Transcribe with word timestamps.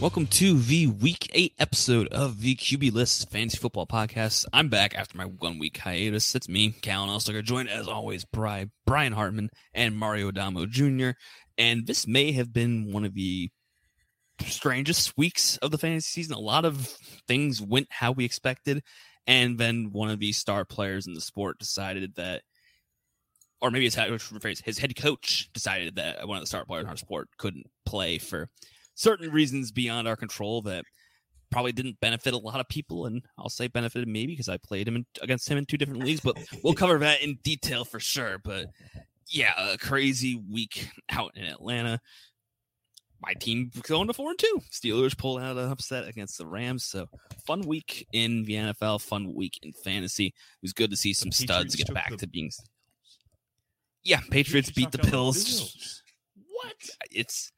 Welcome 0.00 0.28
to 0.28 0.58
the 0.58 0.86
week 0.86 1.30
eight 1.34 1.52
episode 1.58 2.08
of 2.08 2.40
the 2.40 2.54
QB 2.54 2.90
List 2.94 3.30
Fantasy 3.30 3.58
Football 3.58 3.86
Podcast. 3.86 4.46
I'm 4.50 4.70
back 4.70 4.94
after 4.94 5.18
my 5.18 5.24
one 5.26 5.58
week 5.58 5.76
hiatus. 5.76 6.34
It's 6.34 6.48
me, 6.48 6.70
Callen 6.70 7.08
Elslager, 7.08 7.44
joined 7.44 7.68
as 7.68 7.86
always 7.86 8.24
by 8.24 8.70
Brian 8.86 9.12
Hartman 9.12 9.50
and 9.74 9.98
Mario 9.98 10.28
Adamo 10.28 10.64
Jr. 10.64 11.10
And 11.58 11.86
this 11.86 12.06
may 12.06 12.32
have 12.32 12.50
been 12.50 12.94
one 12.94 13.04
of 13.04 13.12
the 13.12 13.50
strangest 14.46 15.18
weeks 15.18 15.58
of 15.58 15.70
the 15.70 15.76
fantasy 15.76 16.22
season. 16.22 16.34
A 16.34 16.40
lot 16.40 16.64
of 16.64 16.86
things 17.28 17.60
went 17.60 17.88
how 17.90 18.10
we 18.10 18.24
expected. 18.24 18.82
And 19.26 19.58
then 19.58 19.90
one 19.92 20.08
of 20.08 20.18
the 20.18 20.32
star 20.32 20.64
players 20.64 21.06
in 21.06 21.12
the 21.12 21.20
sport 21.20 21.58
decided 21.58 22.14
that, 22.14 22.40
or 23.60 23.70
maybe 23.70 23.84
his 23.84 23.96
head, 23.96 24.18
his 24.64 24.78
head 24.78 24.96
coach 24.96 25.50
decided 25.52 25.96
that 25.96 26.26
one 26.26 26.38
of 26.38 26.42
the 26.42 26.46
star 26.46 26.64
players 26.64 26.84
in 26.84 26.88
our 26.88 26.96
sport 26.96 27.28
couldn't 27.36 27.66
play 27.84 28.16
for 28.16 28.48
certain 29.00 29.30
reasons 29.30 29.72
beyond 29.72 30.06
our 30.06 30.16
control 30.16 30.60
that 30.62 30.84
probably 31.50 31.72
didn't 31.72 31.98
benefit 32.00 32.34
a 32.34 32.38
lot 32.38 32.60
of 32.60 32.68
people 32.68 33.06
and 33.06 33.22
i'll 33.38 33.48
say 33.48 33.66
benefited 33.66 34.06
me 34.06 34.26
because 34.26 34.48
i 34.48 34.56
played 34.56 34.86
him 34.86 34.96
in, 34.96 35.06
against 35.20 35.48
him 35.48 35.58
in 35.58 35.64
two 35.64 35.76
different 35.76 36.04
leagues 36.04 36.20
but 36.20 36.36
we'll 36.62 36.74
cover 36.74 36.98
that 36.98 37.22
in 37.22 37.38
detail 37.42 37.84
for 37.84 37.98
sure. 37.98 38.38
But 38.38 38.66
yeah 39.26 39.52
a 39.72 39.78
crazy 39.78 40.36
week 40.50 40.88
out 41.10 41.32
in 41.34 41.44
atlanta. 41.44 42.00
My 43.22 43.34
team 43.34 43.70
going 43.82 44.06
to 44.06 44.14
four 44.14 44.30
and 44.30 44.38
two. 44.38 44.60
Steelers 44.70 45.16
pull 45.16 45.36
out 45.36 45.58
an 45.58 45.70
upset 45.70 46.08
against 46.08 46.38
the 46.38 46.46
rams 46.46 46.84
so 46.84 47.06
fun 47.46 47.62
week 47.62 48.06
in 48.12 48.44
the 48.44 48.54
nfl 48.54 49.00
fun 49.00 49.34
week 49.34 49.58
in 49.62 49.72
fantasy. 49.72 50.26
It 50.26 50.34
was 50.62 50.72
good 50.72 50.90
to 50.90 50.96
see 50.96 51.12
some 51.12 51.32
studs 51.32 51.74
get 51.74 51.92
back 51.92 52.10
the... 52.10 52.16
to 52.18 52.26
being 52.26 52.50
yeah 54.02 54.20
patriots 54.30 54.70
beat 54.70 54.90
the 54.92 54.98
Bills. 54.98 55.44
the 55.44 55.50
Bills 55.50 56.02
what? 56.62 56.74
It's 57.10 57.52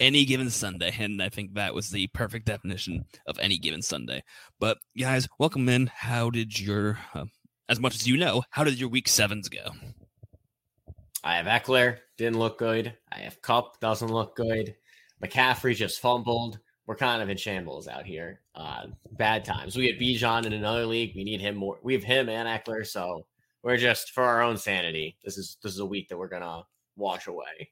any 0.00 0.24
given 0.24 0.50
Sunday. 0.50 0.94
And 0.98 1.22
I 1.22 1.28
think 1.28 1.54
that 1.54 1.74
was 1.74 1.90
the 1.90 2.06
perfect 2.08 2.46
definition 2.46 3.04
of 3.26 3.38
any 3.38 3.58
given 3.58 3.82
Sunday. 3.82 4.22
But 4.58 4.78
guys, 4.98 5.28
welcome 5.38 5.68
in. 5.68 5.86
How 5.86 6.30
did 6.30 6.58
your, 6.58 6.98
uh, 7.14 7.26
as 7.68 7.80
much 7.80 7.94
as 7.94 8.06
you 8.06 8.16
know, 8.16 8.42
how 8.50 8.64
did 8.64 8.78
your 8.78 8.88
week 8.88 9.08
sevens 9.08 9.48
go? 9.48 9.70
I 11.22 11.36
have 11.36 11.46
Ekeler, 11.46 11.98
didn't 12.18 12.38
look 12.38 12.58
good. 12.58 12.94
I 13.10 13.20
have 13.20 13.40
Kupp, 13.40 13.80
doesn't 13.80 14.12
look 14.12 14.36
good. 14.36 14.74
McCaffrey 15.22 15.74
just 15.74 16.00
fumbled. 16.00 16.58
We're 16.86 16.96
kind 16.96 17.22
of 17.22 17.30
in 17.30 17.38
shambles 17.38 17.88
out 17.88 18.04
here. 18.04 18.40
Uh, 18.54 18.88
bad 19.12 19.44
times. 19.44 19.74
We 19.74 19.86
had 19.86 19.98
Bijan 19.98 20.44
in 20.44 20.52
another 20.52 20.84
league. 20.84 21.14
We 21.16 21.24
need 21.24 21.40
him 21.40 21.56
more. 21.56 21.78
We 21.82 21.94
have 21.94 22.04
him 22.04 22.28
and 22.28 22.46
Ekeler, 22.46 22.86
so 22.86 23.24
we're 23.62 23.78
just 23.78 24.10
for 24.10 24.22
our 24.22 24.42
own 24.42 24.58
sanity. 24.58 25.16
This 25.24 25.38
is 25.38 25.56
this 25.62 25.72
is 25.72 25.78
a 25.78 25.86
week 25.86 26.08
that 26.10 26.18
we're 26.18 26.28
gonna 26.28 26.64
wash 26.96 27.26
away. 27.26 27.70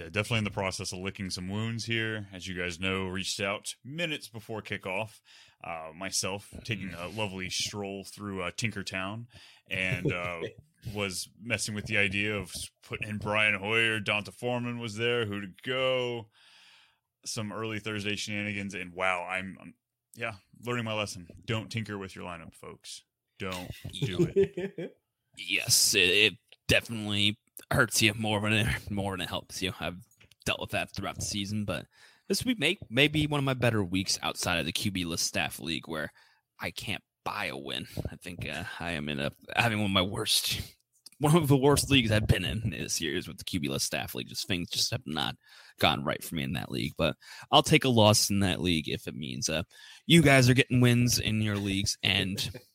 Yeah, 0.00 0.06
definitely 0.06 0.38
in 0.38 0.44
the 0.44 0.50
process 0.50 0.92
of 0.92 1.00
licking 1.00 1.28
some 1.28 1.48
wounds 1.48 1.84
here. 1.84 2.26
As 2.32 2.48
you 2.48 2.54
guys 2.54 2.80
know, 2.80 3.06
reached 3.06 3.38
out 3.38 3.74
minutes 3.84 4.28
before 4.28 4.62
kickoff. 4.62 5.20
Uh, 5.62 5.90
myself 5.94 6.48
taking 6.64 6.94
a 6.98 7.08
lovely 7.08 7.50
stroll 7.50 8.04
through 8.04 8.40
uh, 8.40 8.50
Tinkertown 8.52 9.26
and 9.70 10.10
uh, 10.12 10.38
was 10.94 11.28
messing 11.42 11.74
with 11.74 11.84
the 11.84 11.98
idea 11.98 12.34
of 12.34 12.50
putting 12.88 13.08
in 13.08 13.18
Brian 13.18 13.54
Hoyer. 13.54 14.00
D'Onta 14.00 14.32
Foreman 14.32 14.78
was 14.78 14.96
there. 14.96 15.26
Who 15.26 15.42
to 15.42 15.48
go? 15.66 16.28
Some 17.26 17.52
early 17.52 17.78
Thursday 17.78 18.16
shenanigans, 18.16 18.72
and 18.72 18.94
wow, 18.94 19.26
I'm, 19.30 19.58
I'm 19.60 19.74
yeah 20.16 20.32
learning 20.64 20.86
my 20.86 20.94
lesson. 20.94 21.26
Don't 21.44 21.70
tinker 21.70 21.98
with 21.98 22.16
your 22.16 22.24
lineup, 22.24 22.54
folks. 22.54 23.02
Don't 23.38 23.70
do 24.00 24.32
it. 24.34 24.96
yes, 25.36 25.94
it, 25.94 26.08
it 26.08 26.32
definitely 26.68 27.36
hurts 27.70 28.02
you 28.02 28.14
more 28.14 28.40
than 28.40 28.52
it, 28.52 28.66
more 28.90 29.12
than 29.12 29.22
it 29.22 29.28
helps 29.28 29.62
you. 29.62 29.72
I've 29.80 29.98
dealt 30.44 30.60
with 30.60 30.70
that 30.70 30.94
throughout 30.94 31.16
the 31.16 31.22
season, 31.22 31.64
but 31.64 31.86
this 32.28 32.44
week 32.44 32.58
may 32.58 32.78
may 32.88 33.08
be 33.08 33.26
one 33.26 33.38
of 33.38 33.44
my 33.44 33.54
better 33.54 33.82
weeks 33.82 34.18
outside 34.22 34.58
of 34.58 34.66
the 34.66 34.72
QB 34.72 35.06
list 35.06 35.26
staff 35.26 35.58
league 35.58 35.86
where 35.86 36.12
I 36.60 36.70
can't 36.70 37.02
buy 37.24 37.46
a 37.46 37.56
win. 37.56 37.86
I 38.10 38.16
think 38.16 38.48
uh, 38.48 38.64
I 38.78 38.92
am 38.92 39.08
in 39.08 39.20
a 39.20 39.32
having 39.56 39.78
one 39.78 39.90
of 39.90 39.92
my 39.92 40.02
worst 40.02 40.60
one 41.20 41.36
of 41.36 41.48
the 41.48 41.56
worst 41.56 41.90
leagues 41.90 42.10
I've 42.10 42.26
been 42.26 42.46
in 42.46 42.70
this 42.70 43.00
year 43.00 43.14
is 43.16 43.28
with 43.28 43.36
the 43.36 43.44
QB 43.44 43.68
list 43.68 43.86
staff 43.86 44.14
league. 44.14 44.28
Just 44.28 44.48
things 44.48 44.70
just 44.70 44.90
have 44.90 45.02
not 45.04 45.36
gone 45.78 46.02
right 46.02 46.22
for 46.24 46.34
me 46.34 46.44
in 46.44 46.54
that 46.54 46.70
league. 46.70 46.94
But 46.96 47.14
I'll 47.52 47.62
take 47.62 47.84
a 47.84 47.90
loss 47.90 48.30
in 48.30 48.40
that 48.40 48.62
league 48.62 48.88
if 48.88 49.06
it 49.06 49.14
means 49.14 49.48
uh, 49.48 49.64
you 50.06 50.22
guys 50.22 50.48
are 50.48 50.54
getting 50.54 50.80
wins 50.80 51.18
in 51.18 51.42
your 51.42 51.56
leagues 51.56 51.98
and 52.02 52.50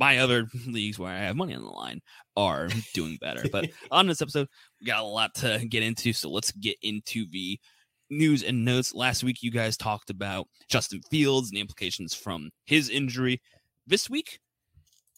my 0.00 0.18
other 0.18 0.48
leagues 0.66 0.98
where 0.98 1.12
I 1.12 1.18
have 1.18 1.36
money 1.36 1.54
on 1.54 1.62
the 1.62 1.68
line 1.68 2.00
are 2.36 2.68
doing 2.94 3.18
better. 3.20 3.44
But 3.52 3.70
on 3.92 4.08
this 4.08 4.22
episode, 4.22 4.48
we 4.80 4.86
got 4.86 5.02
a 5.02 5.06
lot 5.06 5.34
to 5.36 5.64
get 5.68 5.84
into. 5.84 6.12
So 6.12 6.30
let's 6.30 6.50
get 6.52 6.76
into 6.82 7.26
the 7.30 7.60
news 8.08 8.42
and 8.42 8.64
notes. 8.64 8.94
Last 8.94 9.22
week, 9.22 9.42
you 9.42 9.52
guys 9.52 9.76
talked 9.76 10.10
about 10.10 10.48
Justin 10.68 11.02
Fields 11.10 11.50
and 11.50 11.56
the 11.56 11.60
implications 11.60 12.14
from 12.14 12.50
his 12.64 12.88
injury. 12.88 13.40
This 13.86 14.08
week, 14.08 14.40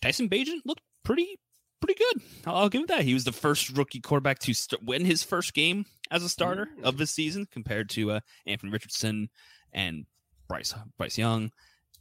Tyson 0.02 0.28
Bagent 0.28 0.60
looked 0.66 0.82
pretty 1.04 1.38
pretty 1.80 1.98
good. 1.98 2.22
I'll 2.46 2.68
give 2.68 2.82
him 2.82 2.86
that. 2.88 3.02
He 3.02 3.14
was 3.14 3.24
the 3.24 3.32
first 3.32 3.70
rookie 3.70 4.00
quarterback 4.00 4.38
to 4.40 4.54
st- 4.54 4.84
win 4.84 5.04
his 5.04 5.24
first 5.24 5.52
game 5.52 5.84
as 6.12 6.22
a 6.22 6.28
starter 6.28 6.68
mm. 6.78 6.84
of 6.84 6.96
this 6.96 7.10
season, 7.10 7.46
compared 7.50 7.88
to 7.90 8.12
uh, 8.12 8.20
Anthony 8.46 8.70
Richardson 8.70 9.28
and 9.72 10.06
Bryce 10.48 10.74
Bryce 10.98 11.18
Young 11.18 11.50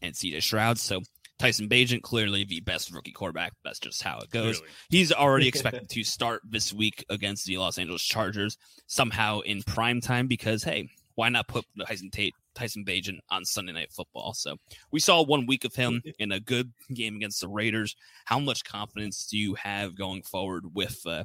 and 0.02 0.14
CJ 0.14 0.42
Stroud. 0.42 0.80
So 0.80 1.02
Tyson 1.42 1.68
Bagent, 1.68 2.04
clearly 2.04 2.44
the 2.44 2.60
best 2.60 2.94
rookie 2.94 3.12
quarterback. 3.12 3.54
That's 3.64 3.80
just 3.80 4.04
how 4.04 4.20
it 4.20 4.30
goes. 4.30 4.60
Clearly. 4.60 4.74
He's 4.92 5.12
already 5.12 5.48
expected 5.50 5.90
to 5.90 6.04
start 6.04 6.44
this 6.48 6.72
week 6.72 7.04
against 7.10 7.48
the 7.48 7.58
Los 7.58 7.80
Angeles 7.80 8.04
Chargers 8.04 8.60
somehow 8.86 9.40
in 9.40 9.64
prime 9.64 10.02
time 10.02 10.28
because, 10.28 10.64
hey, 10.64 10.88
why 11.16 11.30
not 11.30 11.48
put 11.48 11.66
Tyson 11.88 12.12
Tate, 12.12 12.36
Tyson 12.54 12.86
Bagent 12.86 13.18
on 13.32 13.44
Sunday 13.44 13.74
Night 13.74 13.92
Football? 13.92 14.36
So 14.36 14.56
we 14.92 15.00
saw 15.00 15.24
one 15.24 15.48
week 15.48 15.66
of 15.66 15.74
him 15.74 16.04
in 16.20 16.32
a 16.32 16.40
good 16.40 16.72
game 16.94 17.16
against 17.16 17.42
the 17.42 17.48
Raiders. 17.48 17.96
How 18.26 18.38
much 18.38 18.64
confidence 18.64 19.26
do 19.26 19.36
you 19.36 19.56
have 19.56 19.98
going 19.98 20.22
forward 20.22 20.66
with 20.76 21.02
uh, 21.08 21.24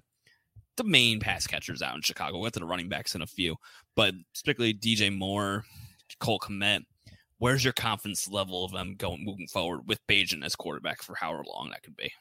the 0.79 0.85
main 0.85 1.21
pass 1.21 1.47
catchers 1.47 1.83
out 1.83 1.95
in 1.95 2.01
Chicago? 2.01 2.39
With 2.39 2.55
the 2.55 2.65
running 2.65 2.89
backs 2.89 3.15
in 3.15 3.21
a 3.21 3.27
few, 3.27 3.57
but 3.95 4.15
particularly 4.35 4.73
DJ 4.73 5.15
Moore, 5.15 5.65
Cole 6.21 6.39
Kmet 6.39 6.85
where's 7.39 7.65
your 7.65 7.73
confidence 7.73 8.29
level 8.29 8.65
of 8.65 8.73
them 8.73 8.95
going 8.97 9.25
moving 9.25 9.47
forward 9.47 9.83
with 9.87 10.07
Bagent 10.07 10.45
as 10.45 10.57
quarterback 10.57 11.03
for 11.03 11.15
however 11.15 11.45
long 11.47 11.71
that 11.71 11.83
could 11.83 11.97
be? 11.97 12.13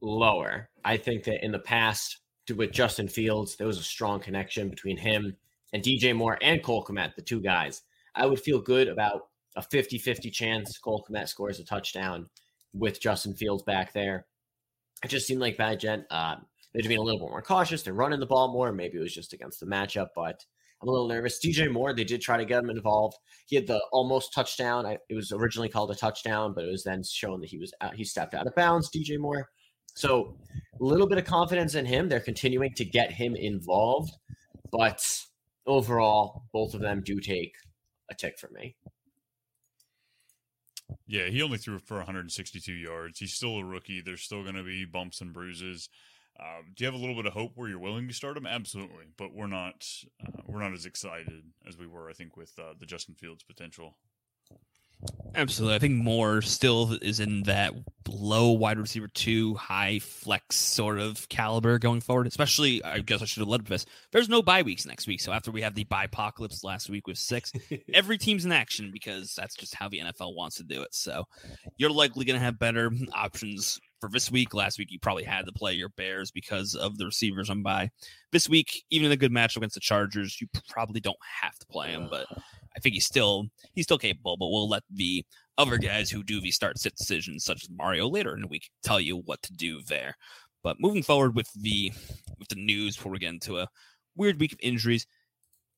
Lower. 0.00 0.68
I 0.84 0.96
think 0.96 1.24
that 1.24 1.44
in 1.44 1.52
the 1.52 1.58
past 1.58 2.18
with 2.54 2.72
Justin 2.72 3.08
Fields, 3.08 3.56
there 3.56 3.66
was 3.66 3.78
a 3.78 3.84
strong 3.84 4.20
connection 4.20 4.68
between 4.68 4.96
him 4.96 5.36
and 5.72 5.82
DJ 5.82 6.14
Moore 6.14 6.38
and 6.42 6.62
Cole 6.62 6.84
Kmet, 6.84 7.14
the 7.14 7.22
two 7.22 7.40
guys. 7.40 7.82
I 8.14 8.26
would 8.26 8.40
feel 8.40 8.60
good 8.60 8.88
about 8.88 9.28
a 9.56 9.62
50 9.62 9.98
50 9.98 10.30
chance 10.30 10.78
Cole 10.78 11.04
Kmet 11.08 11.28
scores 11.28 11.60
a 11.60 11.64
touchdown 11.64 12.28
with 12.72 13.00
Justin 13.00 13.34
Fields 13.34 13.62
back 13.62 13.92
there. 13.92 14.26
It 15.04 15.08
just 15.08 15.26
seemed 15.26 15.40
like 15.40 15.56
Bagent, 15.56 16.04
uh, 16.10 16.36
they're 16.72 16.88
being 16.88 17.00
a 17.00 17.02
little 17.02 17.20
bit 17.20 17.30
more 17.30 17.42
cautious. 17.42 17.82
They're 17.82 17.92
running 17.92 18.20
the 18.20 18.26
ball 18.26 18.52
more. 18.52 18.72
Maybe 18.72 18.98
it 18.98 19.02
was 19.02 19.14
just 19.14 19.32
against 19.32 19.60
the 19.60 19.66
matchup, 19.66 20.08
but 20.14 20.44
I'm 20.82 20.88
a 20.88 20.90
little 20.90 21.08
nervous. 21.08 21.38
DJ 21.38 21.64
mm-hmm. 21.64 21.74
Moore, 21.74 21.94
they 21.94 22.04
did 22.04 22.20
try 22.20 22.36
to 22.36 22.44
get 22.44 22.62
him 22.62 22.70
involved. 22.70 23.16
He 23.46 23.54
had 23.56 23.66
the 23.66 23.80
almost 23.92 24.34
touchdown. 24.34 24.84
I, 24.84 24.98
it 25.08 25.14
was 25.14 25.30
originally 25.32 25.68
called 25.68 25.90
a 25.92 25.94
touchdown, 25.94 26.52
but 26.54 26.64
it 26.64 26.70
was 26.70 26.82
then 26.82 27.02
shown 27.04 27.40
that 27.40 27.50
he 27.50 27.58
was 27.58 27.72
out, 27.80 27.94
he 27.94 28.04
stepped 28.04 28.34
out 28.34 28.46
of 28.46 28.54
bounds. 28.56 28.90
DJ 28.90 29.18
Moore. 29.18 29.48
So 29.94 30.36
a 30.80 30.84
little 30.84 31.06
bit 31.06 31.18
of 31.18 31.24
confidence 31.24 31.74
in 31.74 31.86
him. 31.86 32.08
They're 32.08 32.20
continuing 32.20 32.74
to 32.74 32.84
get 32.84 33.12
him 33.12 33.36
involved, 33.36 34.12
but 34.72 35.06
overall, 35.66 36.44
both 36.52 36.74
of 36.74 36.80
them 36.80 37.02
do 37.04 37.20
take 37.20 37.54
a 38.10 38.14
tick 38.14 38.38
for 38.38 38.48
me. 38.50 38.74
Yeah, 41.06 41.26
he 41.26 41.42
only 41.42 41.58
threw 41.58 41.78
for 41.78 41.98
162 41.98 42.72
yards. 42.72 43.18
He's 43.18 43.34
still 43.34 43.58
a 43.58 43.64
rookie. 43.64 44.00
There's 44.00 44.22
still 44.22 44.42
going 44.42 44.56
to 44.56 44.62
be 44.62 44.84
bumps 44.84 45.20
and 45.20 45.32
bruises. 45.32 45.88
Uh, 46.38 46.62
do 46.74 46.84
you 46.84 46.90
have 46.90 46.94
a 46.94 46.98
little 46.98 47.14
bit 47.14 47.26
of 47.26 47.32
hope 47.32 47.52
where 47.54 47.68
you're 47.68 47.78
willing 47.78 48.08
to 48.08 48.14
start 48.14 48.36
him? 48.36 48.46
Absolutely, 48.46 49.04
but 49.16 49.34
we're 49.34 49.46
not 49.46 49.86
uh, 50.26 50.42
we're 50.46 50.62
not 50.62 50.72
as 50.72 50.86
excited 50.86 51.42
as 51.66 51.78
we 51.78 51.86
were, 51.86 52.08
I 52.08 52.12
think, 52.12 52.36
with 52.36 52.52
uh, 52.58 52.74
the 52.78 52.86
Justin 52.86 53.14
Fields 53.14 53.44
potential. 53.44 53.96
Absolutely. 55.34 55.74
I 55.74 55.78
think 55.78 55.94
Moore 55.94 56.42
still 56.42 56.96
is 57.00 57.18
in 57.18 57.42
that 57.44 57.72
low 58.06 58.50
wide 58.52 58.78
receiver 58.78 59.08
two, 59.08 59.54
high 59.54 59.98
flex 59.98 60.56
sort 60.56 60.98
of 60.98 61.28
caliber 61.28 61.78
going 61.78 62.00
forward. 62.00 62.26
Especially, 62.26 62.84
I 62.84 62.98
guess 63.00 63.22
I 63.22 63.24
should 63.24 63.40
have 63.40 63.48
led 63.48 63.62
with 63.62 63.68
this. 63.68 63.86
There's 64.12 64.28
no 64.28 64.42
bye 64.42 64.62
weeks 64.62 64.86
next 64.86 65.06
week. 65.06 65.20
So 65.20 65.32
after 65.32 65.50
we 65.50 65.62
have 65.62 65.74
the 65.74 65.84
bye 65.84 66.04
apocalypse 66.04 66.62
last 66.62 66.90
week 66.90 67.06
with 67.06 67.18
six, 67.18 67.50
every 67.94 68.18
team's 68.18 68.44
in 68.44 68.52
action 68.52 68.90
because 68.92 69.34
that's 69.34 69.56
just 69.56 69.74
how 69.74 69.88
the 69.88 70.00
NFL 70.00 70.36
wants 70.36 70.56
to 70.56 70.64
do 70.64 70.82
it. 70.82 70.94
So 70.94 71.24
you're 71.78 71.90
likely 71.90 72.24
going 72.24 72.38
to 72.38 72.44
have 72.44 72.58
better 72.58 72.90
options 73.12 73.80
for 74.02 74.08
this 74.08 74.32
week. 74.32 74.52
Last 74.52 74.78
week, 74.78 74.90
you 74.90 74.98
probably 74.98 75.22
had 75.22 75.46
to 75.46 75.52
play 75.52 75.74
your 75.74 75.88
Bears 75.90 76.32
because 76.32 76.74
of 76.74 76.98
the 76.98 77.06
receivers 77.06 77.48
on 77.48 77.62
by. 77.62 77.88
This 78.32 78.48
week, 78.48 78.82
even 78.90 79.06
in 79.06 79.12
a 79.12 79.16
good 79.16 79.30
match 79.30 79.56
against 79.56 79.74
the 79.74 79.80
Chargers, 79.80 80.40
you 80.40 80.48
probably 80.68 81.00
don't 81.00 81.16
have 81.40 81.56
to 81.58 81.66
play 81.68 81.92
them, 81.92 82.08
but 82.10 82.26
I 82.76 82.80
think 82.80 82.94
he's 82.94 83.06
still 83.06 83.46
he's 83.74 83.84
still 83.84 83.98
capable, 83.98 84.36
but 84.36 84.48
we'll 84.48 84.68
let 84.68 84.82
the 84.90 85.24
other 85.56 85.78
guys 85.78 86.10
who 86.10 86.24
do 86.24 86.40
the 86.40 86.50
start 86.50 86.78
sit 86.78 86.96
decisions, 86.96 87.44
such 87.44 87.62
as 87.62 87.70
Mario, 87.70 88.08
later 88.08 88.34
in 88.34 88.40
the 88.40 88.48
week, 88.48 88.70
tell 88.82 89.00
you 89.00 89.18
what 89.18 89.40
to 89.42 89.52
do 89.52 89.80
there. 89.82 90.16
But 90.64 90.80
moving 90.80 91.04
forward 91.04 91.36
with 91.36 91.50
the 91.54 91.92
with 92.40 92.48
the 92.48 92.56
news 92.56 92.96
before 92.96 93.12
we 93.12 93.20
get 93.20 93.32
into 93.32 93.60
a 93.60 93.68
weird 94.16 94.40
week 94.40 94.52
of 94.52 94.58
injuries, 94.60 95.06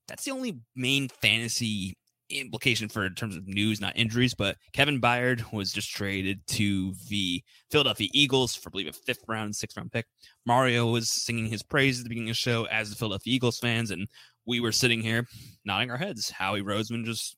that's 0.08 0.24
the 0.24 0.30
only 0.30 0.60
main 0.74 1.10
fantasy 1.10 1.94
implication 2.30 2.88
for 2.88 3.04
in 3.04 3.14
terms 3.14 3.36
of 3.36 3.46
news, 3.46 3.80
not 3.80 3.96
injuries. 3.96 4.34
But 4.34 4.56
Kevin 4.72 5.00
Byard 5.00 5.52
was 5.52 5.72
just 5.72 5.90
traded 5.90 6.46
to 6.48 6.94
the 7.08 7.42
Philadelphia 7.70 8.08
Eagles 8.12 8.54
for 8.54 8.68
I 8.68 8.72
believe 8.72 8.88
a 8.88 8.92
fifth 8.92 9.24
round, 9.28 9.54
sixth 9.56 9.76
round 9.76 9.92
pick. 9.92 10.06
Mario 10.46 10.90
was 10.90 11.10
singing 11.10 11.46
his 11.46 11.62
praise 11.62 11.98
at 11.98 12.04
the 12.04 12.08
beginning 12.08 12.30
of 12.30 12.36
the 12.36 12.38
show 12.38 12.64
as 12.64 12.90
the 12.90 12.96
Philadelphia 12.96 13.34
Eagles 13.34 13.58
fans, 13.58 13.90
and 13.90 14.08
we 14.46 14.60
were 14.60 14.72
sitting 14.72 15.00
here 15.00 15.26
nodding 15.64 15.90
our 15.90 15.98
heads. 15.98 16.30
Howie 16.30 16.62
Roseman 16.62 17.04
just 17.04 17.36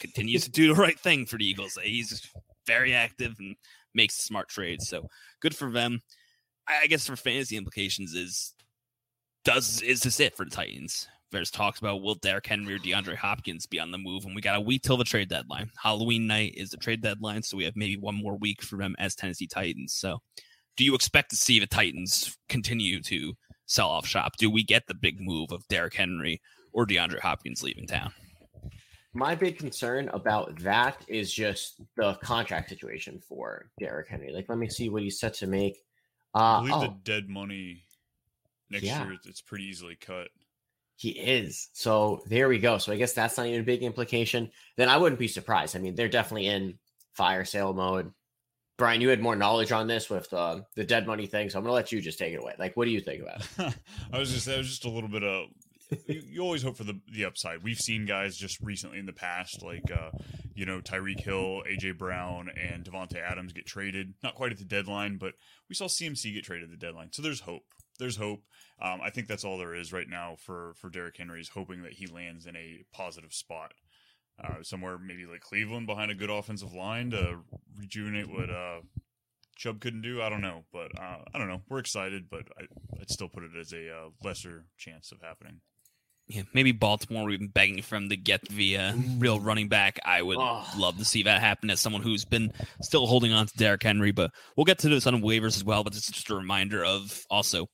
continues 0.00 0.44
to 0.44 0.50
do 0.50 0.68
the 0.68 0.80
right 0.80 0.98
thing 0.98 1.26
for 1.26 1.38
the 1.38 1.46
Eagles. 1.46 1.78
He's 1.82 2.28
very 2.66 2.94
active 2.94 3.34
and 3.38 3.56
makes 3.94 4.16
smart 4.16 4.48
trades. 4.48 4.88
So 4.88 5.08
good 5.40 5.56
for 5.56 5.70
them. 5.70 6.00
I 6.68 6.86
guess 6.86 7.06
for 7.06 7.16
fantasy 7.16 7.56
implications 7.56 8.14
is 8.14 8.54
does 9.44 9.80
is 9.80 10.00
this 10.00 10.20
it 10.20 10.36
for 10.36 10.44
the 10.44 10.50
Titans? 10.50 11.08
There's 11.30 11.50
talks 11.50 11.78
about 11.78 12.00
will 12.02 12.14
Derrick 12.14 12.46
Henry 12.46 12.74
or 12.74 12.78
DeAndre 12.78 13.16
Hopkins 13.16 13.66
be 13.66 13.78
on 13.78 13.90
the 13.90 13.98
move, 13.98 14.24
and 14.24 14.34
we 14.34 14.40
got 14.40 14.56
a 14.56 14.60
week 14.60 14.82
till 14.82 14.96
the 14.96 15.04
trade 15.04 15.28
deadline. 15.28 15.70
Halloween 15.80 16.26
night 16.26 16.54
is 16.56 16.70
the 16.70 16.78
trade 16.78 17.02
deadline, 17.02 17.42
so 17.42 17.56
we 17.56 17.64
have 17.64 17.76
maybe 17.76 17.98
one 17.98 18.14
more 18.14 18.36
week 18.36 18.62
for 18.62 18.76
them 18.76 18.94
as 18.98 19.14
Tennessee 19.14 19.46
Titans. 19.46 19.92
So, 19.94 20.18
do 20.76 20.84
you 20.84 20.94
expect 20.94 21.30
to 21.30 21.36
see 21.36 21.60
the 21.60 21.66
Titans 21.66 22.38
continue 22.48 23.02
to 23.02 23.34
sell 23.66 23.90
off 23.90 24.06
shop? 24.06 24.36
Do 24.38 24.50
we 24.50 24.62
get 24.62 24.86
the 24.86 24.94
big 24.94 25.20
move 25.20 25.52
of 25.52 25.66
Derrick 25.68 25.94
Henry 25.94 26.40
or 26.72 26.86
DeAndre 26.86 27.20
Hopkins 27.20 27.62
leaving 27.62 27.86
town? 27.86 28.12
My 29.12 29.34
big 29.34 29.58
concern 29.58 30.08
about 30.10 30.58
that 30.60 31.04
is 31.08 31.32
just 31.32 31.80
the 31.96 32.14
contract 32.22 32.68
situation 32.68 33.20
for 33.26 33.70
Derrick 33.78 34.08
Henry. 34.08 34.32
Like, 34.32 34.48
let 34.48 34.58
me 34.58 34.68
see 34.68 34.88
what 34.88 35.02
he's 35.02 35.18
set 35.18 35.34
to 35.34 35.46
make. 35.46 35.78
Uh, 36.34 36.38
I 36.38 36.58
believe 36.60 36.74
oh, 36.74 36.80
the 36.82 36.96
dead 37.04 37.28
money 37.28 37.84
next 38.70 38.84
Yeah. 38.84 39.04
year 39.04 39.18
it's 39.24 39.40
pretty 39.40 39.64
easily 39.64 39.96
cut. 39.96 40.28
He 40.98 41.10
is. 41.10 41.70
So 41.72 42.22
there 42.26 42.48
we 42.48 42.58
go. 42.58 42.78
So 42.78 42.92
I 42.92 42.96
guess 42.96 43.12
that's 43.12 43.38
not 43.38 43.46
even 43.46 43.60
a 43.60 43.64
big 43.64 43.82
implication. 43.82 44.50
Then 44.76 44.88
I 44.88 44.96
wouldn't 44.96 45.18
be 45.18 45.28
surprised. 45.28 45.76
I 45.76 45.78
mean, 45.78 45.94
they're 45.94 46.08
definitely 46.08 46.48
in 46.48 46.78
fire 47.14 47.44
sale 47.44 47.72
mode. 47.72 48.12
Brian, 48.76 49.00
you 49.00 49.08
had 49.08 49.20
more 49.20 49.36
knowledge 49.36 49.72
on 49.72 49.86
this 49.86 50.10
with 50.10 50.32
uh, 50.32 50.60
the 50.76 50.84
dead 50.84 51.06
money 51.06 51.26
thing, 51.26 51.50
so 51.50 51.58
I'm 51.58 51.64
gonna 51.64 51.74
let 51.74 51.90
you 51.90 52.00
just 52.00 52.18
take 52.18 52.32
it 52.32 52.40
away. 52.40 52.54
Like, 52.58 52.76
what 52.76 52.84
do 52.84 52.92
you 52.92 53.00
think 53.00 53.22
about 53.22 53.40
it? 53.40 53.74
I 54.12 54.18
was 54.18 54.32
just 54.32 54.46
that 54.46 54.58
was 54.58 54.68
just 54.68 54.84
a 54.84 54.90
little 54.90 55.08
bit 55.08 55.24
of 55.24 55.46
you, 56.06 56.22
you 56.26 56.40
always 56.42 56.62
hope 56.62 56.76
for 56.76 56.84
the 56.84 57.00
the 57.12 57.24
upside. 57.24 57.62
We've 57.62 57.78
seen 57.78 58.06
guys 58.06 58.36
just 58.36 58.60
recently 58.60 58.98
in 58.98 59.06
the 59.06 59.12
past, 59.12 59.62
like 59.62 59.90
uh, 59.90 60.10
you 60.54 60.66
know 60.66 60.80
Tyreek 60.80 61.20
Hill, 61.20 61.62
AJ 61.68 61.98
Brown, 61.98 62.50
and 62.56 62.84
Davante 62.84 63.16
Adams 63.16 63.52
get 63.52 63.66
traded. 63.66 64.14
Not 64.22 64.34
quite 64.34 64.52
at 64.52 64.58
the 64.58 64.64
deadline, 64.64 65.16
but 65.18 65.34
we 65.68 65.74
saw 65.74 65.86
CMC 65.86 66.34
get 66.34 66.44
traded 66.44 66.64
at 66.64 66.70
the 66.70 66.86
deadline. 66.86 67.08
So 67.12 67.22
there's 67.22 67.40
hope. 67.40 67.64
There's 67.98 68.16
hope. 68.16 68.42
Um, 68.80 69.00
I 69.02 69.10
think 69.10 69.26
that's 69.26 69.44
all 69.44 69.58
there 69.58 69.74
is 69.74 69.92
right 69.92 70.08
now 70.08 70.36
for 70.38 70.74
for 70.76 70.88
Derrick 70.90 71.16
Henry 71.16 71.40
is 71.40 71.48
hoping 71.48 71.82
that 71.82 71.92
he 71.92 72.06
lands 72.06 72.46
in 72.46 72.56
a 72.56 72.84
positive 72.92 73.32
spot. 73.32 73.72
Uh, 74.42 74.62
somewhere 74.62 74.96
maybe 74.98 75.26
like 75.26 75.40
Cleveland 75.40 75.86
behind 75.88 76.12
a 76.12 76.14
good 76.14 76.30
offensive 76.30 76.72
line 76.72 77.10
to 77.10 77.38
rejuvenate 77.76 78.30
what 78.30 78.48
uh, 78.48 78.80
Chubb 79.56 79.80
couldn't 79.80 80.02
do. 80.02 80.22
I 80.22 80.28
don't 80.28 80.42
know, 80.42 80.64
but 80.72 80.96
uh, 80.96 81.18
I 81.34 81.38
don't 81.38 81.48
know. 81.48 81.62
We're 81.68 81.80
excited, 81.80 82.30
but 82.30 82.44
I, 82.56 82.62
I'd 83.00 83.10
still 83.10 83.28
put 83.28 83.42
it 83.42 83.50
as 83.60 83.72
a 83.72 83.90
uh, 83.90 84.08
lesser 84.22 84.66
chance 84.76 85.10
of 85.10 85.20
happening. 85.20 85.60
Yeah, 86.28 86.42
maybe 86.54 86.70
Baltimore. 86.72 87.24
We've 87.24 87.38
been 87.40 87.48
begging 87.48 87.82
for 87.82 87.96
them 87.96 88.10
to 88.10 88.16
get 88.16 88.46
the 88.48 88.76
uh, 88.76 88.92
real 89.16 89.40
running 89.40 89.68
back. 89.68 89.98
I 90.04 90.20
would 90.22 90.36
Oh. 90.38 90.64
love 90.76 90.98
to 90.98 91.04
see 91.04 91.22
that 91.24 91.40
happen 91.40 91.70
as 91.70 91.80
someone 91.80 92.02
who's 92.02 92.24
been 92.26 92.52
still 92.82 93.06
holding 93.06 93.32
on 93.32 93.46
to 93.46 93.56
Derrick 93.56 93.82
Henry. 93.82 94.12
But 94.12 94.30
we'll 94.54 94.66
get 94.66 94.78
to 94.80 94.88
this 94.90 95.06
on 95.06 95.20
waivers 95.22 95.56
as 95.56 95.64
well. 95.64 95.82
But 95.82 95.94
this 95.94 96.06
is 96.06 96.14
just 96.14 96.30
a 96.30 96.36
reminder 96.36 96.84
of 96.84 97.24
also 97.30 97.66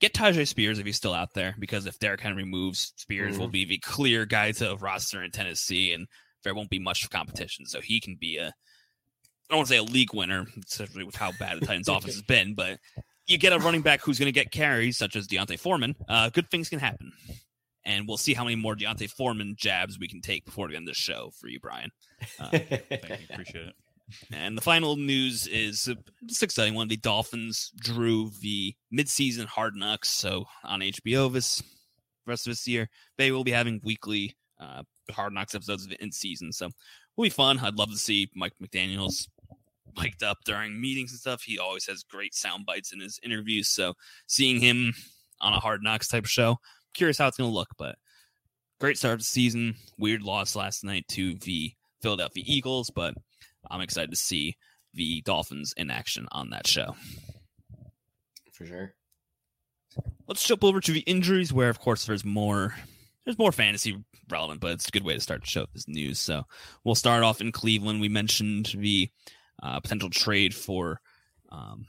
get 0.00 0.14
Tyjae 0.14 0.46
Spears 0.46 0.78
if 0.78 0.86
he's 0.86 0.96
still 0.96 1.14
out 1.14 1.34
there 1.34 1.54
because 1.58 1.86
if 1.86 1.98
Derrick 1.98 2.20
Henry 2.20 2.44
moves, 2.44 2.92
Spears 2.96 3.38
will 3.38 3.48
be 3.48 3.64
the 3.64 3.78
clear 3.78 4.26
guy 4.26 4.52
to 4.52 4.76
roster 4.76 5.22
in 5.22 5.30
Tennessee, 5.30 5.92
and 5.92 6.06
there 6.42 6.54
won't 6.54 6.70
be 6.70 6.78
much 6.78 7.08
competition. 7.10 7.66
So 7.66 7.80
he 7.80 8.00
can 8.00 8.16
be 8.20 8.36
a 8.36 8.48
I 8.48 9.54
don't 9.54 9.58
want 9.58 9.68
to 9.68 9.74
say 9.74 9.78
a 9.78 9.82
league 9.82 10.14
winner, 10.14 10.46
especially 10.66 11.04
with 11.04 11.16
how 11.16 11.32
bad 11.38 11.60
the 11.60 11.66
Titans' 11.66 11.88
offense 11.88 12.14
has 12.14 12.22
been, 12.22 12.54
but 12.54 12.78
you 13.26 13.38
get 13.38 13.52
a 13.52 13.58
running 13.58 13.82
back 13.82 14.00
who's 14.00 14.18
going 14.18 14.26
to 14.26 14.32
get 14.32 14.50
carries, 14.50 14.96
such 14.96 15.16
as 15.16 15.26
D'Onta 15.26 15.58
Foreman. 15.58 15.94
Uh, 16.08 16.30
good 16.30 16.50
things 16.50 16.68
can 16.68 16.78
happen, 16.78 17.12
and 17.84 18.08
we'll 18.08 18.16
see 18.16 18.34
how 18.34 18.44
many 18.44 18.56
more 18.56 18.74
D'Onta 18.74 19.08
Foreman 19.10 19.54
jabs 19.58 19.98
we 19.98 20.08
can 20.08 20.20
take 20.20 20.44
before 20.44 20.68
the 20.68 20.76
end 20.76 20.88
of 20.88 20.94
the 20.94 21.00
show 21.00 21.30
for 21.38 21.48
you, 21.48 21.60
Brian. 21.60 21.90
Thank 22.38 22.70
you, 22.70 23.26
appreciate 23.30 23.68
it. 23.68 23.74
And 24.32 24.56
the 24.56 24.62
final 24.62 24.96
news 24.96 25.46
is 25.46 25.88
it's 26.22 26.42
exciting 26.42 26.74
one. 26.74 26.88
The 26.88 26.96
Dolphins 26.96 27.72
drew 27.76 28.30
the 28.40 28.74
midseason 28.92 29.46
Hard 29.46 29.74
Knocks, 29.76 30.10
so 30.10 30.44
on 30.62 30.80
HBO 30.80 31.32
this 31.32 31.62
rest 32.26 32.46
of 32.46 32.50
this 32.52 32.66
year, 32.66 32.88
they 33.18 33.32
will 33.32 33.44
be 33.44 33.50
having 33.50 33.80
weekly 33.84 34.36
uh, 34.60 34.82
Hard 35.10 35.32
Knocks 35.32 35.54
episodes 35.54 35.86
of 35.86 35.92
in 36.00 36.12
season. 36.12 36.52
So 36.52 36.66
it'll 36.66 37.24
be 37.24 37.30
fun. 37.30 37.58
I'd 37.58 37.76
love 37.76 37.90
to 37.90 37.98
see 37.98 38.30
Mike 38.34 38.54
McDaniel's 38.62 39.28
mic'd 40.00 40.22
up 40.22 40.38
during 40.44 40.80
meetings 40.80 41.12
and 41.12 41.20
stuff. 41.20 41.42
He 41.42 41.58
always 41.58 41.86
has 41.86 42.02
great 42.02 42.34
sound 42.34 42.66
bites 42.66 42.92
in 42.92 43.00
his 43.00 43.18
interviews. 43.22 43.68
So 43.68 43.94
seeing 44.26 44.60
him 44.60 44.92
on 45.40 45.52
a 45.52 45.60
Hard 45.60 45.82
Knocks 45.82 46.08
type 46.08 46.26
show, 46.26 46.58
curious 46.94 47.18
how 47.18 47.28
it's 47.28 47.36
going 47.36 47.50
to 47.50 47.54
look. 47.54 47.70
But 47.78 47.96
great 48.80 48.98
start 48.98 49.18
to 49.18 49.18
the 49.18 49.24
season. 49.24 49.74
Weird 49.98 50.22
loss 50.22 50.56
last 50.56 50.84
night 50.84 51.06
to 51.08 51.34
the 51.36 51.72
Philadelphia 52.02 52.44
Eagles, 52.46 52.90
but 52.90 53.14
I'm 53.70 53.80
excited 53.80 54.10
to 54.10 54.16
see 54.16 54.56
the 54.92 55.22
Dolphins 55.22 55.74
in 55.76 55.90
action 55.90 56.28
on 56.32 56.50
that 56.50 56.66
show. 56.66 56.96
For 58.52 58.66
sure. 58.66 58.94
Let's 60.26 60.46
jump 60.46 60.64
over 60.64 60.80
to 60.80 60.92
the 60.92 61.00
injuries, 61.00 61.52
where 61.52 61.68
of 61.68 61.80
course 61.80 62.06
there's 62.06 62.24
more 62.24 62.74
there's 63.24 63.38
more 63.38 63.52
fantasy 63.52 64.04
relevant, 64.28 64.60
but 64.60 64.72
it's 64.72 64.88
a 64.88 64.90
good 64.90 65.04
way 65.04 65.14
to 65.14 65.20
start 65.20 65.42
to 65.42 65.48
show 65.48 65.62
with 65.62 65.72
this 65.72 65.88
news. 65.88 66.18
So 66.18 66.44
we'll 66.84 66.94
start 66.94 67.22
off 67.22 67.40
in 67.40 67.52
Cleveland. 67.52 68.00
We 68.00 68.08
mentioned 68.08 68.74
the 68.76 69.10
uh, 69.62 69.80
potential 69.80 70.10
trade 70.10 70.54
for 70.54 71.00
um, 71.50 71.86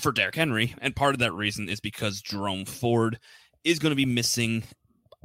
for 0.00 0.12
Derrick 0.12 0.34
Henry, 0.34 0.74
and 0.80 0.96
part 0.96 1.14
of 1.14 1.20
that 1.20 1.32
reason 1.32 1.68
is 1.68 1.80
because 1.80 2.22
Jerome 2.22 2.64
Ford 2.64 3.18
is 3.64 3.78
going 3.78 3.90
to 3.90 3.96
be 3.96 4.06
missing 4.06 4.64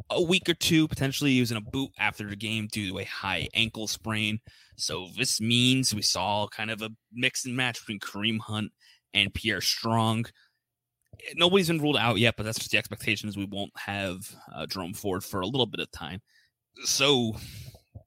a 0.09 0.21
week 0.21 0.47
or 0.47 0.53
two, 0.53 0.87
potentially 0.87 1.31
using 1.31 1.57
a 1.57 1.61
boot 1.61 1.91
after 1.99 2.29
the 2.29 2.35
game 2.35 2.67
due 2.71 2.91
to 2.91 2.99
a 2.99 3.03
high 3.03 3.47
ankle 3.53 3.87
sprain. 3.87 4.39
So 4.75 5.07
this 5.17 5.41
means 5.41 5.93
we 5.93 6.01
saw 6.01 6.47
kind 6.47 6.71
of 6.71 6.81
a 6.81 6.89
mix 7.11 7.45
and 7.45 7.55
match 7.55 7.79
between 7.79 7.99
Kareem 7.99 8.39
Hunt 8.39 8.71
and 9.13 9.33
Pierre 9.33 9.61
Strong. 9.61 10.25
Nobody's 11.35 11.67
been 11.67 11.81
ruled 11.81 11.97
out 11.97 12.19
yet, 12.19 12.35
but 12.37 12.43
that's 12.43 12.59
just 12.59 12.71
the 12.71 12.77
expectation 12.77 13.27
is 13.27 13.35
we 13.35 13.45
won't 13.45 13.71
have 13.75 14.17
uh, 14.53 14.67
Jerome 14.67 14.93
Ford 14.93 15.23
for 15.23 15.41
a 15.41 15.47
little 15.47 15.65
bit 15.65 15.79
of 15.79 15.91
time. 15.91 16.21
So, 16.83 17.35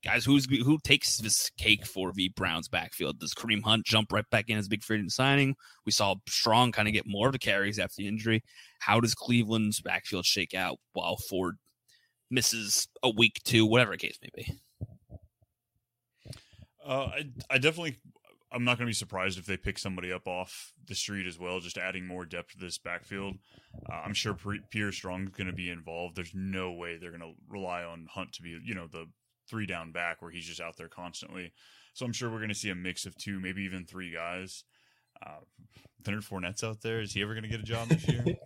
guys, 0.04 0.24
who's 0.24 0.46
who 0.48 0.78
takes 0.84 1.18
this 1.18 1.50
cake 1.58 1.84
for 1.84 2.12
the 2.12 2.28
Browns 2.36 2.68
backfield? 2.68 3.18
Does 3.18 3.34
Kareem 3.34 3.64
Hunt 3.64 3.84
jump 3.84 4.12
right 4.12 4.24
back 4.30 4.48
in 4.48 4.56
as 4.56 4.68
big 4.68 4.84
free 4.84 4.98
agent 4.98 5.10
signing? 5.10 5.56
We 5.84 5.90
saw 5.90 6.14
Strong 6.28 6.72
kind 6.72 6.86
of 6.86 6.94
get 6.94 7.04
more 7.04 7.26
of 7.26 7.32
the 7.32 7.40
carries 7.40 7.80
after 7.80 7.96
the 7.98 8.06
injury. 8.06 8.44
How 8.78 9.00
does 9.00 9.14
Cleveland's 9.14 9.80
backfield 9.80 10.24
shake 10.24 10.54
out 10.54 10.78
while 10.92 11.16
Ford 11.16 11.56
misses 12.30 12.88
a 13.02 13.10
week, 13.10 13.40
two, 13.44 13.66
whatever 13.66 13.92
the 13.92 13.98
case 13.98 14.18
may 14.22 14.30
be? 14.34 14.60
Uh, 16.86 17.10
I, 17.12 17.30
I 17.50 17.58
definitely, 17.58 17.96
I'm 18.52 18.64
not 18.64 18.78
going 18.78 18.86
to 18.86 18.90
be 18.90 18.94
surprised 18.94 19.38
if 19.38 19.46
they 19.46 19.56
pick 19.56 19.78
somebody 19.78 20.12
up 20.12 20.26
off 20.26 20.72
the 20.86 20.94
street 20.94 21.26
as 21.26 21.38
well, 21.38 21.60
just 21.60 21.78
adding 21.78 22.06
more 22.06 22.24
depth 22.24 22.52
to 22.52 22.58
this 22.58 22.78
backfield. 22.78 23.36
Uh, 23.88 24.00
I'm 24.04 24.14
sure 24.14 24.36
Pierre 24.70 24.92
Strong's 24.92 25.30
going 25.30 25.46
to 25.46 25.52
be 25.52 25.70
involved. 25.70 26.16
There's 26.16 26.34
no 26.34 26.72
way 26.72 26.96
they're 26.96 27.10
going 27.10 27.20
to 27.20 27.34
rely 27.48 27.84
on 27.84 28.08
Hunt 28.10 28.32
to 28.34 28.42
be, 28.42 28.58
you 28.64 28.74
know, 28.74 28.86
the 28.86 29.06
three 29.48 29.66
down 29.66 29.92
back 29.92 30.22
where 30.22 30.30
he's 30.30 30.46
just 30.46 30.60
out 30.60 30.76
there 30.76 30.88
constantly. 30.88 31.52
So 31.92 32.06
I'm 32.06 32.12
sure 32.12 32.30
we're 32.30 32.38
going 32.38 32.48
to 32.48 32.54
see 32.54 32.70
a 32.70 32.74
mix 32.74 33.04
of 33.04 33.16
two, 33.16 33.40
maybe 33.40 33.62
even 33.62 33.84
three 33.84 34.12
guys. 34.12 34.64
Uh, 35.24 35.40
Leonard 36.06 36.24
Fournette's 36.24 36.64
out 36.64 36.80
there. 36.80 37.00
Is 37.00 37.12
he 37.12 37.22
ever 37.22 37.34
going 37.34 37.42
to 37.44 37.48
get 37.48 37.60
a 37.60 37.64
job 37.64 37.88
this 37.88 38.08
year? 38.08 38.24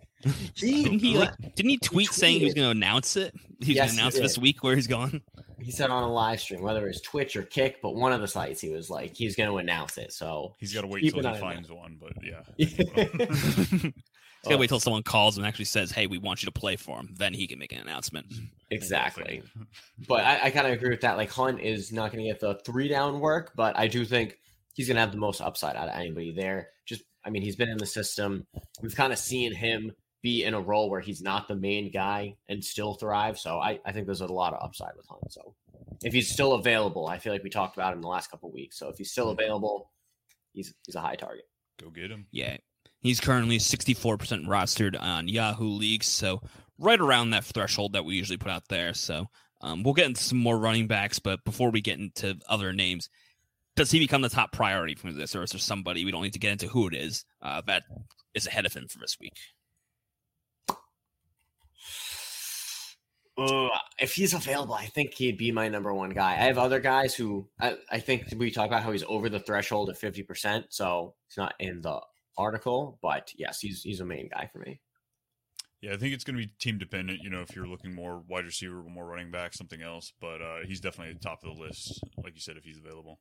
didn't 0.55 0.99
he 0.99 1.17
like, 1.17 1.33
didn't 1.55 1.69
he 1.69 1.77
tweet 1.77 2.09
he 2.09 2.13
saying 2.13 2.39
he 2.39 2.45
was 2.45 2.53
going 2.53 2.65
to 2.65 2.71
announce 2.71 3.15
it? 3.15 3.33
He's 3.59 3.75
yes, 3.75 3.87
going 3.87 3.95
to 3.95 4.01
announce 4.01 4.15
this 4.15 4.37
week 4.37 4.63
where 4.63 4.75
he's 4.75 4.87
gone. 4.87 5.21
He 5.59 5.71
said 5.71 5.89
on 5.89 6.03
a 6.03 6.11
live 6.11 6.39
stream, 6.39 6.61
whether 6.61 6.87
it's 6.87 7.01
Twitch 7.01 7.35
or 7.35 7.43
Kick, 7.43 7.81
but 7.81 7.95
one 7.95 8.11
of 8.11 8.21
the 8.21 8.27
sites, 8.27 8.61
he 8.61 8.69
was 8.69 8.89
like, 8.89 9.15
he's 9.15 9.35
going 9.35 9.49
to 9.49 9.57
announce 9.57 9.97
it. 9.97 10.13
So 10.13 10.53
he's 10.59 10.73
got 10.73 10.81
to 10.81 10.87
wait 10.87 11.03
until 11.03 11.33
he 11.33 11.39
finds 11.39 11.71
one. 11.71 11.97
But 11.99 12.13
yeah. 12.23 12.41
He's 14.45 14.51
gotta 14.51 14.59
wait 14.59 14.67
till 14.67 14.79
someone 14.79 15.01
calls 15.01 15.39
and 15.39 15.47
actually 15.47 15.65
says, 15.65 15.89
"Hey, 15.89 16.05
we 16.05 16.19
want 16.19 16.43
you 16.43 16.45
to 16.45 16.51
play 16.51 16.75
for 16.75 16.99
him." 16.99 17.15
Then 17.17 17.33
he 17.33 17.47
can 17.47 17.57
make 17.57 17.71
an 17.71 17.79
announcement. 17.79 18.27
Exactly. 18.69 19.41
but 20.07 20.23
I, 20.23 20.39
I 20.43 20.51
kind 20.51 20.67
of 20.67 20.73
agree 20.73 20.91
with 20.91 21.01
that. 21.01 21.17
Like 21.17 21.31
Hunt 21.31 21.59
is 21.59 21.91
not 21.91 22.11
going 22.11 22.23
to 22.23 22.29
get 22.29 22.39
the 22.39 22.53
three 22.63 22.87
down 22.87 23.19
work, 23.19 23.53
but 23.55 23.75
I 23.75 23.87
do 23.87 24.05
think 24.05 24.37
he's 24.75 24.87
going 24.87 24.95
to 24.95 25.01
have 25.01 25.11
the 25.11 25.17
most 25.17 25.41
upside 25.41 25.75
out 25.75 25.87
of 25.87 25.95
anybody 25.95 26.31
there. 26.31 26.69
Just, 26.85 27.03
I 27.25 27.29
mean, 27.31 27.41
he's 27.41 27.55
been 27.55 27.69
in 27.69 27.77
the 27.77 27.85
system. 27.85 28.45
We've 28.81 28.95
kind 28.95 29.11
of 29.11 29.17
seen 29.17 29.53
him 29.53 29.91
be 30.21 30.43
in 30.43 30.53
a 30.53 30.59
role 30.59 30.89
where 30.89 31.01
he's 31.01 31.21
not 31.21 31.47
the 31.47 31.55
main 31.55 31.91
guy 31.91 32.35
and 32.49 32.63
still 32.63 32.95
thrive. 32.95 33.39
So 33.39 33.59
I, 33.59 33.79
I 33.85 33.91
think 33.91 34.05
there's 34.05 34.21
a 34.21 34.27
lot 34.27 34.53
of 34.53 34.63
upside 34.63 34.95
with 34.97 35.07
Hunt. 35.07 35.31
So 35.31 35.55
if 36.03 36.13
he's 36.13 36.29
still 36.29 36.53
available, 36.53 37.07
I 37.07 37.19
feel 37.19 37.31
like 37.31 37.43
we 37.43 37.49
talked 37.49 37.77
about 37.77 37.93
him 37.93 37.99
in 37.99 38.01
the 38.01 38.07
last 38.07 38.29
couple 38.29 38.51
weeks. 38.51 38.77
So 38.77 38.89
if 38.89 38.97
he's 38.97 39.11
still 39.11 39.29
available, 39.29 39.91
he's 40.53 40.73
he's 40.85 40.95
a 40.95 41.01
high 41.01 41.15
target. 41.15 41.45
Go 41.81 41.89
get 41.89 42.11
him. 42.11 42.27
Yeah. 42.31 42.57
He's 43.01 43.19
currently 43.19 43.59
64% 43.59 44.47
rostered 44.47 44.99
on 44.99 45.27
Yahoo 45.27 45.69
Leagues, 45.69 46.07
so 46.07 46.41
right 46.79 46.99
around 46.99 47.29
that 47.29 47.45
threshold 47.45 47.93
that 47.93 48.03
we 48.03 48.15
usually 48.15 48.37
put 48.37 48.49
out 48.49 48.67
there. 48.67 48.95
So 48.95 49.27
um, 49.61 49.83
we'll 49.83 49.93
get 49.93 50.07
into 50.07 50.23
some 50.23 50.39
more 50.39 50.57
running 50.57 50.87
backs, 50.87 51.19
but 51.19 51.43
before 51.45 51.69
we 51.69 51.81
get 51.81 51.99
into 51.99 52.39
other 52.49 52.73
names, 52.73 53.09
does 53.75 53.91
he 53.91 53.99
become 53.99 54.21
the 54.21 54.29
top 54.29 54.51
priority 54.51 54.95
for 54.95 55.11
this, 55.11 55.35
or 55.35 55.43
is 55.43 55.51
there 55.51 55.59
somebody 55.59 56.05
we 56.05 56.11
don't 56.11 56.23
need 56.23 56.33
to 56.33 56.39
get 56.39 56.51
into 56.51 56.67
who 56.67 56.87
it 56.87 56.93
is 56.93 57.25
uh, 57.41 57.61
that 57.67 57.83
is 58.33 58.47
ahead 58.47 58.65
of 58.65 58.73
him 58.73 58.87
for 58.87 58.99
this 58.99 59.17
week? 59.19 59.33
Uh, 63.37 63.67
if 63.99 64.13
he's 64.13 64.33
available, 64.33 64.73
I 64.73 64.85
think 64.85 65.13
he'd 65.13 65.37
be 65.37 65.51
my 65.51 65.67
number 65.67 65.93
one 65.93 66.11
guy. 66.11 66.31
I 66.33 66.45
have 66.45 66.57
other 66.57 66.79
guys 66.79 67.13
who 67.13 67.49
I, 67.59 67.75
I 67.91 67.99
think 67.99 68.33
we 68.37 68.49
talk 68.49 68.67
about 68.67 68.81
how 68.81 68.93
he's 68.93 69.03
over 69.09 69.27
the 69.27 69.39
threshold 69.41 69.89
of 69.89 69.99
50%, 69.99 70.65
so 70.69 71.15
he's 71.27 71.37
not 71.37 71.53
in 71.59 71.81
the 71.81 71.99
article, 72.37 72.97
but 73.01 73.31
yes, 73.37 73.59
he's 73.59 73.81
he's 73.81 73.99
a 73.99 74.05
main 74.05 74.29
guy 74.29 74.49
for 74.51 74.59
me. 74.59 74.79
Yeah, 75.81 75.93
I 75.93 75.97
think 75.97 76.13
it's 76.13 76.23
going 76.23 76.37
to 76.37 76.47
be 76.47 76.51
team 76.59 76.77
dependent. 76.77 77.19
You 77.21 77.29
know, 77.29 77.41
if 77.41 77.53
you're 77.55 77.67
looking 77.67 77.93
more 77.93 78.23
wide 78.27 78.45
receiver, 78.45 78.81
more 78.83 79.05
running 79.05 79.31
back, 79.31 79.53
something 79.53 79.81
else. 79.81 80.13
But 80.19 80.41
uh, 80.41 80.59
he's 80.65 80.79
definitely 80.79 81.13
at 81.13 81.21
the 81.21 81.27
top 81.27 81.43
of 81.43 81.53
the 81.53 81.61
list, 81.61 82.01
like 82.23 82.33
you 82.33 82.41
said, 82.41 82.55
if 82.55 82.63
he's 82.63 82.79
available. 82.79 83.19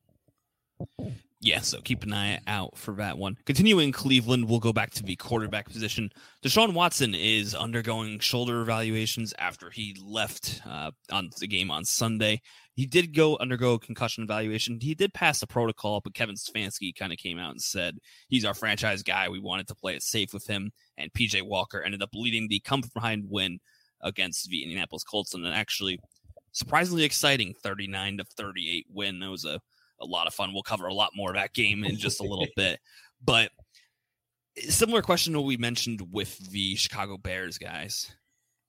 Yeah, 1.45 1.61
so 1.61 1.83
keep 1.83 2.05
an 2.05 2.15
eye 2.15 2.41
out 2.47 2.79
for 2.79 2.95
that 2.95 3.19
one. 3.19 3.37
Continuing 3.45 3.93
Cleveland, 3.93 4.49
we'll 4.49 4.61
go 4.61 4.73
back 4.73 4.93
to 4.93 5.03
the 5.03 5.15
quarterback 5.15 5.69
position. 5.69 6.09
Deshaun 6.43 6.73
Watson 6.73 7.15
is 7.15 7.55
undergoing 7.55 8.19
shoulder 8.19 8.63
evaluations 8.63 9.35
after 9.39 9.69
he 9.69 9.95
left 10.03 10.63
uh, 10.67 10.91
on 11.13 11.29
the 11.39 11.47
game 11.47 11.71
on 11.71 11.85
Sunday. 11.85 12.41
He 12.77 12.87
did 12.87 13.15
go 13.15 13.37
undergo 13.37 13.79
concussion 13.79 14.25
evaluation. 14.25 14.79
He 14.81 14.95
did 14.95 15.13
pass 15.13 15.39
the 15.39 15.47
protocol, 15.47 16.01
but 16.01 16.15
Kevin 16.15 16.35
Stefanski 16.35 16.97
kind 16.97 17.13
of 17.13 17.19
came 17.19 17.39
out 17.39 17.51
and 17.51 17.61
said 17.61 17.99
he's 18.29 18.47
our 18.47 18.55
franchise 18.55 19.03
guy. 19.03 19.29
We 19.29 19.39
wanted 19.39 19.69
to 19.69 19.75
play 19.75 19.95
it 19.95 20.03
safe 20.03 20.33
with 20.33 20.47
him. 20.47 20.73
And 20.97 21.13
PJ 21.13 21.43
Walker 21.43 21.83
ended 21.83 22.03
up 22.03 22.11
leading 22.15 22.49
the 22.49 22.61
come 22.61 22.81
from 22.81 22.91
behind 22.95 23.27
win 23.29 23.59
against 24.01 24.49
the 24.49 24.63
Indianapolis 24.63 25.05
Colts 25.05 25.35
and 25.35 25.45
an 25.45 25.53
actually 25.53 26.01
surprisingly 26.53 27.05
exciting 27.05 27.53
39 27.63 28.17
to 28.17 28.25
38 28.25 28.87
win. 28.91 29.21
That 29.21 29.31
was 29.31 29.45
a 29.45 29.61
a 30.01 30.07
lot 30.07 30.27
of 30.27 30.35
fun. 30.35 30.53
We'll 30.53 30.63
cover 30.63 30.87
a 30.87 30.95
lot 30.95 31.11
more 31.15 31.31
of 31.31 31.37
that 31.37 31.55
game 31.55 31.85
in 31.85 31.97
just 31.97 32.21
a 32.21 32.25
little 32.25 32.47
bit. 32.57 32.81
But 33.25 33.51
similar 34.57 35.03
question 35.03 35.33
to 35.33 35.41
what 35.41 35.47
we 35.47 35.57
mentioned 35.57 36.03
with 36.13 36.39
the 36.51 36.77
Chicago 36.77 37.17
Bears 37.17 37.59
guys. 37.59 38.15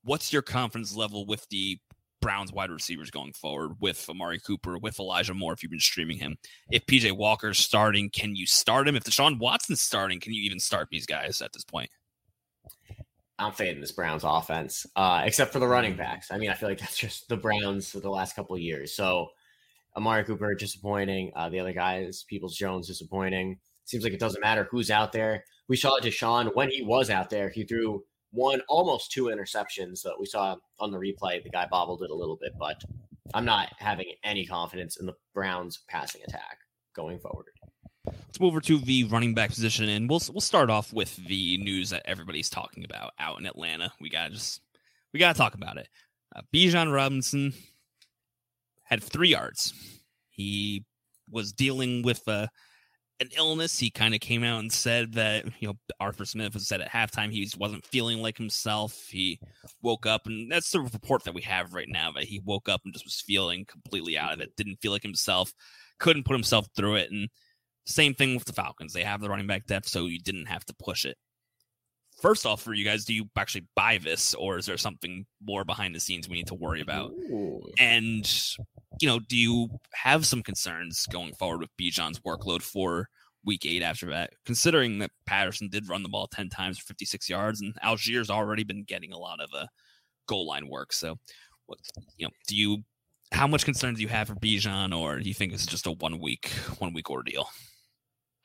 What's 0.03 0.32
your 0.32 0.41
confidence 0.41 0.96
level 0.96 1.25
with 1.25 1.48
the 1.50 1.79
Browns 2.22 2.51
wide 2.51 2.72
receivers 2.72 3.12
going 3.12 3.34
forward 3.34 3.74
with 3.79 4.08
Amari 4.10 4.39
Cooper, 4.39 4.77
with 4.77 5.00
Elijah 5.00 5.34
Moore, 5.34 5.53
if 5.53 5.62
you've 5.62 5.72
been 5.72 5.79
streaming 5.79 6.17
him? 6.17 6.38
If 6.72 6.86
PJ 6.86 7.12
Walker's 7.12 7.60
starting, 7.60 8.10
can 8.10 8.36
you 8.36 8.46
start 8.46 8.88
him? 8.88 8.96
If 8.96 9.03
Deshaun 9.03 9.39
Watson's 9.39 9.82
starting, 9.82 10.20
can 10.20 10.34
you 10.34 10.41
even 10.44 10.60
start 10.60 10.88
these 10.91 11.05
guys 11.05 11.41
at 11.41 11.53
this 11.53 11.63
point? 11.63 11.89
I'm 13.38 13.51
fading 13.51 13.82
this 13.82 13.91
Browns 13.91 14.24
offense, 14.24 14.86
uh, 14.96 15.22
except 15.25 15.51
for 15.51 15.60
the 15.60 15.67
running 15.67 15.98
backs. 15.98 16.32
I 16.32 16.38
mean, 16.38 16.50
I 16.50 16.53
feel 16.53 16.70
like 16.70 16.79
that's 16.79 16.98
just 16.98 17.27
the 17.27 17.36
Browns 17.36 17.91
for 17.91 18.00
the 18.00 18.10
last 18.10 18.36
couple 18.36 18.55
of 18.55 18.62
years. 18.62 18.94
So 18.94 19.29
Amari 19.98 20.24
Cooper 20.24 20.54
disappointing. 20.56 21.32
Uh, 21.36 21.50
the 21.50 21.60
other 21.60 21.74
guys, 21.74 22.25
Peoples 22.30 22.56
Jones 22.56 22.88
disappointing. 22.88 23.60
Seems 23.86 24.04
like 24.04 24.14
it 24.14 24.20
doesn't 24.20 24.42
matter 24.42 24.68
who's 24.70 24.92
out 24.92 25.12
there. 25.12 25.44
We 25.68 25.78
saw 25.78 26.00
Deshaun 26.00 26.56
when 26.56 26.70
he 26.70 26.82
was 26.82 27.10
out 27.10 27.30
there. 27.30 27.50
He 27.50 27.64
threw 27.64 28.04
one, 28.32 28.62
almost 28.68 29.12
two 29.12 29.25
interceptions 29.25 30.02
that 30.04 30.16
we 30.20 30.25
saw 30.25 30.56
on 30.80 30.92
the 30.92 30.98
replay. 30.98 31.42
The 31.44 31.50
guy 31.50 31.68
bobbled 31.70 32.04
it 32.04 32.10
a 32.10 32.16
little 32.16 32.38
bit, 32.40 32.54
but 32.60 32.82
I'm 33.34 33.46
not 33.46 33.72
having 33.80 34.08
any 34.24 34.46
confidence 34.46 34.98
in 34.98 35.06
the 35.06 35.14
Browns 35.34 35.82
passing 35.88 36.22
attack 36.28 36.58
going 36.96 37.20
forward. 37.20 37.46
Let's 38.06 38.40
move 38.40 38.50
over 38.50 38.62
to 38.62 38.80
the 38.80 39.06
running 39.06 39.34
back 39.34 39.50
position, 39.50 39.90
and 39.90 40.10
we'll 40.10 40.22
we'll 40.32 40.42
start 40.42 40.70
off 40.70 40.94
with 40.94 41.16
the 41.28 41.58
news 41.58 41.90
that 41.90 42.04
everybody's 42.06 42.50
talking 42.50 42.86
about 42.86 43.14
out 43.18 43.40
in 43.40 43.46
Atlanta. 43.46 43.92
We 44.00 44.10
gotta 44.10 44.34
just 44.34 44.62
we 45.14 45.20
gotta 45.20 45.38
talk 45.38 45.56
about 45.56 45.78
it. 45.78 45.88
Uh, 46.36 46.42
Bijan 46.54 46.94
Robinson 46.94 47.54
had 48.86 49.04
three 49.04 49.30
yards. 49.30 49.74
He 50.30 50.86
was 51.30 51.51
dealing 51.51 52.01
with 52.04 52.27
uh, 52.27 52.48
an 53.20 53.30
illness. 53.38 53.80
He 53.80 53.89
kind 53.89 54.13
of 54.13 54.20
came 54.20 54.44
out 54.44 54.60
and 54.60 54.72
said 54.72 55.13
that, 55.13 55.46
you 55.60 55.68
know, 55.68 55.75
Arthur 56.00 56.25
Smith 56.25 56.54
has 56.54 56.68
said 56.68 56.82
at 56.82 56.92
halftime 56.92 57.32
he 57.32 57.50
wasn't 57.58 57.86
feeling 57.86 58.20
like 58.20 58.38
himself. 58.38 59.08
He 59.10 59.39
woke 59.82 60.06
up, 60.06 60.27
and 60.27 60.51
that's 60.51 60.72
the 60.72 60.82
report 60.82 61.24
that 61.24 61.34
we 61.34 61.42
have 61.44 61.74
right 61.74 61.89
now 61.89 62.12
that 62.13 62.25
he 62.25 62.42
woke 62.44 62.70
up 62.70 62.82
and 62.86 62.94
just 62.94 63.06
was 63.06 63.22
feeling 63.25 63.65
completely 63.65 64.18
out 64.18 64.34
of 64.34 64.39
it, 64.39 64.56
didn't 64.56 64.82
feel 64.82 64.92
like 64.92 65.04
himself, 65.04 65.54
couldn't 66.00 66.25
put 66.25 66.34
himself 66.34 66.68
through 66.75 66.96
it. 66.96 67.12
And 67.12 67.30
same 67.86 68.13
thing 68.13 68.36
with 68.36 68.46
the 68.46 68.54
Falcons. 68.54 68.94
They 68.94 69.04
have 69.04 69.22
the 69.22 69.30
running 69.30 69.48
back 69.48 69.65
depth, 69.65 69.88
so 69.88 70.06
you 70.06 70.20
didn't 70.20 70.48
have 70.48 70.65
to 70.65 70.75
push 70.75 71.06
it 71.06 71.18
first 72.22 72.45
off, 72.45 72.62
for 72.62 72.74
you 72.74 72.86
guys, 72.86 73.05
do 73.05 73.13
you 73.13 73.29
actually 73.36 73.65
buy 73.75 73.98
this, 73.98 74.34
or 74.34 74.57
is 74.57 74.65
there 74.65 74.77
something 74.77 75.25
more 75.43 75.63
behind 75.63 75.95
the 75.95 76.00
scenes 76.00 76.27
we 76.27 76.38
need 76.38 76.48
to 76.48 76.55
worry 76.55 76.81
about? 76.81 77.12
Ooh. 77.12 77.62
And 77.79 78.25
you 79.01 79.07
know, 79.07 79.19
do 79.19 79.38
you 79.38 79.69
have 79.93 80.25
some 80.25 80.41
concerns 80.41 81.05
going 81.07 81.34
forward 81.34 81.60
with 81.60 81.69
Bijan's 81.79 82.19
workload 82.19 82.62
for 82.62 83.10
week 83.45 83.65
eight 83.65 83.84
after 83.84 84.07
that, 84.07 84.31
considering 84.45 85.00
that 85.00 85.12
Patterson 85.25 85.69
did 85.69 85.88
run 85.88 86.03
the 86.03 86.10
ball 86.10 86.27
10 86.27 86.50
times 86.50 86.79
for 86.79 86.86
56 86.86 87.29
yards 87.29 87.62
and 87.62 87.75
Allgeier's 87.84 88.29
already 88.29 88.63
been 88.63 88.84
getting 88.84 89.13
a 89.13 89.17
lot 89.17 89.39
of 89.39 89.50
uh, 89.53 89.67
goal 90.27 90.48
line 90.48 90.67
work. 90.67 90.91
So, 90.91 91.17
what, 91.67 91.79
you 92.17 92.25
know, 92.25 92.31
do 92.48 92.55
you, 92.55 92.84
how 93.31 93.48
much 93.48 93.65
concern 93.65 93.95
do 93.95 94.01
you 94.01 94.07
have 94.07 94.27
for 94.27 94.36
Bijan 94.36 94.98
or 94.98 95.19
do 95.19 95.27
you 95.27 95.34
think 95.34 95.53
it's 95.53 95.65
just 95.65 95.88
a 95.88 95.91
one 95.91 96.19
week, 96.19 96.50
one 96.79 96.93
week 96.93 97.10
ordeal? 97.10 97.50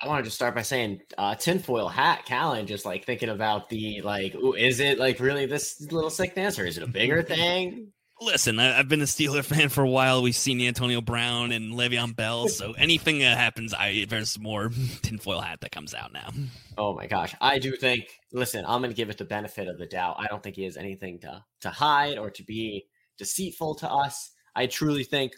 I 0.02 0.08
want 0.08 0.20
to 0.20 0.24
just 0.24 0.36
start 0.36 0.54
by 0.54 0.62
saying 0.62 1.02
uh, 1.18 1.34
tinfoil 1.34 1.88
hat, 1.88 2.24
Callan, 2.24 2.66
just 2.66 2.86
like 2.86 3.04
thinking 3.04 3.28
about 3.28 3.68
the 3.68 4.00
like, 4.00 4.34
ooh, 4.34 4.54
is 4.54 4.80
it 4.80 4.98
like 4.98 5.20
really 5.20 5.44
this 5.44 5.80
little 5.92 6.10
sickness 6.10 6.58
or 6.58 6.64
is 6.64 6.78
it 6.78 6.82
a 6.82 6.88
bigger 6.88 7.22
thing? 7.22 7.92
Listen, 8.22 8.58
I, 8.58 8.76
have 8.76 8.88
been 8.88 9.00
a 9.00 9.06
Steeler 9.06 9.44
fan 9.44 9.68
for 9.68 9.82
a 9.82 9.88
while. 9.88 10.22
We've 10.22 10.34
seen 10.34 10.60
Antonio 10.60 11.00
Brown 11.00 11.52
and 11.52 11.72
Le'Veon 11.72 12.14
Bell, 12.14 12.48
so 12.48 12.72
anything 12.78 13.18
that 13.20 13.36
happens, 13.36 13.74
I 13.74 14.06
there's 14.08 14.38
more 14.38 14.70
tinfoil 15.02 15.40
hat 15.40 15.60
that 15.60 15.72
comes 15.72 15.94
out 15.94 16.12
now. 16.12 16.30
Oh 16.78 16.94
my 16.94 17.06
gosh, 17.06 17.34
I 17.40 17.58
do 17.58 17.76
think. 17.76 18.04
Listen, 18.32 18.64
I'm 18.66 18.80
going 18.80 18.90
to 18.90 18.96
give 18.96 19.10
it 19.10 19.18
the 19.18 19.24
benefit 19.24 19.68
of 19.68 19.78
the 19.78 19.86
doubt. 19.86 20.16
I 20.18 20.26
don't 20.28 20.42
think 20.42 20.56
he 20.56 20.64
has 20.64 20.76
anything 20.76 21.18
to 21.20 21.44
to 21.62 21.70
hide 21.70 22.18
or 22.18 22.30
to 22.30 22.42
be 22.42 22.86
deceitful 23.18 23.74
to 23.76 23.90
us. 23.90 24.30
I 24.54 24.66
truly 24.66 25.04
think 25.04 25.32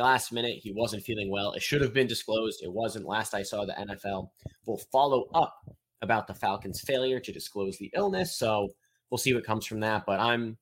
last 0.00 0.32
minute 0.32 0.58
he 0.62 0.72
wasn't 0.72 1.02
feeling 1.02 1.30
well. 1.30 1.52
It 1.52 1.62
should 1.62 1.82
have 1.82 1.92
been 1.92 2.06
disclosed. 2.06 2.62
It 2.62 2.72
wasn't. 2.72 3.06
Last 3.06 3.34
I 3.34 3.42
saw, 3.42 3.64
the 3.64 3.72
NFL 3.72 4.30
will 4.66 4.80
follow 4.90 5.28
up 5.34 5.54
about 6.00 6.26
the 6.26 6.34
Falcons' 6.34 6.80
failure 6.80 7.20
to 7.20 7.32
disclose 7.32 7.78
the 7.78 7.92
illness. 7.94 8.36
So 8.36 8.68
we'll 9.10 9.18
see 9.18 9.34
what 9.34 9.44
comes 9.44 9.66
from 9.66 9.80
that. 9.80 10.04
But 10.06 10.20
I'm 10.20 10.56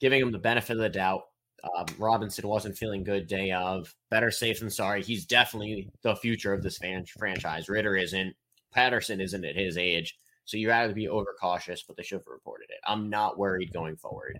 giving 0.00 0.20
him 0.20 0.32
the 0.32 0.38
benefit 0.38 0.72
of 0.74 0.82
the 0.82 0.88
doubt. 0.88 1.22
Um, 1.76 1.86
Robinson 1.98 2.46
wasn't 2.46 2.78
feeling 2.78 3.02
good 3.02 3.26
day 3.26 3.50
of. 3.50 3.92
Better 4.10 4.30
safe 4.30 4.60
than 4.60 4.70
sorry. 4.70 5.02
He's 5.02 5.26
definitely 5.26 5.90
the 6.02 6.14
future 6.16 6.52
of 6.52 6.62
this 6.62 6.78
fan- 6.78 7.06
franchise. 7.18 7.68
Ritter 7.68 7.96
isn't. 7.96 8.34
Patterson 8.72 9.20
isn't 9.20 9.44
at 9.44 9.56
his 9.56 9.76
age. 9.76 10.18
So 10.44 10.58
you 10.58 10.68
to 10.68 10.94
be 10.94 11.08
overcautious, 11.08 11.82
but 11.82 11.96
they 11.96 12.04
should 12.04 12.18
have 12.18 12.26
reported 12.28 12.66
it. 12.68 12.78
I'm 12.86 13.10
not 13.10 13.36
worried 13.36 13.72
going 13.72 13.96
forward 13.96 14.38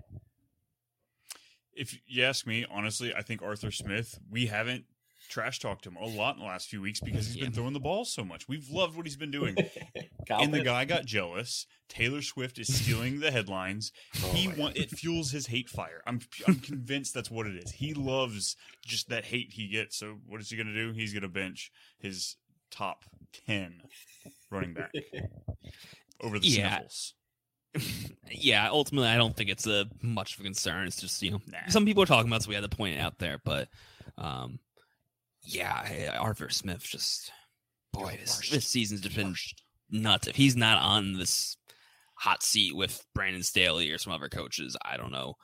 if 1.76 1.98
you 2.06 2.24
ask 2.24 2.46
me, 2.46 2.66
honestly, 2.70 3.14
I 3.14 3.22
think 3.22 3.42
Arthur 3.42 3.70
Smith, 3.70 4.18
we 4.30 4.46
haven't 4.46 4.84
trash 5.28 5.58
talked 5.58 5.86
him 5.86 5.96
a 5.96 6.06
lot 6.06 6.36
in 6.36 6.40
the 6.40 6.46
last 6.46 6.68
few 6.68 6.80
weeks 6.80 7.00
because 7.00 7.26
he's 7.26 7.36
yeah. 7.36 7.44
been 7.44 7.52
throwing 7.52 7.72
the 7.72 7.80
ball 7.80 8.04
so 8.04 8.24
much. 8.24 8.48
We've 8.48 8.68
loved 8.70 8.96
what 8.96 9.06
he's 9.06 9.16
been 9.16 9.30
doing. 9.30 9.56
and 10.30 10.52
the 10.54 10.62
guy 10.62 10.84
got 10.84 11.04
jealous. 11.04 11.66
Taylor 11.88 12.22
Swift 12.22 12.58
is 12.58 12.72
stealing 12.72 13.20
the 13.20 13.30
headlines. 13.30 13.92
Oh 14.24 14.28
he 14.30 14.48
want 14.48 14.76
it 14.76 14.90
fuels 14.90 15.30
his 15.30 15.46
hate 15.46 15.68
fire. 15.68 16.00
I'm 16.06 16.20
I'm 16.48 16.56
convinced 16.56 17.12
that's 17.12 17.30
what 17.30 17.46
it 17.46 17.62
is. 17.62 17.70
He 17.70 17.92
loves 17.92 18.56
just 18.84 19.08
that 19.10 19.24
hate 19.24 19.52
he 19.52 19.68
gets. 19.68 19.96
So 19.96 20.18
what 20.26 20.40
is 20.40 20.48
he 20.50 20.56
going 20.56 20.68
to 20.68 20.74
do? 20.74 20.92
He's 20.92 21.12
going 21.12 21.22
to 21.22 21.28
bench 21.28 21.70
his 21.98 22.36
top 22.70 23.04
10 23.46 23.82
running 24.50 24.74
back 24.74 24.92
over 26.20 26.38
the 26.38 26.46
Yeah. 26.46 26.76
sniffles. 26.76 27.14
Yeah, 28.30 28.68
ultimately, 28.70 29.08
I 29.08 29.16
don't 29.16 29.36
think 29.36 29.50
it's 29.50 29.66
a 29.66 29.86
much 30.02 30.34
of 30.34 30.40
a 30.40 30.44
concern. 30.44 30.86
It's 30.86 31.00
just 31.00 31.22
you 31.22 31.32
know 31.32 31.40
Nah. 31.46 31.58
some 31.68 31.84
people 31.84 32.02
are 32.02 32.06
talking 32.06 32.30
about, 32.30 32.42
so 32.42 32.48
we 32.48 32.54
had 32.54 32.68
to 32.68 32.76
point 32.76 32.96
it 32.96 33.00
out 33.00 33.18
there. 33.18 33.40
But 33.44 33.68
um, 34.18 34.58
yeah, 35.42 36.16
Arthur 36.18 36.48
Smith 36.48 36.82
just 36.82 37.30
boy, 37.92 38.18
this, 38.20 38.50
this 38.50 38.66
season's 38.66 39.00
just 39.02 39.16
been 39.16 39.34
nuts. 39.90 40.26
If 40.26 40.36
he's 40.36 40.56
not 40.56 40.82
on 40.82 41.14
this 41.18 41.56
hot 42.14 42.42
seat 42.42 42.74
with 42.74 43.04
Brandon 43.14 43.42
Staley 43.42 43.90
or 43.90 43.98
some 43.98 44.12
other 44.12 44.28
coaches, 44.28 44.76
I 44.84 44.96
don't 44.96 45.12
know 45.12 45.34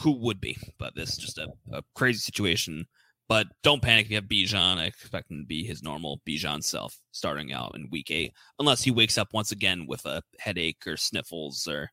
who 0.00 0.12
would 0.12 0.40
be. 0.40 0.56
But 0.78 0.94
this 0.94 1.10
is 1.10 1.18
just 1.18 1.38
a, 1.38 1.48
a 1.72 1.82
crazy 1.94 2.18
situation. 2.18 2.86
But 3.30 3.46
don't 3.62 3.80
panic 3.80 4.06
if 4.06 4.10
you 4.10 4.16
have 4.16 4.24
Bijan. 4.24 4.78
I 4.78 4.86
expect 4.86 5.30
him 5.30 5.38
to 5.38 5.46
be 5.46 5.62
his 5.62 5.84
normal 5.84 6.20
Bijan 6.28 6.64
self 6.64 6.98
starting 7.12 7.52
out 7.52 7.76
in 7.76 7.86
week 7.92 8.10
eight, 8.10 8.32
unless 8.58 8.82
he 8.82 8.90
wakes 8.90 9.16
up 9.16 9.28
once 9.32 9.52
again 9.52 9.86
with 9.86 10.04
a 10.04 10.20
headache 10.40 10.84
or 10.84 10.96
sniffles 10.96 11.68
or 11.68 11.90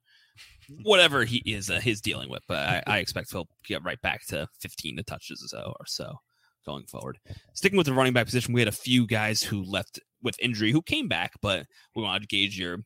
whatever 0.81 1.25
he 1.25 1.43
is 1.45 1.69
uh, 1.69 1.79
he's 1.79 2.01
dealing 2.01 2.27
with. 2.27 2.41
But 2.47 2.67
I, 2.67 2.83
I 2.87 2.97
expect 2.97 3.31
he'll 3.31 3.47
get 3.67 3.83
right 3.83 4.01
back 4.01 4.25
to 4.29 4.47
15 4.61 4.97
to 4.97 5.03
touches 5.03 5.43
or 5.43 5.47
so, 5.47 5.75
or 5.79 5.85
so 5.85 6.15
going 6.65 6.87
forward. 6.87 7.19
Sticking 7.53 7.77
with 7.77 7.85
the 7.85 7.93
running 7.93 8.13
back 8.13 8.25
position, 8.25 8.55
we 8.55 8.61
had 8.61 8.67
a 8.67 8.71
few 8.71 9.05
guys 9.05 9.43
who 9.43 9.61
left 9.61 9.99
with 10.23 10.39
injury 10.41 10.71
who 10.71 10.81
came 10.81 11.07
back, 11.07 11.33
but 11.43 11.67
we 11.95 12.01
want 12.01 12.19
to 12.19 12.27
gauge 12.27 12.57
your 12.57 12.79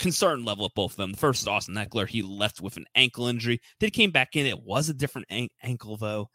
concern 0.00 0.44
level 0.44 0.66
of 0.66 0.74
both 0.74 0.94
of 0.94 0.96
them. 0.96 1.12
The 1.12 1.18
first 1.18 1.42
is 1.42 1.46
Austin 1.46 1.76
Ekeler. 1.76 2.08
He 2.08 2.22
left 2.22 2.60
with 2.60 2.76
an 2.76 2.86
ankle 2.96 3.28
injury. 3.28 3.60
Then 3.78 3.86
he 3.86 3.92
came 3.92 4.10
back 4.10 4.34
in. 4.34 4.46
It 4.46 4.64
was 4.64 4.88
a 4.88 4.94
different 4.94 5.28
an- 5.30 5.48
ankle 5.62 5.96
though. 5.96 6.28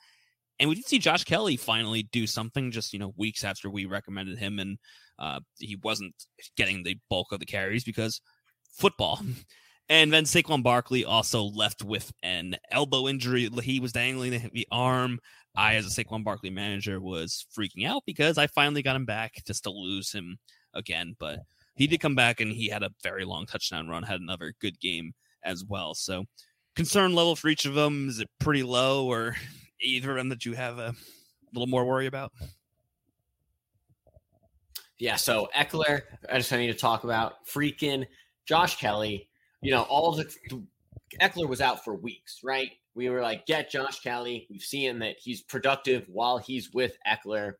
And 0.61 0.69
we 0.69 0.75
did 0.75 0.85
see 0.85 0.99
Josh 0.99 1.23
Kelley 1.23 1.57
finally 1.57 2.03
do 2.03 2.27
something 2.27 2.69
just, 2.69 2.93
you 2.93 2.99
know, 2.99 3.15
weeks 3.17 3.43
after 3.43 3.67
we 3.67 3.85
recommended 3.85 4.37
him 4.37 4.59
and 4.59 4.77
uh, 5.17 5.39
he 5.57 5.75
wasn't 5.83 6.13
getting 6.55 6.83
the 6.83 6.97
bulk 7.09 7.31
of 7.31 7.39
the 7.39 7.47
carries 7.47 7.83
because 7.83 8.21
football. 8.71 9.19
And 9.89 10.13
then 10.13 10.23
Saquon 10.23 10.63
Barkley 10.63 11.03
also 11.03 11.43
left 11.43 11.83
with 11.83 12.13
an 12.23 12.55
elbow 12.71 13.09
injury. 13.09 13.49
He 13.61 13.81
was 13.81 13.91
dangling 13.91 14.49
the, 14.53 14.65
arm. 14.71 15.19
I, 15.53 15.75
as 15.75 15.85
a 15.85 15.89
Saquon 15.89 16.23
Barkley 16.23 16.49
manager, 16.49 17.01
was 17.01 17.45
freaking 17.53 17.85
out 17.85 18.03
because 18.05 18.37
I 18.37 18.47
finally 18.47 18.83
got 18.83 18.95
him 18.95 19.03
back 19.03 19.33
just 19.45 19.65
to 19.65 19.69
lose 19.69 20.09
him 20.09 20.37
again. 20.73 21.17
But 21.19 21.39
he 21.75 21.87
did 21.87 21.99
come 21.99 22.15
back 22.15 22.39
and 22.39 22.53
he 22.53 22.69
had 22.69 22.83
a 22.83 22.91
very 23.03 23.25
long 23.25 23.45
touchdown 23.45 23.89
run, 23.89 24.03
had 24.03 24.21
another 24.21 24.53
good 24.61 24.79
game 24.79 25.11
as 25.43 25.65
well. 25.65 25.93
So, 25.93 26.23
concern 26.73 27.13
level 27.13 27.35
for 27.35 27.49
each 27.49 27.65
of 27.65 27.73
them 27.73 28.07
is 28.07 28.21
it 28.21 28.29
pretty 28.39 28.63
low, 28.63 29.07
or 29.07 29.35
either 29.81 30.11
of 30.11 30.17
them 30.17 30.29
that 30.29 30.45
you 30.45 30.53
have 30.53 30.79
a 30.79 30.93
little 31.53 31.67
more 31.67 31.85
worry 31.85 32.07
about? 32.07 32.31
Yeah, 34.99 35.15
so 35.15 35.49
Ekeler, 35.55 36.01
I 36.31 36.37
just 36.37 36.51
need 36.51 36.67
to 36.67 36.73
talk 36.75 37.03
about 37.03 37.47
freaking 37.47 38.05
Josh 38.45 38.77
Kelley. 38.77 39.29
You 39.61 39.71
know, 39.71 39.81
all 39.83 40.11
the 40.11 40.31
Ekeler 41.19 41.49
was 41.49 41.61
out 41.61 41.83
for 41.83 41.95
weeks, 41.95 42.41
right? 42.43 42.69
We 42.93 43.09
were 43.09 43.21
like, 43.21 43.45
get 43.45 43.71
Josh 43.71 43.99
Kelley. 44.01 44.47
We've 44.49 44.61
seen 44.61 44.99
that 44.99 45.15
he's 45.19 45.41
productive 45.41 46.05
while 46.07 46.37
he's 46.37 46.71
with 46.71 46.97
Ekeler. 47.07 47.53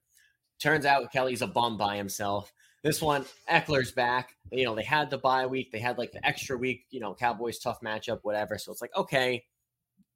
Turns 0.62 0.86
out 0.86 1.12
Kelley's 1.12 1.42
a 1.42 1.48
bum 1.48 1.78
by 1.78 1.98
himself. 1.98 2.54
This 2.84 3.02
one, 3.02 3.26
Ekeler's 3.50 3.92
back. 3.92 4.36
You 4.52 4.66
know, 4.66 4.76
they 4.76 4.84
had 4.84 5.10
the 5.10 5.18
bye 5.18 5.46
week, 5.46 5.72
they 5.72 5.80
had 5.80 5.98
like 5.98 6.12
the 6.12 6.26
extra 6.26 6.58
week, 6.58 6.86
you 6.90 7.00
know, 7.00 7.16
Cowboys 7.16 7.60
tough 7.60 7.80
matchup, 7.82 8.20
whatever. 8.24 8.58
So 8.58 8.72
it's 8.72 8.82
like, 8.82 8.96
okay, 8.96 9.46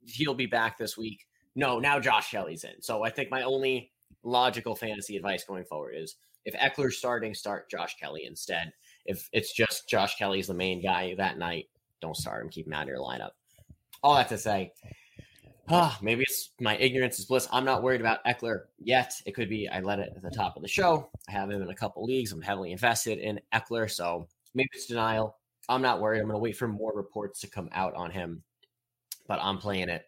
he'll 0.06 0.34
be 0.34 0.46
back 0.48 0.78
this 0.78 0.98
week. 0.98 1.26
No, 1.56 1.80
now 1.80 2.00
Josh 2.00 2.32
Kelley's 2.32 2.64
in. 2.64 2.82
So 2.82 3.04
I 3.04 3.10
think 3.10 3.32
my 3.32 3.44
only 3.44 3.92
logical 4.24 4.76
fantasy 4.76 5.16
advice 5.16 5.44
going 5.44 5.66
forward 5.66 5.94
is 5.98 6.16
if 6.44 6.54
Ekeler's 6.56 6.98
starting, 6.98 7.34
start 7.34 7.70
Josh 7.70 7.96
Kelley 8.00 8.26
instead. 8.26 8.72
If 9.06 9.30
it's 9.32 9.54
just 9.54 9.90
Josh 9.90 10.16
Kelley's 10.18 10.48
the 10.48 10.54
main 10.54 10.82
guy 10.82 11.16
that 11.18 11.38
night, 11.38 11.66
don't 12.02 12.16
start 12.16 12.44
him. 12.44 12.50
Keep 12.50 12.68
him 12.68 12.74
out 12.74 12.84
of 12.84 12.90
your 12.90 13.00
lineup. 13.00 13.32
All 14.04 14.16
that 14.16 14.30
to 14.30 14.38
say, 14.38 14.72
ah, 15.70 15.98
maybe 16.02 16.24
it's 16.28 16.52
my 16.60 16.78
ignorance 16.78 17.20
is 17.20 17.26
bliss. 17.26 17.48
I'm 17.52 17.66
not 17.66 17.84
worried 17.84 18.02
about 18.02 18.24
Ekeler 18.26 18.66
yet. 18.80 19.14
It 19.26 19.34
could 19.34 19.50
be 19.50 19.68
I 19.68 19.80
let 19.80 20.00
it 20.00 20.14
at 20.16 20.22
the 20.22 20.30
top 20.30 20.56
of 20.56 20.62
the 20.62 20.68
show. 20.68 21.10
I 21.28 21.32
have 21.32 21.50
him 21.50 21.62
in 21.62 21.70
a 21.70 21.76
couple 21.76 22.04
leagues. 22.04 22.32
I'm 22.32 22.42
heavily 22.42 22.72
invested 22.72 23.20
in 23.20 23.40
Ekeler, 23.54 23.90
so 23.90 24.28
maybe 24.54 24.70
it's 24.74 24.88
denial. 24.88 25.38
I'm 25.68 25.82
not 25.82 26.00
worried. 26.00 26.20
I'm 26.20 26.28
going 26.28 26.36
to 26.36 26.44
wait 26.44 26.58
for 26.58 26.68
more 26.68 26.94
reports 26.94 27.40
to 27.42 27.48
come 27.48 27.70
out 27.72 27.96
on 27.96 28.12
him, 28.12 28.44
but 29.28 29.40
I'm 29.42 29.58
playing 29.58 29.90
it. 29.90 30.04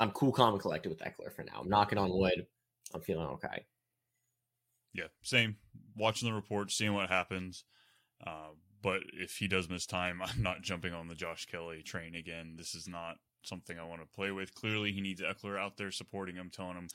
I'm 0.00 0.10
cool, 0.12 0.32
calm, 0.32 0.54
and 0.54 0.62
collected 0.62 0.88
with 0.88 1.00
Ekeler 1.00 1.30
for 1.30 1.44
now. 1.44 1.60
I'm 1.60 1.68
knocking 1.68 1.98
on 1.98 2.10
wood. 2.10 2.46
I'm 2.94 3.02
feeling 3.02 3.26
okay. 3.26 3.66
Yeah, 4.94 5.08
same. 5.22 5.56
Watching 5.94 6.28
the 6.28 6.34
report, 6.34 6.72
seeing 6.72 6.94
what 6.94 7.10
happens. 7.10 7.64
Uh, 8.26 8.48
but 8.82 9.02
if 9.12 9.36
he 9.36 9.46
does 9.46 9.68
miss 9.68 9.86
time, 9.86 10.22
I'm 10.24 10.42
not 10.42 10.62
jumping 10.62 10.94
on 10.94 11.06
the 11.06 11.14
Josh 11.14 11.46
Kelley 11.46 11.82
train 11.82 12.14
again. 12.14 12.54
This 12.56 12.74
is 12.74 12.88
not 12.88 13.16
something 13.42 13.78
I 13.78 13.84
want 13.84 14.00
to 14.00 14.06
play 14.06 14.30
with. 14.30 14.54
Clearly, 14.54 14.92
he 14.92 15.02
needs 15.02 15.20
Ekeler 15.20 15.58
out 15.58 15.76
there 15.76 15.90
supporting 15.90 16.36
him, 16.36 16.50
telling 16.50 16.76
him, 16.76 16.88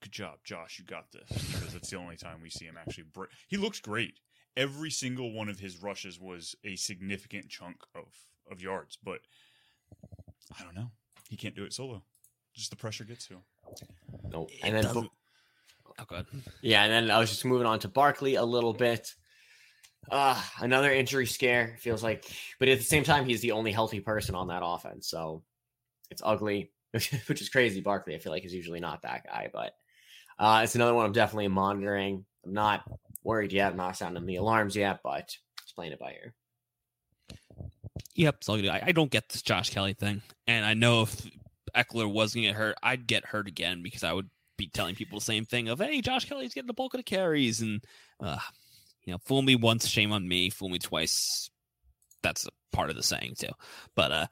"Good 0.00 0.12
job, 0.12 0.40
Josh. 0.44 0.78
You 0.80 0.84
got 0.84 1.12
this." 1.12 1.28
Because 1.30 1.74
it's 1.76 1.90
the 1.90 1.96
only 1.96 2.16
time 2.16 2.40
we 2.42 2.50
see 2.50 2.64
him 2.64 2.76
actually. 2.76 3.04
He 3.48 3.56
looks 3.56 3.80
great. 3.80 4.18
Every 4.56 4.90
single 4.90 5.32
one 5.32 5.48
of 5.48 5.60
his 5.60 5.80
rushes 5.80 6.20
was 6.20 6.56
a 6.64 6.76
significant 6.76 7.48
chunk 7.48 7.76
of 7.94 8.08
of 8.50 8.60
yards, 8.60 8.98
but 9.02 9.20
I 10.58 10.64
don't 10.64 10.74
know. 10.74 10.90
He 11.30 11.36
can't 11.36 11.54
do 11.54 11.64
it 11.64 11.72
solo. 11.72 12.02
Just 12.54 12.70
the 12.70 12.76
pressure 12.76 13.04
gets 13.04 13.26
to 13.28 13.34
him. 13.34 13.40
Nope. 14.30 14.50
It 14.52 14.60
And 14.64 14.74
then 14.76 14.84
doesn't- 14.84 15.10
Oh, 15.98 16.04
God. 16.06 16.26
Yeah, 16.62 16.84
and 16.84 16.92
then 16.92 17.10
I 17.10 17.18
was 17.18 17.28
just 17.30 17.44
moving 17.44 17.66
on 17.66 17.78
to 17.80 17.88
Barkley 17.88 18.36
a 18.36 18.44
little 18.44 18.72
bit. 18.72 19.14
Uh, 20.10 20.40
another 20.58 20.90
injury 20.90 21.26
scare 21.26 21.76
feels 21.78 22.02
like, 22.02 22.24
but 22.58 22.68
at 22.68 22.78
the 22.78 22.84
same 22.84 23.04
time, 23.04 23.24
he's 23.26 23.40
the 23.42 23.52
only 23.52 23.72
healthy 23.72 24.00
person 24.00 24.34
on 24.34 24.48
that 24.48 24.62
offense, 24.64 25.06
so 25.06 25.42
it's 26.10 26.22
ugly, 26.24 26.72
which 26.90 27.40
is 27.42 27.48
crazy. 27.50 27.80
Barkley, 27.80 28.14
I 28.14 28.18
feel 28.18 28.32
like, 28.32 28.44
is 28.44 28.54
usually 28.54 28.80
not 28.80 29.02
that 29.02 29.24
guy, 29.26 29.50
but 29.52 29.74
uh, 30.38 30.62
it's 30.64 30.74
another 30.74 30.94
one 30.94 31.04
I'm 31.06 31.12
definitely 31.12 31.48
monitoring. 31.48 32.24
I'm 32.44 32.52
not 32.54 32.82
worried 33.22 33.52
yet. 33.52 33.72
I'm 33.72 33.76
not 33.76 33.96
sounding 33.96 34.26
the 34.26 34.36
alarms 34.36 34.74
yet, 34.74 35.00
but 35.04 35.28
just 35.62 35.76
playing 35.76 35.92
it 35.92 36.00
by 36.00 36.12
ear. 36.12 36.34
Yep, 38.14 38.44
so 38.44 38.54
I, 38.54 38.82
I 38.86 38.92
don't 38.92 39.10
get 39.10 39.28
this 39.28 39.42
Josh 39.42 39.70
Kelley 39.70 39.92
thing, 39.94 40.22
and 40.46 40.64
I 40.64 40.74
know 40.74 41.02
if 41.02 41.24
Ekeler 41.76 42.10
was 42.10 42.34
going 42.34 42.44
to 42.44 42.50
get 42.50 42.56
hurt, 42.56 42.76
I'd 42.82 43.06
get 43.06 43.24
hurt 43.24 43.48
again 43.48 43.82
because 43.82 44.04
I 44.04 44.12
would 44.12 44.28
be 44.56 44.68
telling 44.68 44.94
people 44.94 45.18
the 45.18 45.24
same 45.24 45.44
thing 45.44 45.68
of, 45.68 45.78
"Hey, 45.78 46.00
Josh 46.00 46.26
Kelley's 46.26 46.54
getting 46.54 46.66
the 46.66 46.74
bulk 46.74 46.94
of 46.94 46.98
the 46.98 47.04
carries," 47.04 47.60
and 47.60 47.82
uh, 48.20 48.38
you 49.04 49.12
know, 49.12 49.18
fool 49.24 49.42
me 49.42 49.56
once, 49.56 49.86
shame 49.86 50.12
on 50.12 50.26
me. 50.26 50.50
Fool 50.50 50.68
me 50.68 50.78
twice, 50.78 51.50
that's 52.22 52.46
a 52.46 52.50
part 52.72 52.90
of 52.90 52.96
the 52.96 53.02
saying 53.02 53.34
too. 53.38 53.52
But 53.94 54.12
uh, 54.12 54.26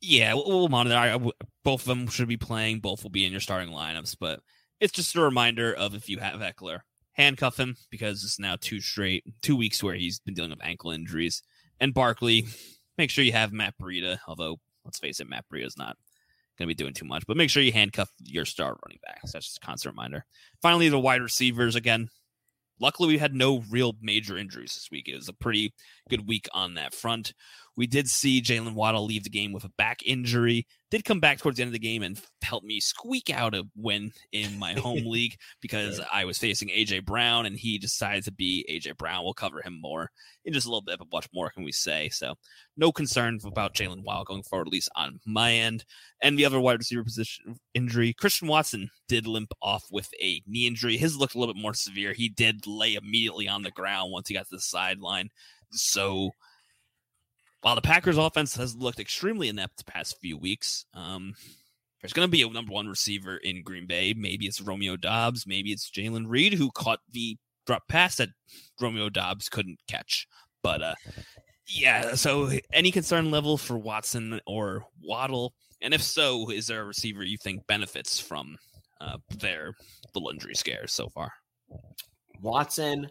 yeah, 0.00 0.34
we'll, 0.34 0.46
we'll 0.46 0.68
monitor. 0.68 0.96
I, 0.96 1.14
I 1.14 1.30
both 1.64 1.82
of 1.82 1.86
them 1.86 2.06
should 2.08 2.28
be 2.28 2.36
playing. 2.36 2.80
Both 2.80 3.02
will 3.02 3.10
be 3.10 3.24
in 3.24 3.32
your 3.32 3.40
starting 3.40 3.70
lineups, 3.70 4.16
but 4.20 4.40
it's 4.80 4.92
just 4.92 5.16
a 5.16 5.20
reminder 5.20 5.72
of 5.72 5.94
if 5.94 6.08
you 6.08 6.18
have 6.18 6.40
Ekeler, 6.40 6.80
handcuff 7.12 7.58
him 7.58 7.76
because 7.90 8.22
it's 8.24 8.38
now 8.38 8.56
two 8.60 8.80
straight, 8.80 9.24
two 9.42 9.56
weeks 9.56 9.82
where 9.82 9.94
he's 9.94 10.20
been 10.20 10.34
dealing 10.34 10.50
with 10.50 10.64
ankle 10.64 10.90
injuries, 10.90 11.42
and 11.80 11.94
Barkley 11.94 12.46
make 12.98 13.10
sure 13.10 13.24
you 13.24 13.32
have 13.32 13.52
Matt 13.52 13.74
Breida. 13.80 14.18
Although, 14.26 14.56
let's 14.84 14.98
face 14.98 15.20
it, 15.20 15.28
Matt 15.28 15.44
Breida 15.52 15.66
is 15.66 15.78
not 15.78 15.96
going 16.58 16.68
to 16.68 16.74
be 16.74 16.74
doing 16.74 16.94
too 16.94 17.04
much. 17.04 17.24
But 17.26 17.36
make 17.36 17.50
sure 17.50 17.62
you 17.62 17.72
handcuff 17.72 18.10
your 18.22 18.44
star 18.44 18.76
running 18.84 18.98
backs. 19.06 19.32
That's 19.32 19.46
just 19.46 19.58
a 19.58 19.66
constant 19.66 19.94
reminder. 19.94 20.24
Finally, 20.62 20.88
the 20.88 20.98
wide 20.98 21.22
receivers 21.22 21.74
again. 21.74 22.08
Luckily, 22.80 23.08
we 23.08 23.18
had 23.18 23.34
no 23.34 23.62
real 23.70 23.94
major 24.02 24.36
injuries 24.36 24.74
this 24.74 24.88
week. 24.90 25.08
It 25.08 25.16
was 25.16 25.28
a 25.28 25.32
pretty 25.32 25.72
good 26.08 26.26
week 26.26 26.48
on 26.52 26.74
that 26.74 26.94
front. 26.94 27.32
We 27.76 27.86
did 27.86 28.08
see 28.08 28.40
Jaylen 28.40 28.74
Waddle 28.74 29.04
leave 29.04 29.24
the 29.24 29.30
game 29.30 29.52
with 29.52 29.64
a 29.64 29.72
back 29.76 30.00
injury. 30.04 30.66
Did 30.90 31.04
come 31.04 31.20
back 31.20 31.38
towards 31.38 31.56
the 31.56 31.62
end 31.62 31.68
of 31.68 31.74
the 31.74 31.78
game 31.78 32.02
and 32.02 32.18
help 32.42 32.64
me 32.64 32.80
squeak 32.80 33.28
out 33.28 33.54
a 33.54 33.64
win 33.76 34.12
in 34.32 34.58
my 34.58 34.72
home 34.80 35.04
league 35.04 35.36
because 35.60 36.00
I 36.10 36.24
was 36.24 36.38
facing 36.38 36.68
AJ 36.68 37.04
Brown 37.04 37.44
and 37.44 37.56
he 37.56 37.76
decided 37.76 38.24
to 38.24 38.32
be 38.32 38.64
AJ 38.70 38.96
Brown. 38.96 39.24
We'll 39.24 39.34
cover 39.34 39.60
him 39.62 39.78
more 39.80 40.10
in 40.44 40.54
just 40.54 40.66
a 40.66 40.70
little 40.70 40.82
bit, 40.82 40.98
but 40.98 41.08
what 41.10 41.28
more 41.34 41.50
can 41.50 41.64
we 41.64 41.72
say? 41.72 42.08
So, 42.08 42.36
no 42.76 42.92
concerns 42.92 43.44
about 43.44 43.74
Jaylen 43.74 44.04
Waddle 44.04 44.24
going 44.24 44.42
forward, 44.44 44.68
at 44.68 44.72
least 44.72 44.88
on 44.96 45.18
my 45.26 45.52
end. 45.52 45.84
And 46.22 46.38
the 46.38 46.46
other 46.46 46.60
wide 46.60 46.78
receiver 46.78 47.04
position 47.04 47.56
injury, 47.74 48.14
Christian 48.14 48.48
Watson 48.48 48.88
did 49.08 49.26
limp 49.26 49.52
off 49.60 49.84
with 49.90 50.08
a 50.22 50.40
knee 50.46 50.66
injury. 50.66 50.96
His 50.96 51.16
looked 51.16 51.34
a 51.34 51.38
little 51.38 51.52
bit 51.52 51.60
more 51.60 51.74
severe. 51.74 52.12
He 52.12 52.28
did 52.28 52.66
lay 52.66 52.94
immediately 52.94 53.48
on 53.48 53.62
the 53.62 53.70
ground 53.70 54.12
once 54.12 54.28
he 54.28 54.34
got 54.34 54.44
to 54.48 54.56
the 54.56 54.60
sideline. 54.60 55.30
So, 55.82 56.30
while 57.62 57.74
the 57.74 57.82
Packers 57.82 58.18
offense 58.18 58.56
has 58.56 58.76
looked 58.76 59.00
extremely 59.00 59.48
inept 59.48 59.78
the 59.78 59.84
past 59.84 60.18
few 60.20 60.36
weeks, 60.36 60.86
um, 60.94 61.34
there's 62.00 62.12
going 62.12 62.28
to 62.28 62.30
be 62.30 62.42
a 62.42 62.48
number 62.48 62.72
one 62.72 62.88
receiver 62.88 63.36
in 63.36 63.62
Green 63.62 63.86
Bay. 63.86 64.14
Maybe 64.16 64.46
it's 64.46 64.60
Romeo 64.60 64.96
Doubs. 64.96 65.46
Maybe 65.46 65.72
it's 65.72 65.90
Jayden 65.90 66.26
Reed 66.28 66.54
who 66.54 66.70
caught 66.70 67.00
the 67.10 67.36
drop 67.66 67.88
pass 67.88 68.16
that 68.16 68.28
Romeo 68.80 69.08
Doubs 69.08 69.48
couldn't 69.48 69.80
catch. 69.88 70.28
But 70.62 70.82
uh, 70.82 70.94
yeah, 71.66 72.14
so 72.14 72.50
any 72.72 72.90
concern 72.90 73.30
level 73.30 73.56
for 73.58 73.76
Watson 73.76 74.40
or 74.46 74.84
Waddle? 75.02 75.54
And 75.82 75.92
if 75.92 76.02
so, 76.02 76.50
is 76.50 76.66
there 76.66 76.82
a 76.82 76.86
receiver 76.86 77.24
you 77.24 77.36
think 77.38 77.66
benefits 77.66 78.18
from 78.20 78.56
uh, 79.00 79.18
their 79.38 79.74
little 80.14 80.30
injury 80.30 80.54
scares 80.54 80.92
so 80.92 81.08
far? 81.08 81.32
Watson, 82.40 83.10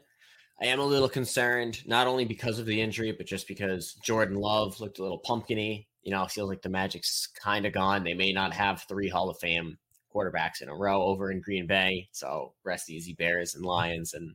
I 0.61 0.67
am 0.67 0.79
a 0.79 0.85
little 0.85 1.09
concerned, 1.09 1.85
not 1.85 2.07
only 2.07 2.25
because 2.25 2.59
of 2.59 2.65
the 2.65 2.81
injury, 2.81 3.11
but 3.11 3.25
just 3.25 3.47
because 3.47 3.93
Jordan 3.95 4.37
Love 4.37 4.79
looked 4.79 4.99
a 4.99 5.01
little 5.01 5.19
pumpkiny. 5.19 5.87
You 6.03 6.11
know, 6.11 6.23
it 6.23 6.31
feels 6.31 6.49
like 6.49 6.61
the 6.61 6.69
Magic's 6.69 7.27
kind 7.27 7.65
of 7.65 7.73
gone. 7.73 8.03
They 8.03 8.13
may 8.13 8.31
not 8.31 8.53
have 8.53 8.85
three 8.87 9.09
Hall 9.09 9.29
of 9.29 9.37
Fame 9.39 9.77
quarterbacks 10.13 10.61
in 10.61 10.69
a 10.69 10.75
row 10.75 11.01
over 11.03 11.31
in 11.31 11.41
Green 11.41 11.67
Bay. 11.67 12.07
So 12.11 12.53
rest 12.63 12.89
easy, 12.89 13.13
Bears 13.13 13.55
and 13.55 13.65
Lions 13.65 14.13
and 14.13 14.33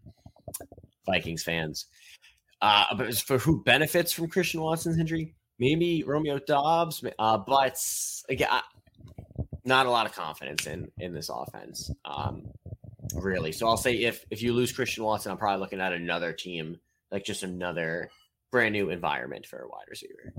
Vikings 1.06 1.42
fans. 1.42 1.86
Uh, 2.60 2.84
but 2.96 3.16
for 3.16 3.38
who 3.38 3.62
benefits 3.64 4.12
from 4.12 4.28
Christian 4.28 4.60
Watson's 4.60 4.98
injury, 4.98 5.34
maybe 5.58 6.04
Romeo 6.04 6.38
Doubs. 6.38 7.02
Uh, 7.18 7.38
but 7.38 7.78
again, 8.28 8.48
I, 8.50 8.60
not 9.64 9.86
a 9.86 9.90
lot 9.90 10.06
of 10.06 10.12
confidence 10.12 10.66
in 10.66 10.90
in 10.98 11.14
this 11.14 11.30
offense, 11.32 11.90
um, 12.04 12.42
really. 13.14 13.52
So 13.52 13.66
I'll 13.66 13.76
say 13.76 13.94
if 13.94 14.24
if 14.30 14.42
you 14.42 14.52
lose 14.52 14.72
Christian 14.72 15.04
Watson, 15.04 15.32
I'm 15.32 15.38
probably 15.38 15.60
looking 15.60 15.80
at 15.80 15.92
another 15.92 16.32
team, 16.32 16.78
like 17.10 17.24
just 17.24 17.42
another 17.42 18.10
brand 18.50 18.72
new 18.72 18.90
environment 18.90 19.46
for 19.46 19.60
a 19.60 19.68
wide 19.68 19.86
receiver. 19.88 20.34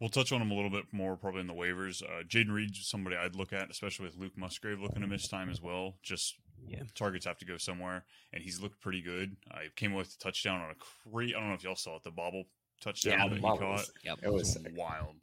We'll 0.00 0.10
touch 0.10 0.32
on 0.32 0.42
him 0.42 0.50
a 0.50 0.54
little 0.54 0.70
bit 0.70 0.84
more 0.92 1.16
probably 1.16 1.40
in 1.40 1.46
the 1.46 1.54
waivers. 1.54 2.02
Uh, 2.02 2.24
Jayden 2.24 2.52
Reed's 2.52 2.86
somebody 2.86 3.16
I'd 3.16 3.36
look 3.36 3.52
at, 3.52 3.70
especially 3.70 4.06
with 4.06 4.16
Luke 4.16 4.36
Musgrave 4.36 4.80
looking 4.80 5.02
to 5.02 5.06
miss 5.06 5.28
time 5.28 5.48
as 5.48 5.62
well. 5.62 5.94
Just 6.02 6.34
yeah. 6.66 6.82
targets 6.94 7.26
have 7.26 7.38
to 7.38 7.44
go 7.44 7.56
somewhere, 7.56 8.04
and 8.32 8.42
he's 8.42 8.60
looked 8.60 8.80
pretty 8.80 9.00
good. 9.00 9.36
I 9.50 9.66
came 9.76 9.94
with 9.94 10.14
a 10.14 10.18
touchdown 10.22 10.60
on 10.60 10.70
a 10.70 10.74
crate. 10.74 11.34
I 11.34 11.40
don't 11.40 11.48
know 11.48 11.54
if 11.54 11.64
y'all 11.64 11.76
saw 11.76 11.96
it, 11.96 12.02
the 12.02 12.10
bobble 12.10 12.44
touchdown 12.80 13.18
yeah, 13.18 13.28
that 13.28 13.36
he 13.36 13.40
caught. 13.40 13.86
Yep. 14.04 14.18
It 14.22 14.32
was 14.32 14.58
wild. 14.76 15.16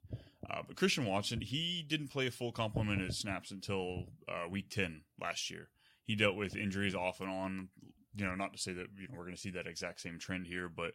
Uh, 0.52 0.62
but 0.68 0.76
Christian 0.76 1.06
Watson, 1.06 1.42
he 1.42 1.86
didn't 1.88 2.10
play 2.10 2.28
a 2.28 2.32
full 2.32 2.52
complement 2.52 3.02
of 3.02 3.16
snaps 3.16 3.52
until 3.52 4.06
uh, 4.28 4.50
week 4.50 4.70
10 4.70 5.02
last 5.22 5.50
year. 5.50 5.70
He 6.04 6.16
dealt 6.16 6.36
with 6.36 6.56
injuries 6.56 6.96
off 6.96 7.22
and 7.22 7.30
on. 7.30 7.70
You 8.16 8.26
know, 8.26 8.36
not 8.36 8.52
to 8.54 8.60
say 8.60 8.74
that 8.74 8.88
you 8.98 9.08
know, 9.08 9.16
we're 9.18 9.24
going 9.24 9.36
to 9.36 9.42
see 9.42 9.52
that 9.52 9.68
exact 9.68 10.02
same 10.02 10.20
trend 10.20 10.48
here, 10.48 10.68
but 10.68 10.92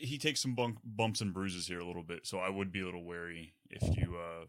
he 0.00 0.18
takes 0.18 0.40
some 0.40 0.56
bump, 0.56 0.78
bumps 0.84 1.20
and 1.20 1.32
bruises 1.32 1.68
here 1.68 1.78
a 1.78 1.86
little 1.86 2.02
bit. 2.02 2.26
So 2.26 2.38
I 2.38 2.48
would 2.48 2.72
be 2.72 2.80
a 2.80 2.84
little 2.84 3.04
wary 3.04 3.54
if 3.68 3.82
you, 3.96 4.16
uh, 4.16 4.46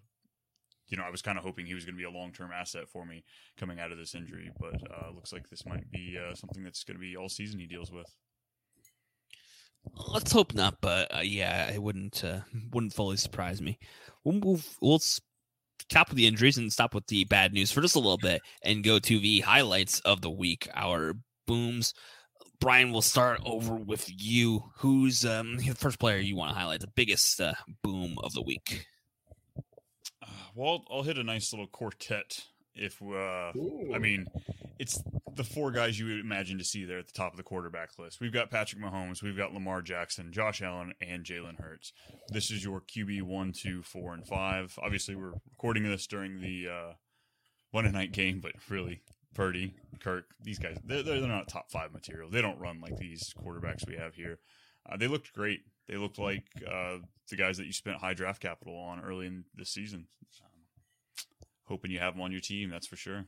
you 0.88 0.98
know, 0.98 1.04
I 1.04 1.12
was 1.12 1.22
kind 1.22 1.38
of 1.38 1.44
hoping 1.44 1.68
he 1.68 1.76
was 1.76 1.86
going 1.86 1.96
to 1.96 2.00
be 2.00 2.06
a 2.06 2.10
long 2.10 2.32
term 2.32 2.52
asset 2.52 2.90
for 2.90 3.06
me 3.06 3.24
coming 3.58 3.80
out 3.80 3.92
of 3.92 4.00
this 4.00 4.16
injury, 4.16 4.50
but 4.60 4.82
uh, 4.92 5.12
looks 5.14 5.32
like 5.32 5.50
this 5.50 5.66
might 5.66 5.92
be 5.92 6.18
uh, 6.18 6.34
something 6.34 6.64
that's 6.64 6.84
going 6.84 6.98
to 6.98 7.02
be 7.02 7.16
all 7.16 7.30
season 7.30 7.60
he 7.60 7.68
deals 7.68 7.92
with. 7.92 8.08
Let's 10.08 10.32
hope 10.32 10.54
not, 10.54 10.78
but 10.82 11.14
uh, 11.16 11.22
yeah, 11.22 11.72
it 11.72 11.82
wouldn't 11.82 12.24
uh, 12.24 12.42
wouldn't 12.72 12.94
fully 12.94 13.18
surprise 13.18 13.62
me. 13.62 13.80
We'll 14.24 14.36
move. 14.36 14.78
We'll 14.82 15.00
stop 15.00 16.10
with 16.10 16.18
the 16.18 16.28
injuries 16.28 16.58
and 16.58 16.72
stop 16.72 16.94
with 16.94 17.08
the 17.08 17.26
bad 17.26 17.54
news 17.54 17.72
for 17.72 17.82
just 17.82 17.96
a 17.96 18.00
little 18.00 18.18
bit, 18.18 18.42
and 18.64 18.84
go 18.84 19.00
to 19.00 19.20
the 19.20 19.42
highlights 19.42 20.00
of 20.02 20.22
the 20.22 20.30
week. 20.30 20.68
Our 20.74 21.14
booms. 21.48 21.94
Brian, 22.60 22.92
we'll 22.92 23.02
start 23.02 23.42
over 23.44 23.74
with 23.74 24.08
you. 24.08 24.64
Who's 24.78 25.26
um, 25.26 25.58
the 25.58 25.74
first 25.74 25.98
player 25.98 26.20
you 26.20 26.36
want 26.36 26.52
to 26.52 26.60
highlight? 26.60 26.82
The 26.82 26.88
biggest 26.88 27.42
uh, 27.42 27.54
boom 27.82 28.18
of 28.24 28.34
the 28.34 28.44
week. 28.44 28.86
Uh, 30.22 30.28
well, 30.54 30.84
I'll 30.92 31.02
hit 31.02 31.18
a 31.18 31.24
nice 31.24 31.52
little 31.52 31.68
quartet 31.68 32.40
if 32.76 33.02
uh, 33.02 33.52
I 33.94 33.98
mean, 34.00 34.28
it's 34.82 35.00
the 35.36 35.44
four 35.44 35.70
guys 35.70 36.00
you 36.00 36.08
would 36.08 36.20
imagine 36.20 36.58
to 36.58 36.64
see 36.64 36.86
there 36.86 36.98
at 36.98 37.06
the 37.06 37.14
top 37.14 37.34
of 37.34 37.38
the 37.38 37.44
quarterback 37.44 38.00
list. 38.00 38.20
We've 38.20 38.34
got 38.34 38.50
Patrick 38.50 38.82
Mahomes, 38.82 39.22
we've 39.22 39.38
got 39.38 39.54
Lamar 39.54 39.84
Jackson, 39.84 40.32
Josh 40.32 40.60
Allen, 40.60 40.94
and 41.00 41.24
Jalen 41.24 41.62
Hurts. 41.62 41.94
This 42.30 42.50
is 42.50 42.64
your 42.64 42.82
QB 42.82 43.22
one, 43.22 43.52
two, 43.52 43.84
four, 43.84 44.16
and 44.16 44.26
five. 44.26 44.80
Obviously, 44.82 45.16
we're 45.16 45.34
recording 45.52 45.84
this 45.84 46.08
during 46.08 46.42
the 46.42 46.68
uh, 46.68 46.94
Monday 47.72 47.92
night 47.92 48.12
game, 48.12 48.40
but 48.40 48.54
really, 48.70 49.04
Purdy, 49.36 49.76
Kirk, 50.00 50.26
these 50.42 50.58
guys, 50.58 50.78
they're, 50.84 51.04
they're 51.04 51.28
not 51.28 51.48
top 51.48 51.70
five 51.70 51.94
material. 51.94 52.32
They 52.32 52.42
don't 52.42 52.60
run 52.60 52.82
like 52.82 52.98
these 52.98 53.36
quarterbacks 53.40 53.88
we 53.88 53.98
have 53.98 54.16
here. 54.16 54.40
Uh, 54.92 54.98
they 54.98 55.08
looked 55.08 55.32
great. 55.34 55.60
They 55.88 55.98
looked 55.98 56.18
like 56.18 56.46
uh, 56.68 56.98
the 57.30 57.36
guys 57.36 57.58
that 57.58 57.68
you 57.68 57.74
spent 57.74 57.98
high 57.98 58.16
draft 58.16 58.42
capital 58.42 58.76
on 58.76 59.00
early 59.02 59.28
in 59.28 59.44
the 59.56 59.66
season 59.66 60.08
hoping 61.66 61.92
you 61.92 62.00
have 62.00 62.16
them 62.16 62.22
on 62.22 62.32
your 62.32 62.42
team. 62.42 62.70
That's 62.70 62.88
for 62.88 62.98
sure. 62.98 63.26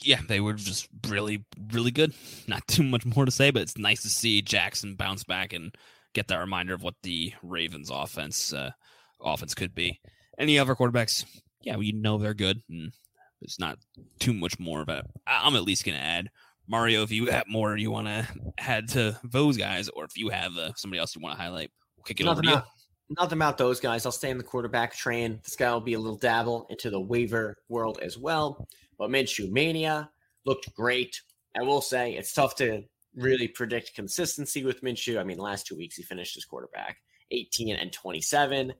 Yeah, 0.00 0.20
they 0.28 0.40
were 0.40 0.52
just 0.52 0.88
really, 1.08 1.44
really 1.72 1.90
good. 1.90 2.14
Not 2.46 2.66
too 2.68 2.82
much 2.82 3.04
more 3.04 3.24
to 3.24 3.30
say, 3.30 3.50
but 3.50 3.62
it's 3.62 3.78
nice 3.78 4.02
to 4.02 4.08
see 4.08 4.42
Jackson 4.42 4.94
bounce 4.94 5.24
back 5.24 5.52
and 5.52 5.74
get 6.14 6.28
that 6.28 6.38
reminder 6.38 6.74
of 6.74 6.82
what 6.82 6.94
the 7.02 7.32
Ravens' 7.42 7.90
offense 7.90 8.52
uh, 8.52 8.70
offense 9.20 9.54
could 9.54 9.74
be. 9.74 10.00
Any 10.38 10.58
other 10.58 10.74
quarterbacks? 10.74 11.24
Yeah, 11.62 11.76
we 11.76 11.92
know 11.92 12.18
they're 12.18 12.34
good, 12.34 12.62
and 12.70 12.92
it's 13.42 13.58
not 13.58 13.78
too 14.20 14.32
much 14.32 14.58
more. 14.58 14.84
But 14.84 15.06
I'm 15.26 15.56
at 15.56 15.64
least 15.64 15.84
going 15.84 15.98
to 15.98 16.04
add 16.04 16.28
Mario. 16.68 17.02
If 17.02 17.10
you 17.10 17.26
have 17.26 17.48
more 17.48 17.76
you 17.76 17.90
want 17.90 18.06
to 18.06 18.28
add 18.58 18.88
to 18.90 19.18
those 19.24 19.56
guys, 19.56 19.88
or 19.88 20.04
if 20.04 20.16
you 20.16 20.28
have 20.28 20.56
uh, 20.56 20.72
somebody 20.76 21.00
else 21.00 21.16
you 21.16 21.22
want 21.22 21.36
to 21.36 21.42
highlight, 21.42 21.70
we'll 21.96 22.04
kick 22.04 22.20
it 22.20 22.24
Nothing 22.24 22.48
over 22.48 22.60
to 22.60 22.66
you 22.66 22.72
nothing 23.10 23.38
about 23.38 23.58
those 23.58 23.80
guys. 23.80 24.04
I'll 24.04 24.12
stay 24.12 24.30
in 24.30 24.38
the 24.38 24.44
quarterback 24.44 24.94
train. 24.94 25.40
This 25.44 25.56
guy 25.56 25.72
will 25.72 25.80
be 25.80 25.94
a 25.94 25.98
little 25.98 26.16
dabble 26.16 26.66
into 26.70 26.90
the 26.90 27.00
waiver 27.00 27.56
world 27.68 27.98
as 28.02 28.18
well. 28.18 28.68
But 28.98 29.10
Minshew 29.10 29.50
Mania 29.50 30.10
looked 30.44 30.74
great. 30.74 31.20
I 31.58 31.62
will 31.62 31.80
say 31.80 32.12
it's 32.12 32.32
tough 32.32 32.56
to 32.56 32.82
really 33.14 33.48
predict 33.48 33.94
consistency 33.94 34.64
with 34.64 34.82
Minshew. 34.82 35.18
I 35.18 35.24
mean, 35.24 35.38
last 35.38 35.66
two 35.66 35.76
weeks 35.76 35.96
he 35.96 36.02
finished 36.02 36.34
his 36.34 36.44
quarterback 36.44 36.98
18 37.30 37.76
and 37.76 37.92
27. 37.92 38.72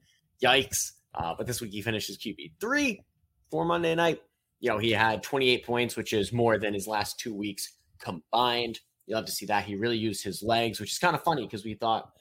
Yikes. 0.43 0.91
Uh, 1.15 1.33
but 1.37 1.47
this 1.47 1.61
week 1.61 1.71
he 1.71 1.81
finished 1.81 2.07
his 2.07 2.17
QB 2.17 2.53
three 2.59 3.03
for 3.49 3.65
Monday 3.65 3.95
night. 3.95 4.21
You 4.59 4.69
know, 4.69 4.77
he 4.77 4.91
had 4.91 5.23
28 5.23 5.65
points, 5.65 5.95
which 5.95 6.13
is 6.13 6.31
more 6.33 6.57
than 6.57 6.73
his 6.73 6.87
last 6.87 7.19
two 7.19 7.33
weeks 7.33 7.77
combined. 7.99 8.79
You 9.07 9.15
love 9.15 9.25
to 9.25 9.31
see 9.31 9.45
that. 9.47 9.65
He 9.65 9.75
really 9.75 9.97
used 9.97 10.23
his 10.23 10.43
legs, 10.43 10.79
which 10.79 10.91
is 10.91 10.99
kind 10.99 11.15
of 11.15 11.23
funny 11.23 11.43
because 11.43 11.63
we 11.63 11.73
thought 11.73 12.11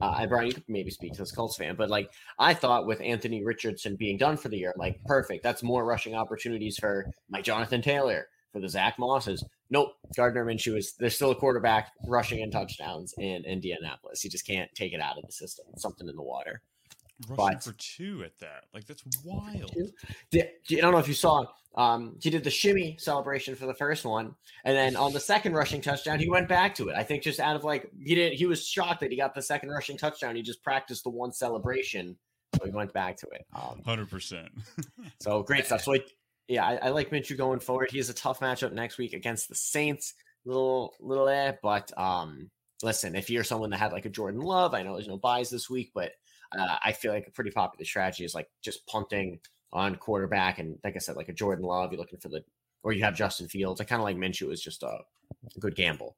uh, 0.00 0.14
I 0.16 0.26
Brian, 0.26 0.48
you 0.48 0.54
could 0.54 0.64
maybe 0.68 0.90
speak 0.90 1.12
to 1.14 1.18
this 1.18 1.32
Colts 1.32 1.56
fan, 1.56 1.76
but 1.76 1.90
like 1.90 2.10
I 2.38 2.54
thought 2.54 2.86
with 2.86 3.00
Anthony 3.00 3.44
Richardson 3.44 3.96
being 3.96 4.18
done 4.18 4.36
for 4.36 4.48
the 4.48 4.58
year, 4.58 4.74
like 4.76 5.02
perfect. 5.04 5.42
That's 5.42 5.62
more 5.62 5.84
rushing 5.84 6.14
opportunities 6.14 6.78
for 6.78 7.06
my 7.28 7.40
Jonathan 7.40 7.82
Taylor, 7.82 8.28
for 8.52 8.60
the 8.60 8.68
Zack 8.68 8.98
Mosses. 8.98 9.44
Nope, 9.70 9.94
Gardner 10.16 10.44
Minshew 10.44 10.76
is 10.78 10.94
there's 10.98 11.14
still 11.14 11.30
a 11.30 11.34
quarterback 11.34 11.92
rushing 12.06 12.40
in 12.40 12.50
touchdowns 12.50 13.14
in 13.18 13.44
Indianapolis. 13.44 14.20
He 14.22 14.28
just 14.28 14.46
can't 14.46 14.70
take 14.74 14.92
it 14.92 15.00
out 15.00 15.18
of 15.18 15.24
the 15.26 15.32
system. 15.32 15.66
Something 15.76 16.08
in 16.08 16.16
the 16.16 16.22
water. 16.22 16.62
Rushing 17.28 17.36
but, 17.36 17.62
for 17.62 17.72
two 17.78 18.22
at 18.24 18.38
that, 18.40 18.64
like 18.74 18.86
that's 18.86 19.02
wild. 19.24 19.72
I 20.34 20.48
don't 20.68 20.92
know 20.92 20.98
if 20.98 21.08
you 21.08 21.14
saw. 21.14 21.46
Um, 21.76 22.16
he 22.22 22.30
did 22.30 22.42
the 22.42 22.50
shimmy 22.50 22.96
celebration 22.98 23.54
for 23.54 23.66
the 23.66 23.74
first 23.74 24.04
one, 24.04 24.34
and 24.64 24.76
then 24.76 24.96
on 24.96 25.12
the 25.12 25.20
second 25.20 25.52
rushing 25.52 25.82
touchdown, 25.82 26.18
he 26.18 26.28
went 26.28 26.48
back 26.48 26.74
to 26.76 26.88
it. 26.88 26.96
I 26.96 27.02
think 27.02 27.22
just 27.22 27.38
out 27.38 27.54
of 27.54 27.64
like 27.64 27.90
he 28.02 28.14
didn't. 28.14 28.38
He 28.38 28.46
was 28.46 28.66
shocked 28.66 29.00
that 29.00 29.10
he 29.10 29.16
got 29.16 29.34
the 29.34 29.42
second 29.42 29.68
rushing 29.68 29.98
touchdown. 29.98 30.36
He 30.36 30.42
just 30.42 30.62
practiced 30.62 31.04
the 31.04 31.10
one 31.10 31.32
celebration, 31.32 32.16
so 32.54 32.64
he 32.64 32.70
went 32.70 32.92
back 32.94 33.18
to 33.18 33.26
it. 33.28 33.44
Um, 33.54 33.82
Hundred 33.84 34.02
um, 34.02 34.08
percent. 34.08 34.48
So 35.20 35.42
great 35.42 35.66
stuff. 35.66 35.82
So 35.82 35.90
like, 35.90 36.08
yeah, 36.48 36.64
I, 36.64 36.76
I 36.76 36.88
like 36.90 37.10
Minshew 37.10 37.36
going 37.36 37.60
forward. 37.60 37.90
He 37.90 37.98
has 37.98 38.10
a 38.10 38.14
tough 38.14 38.40
matchup 38.40 38.72
next 38.72 38.98
week 38.98 39.12
against 39.12 39.48
the 39.48 39.54
Saints. 39.54 40.14
Little 40.44 40.94
little 41.00 41.28
eh, 41.28 41.52
but 41.62 41.90
um, 41.98 42.50
listen, 42.82 43.16
if 43.16 43.28
you're 43.28 43.44
someone 43.44 43.70
that 43.70 43.78
had 43.78 43.92
like 43.92 44.06
a 44.06 44.10
Jordan 44.10 44.40
Love, 44.40 44.74
I 44.74 44.82
know 44.82 44.94
there's 44.94 45.08
no 45.08 45.18
buys 45.18 45.50
this 45.50 45.68
week, 45.68 45.90
but 45.94 46.12
uh, 46.56 46.76
I 46.82 46.92
feel 46.92 47.12
like 47.12 47.26
a 47.26 47.32
pretty 47.32 47.50
popular 47.50 47.84
strategy 47.84 48.24
is 48.24 48.34
like 48.34 48.48
just 48.62 48.86
punting 48.86 49.40
on 49.72 49.96
quarterback. 49.96 50.58
And 50.58 50.78
like 50.84 50.96
I 50.96 50.98
said, 50.98 51.16
like 51.16 51.28
a 51.28 51.32
Jordan 51.32 51.64
Love, 51.64 51.92
you're 51.92 52.00
looking 52.00 52.18
for 52.18 52.28
the, 52.28 52.42
or 52.82 52.92
you 52.92 53.02
have 53.04 53.14
Justin 53.14 53.48
Fields. 53.48 53.80
I 53.80 53.84
kind 53.84 54.00
of 54.00 54.04
like 54.04 54.16
Minshew 54.16 54.52
is 54.52 54.62
just 54.62 54.82
a, 54.82 54.98
good 55.58 55.74
gamble. 55.74 56.16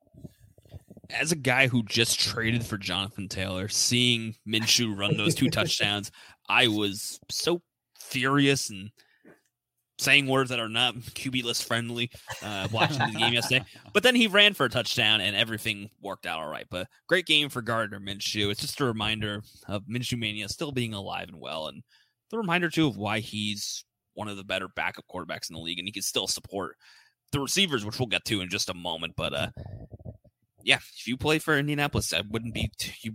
As 1.10 1.32
a 1.32 1.36
guy 1.36 1.68
who 1.68 1.82
just 1.84 2.20
traded 2.20 2.64
for 2.64 2.76
Jonathan 2.76 3.28
Taylor, 3.28 3.68
seeing 3.68 4.34
Minshew 4.46 4.96
run 4.96 5.16
those 5.16 5.34
two 5.34 5.48
touchdowns, 5.50 6.12
I 6.48 6.68
was 6.68 7.18
so 7.30 7.62
furious 7.98 8.70
and 8.70 8.90
saying 9.98 10.26
words 10.26 10.50
that 10.50 10.60
are 10.60 10.68
not 10.68 10.94
QB 10.94 11.44
list 11.44 11.66
friendly 11.66 12.10
uh, 12.42 12.68
watching 12.72 12.98
the 12.98 13.18
game 13.18 13.32
yesterday. 13.32 13.64
But 13.92 14.02
then 14.02 14.14
he 14.14 14.28
ran 14.28 14.54
for 14.54 14.66
a 14.66 14.68
touchdown 14.68 15.20
and 15.20 15.34
everything 15.34 15.90
worked 16.00 16.26
out 16.26 16.38
all 16.38 16.48
right. 16.48 16.66
But 16.70 16.86
great 17.08 17.26
game 17.26 17.48
for 17.48 17.62
Gardner 17.62 17.98
Minshew. 17.98 18.50
It's 18.50 18.60
just 18.60 18.80
a 18.80 18.84
reminder 18.84 19.42
of 19.66 19.82
Minshew 19.86 20.18
Mania 20.18 20.48
still 20.48 20.70
being 20.70 20.94
alive 20.94 21.28
and 21.28 21.40
well. 21.40 21.66
And 21.66 21.82
the 22.30 22.38
reminder, 22.38 22.70
too, 22.70 22.86
of 22.86 22.96
why 22.96 23.20
he's 23.20 23.84
one 24.14 24.28
of 24.28 24.36
the 24.36 24.44
better 24.44 24.68
backup 24.74 25.04
quarterbacks 25.12 25.48
in 25.48 25.54
the 25.54 25.60
league. 25.60 25.78
And 25.78 25.86
he 25.86 25.92
can 25.92 26.02
still 26.02 26.26
support 26.26 26.76
the 27.32 27.40
receivers, 27.40 27.84
which 27.84 27.98
we'll 27.98 28.06
get 28.06 28.24
to 28.26 28.40
in 28.40 28.48
just 28.48 28.68
a 28.68 28.74
moment. 28.74 29.14
But 29.16 29.34
uh, 29.34 29.48
yeah, 30.62 30.76
if 30.76 31.06
you 31.06 31.16
play 31.16 31.38
for 31.38 31.58
Indianapolis, 31.58 32.12
I 32.12 32.22
wouldn't 32.28 32.54
be. 32.54 32.70
you, 33.00 33.12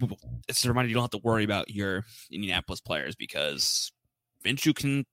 it's 0.47 0.63
a 0.65 0.69
reminder 0.69 0.89
you 0.89 0.95
don't 0.95 1.03
have 1.03 1.21
to 1.21 1.27
worry 1.27 1.43
about 1.43 1.69
your 1.69 2.05
Indianapolis 2.31 2.81
players 2.81 3.15
because 3.15 3.91
Minshew 4.45 4.75
can 4.75 5.05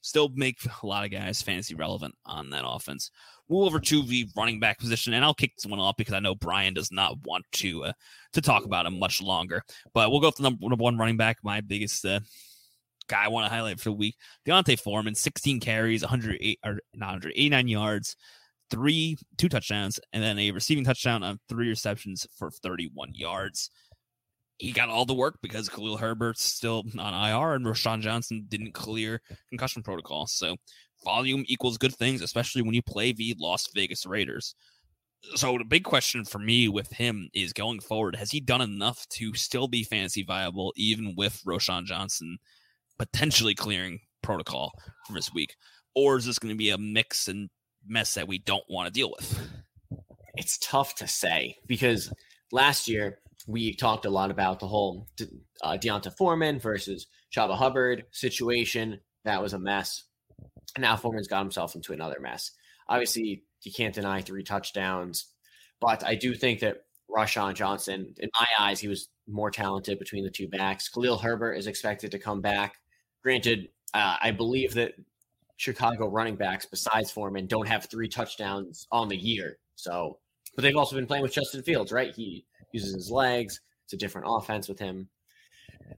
still 0.00 0.30
make 0.34 0.58
a 0.82 0.86
lot 0.86 1.04
of 1.04 1.10
guys 1.10 1.42
fantasy 1.42 1.74
relevant 1.74 2.14
on 2.24 2.50
that 2.50 2.64
offense. 2.66 3.10
Move 3.48 3.66
over 3.66 3.80
to 3.80 4.02
the 4.02 4.26
running 4.36 4.60
back 4.60 4.78
position, 4.78 5.14
and 5.14 5.24
I'll 5.24 5.34
kick 5.34 5.52
this 5.56 5.66
one 5.66 5.80
off 5.80 5.96
because 5.96 6.14
I 6.14 6.20
know 6.20 6.34
Brian 6.34 6.74
does 6.74 6.90
not 6.90 7.18
want 7.24 7.44
to 7.52 7.84
uh, 7.84 7.92
to 8.32 8.40
talk 8.40 8.64
about 8.64 8.86
him 8.86 8.98
much 8.98 9.22
longer. 9.22 9.62
But 9.94 10.10
we'll 10.10 10.20
go 10.20 10.28
with 10.28 10.36
the 10.36 10.42
number 10.42 10.76
one 10.76 10.98
running 10.98 11.16
back, 11.16 11.38
my 11.42 11.60
biggest 11.60 12.04
uh, 12.04 12.20
guy 13.08 13.24
I 13.24 13.28
want 13.28 13.46
to 13.46 13.54
highlight 13.54 13.78
for 13.78 13.90
the 13.90 13.92
week. 13.92 14.16
D'Onta 14.44 14.78
Foreman, 14.78 15.14
16 15.14 15.60
carries, 15.60 16.02
108 16.02 16.58
or 16.64 16.80
989 16.94 17.68
yards, 17.68 18.16
three, 18.70 19.16
two 19.36 19.48
touchdowns, 19.48 20.00
and 20.12 20.22
then 20.22 20.38
a 20.38 20.50
receiving 20.50 20.84
touchdown 20.84 21.22
on 21.22 21.38
three 21.48 21.68
receptions 21.68 22.26
for 22.36 22.50
31 22.50 23.10
yards. 23.14 23.70
He 24.58 24.72
got 24.72 24.88
all 24.88 25.04
the 25.04 25.14
work 25.14 25.38
because 25.42 25.68
Khalil 25.68 25.98
Herbert's 25.98 26.42
still 26.42 26.84
on 26.98 27.14
IR 27.14 27.54
and 27.54 27.66
Roschon 27.66 28.00
Johnson 28.00 28.46
didn't 28.48 28.72
clear 28.72 29.20
concussion 29.50 29.82
protocol. 29.82 30.26
So 30.26 30.56
volume 31.04 31.44
equals 31.46 31.76
good 31.76 31.94
things, 31.94 32.22
especially 32.22 32.62
when 32.62 32.74
you 32.74 32.82
play 32.82 33.12
the 33.12 33.34
Las 33.38 33.68
Vegas 33.74 34.06
Raiders. 34.06 34.54
So 35.34 35.58
the 35.58 35.64
big 35.64 35.84
question 35.84 36.24
for 36.24 36.38
me 36.38 36.68
with 36.68 36.90
him 36.92 37.28
is 37.34 37.52
going 37.52 37.80
forward, 37.80 38.16
has 38.16 38.30
he 38.30 38.40
done 38.40 38.60
enough 38.60 39.06
to 39.10 39.34
still 39.34 39.68
be 39.68 39.82
fantasy 39.82 40.22
viable, 40.22 40.72
even 40.76 41.14
with 41.16 41.42
Roschon 41.46 41.84
Johnson 41.84 42.38
potentially 42.98 43.54
clearing 43.54 44.00
protocol 44.22 44.72
for 45.06 45.14
this 45.14 45.32
week? 45.32 45.56
Or 45.94 46.16
is 46.16 46.26
this 46.26 46.38
going 46.38 46.54
to 46.54 46.58
be 46.58 46.70
a 46.70 46.78
mix 46.78 47.28
and 47.28 47.48
mess 47.86 48.14
that 48.14 48.28
we 48.28 48.38
don't 48.38 48.64
want 48.68 48.86
to 48.86 48.92
deal 48.92 49.12
with? 49.18 49.40
It's 50.34 50.58
tough 50.58 50.94
to 50.96 51.06
say 51.06 51.56
because 51.66 52.12
last 52.52 52.88
year 52.88 53.18
we 53.46 53.74
talked 53.74 54.04
a 54.04 54.10
lot 54.10 54.30
about 54.30 54.60
the 54.60 54.66
whole 54.66 55.08
uh, 55.62 55.76
D'Onta 55.76 56.10
Foreman 56.10 56.58
versus 56.58 57.06
Chuba 57.34 57.56
Hubbard 57.56 58.04
situation. 58.10 59.00
That 59.24 59.40
was 59.40 59.52
a 59.52 59.58
mess. 59.58 60.04
And 60.74 60.82
now 60.82 60.96
Foreman's 60.96 61.28
got 61.28 61.40
himself 61.40 61.74
into 61.74 61.92
another 61.92 62.18
mess. 62.20 62.50
Obviously, 62.88 63.44
you 63.62 63.72
can't 63.72 63.94
deny 63.94 64.20
three 64.20 64.42
touchdowns, 64.42 65.26
but 65.80 66.04
I 66.04 66.14
do 66.14 66.34
think 66.34 66.60
that 66.60 66.82
Roschon 67.10 67.54
Johnson, 67.54 68.14
in 68.18 68.30
my 68.38 68.46
eyes, 68.58 68.80
he 68.80 68.88
was 68.88 69.08
more 69.28 69.50
talented 69.50 69.98
between 69.98 70.24
the 70.24 70.30
two 70.30 70.48
backs. 70.48 70.88
Khalil 70.88 71.18
Herbert 71.18 71.54
is 71.54 71.66
expected 71.66 72.10
to 72.12 72.18
come 72.18 72.40
back. 72.40 72.74
Granted, 73.26 73.70
uh, 73.92 74.18
I 74.22 74.30
believe 74.30 74.74
that 74.74 74.92
Chicago 75.56 76.06
running 76.08 76.36
backs, 76.36 76.64
besides 76.64 77.10
Foreman, 77.10 77.48
don't 77.48 77.66
have 77.66 77.86
three 77.90 78.08
touchdowns 78.08 78.86
on 78.92 79.08
the 79.08 79.16
year. 79.16 79.58
So, 79.74 80.20
but 80.54 80.62
they've 80.62 80.76
also 80.76 80.94
been 80.94 81.08
playing 81.08 81.24
with 81.24 81.32
Justin 81.32 81.64
Fields, 81.64 81.90
right? 81.90 82.14
He 82.14 82.46
uses 82.70 82.94
his 82.94 83.10
legs. 83.10 83.60
It's 83.82 83.94
a 83.94 83.96
different 83.96 84.28
offense 84.30 84.68
with 84.68 84.78
him. 84.78 85.08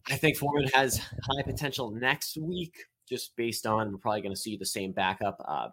I 0.08 0.16
think 0.16 0.38
Foreman 0.38 0.70
has 0.72 0.96
high 0.96 1.42
potential 1.44 1.90
next 1.90 2.38
week, 2.38 2.86
just 3.06 3.36
based 3.36 3.66
on 3.66 3.92
we're 3.92 3.98
probably 3.98 4.22
going 4.22 4.34
to 4.34 4.40
see 4.40 4.56
the 4.56 4.64
same 4.64 4.92
backup, 4.92 5.36
uh, 5.46 5.68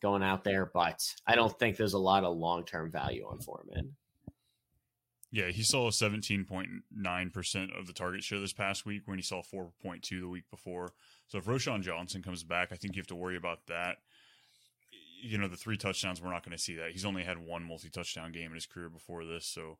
going 0.00 0.22
out 0.22 0.42
there, 0.42 0.70
but 0.72 1.02
I 1.26 1.34
don't 1.34 1.56
think 1.58 1.76
there's 1.76 1.92
a 1.92 1.98
lot 1.98 2.24
of 2.24 2.34
long 2.34 2.64
term 2.64 2.90
value 2.90 3.26
on 3.30 3.40
Foreman. 3.40 3.94
Yeah, 5.34 5.48
he 5.48 5.62
saw 5.62 5.88
a 5.88 5.90
17.9% 5.90 7.78
of 7.78 7.86
the 7.86 7.92
target 7.94 8.22
share 8.22 8.38
this 8.38 8.52
past 8.52 8.84
week 8.84 9.02
when 9.06 9.16
he 9.16 9.22
saw 9.22 9.40
4.2 9.42 10.20
the 10.20 10.28
week 10.28 10.50
before. 10.50 10.92
So 11.26 11.38
if 11.38 11.46
Roschon 11.46 11.80
Johnson 11.80 12.22
comes 12.22 12.44
back, 12.44 12.68
I 12.70 12.76
think 12.76 12.94
you 12.94 13.00
have 13.00 13.06
to 13.06 13.14
worry 13.14 13.38
about 13.38 13.66
that. 13.68 13.96
You 15.22 15.38
know, 15.38 15.48
the 15.48 15.56
three 15.56 15.78
touchdowns, 15.78 16.20
we're 16.20 16.30
not 16.30 16.44
going 16.44 16.56
to 16.56 16.62
see 16.62 16.76
that. 16.76 16.90
He's 16.90 17.06
only 17.06 17.22
had 17.22 17.38
one 17.38 17.64
multi 17.64 17.88
touchdown 17.88 18.30
game 18.30 18.48
in 18.48 18.54
his 18.54 18.66
career 18.66 18.90
before 18.90 19.24
this. 19.24 19.46
So 19.46 19.78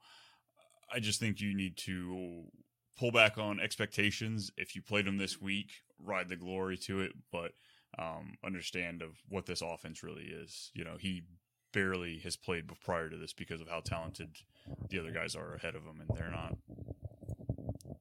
I 0.91 1.01
just 1.01 1.21
think 1.21 1.39
you 1.39 1.55
need 1.55 1.77
to 1.79 2.45
pull 2.99 3.13
back 3.13 3.37
on 3.37 3.61
expectations. 3.61 4.51
If 4.57 4.75
you 4.75 4.81
played 4.81 5.07
him 5.07 5.19
this 5.19 5.39
week, 5.39 5.69
ride 6.03 6.31
the 6.31 6.37
glory 6.37 6.79
to 6.79 7.03
it, 7.03 7.13
but 7.31 7.53
um, 7.99 8.39
understand 8.43 9.03
of 9.03 9.19
what 9.29 9.45
this 9.45 9.61
offense 9.61 10.03
really 10.03 10.25
is. 10.25 10.71
You 10.73 10.85
know, 10.85 10.97
he 10.99 11.25
barely 11.75 12.21
has 12.21 12.37
played 12.37 12.71
prior 12.83 13.11
to 13.11 13.19
this 13.19 13.35
because 13.35 13.61
of 13.61 13.69
how 13.69 13.81
talented 13.81 14.39
the 14.91 14.99
other 14.99 15.13
guys 15.13 15.35
are 15.35 15.55
ahead 15.55 15.75
of 15.75 15.85
them 15.85 16.01
and 16.01 16.17
they're 16.17 16.31
not 16.31 16.57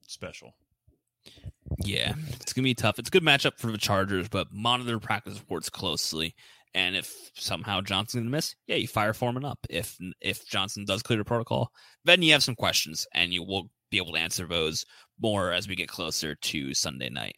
special. 0.02 0.54
Yeah, 1.84 2.14
it's 2.40 2.54
gonna 2.54 2.66
be 2.66 2.74
tough. 2.74 3.00
It's 3.00 3.10
a 3.10 3.12
good 3.12 3.24
matchup 3.24 3.58
for 3.58 3.72
the 3.72 3.78
Chargers, 3.78 4.28
but 4.28 4.48
monitor 4.52 5.00
practice 5.00 5.40
reports 5.40 5.70
closely. 5.70 6.36
And 6.74 6.96
if 6.96 7.14
somehow 7.36 7.82
Johnson's 7.82 8.22
gonna 8.22 8.30
miss, 8.30 8.56
yeah, 8.68 8.76
you 8.76 8.88
fire 8.88 9.14
Foreman 9.14 9.46
up. 9.46 9.60
If 9.70 9.98
if 10.22 10.48
Johnson 10.48 10.86
does 10.86 11.04
clear 11.04 11.18
the 11.18 11.26
protocol, 11.26 11.72
then 12.06 12.22
you 12.22 12.32
have 12.34 12.44
some 12.44 12.56
questions, 12.56 13.06
and 13.14 13.34
you 13.34 13.44
will 13.44 13.70
be 13.90 13.98
able 13.98 14.14
to 14.14 14.20
answer 14.20 14.48
those 14.48 14.86
more 15.20 15.52
as 15.52 15.68
we 15.68 15.76
get 15.76 15.90
closer 15.90 16.36
to 16.36 16.74
Sunday 16.74 17.10
night. 17.10 17.36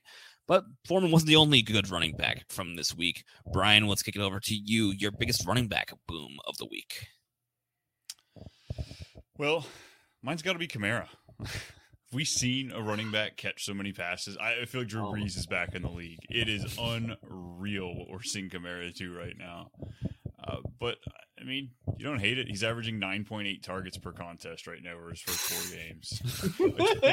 But 0.48 0.66
Foreman 0.86 1.12
wasn't 1.12 1.30
the 1.30 1.38
only 1.38 1.62
good 1.62 1.90
running 1.90 2.16
back 2.16 2.44
from 2.50 2.76
this 2.76 2.96
week. 2.96 3.24
Brian, 3.52 3.88
let's 3.88 4.04
kick 4.04 4.16
it 4.16 4.22
over 4.22 4.40
to 4.42 4.54
you. 4.54 4.92
Your 4.92 5.12
biggest 5.12 5.48
running 5.48 5.68
back 5.68 5.94
boom 6.08 6.38
of 6.46 6.58
the 6.58 6.66
week. 6.66 7.08
Well, 9.38 9.66
mine's 10.22 10.42
got 10.42 10.54
to 10.54 10.60
be 10.60 10.68
Kamara. 10.68 11.08
we 12.14 12.24
seen 12.24 12.72
a 12.72 12.82
running 12.82 13.12
back 13.12 13.38
catch 13.38 13.66
so 13.66 13.74
many 13.74 13.92
passes. 13.92 14.38
I 14.38 14.66
feel 14.66 14.82
like 14.82 14.88
Drew 14.88 15.08
oh. 15.08 15.12
Brees 15.12 15.38
is 15.38 15.48
back 15.48 15.74
in 15.74 15.82
the 15.82 15.90
league. 15.90 16.20
It 16.30 16.48
is 16.48 16.78
unreal 16.80 17.96
what 17.96 18.10
we're 18.10 18.22
seeing 18.22 18.50
Kamara 18.50 18.94
do 18.94 19.16
right 19.16 19.36
now. 19.38 19.72
Uh, 20.44 20.58
but 20.80 20.98
I 21.40 21.46
mean, 21.46 21.72
you 21.98 22.06
don't 22.06 22.20
hate 22.20 22.38
it. 22.38 22.48
He's 22.48 22.64
averaging 22.64 23.00
9.8 23.00 23.62
targets 23.64 23.98
per 23.98 24.12
contest 24.12 24.68
right 24.68 24.82
now 24.84 24.94
over 24.94 25.10
his 25.10 25.22
first 25.22 25.40
four 25.40 25.78
games. 25.78 26.22
a 26.22 27.08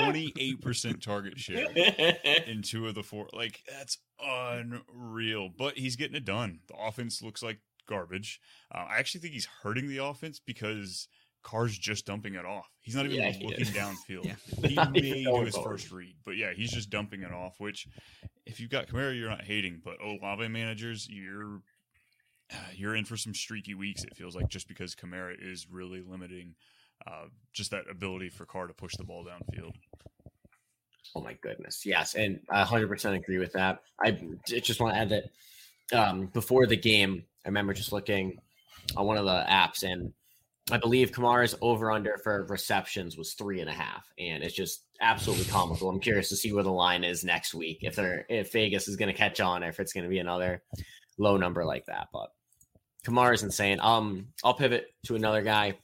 28% 0.56 1.00
target 1.00 1.38
share 1.38 1.70
in 2.46 2.62
two 2.62 2.86
of 2.86 2.94
the 2.94 3.02
four. 3.02 3.28
Like, 3.32 3.62
that's 3.68 3.98
unreal. 4.22 5.48
But 5.48 5.78
he's 5.78 5.96
getting 5.96 6.16
it 6.16 6.24
done. 6.24 6.60
The 6.68 6.74
offense 6.74 7.22
looks 7.22 7.42
like 7.42 7.60
garbage. 7.88 8.40
Uh, 8.72 8.86
I 8.88 8.98
actually 8.98 9.22
think 9.22 9.34
he's 9.34 9.48
hurting 9.62 9.88
the 9.88 9.98
offense 9.98 10.40
because 10.44 11.08
Carr's 11.42 11.76
just 11.76 12.06
dumping 12.06 12.34
it 12.34 12.44
off. 12.44 12.70
He's 12.80 12.94
not 12.94 13.06
even 13.06 13.16
yeah, 13.16 13.32
looking 13.46 13.64
downfield. 13.66 14.24
Yeah. 14.24 14.68
He 14.68 14.74
may 15.00 15.24
do 15.24 15.44
his 15.44 15.54
forward. 15.54 15.70
first 15.70 15.90
read, 15.90 16.16
but 16.24 16.36
yeah, 16.36 16.52
he's 16.54 16.70
just 16.70 16.90
dumping 16.90 17.22
it 17.22 17.32
off. 17.32 17.54
Which, 17.58 17.88
if 18.46 18.60
you've 18.60 18.70
got 18.70 18.88
Kamara, 18.88 19.18
you're 19.18 19.30
not 19.30 19.42
hating. 19.44 19.80
But 19.84 20.00
Olave 20.02 20.48
managers, 20.48 21.08
you're 21.08 21.62
you're 22.74 22.96
in 22.96 23.04
for 23.04 23.16
some 23.16 23.34
streaky 23.34 23.74
weeks. 23.74 24.04
It 24.04 24.16
feels 24.16 24.36
like 24.36 24.48
just 24.48 24.68
because 24.68 24.94
Kamara 24.94 25.34
is 25.40 25.68
really 25.70 26.02
limiting 26.02 26.54
uh, 27.06 27.26
just 27.52 27.70
that 27.70 27.84
ability 27.90 28.28
for 28.28 28.44
Carr 28.44 28.66
to 28.66 28.74
push 28.74 28.94
the 28.96 29.04
ball 29.04 29.24
downfield. 29.24 29.72
Oh 31.14 31.20
my 31.20 31.36
goodness, 31.40 31.84
yes, 31.84 32.14
and 32.14 32.40
I 32.48 32.62
100% 32.62 33.16
agree 33.16 33.38
with 33.38 33.52
that. 33.54 33.80
I 34.00 34.18
just 34.46 34.80
want 34.80 34.94
to 34.94 35.00
add 35.00 35.08
that 35.08 35.24
um, 35.92 36.26
before 36.26 36.66
the 36.66 36.76
game, 36.76 37.24
I 37.44 37.48
remember 37.48 37.72
just 37.72 37.92
looking 37.92 38.38
on 38.96 39.06
one 39.06 39.16
of 39.16 39.24
the 39.24 39.44
apps, 39.48 39.82
and 39.82 40.12
I 40.70 40.78
believe 40.78 41.10
Kamara's 41.10 41.56
over 41.60 41.90
under 41.90 42.16
for 42.18 42.46
receptions 42.48 43.16
was 43.16 43.34
three 43.34 43.60
and 43.60 43.68
a 43.68 43.72
half, 43.72 44.06
and 44.18 44.42
it's 44.42 44.54
just 44.54 44.84
absolutely 45.00 45.46
comical. 45.46 45.88
I'm 45.88 46.00
curious 46.00 46.28
to 46.28 46.36
see 46.36 46.52
where 46.52 46.62
the 46.62 46.70
line 46.70 47.02
is 47.02 47.24
next 47.24 47.54
week 47.54 47.78
if 47.82 47.96
they're 47.96 48.24
if 48.28 48.52
Vegas 48.52 48.86
is 48.86 48.96
going 48.96 49.08
to 49.08 49.18
catch 49.18 49.40
on, 49.40 49.62
if 49.62 49.80
it's 49.80 49.92
going 49.92 50.04
to 50.04 50.10
be 50.10 50.18
another 50.18 50.62
low 51.18 51.36
number 51.36 51.64
like 51.64 51.86
that. 51.86 52.08
But 52.12 52.30
Kamara 53.04 53.34
is 53.34 53.42
insane. 53.42 53.80
Um, 53.80 54.28
I'll 54.44 54.54
pivot 54.54 54.94
to 55.06 55.16
another 55.16 55.42
guy. 55.42 55.78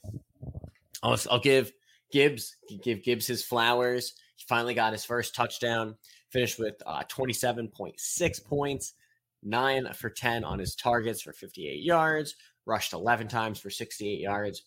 I'll, 1.03 1.17
I'll 1.29 1.39
give 1.39 1.71
Gibbs 2.11 2.55
give 2.83 3.03
Gibbs 3.03 3.27
his 3.27 3.43
flowers. 3.43 4.13
He 4.37 4.45
finally 4.47 4.73
got 4.73 4.93
his 4.93 5.05
first 5.05 5.35
touchdown. 5.35 5.95
Finished 6.31 6.59
with 6.59 6.75
uh, 6.85 7.03
27.6 7.09 8.45
points, 8.45 8.93
nine 9.41 9.87
for 9.93 10.09
10 10.09 10.43
on 10.43 10.59
his 10.59 10.75
targets 10.75 11.21
for 11.21 11.31
58 11.31 11.81
yards. 11.81 12.35
Rushed 12.67 12.93
11 12.93 13.27
times 13.27 13.59
for 13.59 13.69
68 13.69 14.19
yards. 14.19 14.63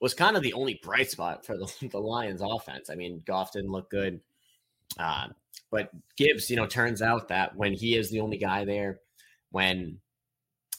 Was 0.00 0.14
kind 0.14 0.36
of 0.36 0.42
the 0.42 0.52
only 0.52 0.80
bright 0.82 1.10
spot 1.10 1.46
for 1.46 1.56
the, 1.56 1.72
the 1.90 2.00
Lions 2.00 2.42
offense. 2.44 2.90
I 2.90 2.96
mean, 2.96 3.22
Goff 3.24 3.52
didn't 3.52 3.70
look 3.70 3.88
good. 3.88 4.20
Uh, 4.98 5.28
but 5.70 5.90
Gibbs, 6.16 6.50
you 6.50 6.56
know, 6.56 6.66
turns 6.66 7.00
out 7.00 7.28
that 7.28 7.56
when 7.56 7.72
he 7.72 7.96
is 7.96 8.10
the 8.10 8.20
only 8.20 8.36
guy 8.36 8.64
there, 8.64 8.98
when 9.50 9.98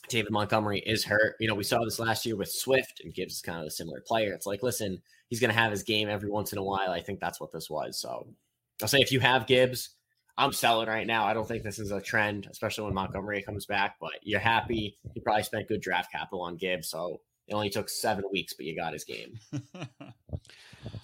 David 0.08 0.32
Montgomery 0.32 0.80
is 0.80 1.04
hurt. 1.04 1.36
You 1.40 1.48
know, 1.48 1.54
we 1.54 1.64
saw 1.64 1.82
this 1.84 1.98
last 1.98 2.26
year 2.26 2.36
with 2.36 2.50
Swift, 2.50 3.00
and 3.02 3.14
Gibbs 3.14 3.34
is 3.34 3.42
kind 3.42 3.60
of 3.60 3.66
a 3.66 3.70
similar 3.70 4.02
player. 4.06 4.32
It's 4.32 4.46
like, 4.46 4.62
listen, 4.62 5.00
he's 5.28 5.40
going 5.40 5.50
to 5.50 5.58
have 5.58 5.70
his 5.70 5.82
game 5.82 6.08
every 6.08 6.30
once 6.30 6.52
in 6.52 6.58
a 6.58 6.62
while. 6.62 6.90
I 6.90 7.00
think 7.00 7.20
that's 7.20 7.40
what 7.40 7.52
this 7.52 7.70
was. 7.70 7.98
So 7.98 8.26
I'll 8.82 8.88
say 8.88 9.00
if 9.00 9.12
you 9.12 9.20
have 9.20 9.46
Gibbs, 9.46 9.90
I'm 10.36 10.52
selling 10.52 10.88
right 10.88 11.06
now. 11.06 11.24
I 11.24 11.34
don't 11.34 11.46
think 11.46 11.62
this 11.62 11.78
is 11.78 11.92
a 11.92 12.00
trend, 12.00 12.48
especially 12.50 12.84
when 12.84 12.94
Montgomery 12.94 13.42
comes 13.42 13.66
back, 13.66 13.96
but 14.00 14.14
you're 14.22 14.40
happy. 14.40 14.98
You 15.14 15.22
probably 15.22 15.44
spent 15.44 15.68
good 15.68 15.80
draft 15.80 16.10
capital 16.10 16.42
on 16.42 16.56
Gibbs. 16.56 16.88
So 16.88 17.20
it 17.46 17.54
only 17.54 17.70
took 17.70 17.88
seven 17.88 18.24
weeks, 18.32 18.54
but 18.54 18.66
you 18.66 18.74
got 18.74 18.92
his 18.92 19.04
game. 19.04 19.38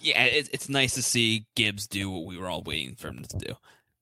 yeah, 0.01 0.23
it's 0.23 0.49
it's 0.49 0.69
nice 0.69 0.95
to 0.95 1.03
see 1.03 1.47
Gibbs 1.55 1.87
do 1.87 2.09
what 2.09 2.25
we 2.25 2.37
were 2.37 2.49
all 2.49 2.63
waiting 2.63 2.95
for 2.95 3.09
him 3.09 3.23
to 3.23 3.37
do. 3.37 3.53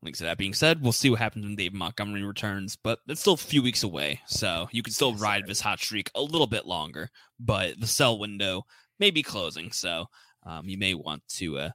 Like 0.02 0.16
so 0.16 0.24
that 0.24 0.38
being 0.38 0.54
said, 0.54 0.82
we'll 0.82 0.94
see 0.94 1.10
what 1.10 1.20
happens 1.20 1.46
when 1.46 1.56
Dave 1.58 1.74
Montgomery 1.74 2.24
returns, 2.24 2.78
but 2.78 3.00
it's 3.08 3.20
still 3.20 3.34
a 3.34 3.38
few 3.38 3.62
weeks 3.62 3.84
away, 3.84 4.22
so 4.28 4.70
you 4.72 4.82
can 4.82 4.94
still 4.94 5.14
ride 5.14 5.46
this 5.46 5.60
hot 5.60 5.80
streak 5.80 6.10
a 6.16 6.22
little 6.22 6.48
bit 6.48 6.66
longer. 6.66 7.10
But 7.38 7.80
the 7.80 7.88
sell 7.88 8.18
window 8.18 8.64
may 8.98 9.12
be 9.12 9.24
closing, 9.24 9.74
so 9.74 10.06
um, 10.46 10.70
you 10.70 10.78
may 10.78 10.94
want 10.94 11.28
to 11.36 11.58
uh, 11.58 11.70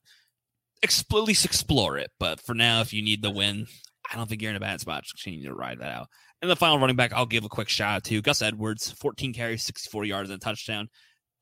at 0.82 1.12
least 1.12 1.44
explore 1.44 1.98
it. 1.98 2.10
But 2.18 2.40
for 2.40 2.54
now, 2.54 2.80
if 2.80 2.92
you 2.92 3.02
need 3.02 3.22
the 3.22 3.30
win, 3.30 3.66
I 4.10 4.16
don't 4.16 4.28
think 4.28 4.42
you're 4.42 4.50
in 4.50 4.56
a 4.56 4.60
bad 4.60 4.80
spot. 4.80 5.04
Just 5.04 5.22
continue 5.22 5.48
to 5.48 5.54
ride 5.54 5.78
that 5.80 5.92
out. 5.92 6.08
And 6.42 6.50
the 6.50 6.56
final 6.56 6.78
running 6.78 6.96
back, 6.96 7.12
I'll 7.12 7.26
give 7.26 7.44
a 7.44 7.48
quick 7.48 7.68
shout 7.68 7.96
out 7.96 8.04
to 8.04 8.20
Gus 8.20 8.42
Edwards, 8.42 8.90
14 8.92 9.32
carries, 9.32 9.64
64 9.64 10.04
yards, 10.04 10.30
and 10.30 10.36
a 10.36 10.44
touchdown, 10.44 10.88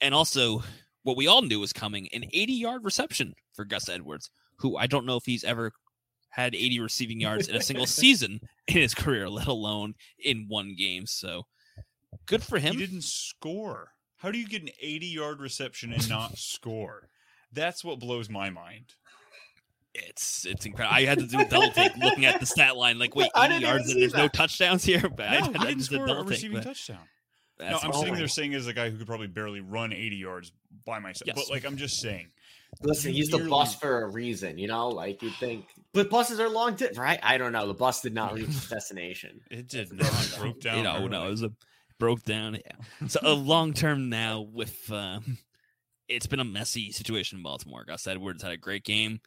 and 0.00 0.14
also 0.14 0.62
what 1.02 1.16
we 1.16 1.26
all 1.26 1.42
knew 1.42 1.60
was 1.60 1.72
coming 1.72 2.08
an 2.12 2.24
80 2.32 2.52
yard 2.52 2.84
reception 2.84 3.34
for 3.54 3.64
Gus 3.64 3.88
Edwards, 3.88 4.30
who 4.58 4.76
I 4.76 4.86
don't 4.86 5.06
know 5.06 5.16
if 5.16 5.24
he's 5.24 5.44
ever 5.44 5.72
had 6.30 6.54
80 6.54 6.80
receiving 6.80 7.20
yards 7.20 7.48
in 7.48 7.56
a 7.56 7.60
single 7.60 7.86
season 7.86 8.40
in 8.68 8.76
his 8.76 8.94
career, 8.94 9.28
let 9.28 9.48
alone 9.48 9.94
in 10.18 10.46
one 10.48 10.74
game. 10.76 11.06
So 11.06 11.42
good 12.26 12.42
for 12.42 12.58
him. 12.58 12.74
He 12.74 12.86
didn't 12.86 13.04
score. 13.04 13.88
How 14.18 14.30
do 14.30 14.38
you 14.38 14.46
get 14.46 14.62
an 14.62 14.70
80 14.80 15.06
yard 15.06 15.40
reception 15.40 15.92
and 15.92 16.08
not 16.08 16.38
score? 16.38 17.08
That's 17.52 17.84
what 17.84 18.00
blows 18.00 18.30
my 18.30 18.50
mind. 18.50 18.94
It's 19.94 20.46
it's 20.46 20.64
incredible. 20.64 20.96
I 20.96 21.04
had 21.04 21.18
to 21.18 21.26
do 21.26 21.38
a 21.40 21.44
double 21.44 21.70
take 21.70 21.94
looking 21.96 22.24
at 22.24 22.40
the 22.40 22.46
stat 22.46 22.76
line. 22.76 22.98
Like, 22.98 23.14
wait, 23.14 23.30
80 23.36 23.56
yards 23.56 23.84
and 23.84 23.92
see 23.92 24.00
there's 24.00 24.14
no 24.14 24.28
touchdowns 24.28 24.84
here. 24.84 25.06
But 25.14 25.28
I, 25.28 25.38
No, 25.40 25.44
I 25.46 25.46
he 25.46 25.52
didn't 25.52 25.78
just 25.78 25.90
did 25.90 25.96
score 25.96 26.04
a 26.04 26.08
double 26.08 26.22
take. 26.24 26.30
receiving 26.30 26.56
but 26.58 26.64
touchdown. 26.64 26.98
No, 27.60 27.66
that's 27.66 27.84
I'm 27.84 27.92
sitting 27.92 28.14
there 28.14 28.26
saying 28.28 28.54
as 28.54 28.66
a 28.66 28.72
guy 28.72 28.88
who 28.90 28.96
could 28.96 29.06
probably 29.06 29.26
barely 29.26 29.60
run 29.60 29.92
80 29.92 30.16
yards 30.16 30.52
by 30.86 30.98
myself. 30.98 31.26
Yes. 31.26 31.36
But 31.36 31.50
like 31.54 31.64
I'm 31.66 31.76
just 31.76 32.00
saying, 32.00 32.28
Listen, 32.82 33.12
he's 33.12 33.28
the 33.28 33.36
nearly- 33.36 33.50
bus 33.50 33.74
for 33.74 34.04
a 34.04 34.08
reason, 34.10 34.56
you 34.56 34.66
know. 34.66 34.88
Like 34.88 35.22
you 35.22 35.28
think, 35.30 35.66
but 35.92 36.08
buses 36.08 36.40
are 36.40 36.48
long, 36.48 36.74
di- 36.74 36.88
right? 36.96 37.20
I 37.22 37.36
don't 37.36 37.52
know. 37.52 37.66
The 37.66 37.74
bus 37.74 38.00
did 38.00 38.14
not 38.14 38.32
reach 38.32 38.48
its 38.48 38.68
destination. 38.70 39.42
it 39.50 39.68
did 39.68 39.90
That's 39.90 40.10
not 40.30 40.38
the 40.38 40.40
broke 40.42 40.60
down. 40.62 40.78
you 40.78 40.82
know, 40.84 40.96
early. 40.96 41.08
no, 41.08 41.26
it 41.26 41.30
was 41.30 41.42
a 41.42 41.52
broke 41.98 42.22
down. 42.24 42.54
Yeah. 42.54 43.06
So 43.08 43.20
a 43.22 43.34
long 43.34 43.74
term 43.74 44.08
now 44.08 44.40
with 44.40 44.90
uh, 44.90 45.20
it's 46.08 46.26
been 46.26 46.40
a 46.40 46.44
messy 46.44 46.90
situation 46.92 47.36
in 47.38 47.42
Baltimore. 47.42 47.84
Gus 47.84 48.06
Edwards 48.06 48.42
had 48.42 48.52
a 48.52 48.56
great 48.56 48.84
game. 48.84 49.20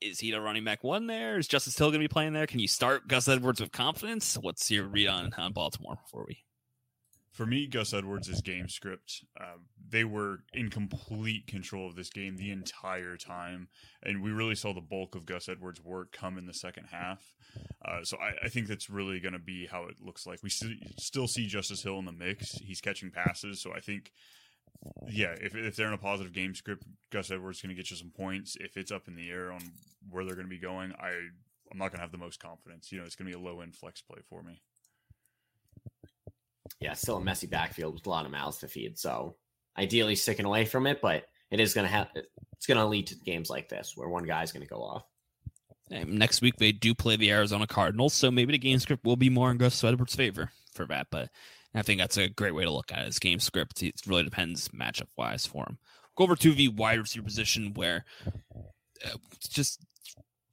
Is 0.00 0.20
he 0.20 0.30
the 0.30 0.40
running 0.40 0.64
back 0.64 0.84
one 0.84 1.06
there? 1.06 1.38
Is 1.38 1.48
Justice 1.48 1.78
Hill 1.78 1.88
going 1.88 2.00
to 2.00 2.08
be 2.08 2.12
playing 2.12 2.32
there? 2.32 2.46
Can 2.46 2.60
you 2.60 2.68
start 2.68 3.08
Gus 3.08 3.28
Edwards 3.28 3.60
with 3.60 3.72
confidence? 3.72 4.36
What's 4.36 4.70
your 4.70 4.86
read 4.86 5.08
on 5.08 5.32
on 5.38 5.52
Baltimore 5.52 5.96
before 6.04 6.24
we? 6.26 6.44
For 7.34 7.46
me, 7.46 7.66
Gus 7.66 7.92
Edwards' 7.92 8.28
is 8.28 8.40
game 8.42 8.68
script, 8.68 9.24
uh, 9.40 9.56
they 9.88 10.04
were 10.04 10.44
in 10.52 10.70
complete 10.70 11.48
control 11.48 11.88
of 11.88 11.96
this 11.96 12.08
game 12.08 12.36
the 12.36 12.52
entire 12.52 13.16
time. 13.16 13.66
And 14.04 14.22
we 14.22 14.30
really 14.30 14.54
saw 14.54 14.72
the 14.72 14.80
bulk 14.80 15.16
of 15.16 15.26
Gus 15.26 15.48
Edwards' 15.48 15.82
work 15.82 16.12
come 16.12 16.38
in 16.38 16.46
the 16.46 16.54
second 16.54 16.86
half. 16.92 17.34
Uh, 17.84 18.04
so 18.04 18.18
I, 18.18 18.46
I 18.46 18.48
think 18.48 18.68
that's 18.68 18.88
really 18.88 19.18
going 19.18 19.32
to 19.32 19.40
be 19.40 19.66
how 19.66 19.86
it 19.86 19.96
looks 20.00 20.28
like. 20.28 20.44
We 20.44 20.50
st- 20.50 21.00
still 21.00 21.26
see 21.26 21.48
Justice 21.48 21.82
Hill 21.82 21.98
in 21.98 22.04
the 22.04 22.12
mix. 22.12 22.52
He's 22.52 22.80
catching 22.80 23.10
passes. 23.10 23.60
So 23.60 23.72
I 23.74 23.80
think, 23.80 24.12
yeah, 25.08 25.34
if, 25.40 25.54
if 25.54 25.76
they're 25.76 25.88
in 25.88 25.92
a 25.92 25.98
positive 25.98 26.32
game 26.32 26.54
script, 26.54 26.84
Gus 27.10 27.30
Edwards 27.30 27.58
is 27.58 27.62
going 27.62 27.74
to 27.74 27.80
get 27.80 27.90
you 27.90 27.96
some 27.96 28.10
points. 28.10 28.56
If 28.60 28.76
it's 28.76 28.92
up 28.92 29.08
in 29.08 29.16
the 29.16 29.30
air 29.30 29.52
on 29.52 29.60
where 30.10 30.24
they're 30.24 30.34
going 30.34 30.46
to 30.46 30.50
be 30.50 30.58
going, 30.58 30.92
I, 30.92 31.10
I'm 31.70 31.78
not 31.78 31.88
going 31.88 31.98
to 31.98 32.02
have 32.02 32.12
the 32.12 32.18
most 32.18 32.40
confidence. 32.40 32.92
You 32.92 32.98
know, 32.98 33.04
it's 33.04 33.16
going 33.16 33.30
to 33.30 33.36
be 33.36 33.42
a 33.42 33.44
low 33.44 33.60
end 33.60 33.74
flex 33.74 34.02
play 34.02 34.20
for 34.28 34.42
me. 34.42 34.60
Yeah, 36.80 36.94
still 36.94 37.16
a 37.16 37.20
messy 37.20 37.46
backfield 37.46 37.94
with 37.94 38.06
a 38.06 38.10
lot 38.10 38.26
of 38.26 38.32
mouths 38.32 38.58
to 38.58 38.68
feed. 38.68 38.98
So 38.98 39.36
ideally, 39.76 40.16
sticking 40.16 40.46
away 40.46 40.64
from 40.64 40.86
it, 40.86 41.00
but 41.00 41.24
it 41.50 41.60
is 41.60 41.74
going 41.74 41.86
to 41.86 41.92
have 41.92 42.08
it's 42.14 42.66
going 42.66 42.78
to 42.78 42.86
lead 42.86 43.08
to 43.08 43.16
games 43.16 43.50
like 43.50 43.68
this 43.68 43.92
where 43.94 44.08
one 44.08 44.24
guy 44.24 44.42
is 44.42 44.52
going 44.52 44.66
to 44.66 44.68
go 44.68 44.82
off. 44.82 45.04
Um, 45.92 46.16
next 46.16 46.40
week 46.40 46.56
they 46.56 46.72
do 46.72 46.94
play 46.94 47.16
the 47.16 47.30
Arizona 47.30 47.66
Cardinals, 47.66 48.14
so 48.14 48.30
maybe 48.30 48.52
the 48.52 48.58
game 48.58 48.78
script 48.78 49.04
will 49.04 49.16
be 49.16 49.30
more 49.30 49.50
in 49.50 49.58
Gus 49.58 49.82
Edwards' 49.84 50.14
favor 50.14 50.50
for 50.72 50.86
that. 50.86 51.08
But 51.10 51.28
I 51.74 51.82
think 51.82 52.00
that's 52.00 52.16
a 52.16 52.28
great 52.28 52.54
way 52.54 52.64
to 52.64 52.70
look 52.70 52.92
at 52.92 53.00
it. 53.00 53.06
His 53.06 53.18
game 53.18 53.40
script 53.40 53.82
it 53.82 54.00
really 54.06 54.24
depends 54.24 54.68
matchup 54.68 55.08
wise 55.16 55.46
for 55.46 55.64
him. 55.64 55.78
Go 56.16 56.24
over 56.24 56.36
to 56.36 56.52
the 56.52 56.68
wide 56.68 57.00
receiver 57.00 57.24
position 57.24 57.72
where 57.74 58.04
uh, 59.04 59.16
just 59.48 59.84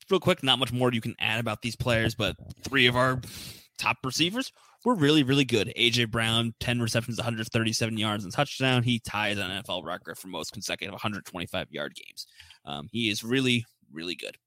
real 0.09 0.19
quick, 0.19 0.43
not 0.43 0.59
much 0.59 0.73
more 0.73 0.91
you 0.91 1.01
can 1.01 1.15
add 1.19 1.39
about 1.39 1.61
these 1.61 1.75
players, 1.75 2.15
but 2.15 2.35
three 2.63 2.87
of 2.87 2.95
our 2.95 3.21
top 3.77 3.97
receivers 4.03 4.51
were 4.83 4.95
really, 4.95 5.23
really 5.23 5.45
good. 5.45 5.71
AJ 5.77 6.09
Brown, 6.09 6.53
10 6.59 6.81
receptions, 6.81 7.17
137 7.17 7.97
yards 7.97 8.23
and 8.23 8.33
touchdown. 8.33 8.83
He 8.83 8.99
ties 8.99 9.37
an 9.37 9.49
NFL 9.49 9.83
record 9.83 10.17
for 10.17 10.27
most 10.27 10.51
consecutive 10.53 10.93
125 10.93 11.67
yard 11.71 11.95
games. 11.95 12.27
Um, 12.65 12.89
he 12.91 13.09
is 13.09 13.23
really, 13.23 13.65
really 13.91 14.15
good. 14.15 14.37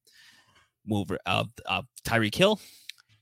Move 0.86 1.02
over 1.12 1.18
uh, 1.24 1.44
uh, 1.66 1.82
Tyreek 2.06 2.34
Hill, 2.34 2.60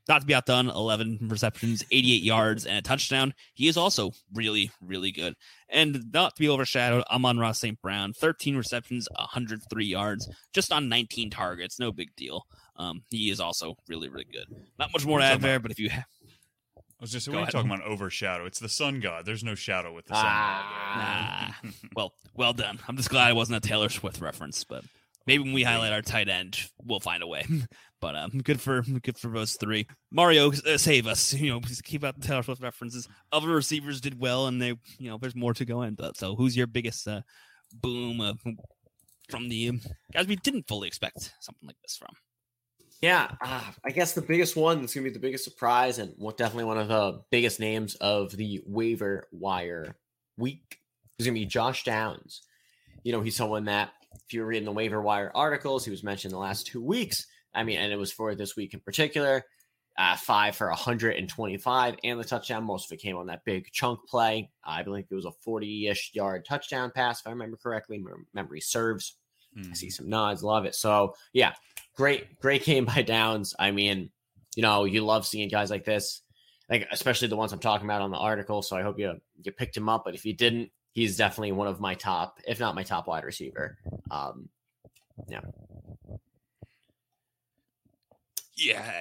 not 0.09 0.21
to 0.21 0.27
be 0.27 0.35
outdone, 0.35 0.69
11 0.69 1.19
receptions, 1.23 1.85
88 1.91 2.23
yards, 2.23 2.67
and 2.67 2.77
a 2.77 2.83
touchdown. 2.83 3.35
He 3.55 3.69
is 3.69 3.77
also 3.77 4.13
really, 4.35 4.71
really 4.81 5.13
good. 5.13 5.35
And 5.69 6.13
not 6.13 6.35
to 6.37 6.41
be 6.41 6.49
overshadowed, 6.49 7.05
Amon-Ra 7.11 7.53
St. 7.53 7.81
Brown, 7.81 8.13
13 8.13 8.57
receptions, 8.57 9.09
103 9.17 9.85
yards, 9.85 10.29
just 10.53 10.73
on 10.73 10.89
19 10.89 11.31
targets. 11.31 11.79
No 11.79 11.93
big 11.93 12.15
deal. 12.17 12.47
Um, 12.77 13.03
he 13.11 13.31
is 13.31 13.41
also 13.41 13.77
really, 13.89 14.09
really 14.09 14.27
good. 14.31 14.47
Not 14.79 14.93
much 14.93 15.07
more 15.07 15.19
to 15.19 15.25
add 15.25 15.41
there, 15.41 15.61
but 15.61 15.71
if 15.71 15.79
you 15.79 15.91
have. 15.91 16.05
I 16.77 16.81
was 17.03 17.11
just 17.11 17.27
Go 17.27 17.33
what 17.33 17.39
are 17.39 17.47
you 17.47 17.51
talking 17.51 17.71
about 17.71 17.85
overshadow? 17.85 18.47
It's 18.47 18.61
the 18.61 18.69
sun 18.69 19.01
god. 19.01 19.27
There's 19.27 19.43
no 19.43 19.57
shadow 19.57 19.93
with 19.93 20.07
the 20.07 20.15
sun 20.15 20.25
Ah. 20.25 21.57
Nah. 21.65 21.71
well, 21.97 22.15
well 22.35 22.53
done. 22.53 22.79
I'm 22.87 22.97
just 22.97 23.11
glad 23.11 23.31
it 23.31 23.35
wasn't 23.35 23.65
a 23.65 23.69
Taylor 23.69 23.89
Swift 23.89 24.21
reference, 24.21 24.63
but 24.63 24.85
maybe 25.27 25.43
when 25.43 25.53
we 25.53 25.65
highlight 25.65 25.93
our 25.93 26.03
tight 26.03 26.29
end, 26.29 26.59
we'll 26.85 27.01
find 27.01 27.23
a 27.23 27.27
way. 27.27 27.45
But 28.03 28.17
um, 28.17 28.31
good 28.43 28.61
for 28.61 28.83
good 28.83 29.17
for 29.17 29.29
those 29.29 29.55
three. 29.55 29.87
Mario, 30.11 30.51
uh, 30.53 30.77
save 30.77 31.07
us. 31.07 31.33
You 31.33 31.51
know, 31.51 31.61
please 31.61 31.81
keep 31.81 32.03
out 32.03 32.21
the 32.21 32.27
Taylor 32.27 32.43
Swift 32.43 32.61
references. 32.61 33.09
Other 33.31 33.49
receivers 33.49 34.01
did 34.01 34.19
well, 34.19 34.49
and 34.49 34.61
they, 34.61 34.75
you 34.99 35.09
know, 35.09 35.19
there's 35.19 35.37
more 35.37 35.55
to 35.55 35.65
go 35.65 35.83
into. 35.83 36.11
So, 36.17 36.35
who's 36.35 36.57
your 36.57 36.67
biggest 36.67 37.07
uh, 37.07 37.23
boom 37.73 38.21
uh, 38.21 38.35
from 39.31 39.49
the 39.49 39.69
um, 39.69 39.81
guys 40.13 40.27
we 40.27 40.35
didn't 40.35 40.67
fully 40.67 40.89
expect 40.89 41.33
something 41.41 41.67
like 41.67 41.77
this 41.83 41.97
from? 41.97 42.11
Yeah, 43.01 43.31
uh, 43.41 43.71
I 43.85 43.91
guess 43.91 44.15
the 44.15 44.23
biggest 44.23 44.57
one 44.57 44.81
that's 44.81 44.95
going 44.95 45.05
to 45.05 45.11
be 45.11 45.15
the 45.15 45.21
biggest 45.21 45.45
surprise 45.45 45.99
and 45.99 46.13
what 46.19 46.37
definitely 46.37 46.65
one 46.65 46.79
of 46.79 46.89
the 46.89 47.23
biggest 47.31 47.61
names 47.61 47.95
of 47.97 48.37
the 48.37 48.63
waiver 48.67 49.29
wire 49.31 49.97
week 50.37 50.79
is 51.21 51.27
going 51.27 51.35
to 51.35 51.41
be 51.41 51.47
Josh 51.47 51.85
Downs. 51.85 52.43
You 53.05 53.13
know, 53.13 53.21
he's 53.21 53.37
someone 53.37 53.67
that 53.67 53.91
if 54.27 54.33
you're 54.35 54.47
reading 54.47 54.67
the 54.67 54.73
waiver 54.73 55.01
wire 55.01 55.31
articles, 55.35 55.85
he 55.85 55.93
was 55.93 56.03
mentioned 56.03 56.35
the 56.35 56.39
last 56.39 56.67
two 56.67 56.83
weeks. 56.83 57.27
I 57.55 57.65
mean, 57.65 57.79
and 57.79 57.93
it 57.93 57.97
was 57.97 58.13
for 58.13 58.35
this 58.35 58.57
week 58.57 58.75
in 58.75 58.81
particular. 58.81 59.45
Uh, 59.99 60.17
five 60.17 60.57
for 60.57 60.69
125 60.69 61.97
and 62.03 62.19
the 62.19 62.25
touchdown. 62.25 62.65
Most 62.65 62.91
of 62.91 62.95
it 62.95 63.03
came 63.03 63.15
on 63.17 63.27
that 63.27 63.45
big 63.45 63.71
chunk 63.73 64.01
play. 64.09 64.51
I 64.65 64.83
believe 64.83 65.05
it 65.11 65.15
was 65.15 65.27
a 65.27 65.33
40 65.33 65.89
ish 65.89 66.13
yard 66.15 66.47
touchdown 66.47 66.91
pass, 66.95 67.21
if 67.21 67.27
I 67.27 67.31
remember 67.31 67.59
correctly. 67.59 67.99
My 67.99 68.13
memory 68.33 68.61
serves. 68.63 69.17
I 69.55 69.61
Mhm. 69.61 69.77
see 69.77 69.91
some 69.91 70.09
nods, 70.09 70.43
love 70.43 70.65
it. 70.65 70.75
So 70.75 71.15
yeah, 71.35 71.53
great, 71.95 72.39
great 72.41 72.65
game 72.65 72.87
by 72.87 73.03
Downs. 73.03 73.55
I 73.59 73.71
mean, 73.71 74.11
you 74.57 74.63
know, 74.63 74.85
you 74.85 75.05
love 75.05 75.27
seeing 75.27 75.51
guys 75.51 75.69
like 75.71 75.85
this, 75.85 76.23
like 76.71 76.89
especially 76.91 77.29
the 77.29 77.37
ones 77.37 77.53
I'm 77.53 77.59
talking 77.59 77.87
about 77.87 78.01
on 78.01 78.11
the 78.11 78.17
article. 78.17 78.63
So 78.63 78.77
I 78.79 78.83
hope 78.83 78.99
you 78.99 79.21
you 79.43 79.53
picked 79.53 79.77
him 79.77 79.91
up. 79.91 80.05
But 80.07 80.15
if 80.15 80.25
you 80.25 80.33
didn't, 80.33 80.71
he's 80.93 81.19
definitely 81.19 81.53
one 81.53 81.69
of 81.69 81.81
my 81.81 81.95
top, 81.97 82.39
if 82.47 82.59
not 82.59 82.75
my 82.75 82.83
top 82.83 83.07
wide 83.07 83.25
receiver. 83.25 83.77
Um, 84.11 84.49
Yeah, 85.29 85.41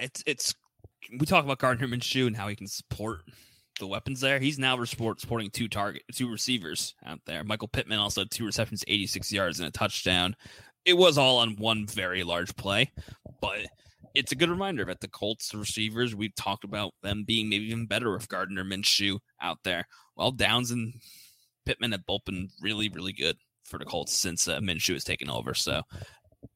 it's 0.02 0.24
it's. 0.26 0.56
We 1.12 1.26
talk 1.26 1.44
about 1.44 1.60
Gardner 1.60 1.88
Minshew 1.88 2.28
and 2.28 2.38
how 2.38 2.48
he 2.48 2.56
can 2.56 2.68
support 2.68 3.22
the 3.80 3.88
weapons 3.88 4.22
there. 4.22 4.40
He's 4.40 4.60
now 4.60 4.82
sport, 4.86 5.20
sporting 5.20 5.50
two 5.50 5.68
target, 5.68 6.04
two 6.14 6.32
receivers 6.32 6.96
out 7.06 7.20
there. 7.26 7.44
Michael 7.44 7.68
Pittman 7.68 8.00
also 8.00 8.22
had 8.22 8.32
two 8.32 8.46
receptions, 8.46 8.84
86 8.88 9.32
yards, 9.32 9.60
and 9.60 9.68
a 9.68 9.72
touchdown. 9.72 10.36
It 10.86 10.94
was 10.94 11.18
all 11.18 11.40
on 11.40 11.58
one 11.58 11.86
very 11.86 12.24
large 12.24 12.56
play, 12.56 12.92
but 13.42 13.60
it's 14.14 14.32
a 14.32 14.36
good 14.36 14.50
reminder 14.50 14.86
that 14.86 15.00
the 15.00 15.08
Colts 15.08 15.54
receivers 15.54 16.16
we've 16.16 16.36
talked 16.36 16.64
about 16.64 16.94
them 17.02 17.24
being 17.26 17.50
maybe 17.50 17.66
even 17.66 17.88
better 17.88 18.12
with 18.12 18.30
Gardner 18.30 18.64
Minshew 18.64 19.20
out 19.42 19.58
there. 19.64 19.86
Well, 20.16 20.32
Downs 20.32 20.72
and 20.72 20.94
Pittman 21.66 21.92
have 21.92 22.06
both 22.06 22.26
been 22.26 22.50
really, 22.62 22.90
really 22.90 23.14
good 23.14 23.38
for 23.64 23.78
the 23.78 23.86
Colts 23.86 24.14
since 24.14 24.48
uh, 24.48 24.60
Minshew 24.60 24.94
has 24.94 25.04
taken 25.04 25.30
over. 25.30 25.54
So 25.54 25.82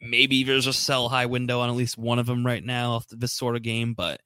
maybe 0.02 0.44
there's 0.44 0.68
a 0.68 0.74
sell 0.74 1.10
high 1.10 1.26
window 1.26 1.60
on 1.60 1.70
at 1.70 1.76
least 1.76 1.98
one 1.98 2.20
of 2.20 2.26
them 2.26 2.46
right 2.46 2.64
now 2.64 2.94
off 2.94 3.06
this 3.10 3.34
sort 3.34 3.56
of 3.56 3.64
game, 3.64 3.94
but 3.94 4.20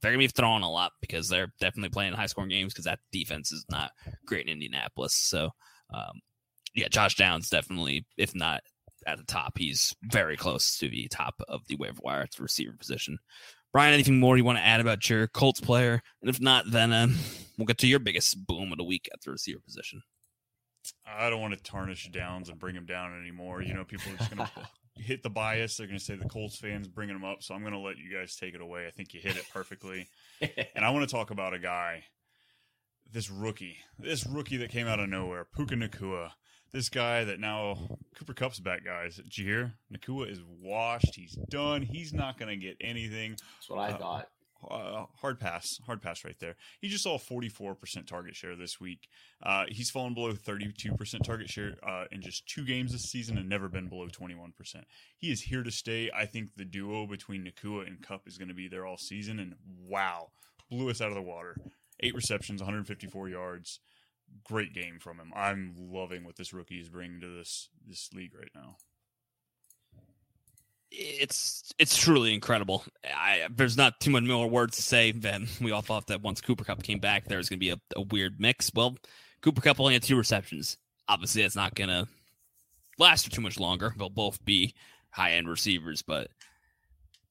they're 0.00 0.12
gonna 0.12 0.18
be 0.18 0.28
throwing 0.28 0.62
a 0.62 0.70
lot 0.70 0.92
because 1.00 1.28
they're 1.28 1.52
definitely 1.60 1.90
playing 1.90 2.12
high 2.12 2.26
scoring 2.26 2.50
games 2.50 2.72
because 2.72 2.84
that 2.84 3.00
defense 3.12 3.52
is 3.52 3.64
not 3.70 3.90
great 4.26 4.46
in 4.46 4.52
Indianapolis. 4.52 5.14
So, 5.14 5.50
um, 5.92 6.20
yeah, 6.74 6.88
Josh 6.88 7.16
Downs 7.16 7.48
definitely, 7.48 8.06
if 8.16 8.34
not 8.34 8.62
at 9.06 9.18
the 9.18 9.24
top, 9.24 9.56
he's 9.56 9.94
very 10.02 10.36
close 10.36 10.78
to 10.78 10.88
the 10.88 11.08
top 11.08 11.34
of 11.48 11.66
the 11.68 11.76
waiver 11.76 12.00
wire 12.02 12.22
at 12.22 12.32
the 12.36 12.42
receiver 12.42 12.76
position. 12.78 13.18
Brian, 13.72 13.94
anything 13.94 14.18
more 14.18 14.36
you 14.36 14.44
want 14.44 14.58
to 14.58 14.64
add 14.64 14.80
about 14.80 15.08
your 15.08 15.26
Colts 15.28 15.60
player? 15.60 16.00
And 16.20 16.30
if 16.30 16.40
not, 16.40 16.70
then 16.70 16.92
um, 16.92 17.14
we'll 17.58 17.66
get 17.66 17.78
to 17.78 17.86
your 17.86 17.98
biggest 17.98 18.46
boom 18.46 18.72
of 18.72 18.78
the 18.78 18.84
week 18.84 19.08
at 19.12 19.20
the 19.22 19.30
receiver 19.30 19.60
position. 19.60 20.02
I 21.06 21.30
don't 21.30 21.40
want 21.40 21.54
to 21.54 21.62
tarnish 21.62 22.08
Downs 22.10 22.48
and 22.48 22.58
bring 22.58 22.74
him 22.74 22.86
down 22.86 23.18
anymore. 23.20 23.62
You 23.62 23.74
know, 23.74 23.84
people 23.84 24.12
are 24.12 24.16
just 24.16 24.34
going 24.34 24.48
to 24.54 24.68
hit 24.96 25.22
the 25.22 25.30
bias. 25.30 25.76
They're 25.76 25.86
going 25.86 25.98
to 25.98 26.04
say 26.04 26.14
the 26.16 26.28
Colts 26.28 26.56
fans 26.56 26.88
bringing 26.88 27.16
him 27.16 27.24
up. 27.24 27.42
So 27.42 27.54
I'm 27.54 27.60
going 27.60 27.72
to 27.72 27.78
let 27.78 27.96
you 27.98 28.12
guys 28.12 28.36
take 28.36 28.54
it 28.54 28.60
away. 28.60 28.86
I 28.86 28.90
think 28.90 29.14
you 29.14 29.20
hit 29.20 29.36
it 29.36 29.44
perfectly. 29.52 30.08
and 30.40 30.84
I 30.84 30.90
want 30.90 31.08
to 31.08 31.14
talk 31.14 31.30
about 31.30 31.54
a 31.54 31.58
guy, 31.58 32.04
this 33.10 33.30
rookie, 33.30 33.78
this 33.98 34.26
rookie 34.26 34.56
that 34.58 34.70
came 34.70 34.86
out 34.86 35.00
of 35.00 35.08
nowhere, 35.08 35.44
Puka 35.44 35.74
Nacua. 35.74 36.30
This 36.72 36.88
guy 36.88 37.24
that 37.24 37.38
now 37.40 37.78
Cooper 38.16 38.34
Kupp's 38.34 38.58
back, 38.58 38.84
guys. 38.84 39.16
Did 39.16 39.38
you 39.38 39.44
hear? 39.46 39.74
Nacua 39.94 40.30
is 40.30 40.40
washed. 40.60 41.14
He's 41.14 41.38
done. 41.48 41.80
He's 41.82 42.12
not 42.12 42.38
going 42.38 42.48
to 42.48 42.56
get 42.56 42.76
anything. 42.80 43.30
That's 43.30 43.70
what 43.70 43.78
I 43.78 43.92
Uh, 43.92 43.98
thought. 43.98 44.28
Uh, 44.70 45.06
hard 45.20 45.38
pass, 45.38 45.80
hard 45.86 46.02
pass 46.02 46.24
right 46.24 46.38
there. 46.38 46.56
He 46.80 46.88
just 46.88 47.04
saw 47.04 47.16
a 47.16 47.18
44% 47.18 48.06
target 48.06 48.34
share 48.36 48.56
this 48.56 48.80
week. 48.80 49.08
Uh, 49.42 49.64
he's 49.68 49.90
fallen 49.90 50.14
below 50.14 50.32
32% 50.32 51.22
target 51.24 51.48
share 51.48 51.76
uh, 51.86 52.04
in 52.10 52.20
just 52.20 52.46
two 52.46 52.64
games 52.64 52.92
this 52.92 53.02
season 53.02 53.38
and 53.38 53.48
never 53.48 53.68
been 53.68 53.88
below 53.88 54.08
21%. 54.08 54.52
He 55.16 55.30
is 55.30 55.42
here 55.42 55.62
to 55.62 55.70
stay. 55.70 56.10
I 56.14 56.26
think 56.26 56.56
the 56.56 56.64
duo 56.64 57.06
between 57.06 57.44
Nacua 57.44 57.86
and 57.86 58.02
Kupp 58.02 58.26
is 58.26 58.38
going 58.38 58.48
to 58.48 58.54
be 58.54 58.68
there 58.68 58.86
all 58.86 58.96
season. 58.98 59.38
And 59.38 59.54
wow, 59.86 60.28
blew 60.70 60.90
us 60.90 61.00
out 61.00 61.08
of 61.08 61.14
the 61.14 61.22
water. 61.22 61.56
eight 62.00 62.14
receptions, 62.14 62.60
154 62.60 63.28
yards. 63.28 63.80
Great 64.44 64.74
game 64.74 64.98
from 64.98 65.18
him. 65.18 65.32
I'm 65.34 65.74
loving 65.78 66.24
what 66.24 66.36
this 66.36 66.52
rookie 66.52 66.80
is 66.80 66.88
bringing 66.88 67.20
to 67.20 67.28
this 67.28 67.68
this 67.86 68.10
league 68.12 68.34
right 68.34 68.50
now. 68.54 68.76
It's 70.98 71.72
it's 71.78 71.96
truly 71.96 72.32
incredible. 72.32 72.84
I, 73.04 73.48
there's 73.54 73.76
not 73.76 74.00
too 74.00 74.10
much 74.10 74.24
more 74.24 74.48
words 74.48 74.76
to 74.76 74.82
say. 74.82 75.12
Then 75.12 75.46
we 75.60 75.70
all 75.70 75.82
thought 75.82 76.06
that 76.06 76.22
once 76.22 76.40
Cooper 76.40 76.64
Kupp 76.64 76.82
came 76.82 77.00
back, 77.00 77.26
there 77.26 77.38
was 77.38 77.50
going 77.50 77.58
to 77.58 77.64
be 77.64 77.70
a, 77.70 77.78
a 77.94 78.02
weird 78.02 78.36
mix. 78.38 78.70
Well, 78.74 78.96
Cooper 79.42 79.60
Kupp 79.60 79.78
only 79.78 79.92
had 79.92 80.02
two 80.02 80.16
receptions. 80.16 80.78
Obviously, 81.08 81.42
that's 81.42 81.56
not 81.56 81.74
going 81.74 81.90
to 81.90 82.08
last 82.98 83.24
for 83.24 83.30
too 83.30 83.42
much 83.42 83.60
longer. 83.60 83.94
They'll 83.98 84.08
both 84.08 84.42
be 84.44 84.74
high 85.10 85.32
end 85.32 85.48
receivers, 85.48 86.02
but 86.02 86.28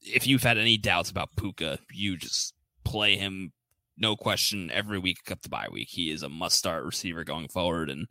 if 0.01 0.27
you've 0.27 0.43
had 0.43 0.57
any 0.57 0.77
doubts 0.77 1.09
about 1.09 1.35
Puka, 1.35 1.79
you 1.91 2.17
just 2.17 2.53
play 2.83 3.17
him, 3.17 3.51
no 3.97 4.15
question, 4.15 4.69
every 4.71 4.99
week 4.99 5.17
up 5.31 5.41
the 5.41 5.49
bye 5.49 5.67
week. 5.71 5.87
He 5.89 6.11
is 6.11 6.23
a 6.23 6.29
must 6.29 6.57
start 6.57 6.85
receiver 6.85 7.23
going 7.23 7.47
forward, 7.47 7.89
and 7.89 8.07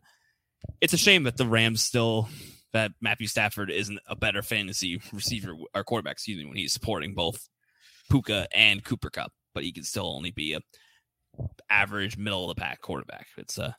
it's 0.81 0.93
a 0.93 0.97
shame 0.97 1.23
that 1.23 1.37
the 1.37 1.45
Rams 1.47 1.81
still 1.81 2.27
that 2.75 2.91
Matthew 2.99 3.27
Stafford 3.27 3.71
isn't 3.71 3.99
a 4.05 4.17
better 4.17 4.41
fantasy 4.41 4.99
receiver 5.13 5.53
or 5.73 5.83
quarterback, 5.85 6.13
excuse 6.13 6.37
me, 6.37 6.45
when 6.45 6.57
he's 6.57 6.73
supporting 6.73 7.13
both 7.13 7.47
Puka 8.11 8.49
and 8.53 8.83
Cooper 8.83 9.09
Kupp, 9.09 9.31
but 9.53 9.63
he 9.63 9.71
can 9.71 9.83
still 9.83 10.13
only 10.13 10.31
be 10.31 10.53
a 10.53 10.59
average 11.69 12.17
middle 12.17 12.49
of 12.49 12.53
the 12.53 12.61
pack 12.61 12.81
quarterback. 12.81 13.27
It's 13.37 13.57
uh, 13.57 13.71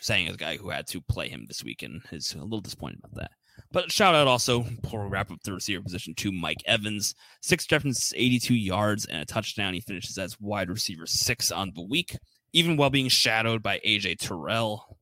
saying 0.00 0.26
as 0.26 0.34
a 0.34 0.38
guy 0.38 0.56
who 0.56 0.68
had 0.68 0.88
to 0.88 1.00
play 1.00 1.28
him 1.28 1.44
this 1.46 1.62
week 1.62 1.84
and 1.84 2.02
is 2.10 2.34
a 2.34 2.42
little 2.42 2.60
disappointed 2.60 2.98
about 3.04 3.14
that. 3.14 3.30
But 3.70 3.92
shout 3.92 4.16
out 4.16 4.26
also 4.26 4.60
we 4.60 4.78
wrap 4.92 5.30
up 5.30 5.40
the 5.44 5.52
receiver 5.52 5.82
position 5.82 6.14
to 6.16 6.32
Mike 6.32 6.62
Evans, 6.66 7.14
six 7.40 7.66
receptions, 7.66 8.12
82 8.16 8.52
yards, 8.52 9.04
and 9.06 9.22
a 9.22 9.26
touchdown. 9.26 9.74
He 9.74 9.80
finishes 9.80 10.18
as 10.18 10.40
wide 10.40 10.70
receiver 10.70 11.06
six 11.06 11.52
on 11.52 11.70
the 11.76 11.82
week, 11.82 12.18
even 12.52 12.76
while 12.76 12.90
being 12.90 13.08
shadowed 13.08 13.62
by 13.62 13.80
AJ 13.86 14.18
Terrell. 14.18 14.97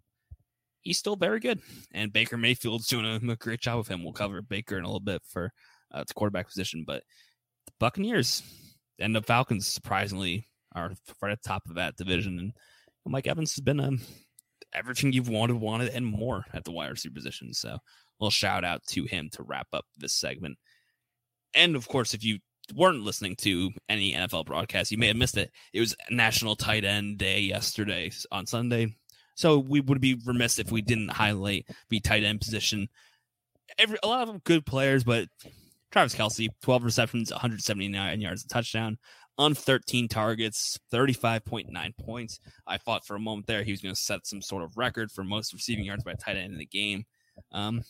He's 0.87 0.99
still 0.99 1.16
very 1.16 1.41
good, 1.41 1.61
and 1.93 2.12
Baker 2.12 2.37
Mayfield's 2.37 2.87
doing 2.89 3.05
a, 3.05 3.32
a 3.32 3.37
great 3.37 3.61
job 3.61 3.78
with 3.78 3.89
him. 3.89 4.05
We'll 4.05 4.12
cover 4.12 4.41
Baker 4.41 4.78
in 4.78 4.84
a 4.84 4.87
little 4.87 5.01
bit 5.01 5.20
for 5.26 5.53
uh, 5.93 6.05
the 6.07 6.14
quarterback 6.14 6.47
position, 6.47 6.84
but 6.87 7.03
the 7.66 7.72
Buccaneers 7.80 8.45
and 9.01 9.14
the 9.14 9.20
Falcons 9.20 9.66
surprisingly 9.66 10.47
are 10.76 10.93
right 11.20 11.32
at 11.32 11.43
the 11.43 11.49
top 11.49 11.64
of 11.68 11.74
that 11.74 11.97
division, 11.97 12.39
and 12.39 12.53
Mike 13.05 13.26
Evans 13.26 13.53
has 13.57 13.62
been 13.64 13.80
um, 13.80 14.01
everything 14.72 15.12
you've 15.12 15.28
wanted, 15.28 15.57
wanted, 15.57 15.89
and 15.89 16.07
more 16.07 16.45
at 16.55 16.62
the 16.62 16.70
wide 16.70 16.91
receiver 16.91 17.14
position. 17.14 17.53
So, 17.53 17.70
a 17.70 17.80
little 18.20 18.30
shout 18.30 18.64
out 18.64 18.82
to 18.91 19.07
him 19.07 19.28
to 19.32 19.43
wrap 19.43 19.66
up 19.72 19.87
this 19.99 20.14
segment. 20.14 20.57
And 21.53 21.74
of 21.74 21.89
course, 21.89 22.14
if 22.14 22.22
you 22.22 22.39
weren't 22.76 23.03
listening 23.03 23.34
to 23.39 23.72
any 23.89 24.12
NFL 24.12 24.47
broadcast, 24.47 24.93
you 24.93 24.99
may 24.99 25.09
have 25.09 25.16
missed 25.16 25.37
it. 25.37 25.51
It 25.72 25.80
was 25.80 25.97
National 26.11 26.55
Tight 26.55 26.84
End 26.84 27.18
Day 27.18 27.41
yesterday 27.41 28.12
on 28.30 28.47
Sunday. 28.47 28.95
So 29.37 29.59
we 29.59 29.80
would 29.80 30.01
be 30.01 30.20
remiss 30.24 30.59
if 30.59 30.72
we 30.72 30.82
didn't 30.82 31.11
highlight 31.11 31.68
the 31.89 32.01
tight 32.01 32.24
end 32.24 32.41
position. 32.41 32.89
Every 33.78 33.99
a 34.03 34.09
lot 34.09 34.28
of 34.28 34.43
good 34.45 34.66
players, 34.66 35.05
but 35.05 35.28
Travis 35.93 36.14
Kelce, 36.14 36.49
12 36.62 36.84
receptions, 36.84 37.30
179 37.30 38.20
yards, 38.20 38.45
a 38.45 38.49
touchdown 38.49 38.99
on 39.39 39.55
13 39.55 40.09
targets, 40.09 40.78
35.9 40.93 41.97
points. 41.99 42.41
I 42.66 42.78
thought 42.78 43.07
for 43.07 43.14
a 43.14 43.20
moment 43.20 43.47
there 43.47 43.62
he 43.62 43.72
was 43.72 43.82
going 43.82 43.95
to 43.95 44.01
set 44.01 44.26
some 44.26 44.41
sort 44.41 44.64
of 44.64 44.76
record 44.76 45.12
for 45.12 45.22
most 45.22 45.53
receiving 45.53 45.84
yards 45.84 46.05
by 46.05 46.12
a 46.12 46.16
tight 46.16 46.37
end 46.37 46.53
in 46.53 46.59
the 46.59 46.66
game. 46.66 47.05
Um, 47.53 47.82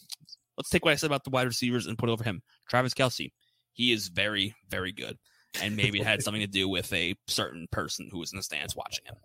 let's 0.57 0.71
take 0.71 0.85
what 0.85 0.93
I 0.93 0.97
said 0.97 1.09
about 1.09 1.25
the 1.25 1.31
wide 1.31 1.47
receivers 1.47 1.87
and 1.87 1.97
put 1.97 2.09
it 2.09 2.13
over 2.13 2.25
him. 2.25 2.43
Travis 2.69 2.95
Kelce, 2.95 3.33
he 3.73 3.93
is 3.93 4.09
very, 4.09 4.55
very 4.69 4.93
good. 4.93 5.17
And 5.63 5.77
maybe 5.77 6.01
it 6.01 6.07
had 6.07 6.23
something 6.25 6.43
to 6.43 6.49
do 6.49 6.69
with 6.69 6.93
a 6.93 7.15
certain 7.29 7.69
person 7.71 8.09
who 8.11 8.19
was 8.19 8.33
in 8.33 8.37
the 8.37 8.43
stands 8.43 8.75
watching 8.75 9.05
him. 9.07 9.17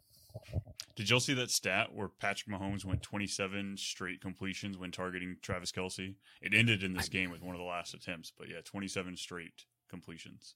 Did 0.95 1.09
y'all 1.09 1.19
see 1.19 1.33
that 1.35 1.49
stat 1.49 1.93
where 1.93 2.09
Patrick 2.09 2.53
Mahomes 2.53 2.85
went 2.85 3.01
27 3.01 3.77
straight 3.77 4.21
completions 4.21 4.77
when 4.77 4.91
targeting 4.91 5.37
Travis 5.41 5.71
Kelce? 5.71 6.15
It 6.41 6.53
ended 6.53 6.83
in 6.83 6.93
this 6.93 7.09
game 7.09 7.31
with 7.31 7.41
one 7.41 7.55
of 7.55 7.59
the 7.59 7.65
last 7.65 7.93
attempts, 7.93 8.31
but 8.37 8.49
yeah, 8.49 8.61
27 8.63 9.17
straight 9.17 9.65
completions. 9.89 10.55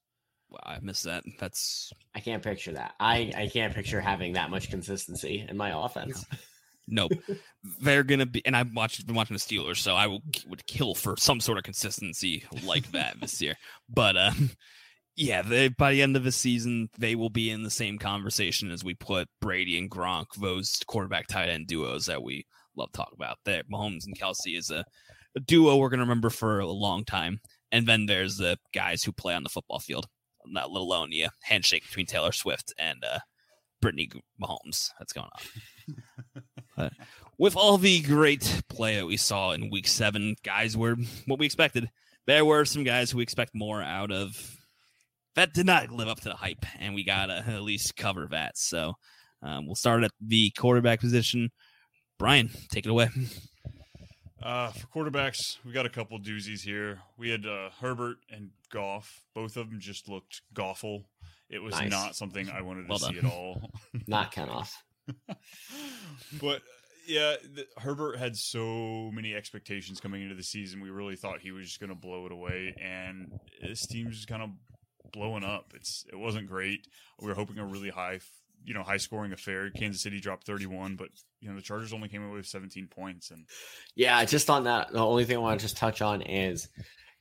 Wow, 0.49 0.59
I 0.63 0.79
missed 0.81 1.05
that. 1.05 1.23
That's 1.39 1.91
I 2.13 2.19
can't 2.19 2.43
picture 2.43 2.73
that. 2.73 2.93
I 2.99 3.31
I 3.35 3.49
can't 3.51 3.73
picture 3.73 3.99
having 3.99 4.33
that 4.33 4.49
much 4.49 4.69
consistency 4.69 5.45
in 5.47 5.57
my 5.57 5.71
offense. 5.85 6.23
Nope. 6.87 7.13
They're 7.81 8.03
gonna 8.03 8.27
be, 8.27 8.45
and 8.45 8.55
I've 8.55 8.71
watched 8.73 9.05
been 9.07 9.15
watching 9.15 9.35
the 9.35 9.39
Steelers, 9.39 9.77
so 9.77 9.95
I 9.95 10.07
will, 10.07 10.21
would 10.47 10.67
kill 10.67 10.93
for 10.93 11.15
some 11.17 11.39
sort 11.39 11.57
of 11.57 11.63
consistency 11.63 12.43
like 12.63 12.91
that 12.91 13.19
this 13.19 13.41
year. 13.41 13.55
But 13.89 14.15
um, 14.17 14.51
yeah, 15.15 15.41
they, 15.41 15.69
by 15.69 15.93
the 15.93 16.01
end 16.01 16.15
of 16.15 16.23
the 16.23 16.31
season, 16.31 16.89
they 16.97 17.15
will 17.15 17.29
be 17.29 17.49
in 17.49 17.63
the 17.63 17.69
same 17.69 17.97
conversation 17.97 18.71
as 18.71 18.83
we 18.83 18.93
put 18.93 19.27
Brady 19.41 19.77
and 19.77 19.89
Gronk, 19.89 20.25
those 20.39 20.79
quarterback 20.87 21.27
tight 21.27 21.49
end 21.49 21.67
duos 21.67 22.05
that 22.07 22.23
we 22.23 22.45
love 22.75 22.91
to 22.91 22.97
talk 22.97 23.11
about. 23.13 23.37
That 23.45 23.69
Mahomes 23.69 24.05
and 24.05 24.17
Kelce 24.17 24.57
is 24.57 24.71
a, 24.71 24.83
a 25.35 25.39
duo 25.39 25.77
we're 25.77 25.89
gonna 25.89 26.03
remember 26.03 26.29
for 26.29 26.59
a 26.59 26.67
long 26.67 27.05
time. 27.05 27.39
And 27.71 27.87
then 27.87 28.05
there's 28.05 28.37
the 28.37 28.57
guys 28.73 29.03
who 29.03 29.11
play 29.11 29.33
on 29.33 29.43
the 29.43 29.49
football 29.49 29.79
field 29.79 30.07
not 30.47 30.71
let 30.71 30.81
alone 30.81 31.09
the 31.09 31.27
handshake 31.43 31.83
between 31.83 32.05
Taylor 32.05 32.31
Swift 32.31 32.73
and 32.77 33.03
uh, 33.03 33.19
Brittany 33.81 34.09
Mahomes 34.41 34.91
that's 34.99 35.13
going 35.13 35.29
on. 36.77 36.91
with 37.37 37.55
all 37.55 37.77
the 37.77 38.01
great 38.01 38.63
play 38.69 38.95
that 38.97 39.05
we 39.05 39.17
saw 39.17 39.51
in 39.51 39.69
Week 39.69 39.87
Seven, 39.87 40.35
guys 40.43 40.75
were 40.77 40.95
what 41.25 41.39
we 41.39 41.45
expected. 41.45 41.89
There 42.27 42.45
were 42.45 42.65
some 42.65 42.83
guys 42.83 43.11
who 43.11 43.17
we 43.17 43.23
expect 43.23 43.51
more 43.53 43.81
out 43.81 44.11
of. 44.11 44.57
That 45.35 45.53
did 45.53 45.65
not 45.65 45.91
live 45.91 46.07
up 46.07 46.21
to 46.21 46.29
the 46.29 46.35
hype, 46.35 46.65
and 46.79 46.95
we 46.95 47.03
gotta 47.03 47.37
at 47.47 47.61
least 47.61 47.95
cover 47.95 48.27
that. 48.31 48.57
So 48.57 48.93
um, 49.41 49.65
we'll 49.65 49.75
start 49.75 50.03
at 50.03 50.11
the 50.21 50.51
quarterback 50.57 51.01
position. 51.01 51.51
Brian, 52.17 52.49
take 52.71 52.85
it 52.85 52.89
away. 52.89 53.09
Uh, 54.43 54.69
for 54.69 54.85
quarterbacks, 54.87 55.57
we 55.65 55.71
got 55.71 55.87
a 55.87 55.89
couple 55.89 56.19
doozies 56.19 56.61
here. 56.61 56.99
We 57.17 57.31
had 57.31 57.47
uh, 57.47 57.69
Herbert 57.81 58.17
and 58.29 58.51
Goff. 58.71 59.23
Both 59.33 59.57
of 59.57 59.71
them 59.71 59.79
just 59.79 60.07
looked 60.07 60.43
Goffle. 60.53 61.05
It 61.49 61.63
was 61.63 61.73
nice. 61.73 61.89
not 61.89 62.15
something 62.15 62.51
I 62.51 62.61
wanted 62.61 62.83
to 62.83 62.89
well 62.89 62.99
see 62.99 63.17
at 63.17 63.25
all. 63.25 63.71
not 64.07 64.31
Ken 64.31 64.47
off. 64.47 64.83
but 66.39 66.61
yeah, 67.07 67.37
the, 67.55 67.65
Herbert 67.77 68.19
had 68.19 68.35
so 68.35 69.09
many 69.13 69.33
expectations 69.33 69.99
coming 69.99 70.21
into 70.21 70.35
the 70.35 70.43
season. 70.43 70.79
We 70.79 70.91
really 70.91 71.15
thought 71.15 71.39
he 71.39 71.51
was 71.51 71.65
just 71.65 71.79
going 71.79 71.89
to 71.89 71.95
blow 71.95 72.27
it 72.27 72.31
away, 72.31 72.75
and 72.79 73.31
this 73.63 73.87
team's 73.87 74.15
just 74.15 74.27
kind 74.27 74.43
of 74.43 74.49
blowing 75.11 75.43
up. 75.43 75.73
It's 75.75 76.05
it 76.11 76.17
wasn't 76.17 76.47
great. 76.47 76.87
We 77.19 77.27
were 77.27 77.33
hoping 77.33 77.59
a 77.59 77.65
really 77.65 77.89
high 77.89 78.19
you 78.65 78.73
know 78.73 78.83
high 78.83 78.97
scoring 78.97 79.31
affair. 79.31 79.69
Kansas 79.69 80.01
City 80.01 80.19
dropped 80.19 80.45
31, 80.45 80.95
but 80.95 81.09
you 81.39 81.49
know 81.49 81.55
the 81.55 81.61
Chargers 81.61 81.93
only 81.93 82.09
came 82.09 82.23
away 82.23 82.37
with 82.37 82.47
17 82.47 82.87
points. 82.87 83.31
And 83.31 83.45
yeah, 83.95 84.23
just 84.25 84.49
on 84.49 84.65
that, 84.65 84.91
the 84.91 84.99
only 84.99 85.25
thing 85.25 85.37
I 85.37 85.39
want 85.39 85.59
to 85.59 85.65
just 85.65 85.77
touch 85.77 86.01
on 86.01 86.21
is 86.21 86.67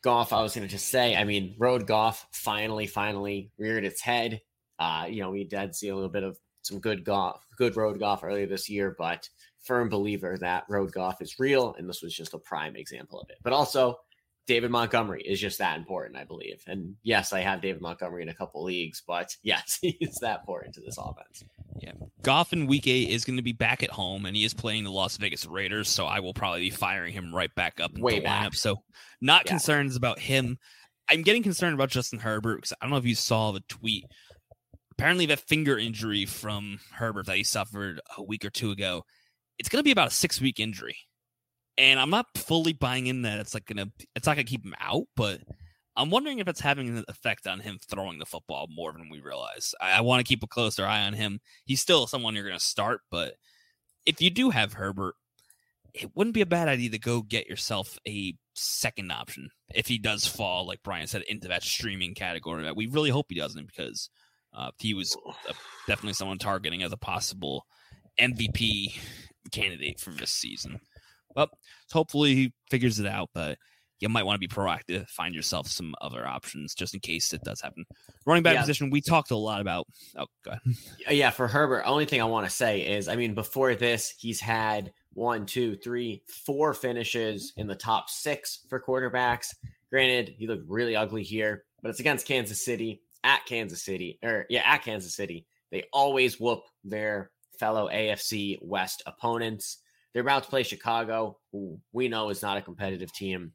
Goff. 0.03 0.33
I 0.33 0.43
was 0.43 0.55
going 0.55 0.67
to 0.67 0.73
just 0.73 0.89
say, 0.89 1.15
I 1.15 1.25
mean, 1.25 1.55
road 1.59 1.87
Goff 1.87 2.27
finally, 2.33 2.87
finally 2.87 3.51
reared 3.59 3.85
its 3.85 4.01
head. 4.01 4.41
Uh, 4.79 5.07
you 5.09 5.23
know, 5.23 5.31
we 5.31 5.45
did 5.45 5.75
see 5.75 5.89
a 5.89 5.95
little 5.95 6.11
bit 6.11 6.25
of 6.25 6.39
some 6.63 6.81
good 6.81 7.05
Goff, 7.05 7.47
good 7.57 7.77
road 7.77 8.01
Goff 8.01 8.25
earlier 8.25 8.47
this 8.47 8.69
year, 8.69 8.95
but 8.99 9.29
firm 9.63 9.89
believer 9.89 10.37
that 10.39 10.65
road 10.69 10.93
Goff 10.93 11.21
is 11.21 11.39
real, 11.39 11.75
and 11.79 11.89
this 11.89 12.03
was 12.03 12.15
just 12.15 12.35
a 12.35 12.39
prime 12.39 12.77
example 12.77 13.21
of 13.21 13.29
it. 13.31 13.39
But 13.43 13.53
also, 13.53 13.99
David 14.47 14.71
Montgomery 14.71 15.23
is 15.23 15.41
just 15.41 15.59
that 15.59 15.79
important, 15.79 16.19
I 16.19 16.25
believe. 16.25 16.63
And 16.67 16.97
yes, 17.03 17.33
I 17.33 17.41
have 17.41 17.63
David 17.63 17.81
Montgomery 17.81 18.23
in 18.23 18.29
a 18.29 18.35
couple 18.35 18.63
leagues, 18.63 19.03
but 19.07 19.35
yes, 19.43 19.79
he's 19.81 20.19
that 20.21 20.41
important 20.41 20.75
to 20.75 20.81
this 20.81 20.99
offense. 20.99 21.45
Yeah. 21.81 21.93
Goff 22.23 22.53
in 22.53 22.67
week 22.67 22.87
eight 22.87 23.11
is 23.11 23.25
going 23.25 23.37
to 23.37 23.43
be 23.43 23.53
back 23.53 23.83
at 23.83 23.91
home 23.91 24.27
and 24.27 24.37
he 24.37 24.45
is 24.45 24.55
playing 24.55 24.85
the 24.85 24.91
Las 24.91 25.17
Vegas 25.17 25.47
Raiders. 25.47 25.89
So 25.89 26.07
I 26.07 26.21
will 26.21 26.35
probably 26.35 26.61
be 26.61 26.71
firing 26.71 27.13
him 27.13 27.35
right 27.35 27.55
back 27.55 27.81
up 27.81 27.99
way 27.99 28.21
back. 28.21 28.53
Lineup. 28.53 28.57
So 28.57 28.83
not 29.21 29.43
yeah. 29.45 29.51
concerns 29.51 29.97
about 29.97 30.19
him. 30.19 30.59
I'm 31.09 31.23
getting 31.23 31.43
concerned 31.43 31.75
about 31.75 31.91
Justin 31.91 32.19
Herbert 32.19 32.57
because 32.57 32.73
I 32.73 32.85
don't 32.85 32.91
know 32.91 32.97
if 32.97 33.07
you 33.07 33.15
saw 33.15 33.53
the 33.53 33.61
tweet. 33.69 34.07
Apparently, 34.93 35.27
that 35.27 35.41
finger 35.41 35.77
injury 35.77 36.25
from 36.25 36.79
Herbert 36.93 37.27
that 37.27 37.37
he 37.37 37.43
suffered 37.43 38.01
a 38.17 38.23
week 38.23 38.45
or 38.45 38.51
two 38.51 38.71
ago, 38.71 39.05
it's 39.59 39.69
going 39.69 39.81
to 39.81 39.85
be 39.85 39.91
about 39.91 40.09
a 40.09 40.13
six 40.13 40.41
week 40.41 40.61
injury 40.61 40.97
and 41.77 41.99
I'm 41.99 42.11
not 42.11 42.27
fully 42.37 42.73
buying 42.73 43.07
in 43.07 43.23
that 43.23 43.41
it's 43.41 43.55
like 43.55 43.67
gonna 43.67 43.91
it's 44.15 44.27
not 44.27 44.37
gonna 44.37 44.45
keep 44.45 44.65
him 44.65 44.75
out, 44.81 45.05
but 45.17 45.41
I'm 45.97 46.11
wondering 46.11 46.39
if 46.39 46.49
it's 46.49 46.61
having 46.61 46.89
an 46.89 47.05
effect 47.09 47.47
on 47.47 47.61
him 47.61 47.79
throwing 47.89 48.19
the 48.19 48.27
football 48.27 48.67
more 48.69 48.93
than 48.93 49.09
we 49.11 49.21
realize. 49.21 49.75
I, 49.81 49.99
I 49.99 50.01
want 50.01 50.21
to 50.21 50.29
keep 50.29 50.43
a 50.43 50.49
closer 50.49 50.85
eye 50.85 51.03
on 51.03 51.13
him. 51.13 51.41
He's 51.65 51.81
still 51.81 52.07
someone 52.07 52.35
you're 52.35 52.47
gonna 52.47 52.61
start, 52.61 53.01
but 53.11 53.35
if 54.07 54.21
you 54.21 54.31
do 54.31 54.51
have 54.51 54.75
Herbert, 54.75 55.15
it 55.95 56.11
wouldn't 56.15 56.35
be 56.35 56.41
a 56.41 56.47
bad 56.47 56.69
idea 56.69 56.91
to 56.91 56.99
go 56.99 57.23
get 57.23 57.49
yourself 57.49 57.99
a 58.07 58.35
second 58.55 59.13
option 59.13 59.51
if 59.73 59.87
he 59.87 59.99
does 59.99 60.27
fall, 60.27 60.67
like 60.67 60.83
Brian 60.83 61.07
said, 61.07 61.23
into 61.29 61.49
that 61.49 61.63
streaming 61.63 62.15
category. 62.15 62.65
That 62.65 62.77
we 62.77 62.87
really 62.87 63.11
hope 63.11 63.27
he 63.29 63.37
doesn't, 63.37 63.67
because 63.67 64.11
uh, 64.53 64.71
he 64.79 64.95
was 64.95 65.17
definitely 65.87 66.15
someone 66.15 66.39
targeting 66.39 66.83
as 66.83 66.93
a 66.93 66.97
possible 66.97 67.67
MVP 68.19 68.99
candidate 69.53 70.01
for 70.01 70.11
this 70.11 70.31
season. 70.31 70.81
Well, 71.35 71.51
hopefully 71.93 72.35
he 72.35 72.53
figures 72.71 72.99
it 73.01 73.07
out. 73.07 73.31
But 73.35 73.59
you 74.01 74.09
might 74.09 74.25
want 74.25 74.41
to 74.41 74.47
be 74.47 74.53
proactive, 74.53 75.09
find 75.09 75.35
yourself 75.35 75.69
some 75.69 75.95
other 76.01 76.27
options 76.27 76.75
just 76.75 76.95
in 76.95 77.01
case 77.01 77.33
it 77.33 77.43
does 77.43 77.61
happen. 77.61 77.85
Running 78.27 78.43
back 78.43 78.55
Yeah. 78.55 78.61
position, 78.61 78.91
we 78.91 79.01
talked 79.01 79.31
a 79.31 79.37
lot 79.37 79.61
about. 79.61 79.87
Oh, 80.17 80.27
go 80.45 80.51
ahead. 80.51 80.61
Uh, 81.09 81.13
yeah, 81.13 81.31
for 81.31 81.49
Herbert, 81.49 81.85
only 81.87 82.05
thing 82.05 82.21
I 82.21 82.25
want 82.25 82.47
to 82.47 82.51
say 82.55 82.81
is, 82.81 83.09
I 83.09 83.17
mean, 83.17 83.35
before 83.35 83.75
this, 83.75 84.13
he's 84.19 84.41
had 84.41 84.93
one, 85.15 85.47
two, 85.47 85.77
three, 85.77 86.23
four 86.27 86.75
finishes 86.75 87.53
in 87.57 87.67
the 87.67 87.77
top 87.77 88.11
six 88.11 88.61
for 88.69 88.81
quarterbacks. 88.81 89.55
Granted, 89.91 90.35
he 90.37 90.49
looked 90.49 90.69
really 90.69 90.97
ugly 90.97 91.23
here, 91.23 91.65
but 91.81 91.91
it's 91.91 92.01
against 92.01 92.27
Kansas 92.27 92.65
City 92.65 93.01
at 93.23 93.47
Kansas 93.47 93.83
City, 93.83 94.19
or 94.23 94.45
yeah, 94.51 94.63
at 94.67 94.83
Kansas 94.83 95.15
City. 95.15 95.47
They 95.71 95.85
always 95.93 96.39
whoop 96.41 96.65
their 96.83 97.31
fellow 97.59 97.89
AFC 97.89 98.59
West 98.61 99.03
opponents. 99.07 99.79
They're 100.15 100.23
about 100.23 100.45
to 100.45 100.49
play 100.49 100.63
Chicago, 100.63 101.39
who 101.53 101.81
we 101.93 102.09
know 102.09 102.31
is 102.31 102.41
not 102.41 102.57
a 102.57 102.63
competitive 102.63 103.13
team. 103.13 103.53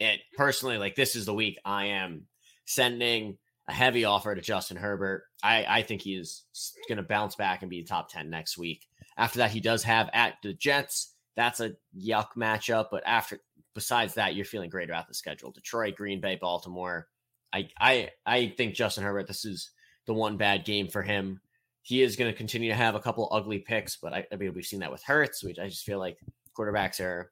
It 0.00 0.20
personally, 0.36 0.76
like 0.76 0.96
this 0.96 1.14
is 1.14 1.24
the 1.24 1.32
week 1.32 1.58
I 1.64 1.86
am 1.86 2.26
sending 2.66 3.38
a 3.68 3.72
heavy 3.72 4.04
offer 4.04 4.34
to 4.34 4.40
Justin 4.40 4.76
Herbert. 4.76 5.24
I, 5.42 5.64
I 5.68 5.82
think 5.82 6.02
he 6.02 6.14
is 6.14 6.44
going 6.88 6.96
to 6.96 7.04
bounce 7.04 7.36
back 7.36 7.62
and 7.62 7.70
be 7.70 7.82
top 7.84 8.10
10 8.10 8.28
next 8.28 8.58
week. 8.58 8.86
After 9.16 9.38
that, 9.38 9.52
he 9.52 9.60
does 9.60 9.84
have 9.84 10.10
at 10.12 10.34
the 10.42 10.52
Jets. 10.52 11.14
That's 11.36 11.60
a 11.60 11.72
yuck 11.96 12.28
matchup. 12.36 12.86
But 12.90 13.04
after, 13.06 13.38
besides 13.74 14.14
that, 14.14 14.34
you're 14.34 14.44
feeling 14.44 14.70
great 14.70 14.90
about 14.90 15.08
the 15.08 15.14
schedule. 15.14 15.52
Detroit, 15.52 15.94
Green 15.94 16.20
Bay, 16.20 16.36
Baltimore. 16.38 17.06
I, 17.52 17.68
I, 17.80 18.10
I 18.26 18.52
think 18.56 18.74
Justin 18.74 19.04
Herbert, 19.04 19.28
this 19.28 19.44
is 19.44 19.70
the 20.06 20.14
one 20.14 20.36
bad 20.36 20.64
game 20.64 20.88
for 20.88 21.02
him. 21.02 21.40
He 21.84 22.02
is 22.02 22.16
going 22.16 22.32
to 22.32 22.36
continue 22.36 22.70
to 22.70 22.74
have 22.76 22.94
a 22.96 23.00
couple 23.00 23.28
ugly 23.30 23.58
picks, 23.60 23.96
but 23.96 24.12
I, 24.12 24.26
I 24.32 24.36
mean, 24.36 24.52
we've 24.54 24.64
seen 24.64 24.80
that 24.80 24.90
with 24.90 25.02
Hurts, 25.02 25.44
which 25.44 25.58
I 25.58 25.68
just 25.68 25.84
feel 25.84 25.98
like 25.98 26.18
quarterbacks 26.58 26.98
are, 26.98 27.30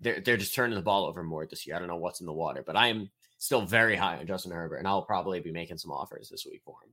they're, 0.00 0.20
they're 0.20 0.36
just 0.36 0.54
turning 0.54 0.76
the 0.76 0.82
ball 0.82 1.06
over 1.06 1.22
more 1.22 1.46
this 1.46 1.66
year. 1.66 1.74
I 1.74 1.78
don't 1.78 1.88
know 1.88 1.96
what's 1.96 2.20
in 2.20 2.26
the 2.26 2.32
water, 2.32 2.62
but 2.64 2.76
I 2.76 2.88
am 2.88 3.10
still 3.38 3.62
very 3.62 3.96
high 3.96 4.18
on 4.18 4.26
Justin 4.26 4.52
Herbert, 4.52 4.76
and 4.76 4.86
I'll 4.86 5.02
probably 5.02 5.40
be 5.40 5.50
making 5.50 5.78
some 5.78 5.90
offers 5.92 6.28
this 6.28 6.44
week 6.44 6.60
for 6.62 6.76
him. 6.84 6.90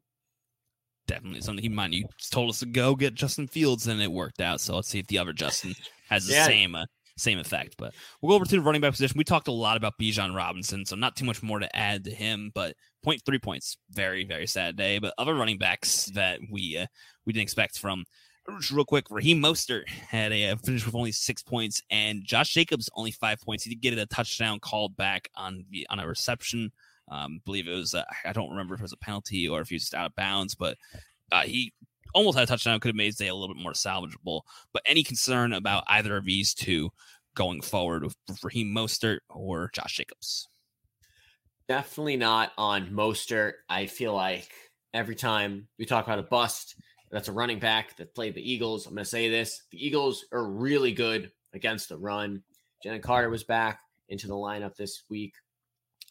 Definitely 1.06 1.42
something 1.42 1.62
he 1.62 1.68
might. 1.68 1.92
You 1.92 2.06
told 2.32 2.50
us 2.50 2.60
to 2.60 2.66
go 2.66 2.96
get 2.96 3.14
Justin 3.14 3.48
Fields, 3.48 3.88
and 3.88 4.02
it 4.02 4.10
worked 4.12 4.40
out. 4.40 4.62
So 4.62 4.76
let's 4.76 4.88
see 4.88 5.00
if 5.00 5.08
the 5.08 5.18
other 5.18 5.34
Justin 5.34 5.76
has 6.10 6.26
the 6.26 6.34
Yeah. 6.34 6.46
same 6.46 6.76
uh, 6.76 6.86
same 7.18 7.40
effect. 7.40 7.76
But 7.78 7.94
we'll 8.22 8.32
go 8.32 8.36
over 8.36 8.46
to 8.46 8.56
the 8.56 8.62
running 8.62 8.82
back 8.82 8.92
position. 8.92 9.18
We 9.18 9.24
talked 9.24 9.48
a 9.48 9.52
lot 9.52 9.78
about 9.78 9.98
Bijan 10.00 10.36
Robinson, 10.36 10.86
so 10.86 10.96
not 10.96 11.16
too 11.16 11.26
much 11.26 11.44
more 11.44 11.60
to 11.60 11.76
add 11.76 12.04
to 12.06 12.12
him. 12.12 12.52
But 12.54 12.76
point 13.04 13.22
three 13.26 13.40
points, 13.40 13.78
very 13.92 14.26
very 14.26 14.48
sad 14.48 14.76
day. 14.76 15.00
But 15.00 15.14
other 15.18 15.36
running 15.36 15.58
backs 15.58 16.06
that 16.16 16.40
we 16.52 16.78
uh, 16.78 16.88
we 17.26 17.34
didn't 17.34 17.44
expect 17.44 17.78
from. 17.78 18.06
Real 18.74 18.84
quick, 18.84 19.06
Raheem 19.10 19.42
Mostert 19.42 19.88
had 19.88 20.34
a 20.34 20.50
uh, 20.50 20.56
finish 20.58 20.86
with 20.86 20.96
only 20.96 21.14
six 21.14 21.42
points, 21.42 21.82
and 21.90 22.26
Josh 22.26 22.50
Jacobs 22.50 22.90
only 22.94 23.12
five 23.12 23.40
points. 23.40 23.64
He 23.64 23.74
did 23.74 23.82
get 23.82 23.98
a 23.98 24.06
touchdown 24.06 24.60
called 24.60 24.98
back 24.98 25.30
on 25.36 25.64
the 25.70 25.88
on 25.90 26.00
a 26.00 26.08
reception. 26.08 26.72
Um, 27.10 27.40
believe 27.46 27.68
it 27.68 27.74
was 27.74 27.94
uh, 27.94 28.04
I 28.26 28.34
don't 28.34 28.50
remember 28.50 28.74
if 28.74 28.82
it 28.82 28.84
was 28.84 28.94
a 28.94 28.98
penalty 28.98 29.48
or 29.48 29.62
if 29.62 29.70
he 29.70 29.76
was 29.76 29.84
just 29.84 29.94
out 29.94 30.08
of 30.08 30.16
bounds, 30.16 30.56
but 30.56 30.78
uh, 31.32 31.44
he 31.44 31.74
almost 32.14 32.38
had 32.38 32.46
a 32.46 32.48
touchdown. 32.48 32.80
Could 32.80 32.90
have 32.90 32.96
made 32.96 33.08
his 33.08 33.16
day 33.16 33.28
a 33.28 33.36
little 33.36 33.54
bit 33.54 33.62
more 33.62 33.74
salvageable. 33.74 34.42
But 34.72 34.84
any 34.86 35.04
concern 35.04 35.54
about 35.54 35.84
either 35.88 36.18
of 36.18 36.26
these 36.26 36.54
two 36.54 36.90
going 37.36 37.62
forward 37.62 38.04
with 38.04 38.16
Raheem 38.44 38.74
Mostert 38.74 39.20
or 39.30 39.70
Josh 39.74 39.98
Jacobs? 39.98 40.48
Definitely 41.68 42.18
not 42.18 42.52
on 42.58 42.90
Mostert. 42.90 43.54
I 43.70 43.86
feel 43.86 44.14
like 44.14 44.50
every 44.94 45.16
time 45.16 45.68
we 45.80 45.86
talk 45.86 46.06
about 46.06 46.20
a 46.20 46.24
bust, 46.24 46.76
that's 47.12 47.28
a 47.28 47.34
running 47.34 47.60
back 47.60 47.96
that 47.98 48.16
played 48.16 48.36
the 48.36 48.52
Eagles. 48.52 48.86
I'm 48.86 48.94
going 48.94 49.04
to 49.04 49.10
say 49.10 49.30
this 49.30 49.64
the 49.72 49.86
Eagles 49.86 50.26
are 50.32 50.46
really 50.46 50.92
good 50.92 51.32
against 51.54 51.90
the 51.90 51.98
run. 51.98 52.44
Jalen 52.86 53.02
Carter 53.02 53.30
was 53.30 53.44
back 53.44 53.80
into 54.10 54.28
the 54.28 54.34
lineup 54.34 54.76
this 54.76 55.04
week. 55.10 55.34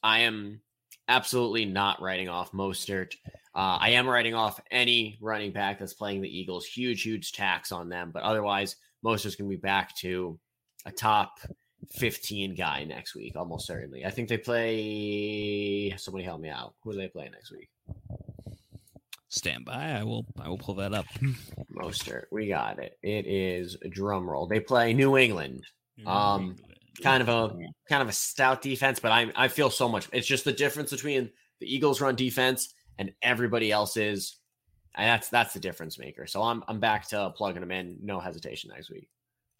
I 0.03 0.21
am 0.21 0.61
absolutely 1.09 1.65
not 1.65 2.01
writing 2.01 2.29
off 2.29 2.53
Mostert. 2.53 3.15
Uh, 3.55 3.77
I 3.81 3.91
am 3.91 4.09
writing 4.09 4.35
off 4.35 4.61
any 4.71 5.19
running 5.21 5.53
back 5.53 5.79
that's 5.79 5.95
playing 5.95 6.23
the 6.23 6.29
Eagles. 6.39 6.65
Huge, 6.65 7.03
huge 7.03 7.33
tax 7.33 7.71
on 7.73 7.89
them. 7.89 8.11
But 8.13 8.23
otherwise, 8.23 8.77
Mostert's 9.05 9.37
going 9.37 9.51
to 9.51 9.57
be 9.57 9.61
back 9.61 9.95
to 9.99 10.39
a 10.87 10.93
top 10.93 11.39
15 11.93 12.55
guy 12.55 12.85
next 12.85 13.15
week, 13.15 13.37
almost 13.37 13.67
certainly. 13.67 14.05
I 14.07 14.11
think 14.11 14.29
they 14.29 14.39
play. 14.39 15.95
Somebody 15.97 16.25
help 16.25 16.41
me 16.41 16.49
out. 16.49 16.75
Who 16.83 16.93
do 16.93 16.99
they 16.99 17.09
play 17.09 17.29
next 17.31 17.53
week? 17.53 17.69
Stand 19.29 19.65
by. 19.65 19.93
I 19.93 20.05
will. 20.05 20.27
I 20.41 20.49
will 20.49 20.59
pull 20.59 20.75
that 20.77 20.93
up. 20.95 21.07
Mostert. 21.75 22.25
We 22.31 22.49
got 22.49 22.79
it. 22.79 22.99
It 23.03 23.27
is 23.27 23.77
a 23.83 23.89
drum 23.89 24.29
roll. 24.29 24.47
They 24.47 24.61
play 24.61 24.93
New 24.93 25.17
England. 25.17 25.65
New 25.99 26.07
Um, 26.07 26.41
England. 26.43 26.61
Kind 27.01 27.23
of 27.23 27.29
a 27.29 27.57
kind 27.89 28.03
of 28.03 28.09
a 28.09 28.13
stout 28.13 28.61
defense, 28.61 29.01
but 29.01 29.13
I 29.13 29.33
I 29.35 29.49
feel 29.49 29.71
so 29.71 29.89
much. 29.89 30.09
It's 30.13 30.27
just 30.27 30.45
the 30.45 30.53
difference 30.53 30.91
between 30.91 31.31
the 31.59 31.75
Eagles 31.75 32.01
run 32.01 32.17
defense 32.17 32.75
and 32.99 33.13
everybody 33.23 33.73
else's. 33.73 34.37
And 34.95 35.09
that's 35.09 35.31
that's 35.31 35.55
the 35.55 35.61
difference 35.61 35.99
maker. 35.99 36.27
So 36.27 36.43
I'm 36.43 36.63
I'm 36.69 36.81
back 36.81 37.09
to 37.09 37.31
plugging 37.31 37.61
them 37.61 37.71
in, 37.71 37.99
no 38.03 38.21
hesitation 38.21 38.71
next 38.75 38.91
week. 38.91 39.09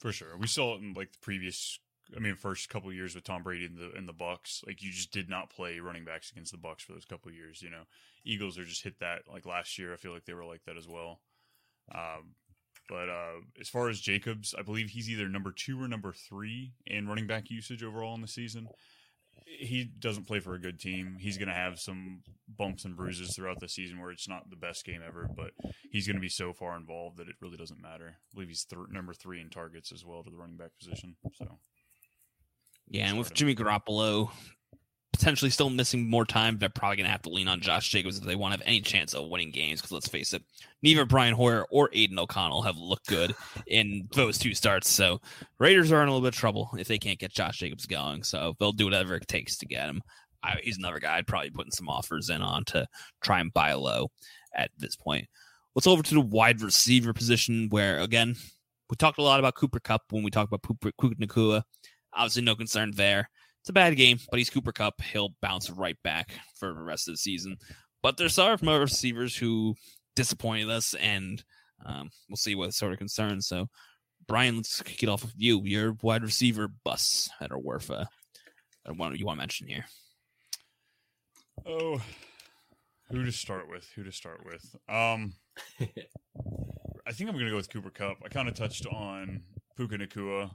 For 0.01 0.13
sure. 0.13 0.37
We 0.37 0.47
saw 0.47 0.75
it 0.75 0.83
in 0.83 0.93
like 0.93 1.13
the 1.13 1.19
previous 1.23 1.79
I 2.15 2.21
mean 2.21 2.35
first 2.35 2.69
couple 2.69 2.91
of 2.91 2.97
years 2.97 3.15
with 3.15 3.25
Tom 3.25 3.43
Brady 3.43 3.65
in 3.65 3.77
the 3.77 3.93
in 3.97 4.05
the 4.05 4.13
Bucks. 4.13 4.63
Like 4.67 4.83
you 4.83 4.91
just 4.91 5.11
did 5.11 5.31
not 5.31 5.49
play 5.49 5.79
running 5.79 6.05
backs 6.05 6.31
against 6.31 6.53
the 6.53 6.59
Bucks 6.59 6.83
for 6.83 6.93
those 6.93 7.07
couple 7.07 7.31
of 7.31 7.35
years, 7.35 7.63
you 7.63 7.71
know. 7.71 7.85
Eagles 8.25 8.59
are 8.59 8.65
just 8.65 8.85
hit 8.85 8.99
that 9.01 9.23
like 9.27 9.47
last 9.47 9.79
year. 9.79 9.95
I 9.95 9.97
feel 9.97 10.13
like 10.13 10.27
they 10.27 10.35
were 10.35 10.45
like 10.45 10.65
that 10.67 10.77
as 10.77 10.87
well. 10.87 11.21
Um 11.95 12.35
but 12.93 13.09
uh 13.09 13.41
as 13.59 13.71
far 13.71 13.89
as 13.89 13.99
Jacobs, 13.99 14.55
I 14.57 14.63
believe 14.63 14.91
he's 14.91 15.09
either 15.09 15.29
number 15.29 15.51
2 15.51 15.83
or 15.83 15.89
number 15.89 16.13
3 16.13 16.73
in 16.87 17.09
running 17.09 17.27
back 17.27 17.51
usage 17.51 17.83
overall 17.83 18.15
in 18.15 18.21
the 18.21 18.29
season. 18.29 18.69
He 19.47 19.85
doesn't 19.85 20.27
play 20.27 20.41
for 20.41 20.55
a 20.55 20.61
good 20.61 20.79
team. 20.79 21.17
He's 21.19 21.39
going 21.39 21.49
to 21.49 21.55
have 21.55 21.81
some 21.81 22.21
bumps 22.49 22.85
and 22.85 22.95
bruises 22.95 23.35
throughout 23.35 23.61
the 23.61 23.69
season 23.69 23.99
where 23.99 24.11
it's 24.11 24.29
not 24.29 24.51
the 24.51 24.57
best 24.57 24.85
game 24.85 25.01
ever, 25.07 25.29
but 25.35 25.53
he's 25.91 26.07
going 26.07 26.17
to 26.17 26.21
be 26.21 26.29
so 26.29 26.53
far 26.53 26.77
involved 26.77 27.17
that 27.17 27.29
it 27.29 27.37
really 27.41 27.57
doesn't 27.57 27.81
matter. 27.81 28.17
I 28.17 28.35
believe 28.35 28.49
he's 28.49 28.65
th- 28.65 28.91
number 28.91 29.15
three 29.15 29.41
in 29.41 29.49
targets 29.49 29.91
as 29.91 30.05
well 30.05 30.23
to 30.23 30.31
the 30.31 30.37
running 30.37 30.59
back 30.59 30.73
position. 30.79 31.17
So 31.35 31.59
Yeah, 32.89 33.09
and 33.09 33.19
with 33.19 33.33
Jimmy 33.33 33.55
Garoppolo 33.55 34.31
potentially 35.23 35.53
still 35.53 35.71
missing 35.71 36.11
more 36.11 36.25
time, 36.25 36.59
they're 36.59 36.69
probably 36.69 36.97
going 36.97 37.05
to 37.05 37.13
have 37.13 37.23
to 37.23 37.29
lean 37.29 37.47
on 37.47 37.61
Josh 37.61 37.89
Jacobs 37.89 38.19
if 38.19 38.25
they 38.25 38.35
want 38.35 38.53
to 38.53 38.59
have 38.59 38.67
any 38.67 38.81
chance 38.81 39.15
of 39.15 39.29
winning 39.29 39.53
games. 39.53 39.81
Because 39.81 39.93
let's 39.93 40.09
face 40.09 40.33
it, 40.33 40.43
neither 40.83 41.05
Brian 41.05 41.33
Hoyer 41.33 41.65
or 41.71 41.91
Aidan 41.93 42.19
O'Connell 42.19 42.63
have 42.63 42.77
looked 42.77 43.07
good 43.07 43.33
in 43.69 44.09
those 44.15 44.37
two 44.37 44.53
starts. 44.53 44.91
So 44.91 45.21
Raiders 45.61 45.93
are 45.93 46.03
in 46.03 46.09
a 46.09 46.11
little 46.11 46.25
bit 46.27 46.35
of 46.35 46.41
trouble 46.41 46.71
if 46.77 46.89
they 46.89 46.99
can't 46.99 47.21
get 47.21 47.33
Josh 47.33 47.59
Jacobs 47.59 47.87
going. 47.87 48.25
So 48.25 48.57
they'll 48.59 48.73
do 48.73 48.85
whatever 48.85 49.15
it 49.15 49.29
takes 49.29 49.57
to 49.59 49.67
get 49.67 49.87
him. 49.87 50.03
I, 50.43 50.57
he's 50.61 50.79
another 50.79 50.99
guy 50.99 51.19
I'd 51.19 51.29
probably 51.29 51.51
putting 51.51 51.71
some 51.71 51.89
offers 51.89 52.29
in 52.29 52.43
on 52.43 52.65
to 52.67 52.89
try 53.23 53.39
and 53.39 53.53
buy 53.53 53.75
low 53.75 54.11
at 54.53 54.73
this 54.77 54.97
point. 54.97 55.29
Let's 55.77 55.87
over 55.87 56.03
to 56.03 56.15
the 56.15 56.21
wide 56.21 56.63
receiver 56.63 57.13
position, 57.13 57.69
where 57.71 58.01
again 58.01 58.35
we 58.91 58.97
talked 58.97 59.19
a 59.19 59.23
lot 59.23 59.39
about 59.39 59.55
Cooper 59.55 59.79
Kupp 59.79 60.03
when 60.11 60.25
we 60.25 60.33
talked 60.33 60.53
about 60.53 60.65
Puka 60.65 61.15
Nacua. 61.15 61.63
Obviously, 62.13 62.43
no 62.43 62.57
concern 62.57 62.91
there. 62.97 63.31
It's 63.63 63.71
a 63.71 63.73
bad 63.73 63.97
game, 63.97 64.19
but 64.29 64.39
he's 64.39 64.51
Cooper 64.51 64.73
Kupp. 64.73 65.01
He'll 65.01 65.37
bounce 65.41 65.71
right 65.71 65.97
back 66.03 66.33
for 66.57 66.75
the 66.75 66.83
rest 66.83 67.07
of 67.07 67.15
the 67.15 67.19
season. 67.19 67.59
But 68.03 68.17
there's 68.17 68.35
some 68.35 68.59
other 68.67 68.81
receivers 68.81 69.37
who 69.37 69.77
disappointed 70.17 70.69
us, 70.69 70.95
and 70.95 71.45
um, 71.87 72.11
we'll 72.29 72.37
see 72.37 72.57
what 72.57 72.75
sort 72.75 72.93
of 72.93 72.99
concerns. 72.99 73.47
So, 73.47 73.69
Brian, 74.27 74.57
let's 74.57 74.83
kick 74.83 75.05
it 75.05 75.09
off 75.09 75.23
with 75.23 75.35
you. 75.37 75.63
Your 75.63 75.97
wide 76.03 76.25
receiver 76.25 76.67
bus 76.83 77.31
at 77.41 77.53
are 77.53 77.59
worth 77.59 77.89
uh, 77.89 78.07
that 78.85 78.97
one 78.97 79.15
you 79.15 79.27
want 79.27 79.37
to 79.37 79.43
mention 79.43 79.69
here. 79.69 79.85
Oh, 81.65 82.03
who 83.13 83.25
to 83.25 83.31
start 83.31 83.71
with? 83.71 83.89
Who 83.95 84.03
to 84.03 84.11
start 84.11 84.45
with? 84.45 84.75
Um, 84.89 85.35
I 87.07 87.13
think 87.13 87.31
I'm 87.31 87.37
going 87.37 87.45
to 87.45 87.51
go 87.51 87.57
with 87.57 87.71
Cooper 87.71 87.91
Kupp. 87.91 88.17
I 88.25 88.29
kind 88.29 88.49
of 88.49 88.55
touched 88.55 88.87
on 88.87 89.43
Puka 89.77 89.99
Nacua 89.99 90.51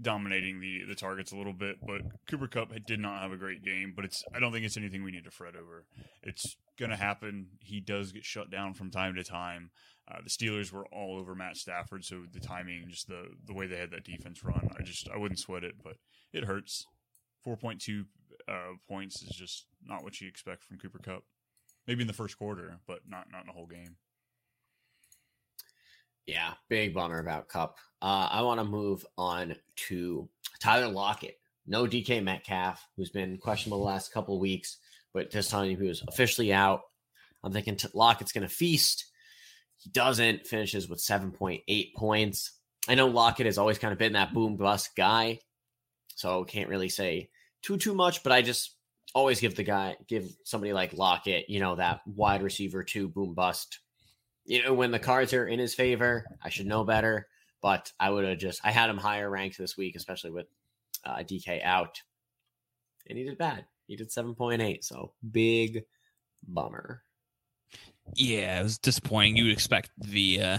dominating 0.00 0.60
the 0.60 0.84
the 0.84 0.94
targets 0.94 1.32
a 1.32 1.36
little 1.36 1.52
bit, 1.52 1.76
but 1.84 2.02
Cooper 2.28 2.48
Kupp 2.48 2.72
did 2.86 3.00
not 3.00 3.22
have 3.22 3.32
a 3.32 3.36
great 3.36 3.64
game. 3.64 3.92
But 3.94 4.04
it's 4.04 4.24
I 4.34 4.40
don't 4.40 4.52
think 4.52 4.64
it's 4.64 4.76
anything 4.76 5.02
we 5.02 5.10
need 5.10 5.24
to 5.24 5.30
fret 5.30 5.54
over. 5.56 5.84
It's 6.22 6.56
going 6.78 6.90
to 6.90 6.96
happen. 6.96 7.48
He 7.60 7.80
does 7.80 8.12
get 8.12 8.24
shut 8.24 8.50
down 8.50 8.74
from 8.74 8.90
time 8.90 9.14
to 9.16 9.24
time. 9.24 9.70
Uh, 10.10 10.18
the 10.22 10.30
Steelers 10.30 10.72
were 10.72 10.86
all 10.86 11.18
over 11.18 11.34
Matt 11.34 11.56
Stafford, 11.56 12.04
so 12.04 12.22
the 12.32 12.40
timing, 12.40 12.86
just 12.88 13.08
the 13.08 13.26
the 13.46 13.54
way 13.54 13.66
they 13.66 13.76
had 13.76 13.90
that 13.90 14.04
defense 14.04 14.42
run, 14.42 14.70
I 14.78 14.82
just 14.82 15.08
I 15.10 15.18
wouldn't 15.18 15.40
sweat 15.40 15.64
it, 15.64 15.74
but 15.82 15.96
it 16.32 16.44
hurts. 16.44 16.86
Four 17.42 17.56
point 17.56 17.80
two 17.80 18.04
uh, 18.48 18.74
points 18.88 19.22
is 19.22 19.30
just 19.30 19.66
not 19.84 20.02
what 20.02 20.20
you 20.20 20.28
expect 20.28 20.64
from 20.64 20.78
Cooper 20.78 20.98
Kupp. 20.98 21.24
Maybe 21.86 22.02
in 22.02 22.06
the 22.06 22.12
first 22.12 22.38
quarter, 22.38 22.78
but 22.86 23.00
not 23.08 23.26
not 23.30 23.42
in 23.42 23.46
the 23.46 23.52
whole 23.52 23.66
game. 23.66 23.96
Yeah, 26.28 26.52
big 26.68 26.92
bummer 26.92 27.20
about 27.20 27.48
Kupp. 27.48 27.78
Uh, 28.02 28.28
I 28.30 28.42
want 28.42 28.60
to 28.60 28.64
move 28.64 29.04
on 29.16 29.56
to 29.88 30.28
Tyler 30.60 30.92
Lockett. 30.92 31.38
No 31.66 31.86
DK 31.86 32.22
Metcalf, 32.22 32.86
who's 32.96 33.08
been 33.08 33.38
questionable 33.38 33.78
the 33.78 33.84
last 33.92 34.12
couple 34.12 34.34
of 34.34 34.40
weeks, 34.42 34.76
but 35.14 35.30
just 35.30 35.50
telling 35.50 35.70
you 35.70 35.78
he 35.78 35.88
was 35.88 36.04
officially 36.06 36.52
out. 36.52 36.82
I'm 37.42 37.50
thinking 37.50 37.76
t- 37.76 37.88
Lockett's 37.94 38.32
going 38.32 38.46
to 38.46 38.54
feast. 38.54 39.06
He 39.78 39.88
doesn't, 39.88 40.46
finishes 40.46 40.86
with 40.86 40.98
7.8 40.98 41.94
points. 41.94 42.52
I 42.86 42.94
know 42.94 43.06
Lockett 43.06 43.46
has 43.46 43.56
always 43.56 43.78
kind 43.78 43.92
of 43.92 43.98
been 43.98 44.12
that 44.12 44.34
boom 44.34 44.56
bust 44.56 44.90
guy, 44.94 45.40
so 46.14 46.44
can't 46.44 46.68
really 46.68 46.90
say 46.90 47.30
too 47.62 47.78
too 47.78 47.94
much, 47.94 48.22
but 48.22 48.32
I 48.32 48.42
just 48.42 48.76
always 49.14 49.40
give 49.40 49.56
the 49.56 49.62
guy 49.62 49.96
give 50.06 50.28
somebody 50.44 50.74
like 50.74 50.92
Lockett, 50.92 51.48
you 51.48 51.60
know, 51.60 51.76
that 51.76 52.00
wide 52.06 52.42
receiver 52.42 52.84
two 52.84 53.08
boom 53.08 53.32
bust. 53.32 53.78
You 54.48 54.64
know, 54.64 54.72
when 54.72 54.90
the 54.90 54.98
cards 54.98 55.34
are 55.34 55.46
in 55.46 55.58
his 55.58 55.74
favor, 55.74 56.24
I 56.42 56.48
should 56.48 56.66
know 56.66 56.82
better. 56.82 57.28
But 57.60 57.92
I 58.00 58.08
would 58.08 58.24
have 58.24 58.38
just 58.38 58.60
I 58.64 58.70
had 58.70 58.88
him 58.88 58.96
higher 58.96 59.28
ranked 59.28 59.58
this 59.58 59.76
week, 59.76 59.94
especially 59.94 60.30
with 60.30 60.46
uh, 61.04 61.18
DK 61.18 61.62
out, 61.62 62.00
and 63.06 63.18
he 63.18 63.24
did 63.24 63.36
bad. 63.36 63.66
He 63.86 63.96
did 63.96 64.10
seven 64.10 64.34
point 64.34 64.62
eight, 64.62 64.84
so 64.84 65.12
big 65.30 65.84
bummer. 66.46 67.02
Yeah, 68.14 68.60
it 68.60 68.62
was 68.62 68.78
disappointing. 68.78 69.36
You 69.36 69.44
would 69.44 69.52
expect 69.52 69.90
the 69.98 70.40
uh 70.40 70.58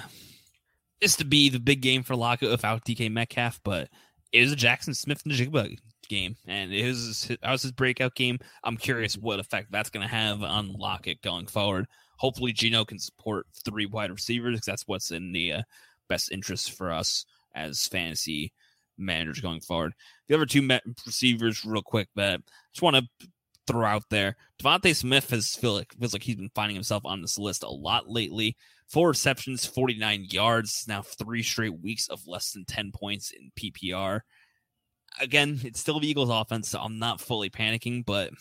this 1.01 1.15
to 1.15 1.25
be 1.25 1.49
the 1.49 1.59
big 1.59 1.81
game 1.81 2.03
for 2.03 2.15
Lockett 2.15 2.51
without 2.51 2.85
DK 2.85 3.11
Metcalf, 3.11 3.59
but 3.63 3.89
it 4.31 4.41
was 4.41 4.51
a 4.51 4.55
Jaxon 4.55 4.95
Smith-Njigba 4.95 5.77
game, 6.07 6.35
and 6.45 6.73
it 6.73 6.85
was 6.85 7.31
that 7.41 7.51
was 7.51 7.63
his 7.63 7.71
breakout 7.71 8.13
game. 8.13 8.37
I'm 8.63 8.77
curious 8.77 9.17
what 9.17 9.39
effect 9.39 9.71
that's 9.71 9.89
going 9.89 10.07
to 10.07 10.13
have 10.13 10.43
on 10.43 10.73
Lockett 10.73 11.21
going 11.21 11.47
forward. 11.47 11.87
Hopefully, 12.19 12.51
Geno 12.51 12.83
can 12.83 12.99
support 12.99 13.47
three 13.65 13.85
wide 13.85 14.11
receivers 14.11 14.55
because 14.55 14.65
that's 14.65 14.87
what's 14.87 15.11
in 15.11 15.31
the 15.31 15.53
uh, 15.53 15.61
best 16.09 16.31
interest 16.31 16.73
for 16.73 16.91
us 16.91 17.25
as 17.55 17.87
fantasy 17.87 18.51
managers 18.97 19.39
going 19.39 19.61
forward. 19.61 19.93
The 20.27 20.35
other 20.35 20.45
two 20.45 20.67
receivers, 21.05 21.63
real 21.65 21.81
quick, 21.81 22.09
but 22.15 22.41
just 22.73 22.81
want 22.81 22.97
to 22.97 23.27
throw 23.67 23.85
out 23.85 24.03
there. 24.09 24.35
DeVonta 24.61 24.93
Smith 24.93 25.29
has 25.29 25.55
feel 25.55 25.75
like 25.75 25.93
feels 25.97 26.11
like 26.11 26.23
he's 26.23 26.35
been 26.35 26.51
finding 26.53 26.75
himself 26.75 27.05
on 27.05 27.21
this 27.21 27.37
list 27.37 27.63
a 27.63 27.69
lot 27.69 28.09
lately. 28.09 28.57
Four 28.87 29.09
receptions, 29.09 29.65
49 29.65 30.25
yards. 30.29 30.85
Now 30.87 31.01
three 31.01 31.43
straight 31.43 31.79
weeks 31.79 32.09
of 32.09 32.27
less 32.27 32.51
than 32.51 32.65
10 32.65 32.91
points 32.91 33.31
in 33.31 33.51
PPR. 33.57 34.21
Again, 35.21 35.59
it's 35.63 35.79
still 35.79 35.99
the 35.99 36.07
Eagles 36.07 36.29
offense, 36.29 36.69
so 36.69 36.79
I'm 36.79 36.99
not 36.99 37.21
fully 37.21 37.49
panicking, 37.49 38.05
but 38.05 38.31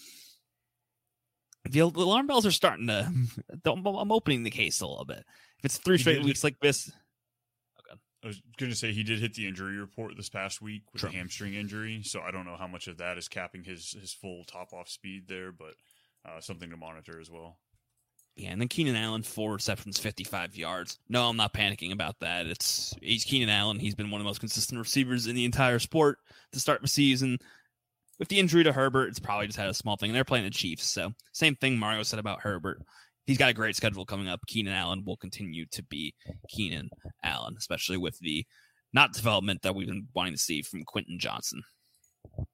the 1.71 1.81
alarm 1.81 2.27
bells 2.27 2.47
are 2.47 2.51
starting 2.51 2.87
to. 2.89 3.11
I'm 3.67 4.13
opening 4.13 4.43
the 4.43 4.51
case 4.51 4.81
a 4.81 4.87
little 4.87 5.05
bit. 5.05 5.25
If 5.59 5.65
it's 5.65 5.79
three 5.79 5.99
straight 5.99 6.23
weeks 6.23 6.45
like 6.45 6.59
this, 6.61 6.91
I 8.23 8.27
was 8.27 8.43
going 8.59 8.71
to 8.71 8.77
say 8.77 8.93
he 8.93 9.05
did 9.05 9.21
hit 9.21 9.35
the 9.35 9.47
injury 9.47 9.77
report 9.77 10.17
this 10.17 10.29
past 10.29 10.61
week 10.61 10.83
with 10.93 11.01
True. 11.01 11.11
a 11.11 11.13
hamstring 11.13 11.55
injury, 11.55 12.03
so 12.03 12.21
I 12.21 12.33
don't 12.33 12.45
know 12.45 12.57
how 12.57 12.67
much 12.67 12.89
of 12.89 12.99
that 12.99 13.17
is 13.17 13.29
capping 13.29 13.63
his 13.63 13.93
his 14.01 14.13
full 14.13 14.45
top 14.45 14.73
off 14.73 14.89
speed 14.89 15.29
there, 15.29 15.53
but 15.53 15.75
uh, 16.25 16.41
something 16.41 16.71
to 16.71 16.77
monitor 16.77 17.21
as 17.21 17.31
well. 17.31 17.59
Yeah, 18.35 18.51
and 18.51 18.61
then 18.61 18.69
Keenan 18.69 18.97
Allen 18.97 19.23
four 19.23 19.53
receptions, 19.55 19.99
fifty 19.99 20.25
five 20.25 20.57
yards. 20.57 20.99
No, 21.09 21.29
I'm 21.29 21.37
not 21.37 21.55
panicking 21.55 21.93
about 21.93 22.19
that. 22.21 22.47
It's 22.47 22.95
he's 23.01 23.25
Keenan 23.25 23.51
Allen. 23.51 23.79
He's 23.79 23.95
been 23.95 24.11
one 24.11 24.21
of 24.21 24.25
the 24.25 24.29
most 24.29 24.41
consistent 24.41 24.81
receivers 24.81 25.29
in 25.29 25.37
the 25.37 25.45
entire 25.45 25.79
sport 25.79 26.19
to 26.53 26.61
start 26.61 26.83
the 26.83 26.89
season. 26.89 27.39
With 28.19 28.29
the 28.29 28.39
injury 28.39 28.65
to 28.65 28.73
Herbert, 28.73 29.09
it's 29.09 29.21
probably 29.21 29.47
just 29.47 29.59
had 29.59 29.69
a 29.69 29.75
small 29.75 29.97
thing. 29.97 30.13
They're 30.13 30.25
playing 30.25 30.45
the 30.45 30.51
Chiefs, 30.51 30.85
so 30.85 31.13
same 31.33 31.55
thing 31.55 31.79
Mario 31.79 32.03
said 32.03 32.19
about 32.19 32.41
Herbert 32.41 32.83
he's 33.29 33.39
got 33.39 33.51
a 33.51 33.55
great 33.55 33.77
schedule 33.77 34.07
coming 34.07 34.27
up. 34.27 34.41
Keenan 34.47 34.73
Allen 34.73 35.05
will 35.05 35.19
continue 35.19 35.67
to 35.67 35.83
be 35.85 36.15
Keenan 36.49 36.89
Allen, 37.23 37.55
especially 37.59 37.99
with 37.99 38.19
the 38.21 38.45
not 38.95 39.13
development 39.13 39.61
that 39.63 39.75
we've 39.75 39.87
been 39.87 40.09
wanting 40.15 40.33
to 40.33 40.39
see 40.39 40.63
from 40.63 40.83
Quentin 40.83 41.19
Johnston. 41.19 41.63
All 42.39 42.47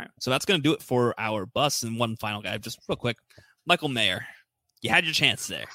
right, 0.00 0.08
so 0.18 0.32
that's 0.32 0.44
going 0.44 0.60
to 0.60 0.68
do 0.68 0.74
it 0.74 0.82
for 0.82 1.14
our 1.16 1.46
bus. 1.46 1.84
And 1.84 1.96
one 1.96 2.16
final 2.16 2.42
guy, 2.42 2.58
just 2.58 2.80
real 2.88 2.96
quick, 2.96 3.16
Michael 3.64 3.88
Mayer. 3.88 4.26
You 4.82 4.90
had 4.90 5.04
your 5.04 5.14
chance 5.14 5.46
there. 5.46 5.66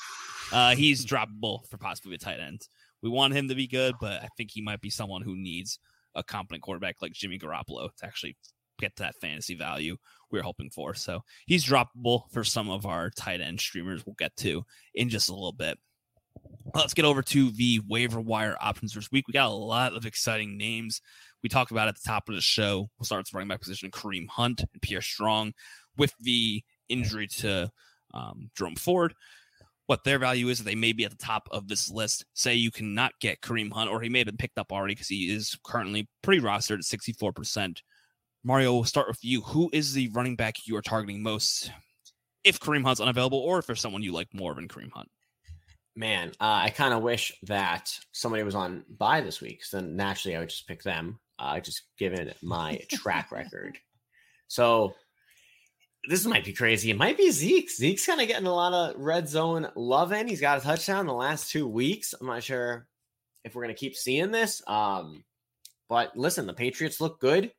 Uh, 0.52 0.76
he's 0.76 1.06
droppable 1.08 1.66
for 1.70 1.78
possibly 1.78 2.16
a 2.16 2.20
tight 2.20 2.42
end. 2.42 2.68
We 3.02 3.10
want 3.10 3.34
him 3.34 3.48
to 3.48 3.56
be 3.56 3.68
good, 3.68 3.96
but 4.02 4.22
I 4.22 4.28
think 4.36 4.52
he 4.52 4.62
might 4.62 4.82
be 4.82 4.90
someone 4.90 5.22
who 5.22 5.38
needs 5.38 5.80
a 6.14 6.24
competent 6.24 6.62
quarterback 6.62 6.98
like 7.02 7.14
Jimmy 7.14 7.40
Garoppolo 7.40 7.88
to 7.96 8.06
actually 8.06 8.36
get 8.80 8.96
to 8.98 9.04
that 9.04 9.20
fantasy 9.22 9.56
value 9.56 9.98
we 10.32 10.40
are 10.40 10.44
hoping 10.44 10.70
for. 10.70 10.94
So 10.94 11.24
he's 11.46 11.66
droppable 11.66 12.24
for 12.32 12.44
some 12.44 12.70
of 12.70 12.86
our 12.86 13.10
tight 13.10 13.42
end 13.42 13.60
streamers. 13.60 14.06
We'll 14.06 14.16
get 14.18 14.36
to 14.38 14.64
in 14.94 15.10
just 15.10 15.30
a 15.30 15.34
little 15.34 15.54
bit. 15.54 15.78
Let's 16.74 16.94
get 16.94 17.06
over 17.06 17.22
to 17.22 17.52
the 17.52 17.82
waiver 17.88 18.22
wire 18.22 18.56
options 18.62 18.94
this 18.94 19.12
week. 19.12 19.28
We 19.28 19.34
got 19.34 19.50
a 19.50 19.54
lot 19.54 19.96
of 19.96 20.06
exciting 20.06 20.58
names. 20.58 21.02
We 21.42 21.50
talked 21.50 21.72
about 21.72 21.88
at 21.88 21.96
the 21.96 22.08
top 22.08 22.30
of 22.30 22.36
the 22.36 22.42
show. 22.42 22.90
We'll 22.98 23.06
start 23.06 23.22
with 23.22 23.34
running 23.34 23.50
back 23.50 23.62
position 23.62 23.92
Kareem 23.92 24.28
Hunt 24.28 24.62
and 24.62 24.82
Pierre 24.82 25.02
Strong 25.02 25.54
with 25.98 26.14
the 26.20 26.64
injury 26.88 27.28
to 27.28 27.72
um, 28.14 28.50
Jerome 28.56 28.76
Ford. 28.76 29.14
What 29.88 30.04
their 30.04 30.20
value 30.20 30.50
is, 30.50 30.64
they 30.64 30.76
may 30.76 30.94
be 30.94 31.06
at 31.06 31.12
the 31.12 31.18
top 31.18 31.50
of 31.52 31.68
this 31.68 31.90
list. 31.90 32.24
Say 32.36 32.54
you 32.54 32.70
cannot 32.70 33.14
get 33.20 33.42
Kareem 33.42 33.74
Hunt, 33.74 33.90
or 33.90 34.02
he 34.02 34.10
may 34.10 34.20
have 34.20 34.28
been 34.28 34.38
picked 34.38 34.60
up 34.60 34.72
already 34.72 34.94
because 34.94 35.08
he 35.08 35.34
is 35.34 35.58
currently 35.64 36.08
pretty 36.22 36.42
rostered 36.42 36.76
at 36.76 37.00
64%. 37.00 37.82
Mario, 38.44 38.74
we'll 38.74 38.84
start 38.86 39.08
with 39.08 39.24
you. 39.24 39.42
Who 39.42 39.70
is 39.74 39.94
the 39.94 40.10
running 40.10 40.36
back 40.36 40.66
you 40.66 40.76
are 40.78 40.82
targeting 40.82 41.22
most 41.22 41.72
if 42.44 42.60
Kareem 42.60 42.84
Hunt's 42.84 43.02
unavailable 43.02 43.40
or 43.40 43.60
if 43.60 43.66
there's 43.66 43.82
someone 43.82 44.02
you 44.02 44.14
like 44.14 44.34
more 44.34 44.54
than 44.54 44.68
Kareem 44.68 44.92
Hunt? 44.92 45.10
Man, 45.96 46.30
uh, 46.40 46.62
I 46.64 46.70
kind 46.70 46.94
of 46.94 47.04
wish 47.04 47.34
that 47.44 47.92
somebody 48.14 48.44
was 48.44 48.56
on 48.56 48.86
by 48.90 49.20
this 49.20 49.42
week. 49.42 49.66
So 49.66 49.78
then 49.78 49.98
naturally 49.98 50.38
I 50.38 50.40
would 50.40 50.50
just 50.50 50.68
pick 50.68 50.84
them, 50.84 51.20
uh, 51.38 51.60
just 51.60 51.84
given 51.98 52.34
my 52.42 52.80
track 52.92 53.32
record. 53.32 53.78
So 54.52 54.96
this 56.10 56.26
might 56.26 56.44
be 56.44 56.54
crazy. 56.54 56.90
It 56.90 56.98
might 56.98 57.18
be 57.18 57.30
Zeke. 57.30 57.70
Zeke's 57.70 58.08
kind 58.08 58.20
of 58.20 58.28
getting 58.28 58.48
a 58.48 58.52
lot 58.52 58.74
of 58.74 59.00
red 59.00 59.30
zone 59.30 59.68
loving. 59.76 60.28
He's 60.28 60.42
got 60.42 60.58
a 60.58 60.62
touchdown 60.62 61.02
in 61.02 61.06
the 61.06 61.14
last 61.14 61.52
two 61.52 61.68
weeks. 61.68 62.16
I'm 62.20 62.26
not 62.26 62.42
sure 62.42 62.88
if 63.44 63.54
we're 63.54 63.62
going 63.62 63.76
to 63.76 63.80
keep 63.80 63.96
seeing 63.96 64.32
this. 64.32 64.64
Um, 64.66 65.24
but 65.88 66.18
listen, 66.18 66.48
the 66.48 66.54
Patriots 66.54 67.00
look 67.00 67.20
good 67.20 67.52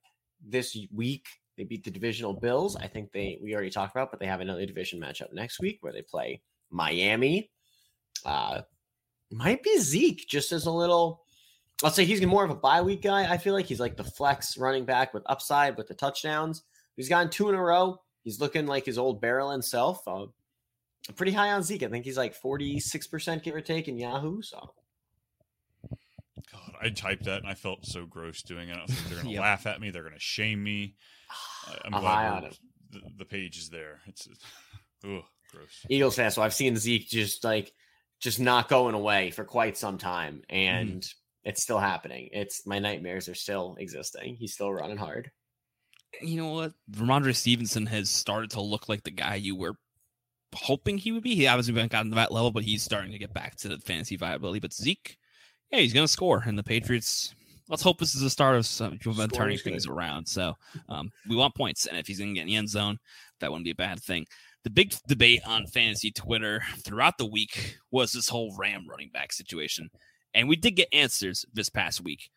this 0.45 0.77
week. 0.93 1.27
They 1.57 1.65
beat 1.65 1.85
the 1.85 1.91
divisional 1.91 2.33
Bills. 2.33 2.77
I 2.77 2.87
think 2.87 3.13
they 3.13 3.39
we 3.43 3.55
already 3.55 3.71
talked 3.71 3.95
about, 3.95 4.11
but 4.11 4.21
they 4.21 4.27
have 4.27 4.41
another 4.41 4.65
division 4.65 5.01
matchup 5.01 5.33
next 5.33 5.61
week 5.61 5.79
where 5.83 5.93
they 5.93 6.03
play 6.03 6.41
Miami. 6.71 7.51
Uh, 8.25 8.63
might 9.31 9.63
be 9.63 9.79
Zeke 9.79 10.27
just 10.29 10.53
as 10.53 10.67
a 10.67 10.71
little. 10.71 11.23
I'll 11.83 11.91
say 11.91 12.05
he's 12.05 12.25
more 12.25 12.45
of 12.45 12.51
a 12.51 12.55
bye 12.55 12.83
week 12.83 13.03
guy. 13.03 13.31
I 13.31 13.39
feel 13.39 13.55
like 13.55 13.67
he's 13.67 13.81
like 13.81 13.97
the 13.97 14.05
flex 14.05 14.59
running 14.59 14.85
back 14.85 15.15
with 15.15 15.23
upside 15.27 15.77
with 15.77 15.89
the 15.89 15.95
touchdowns. 15.95 16.63
He's 16.97 17.09
gotten 17.09 17.31
two 17.31 17.49
in 17.49 17.55
a 17.55 17.63
row. 17.63 17.99
He's 18.23 18.41
looking 18.41 18.67
like 18.67 18.85
his 18.85 18.99
old 18.99 19.21
barrel 19.21 19.51
himself. 19.51 20.03
Uh, 20.07 20.27
pretty 21.17 21.33
high 21.33 21.53
on 21.53 21.63
Zeke. 21.63 21.85
I 21.85 21.89
think 21.89 22.05
he's 22.05 22.19
like 22.19 22.39
46% 22.39 23.43
give 23.43 23.55
or 23.55 23.61
take 23.63 23.89
in 23.89 23.97
Yahoo. 23.97 24.43
So 24.43 24.75
God, 26.53 26.75
I 26.81 26.91
typed 26.91 27.25
that 27.25 27.39
and 27.39 27.47
I 27.49 27.55
felt 27.55 27.87
so 27.87 28.07
gross 28.07 28.43
doing 28.43 28.69
it. 28.69 28.77
I 28.77 28.83
was 28.83 28.91
like, 28.91 29.09
they're 29.09 29.19
gonna 29.23 29.31
yep. 29.31 29.41
laugh 29.41 29.67
at 29.67 29.81
me. 29.81 29.91
They're 29.91 30.03
gonna 30.03 30.17
shame 30.19 30.63
me. 30.63 30.97
I'm 31.85 31.93
glad 31.93 32.57
the, 32.91 33.01
the, 33.19 33.25
page 33.25 33.59
is 33.59 33.69
there. 33.69 34.01
It's, 34.07 34.29
gross. 35.03 35.25
Eagles 35.89 36.17
fan. 36.17 36.31
So 36.31 36.43
I've 36.43 36.55
seen 36.55 36.77
Zeke 36.77 37.09
just 37.09 37.45
like 37.45 37.73
just 38.21 38.41
not 38.41 38.69
going 38.69 38.95
away 38.95 39.31
for 39.31 39.45
quite 39.45 39.77
some 39.77 39.99
time, 39.99 40.43
and 40.49 41.03
mm. 41.03 41.15
it's 41.45 41.63
still 41.63 41.79
happening. 41.79 42.29
It's 42.33 42.67
my 42.67 42.79
nightmares 42.79 43.29
are 43.29 43.35
still 43.35 43.77
existing. 43.79 44.37
He's 44.37 44.53
still 44.55 44.73
running 44.73 44.97
hard. 44.97 45.31
You 46.21 46.43
know 46.43 46.51
what? 46.51 46.73
Rhamondre 46.91 47.37
Stevenson 47.37 47.87
has 47.87 48.11
started 48.11 48.51
to 48.53 48.61
look 48.61 48.89
like 48.89 49.05
the 49.05 49.11
guy 49.11 49.37
you 49.37 49.57
were 49.57 49.75
hoping 50.55 50.99
he 50.99 51.13
would 51.13 51.23
be. 51.23 51.35
He 51.35 51.47
obviously 51.47 51.75
hasn't 51.75 51.93
gotten 51.93 52.11
to 52.11 52.17
that 52.17 52.33
level, 52.33 52.51
but 52.51 52.65
he's 52.65 52.83
starting 52.83 53.13
to 53.13 53.19
get 53.19 53.33
back 53.33 53.57
to 53.57 53.69
the 53.69 53.79
fantasy 53.79 54.17
viability. 54.17 54.59
But 54.59 54.73
Zeke 54.73 55.17
yeah, 55.71 55.81
he's 55.81 55.93
going 55.93 56.05
to 56.05 56.13
score. 56.13 56.43
And 56.47 56.59
the 56.59 56.63
Patriots, 56.63 57.35
let's 57.69 57.83
hope 57.83 57.99
this 57.99 58.15
is 58.15 58.23
the 58.23 58.31
start 58.31 58.57
of 58.57 58.67
some 58.67 58.99
of 59.05 59.33
turning 59.33 59.59
things 59.59 59.87
around. 59.87 60.27
So 60.27 60.55
um, 60.89 61.11
we 61.29 61.37
want 61.37 61.55
points. 61.55 61.87
And 61.87 61.97
if 61.97 62.07
he's 62.07 62.19
going 62.19 62.31
to 62.31 62.35
get 62.35 62.43
in 62.43 62.49
the 62.49 62.57
end 62.57 62.69
zone, 62.69 62.99
that 63.41 63.51
wouldn't 63.51 63.65
be 63.65 63.71
a 63.71 63.77
bad 63.77 64.01
thing. 64.01 64.27
The 64.65 64.71
big 64.71 64.95
debate 65.09 65.41
on 65.47 65.67
fantasy 65.67 66.11
Twitter 66.11 66.63
throughout 66.85 67.17
the 67.17 67.27
week 67.27 67.79
was 67.91 68.13
this 68.13 68.29
whole 68.29 68.55
Ram 68.59 68.87
running 68.89 69.11
back 69.13 69.33
situation. 69.33 69.89
And 70.35 70.49
we 70.49 70.57
did 70.57 70.73
get 70.73 70.89
answers 70.93 71.45
this 71.53 71.71
past 71.71 72.03
week. 72.03 72.31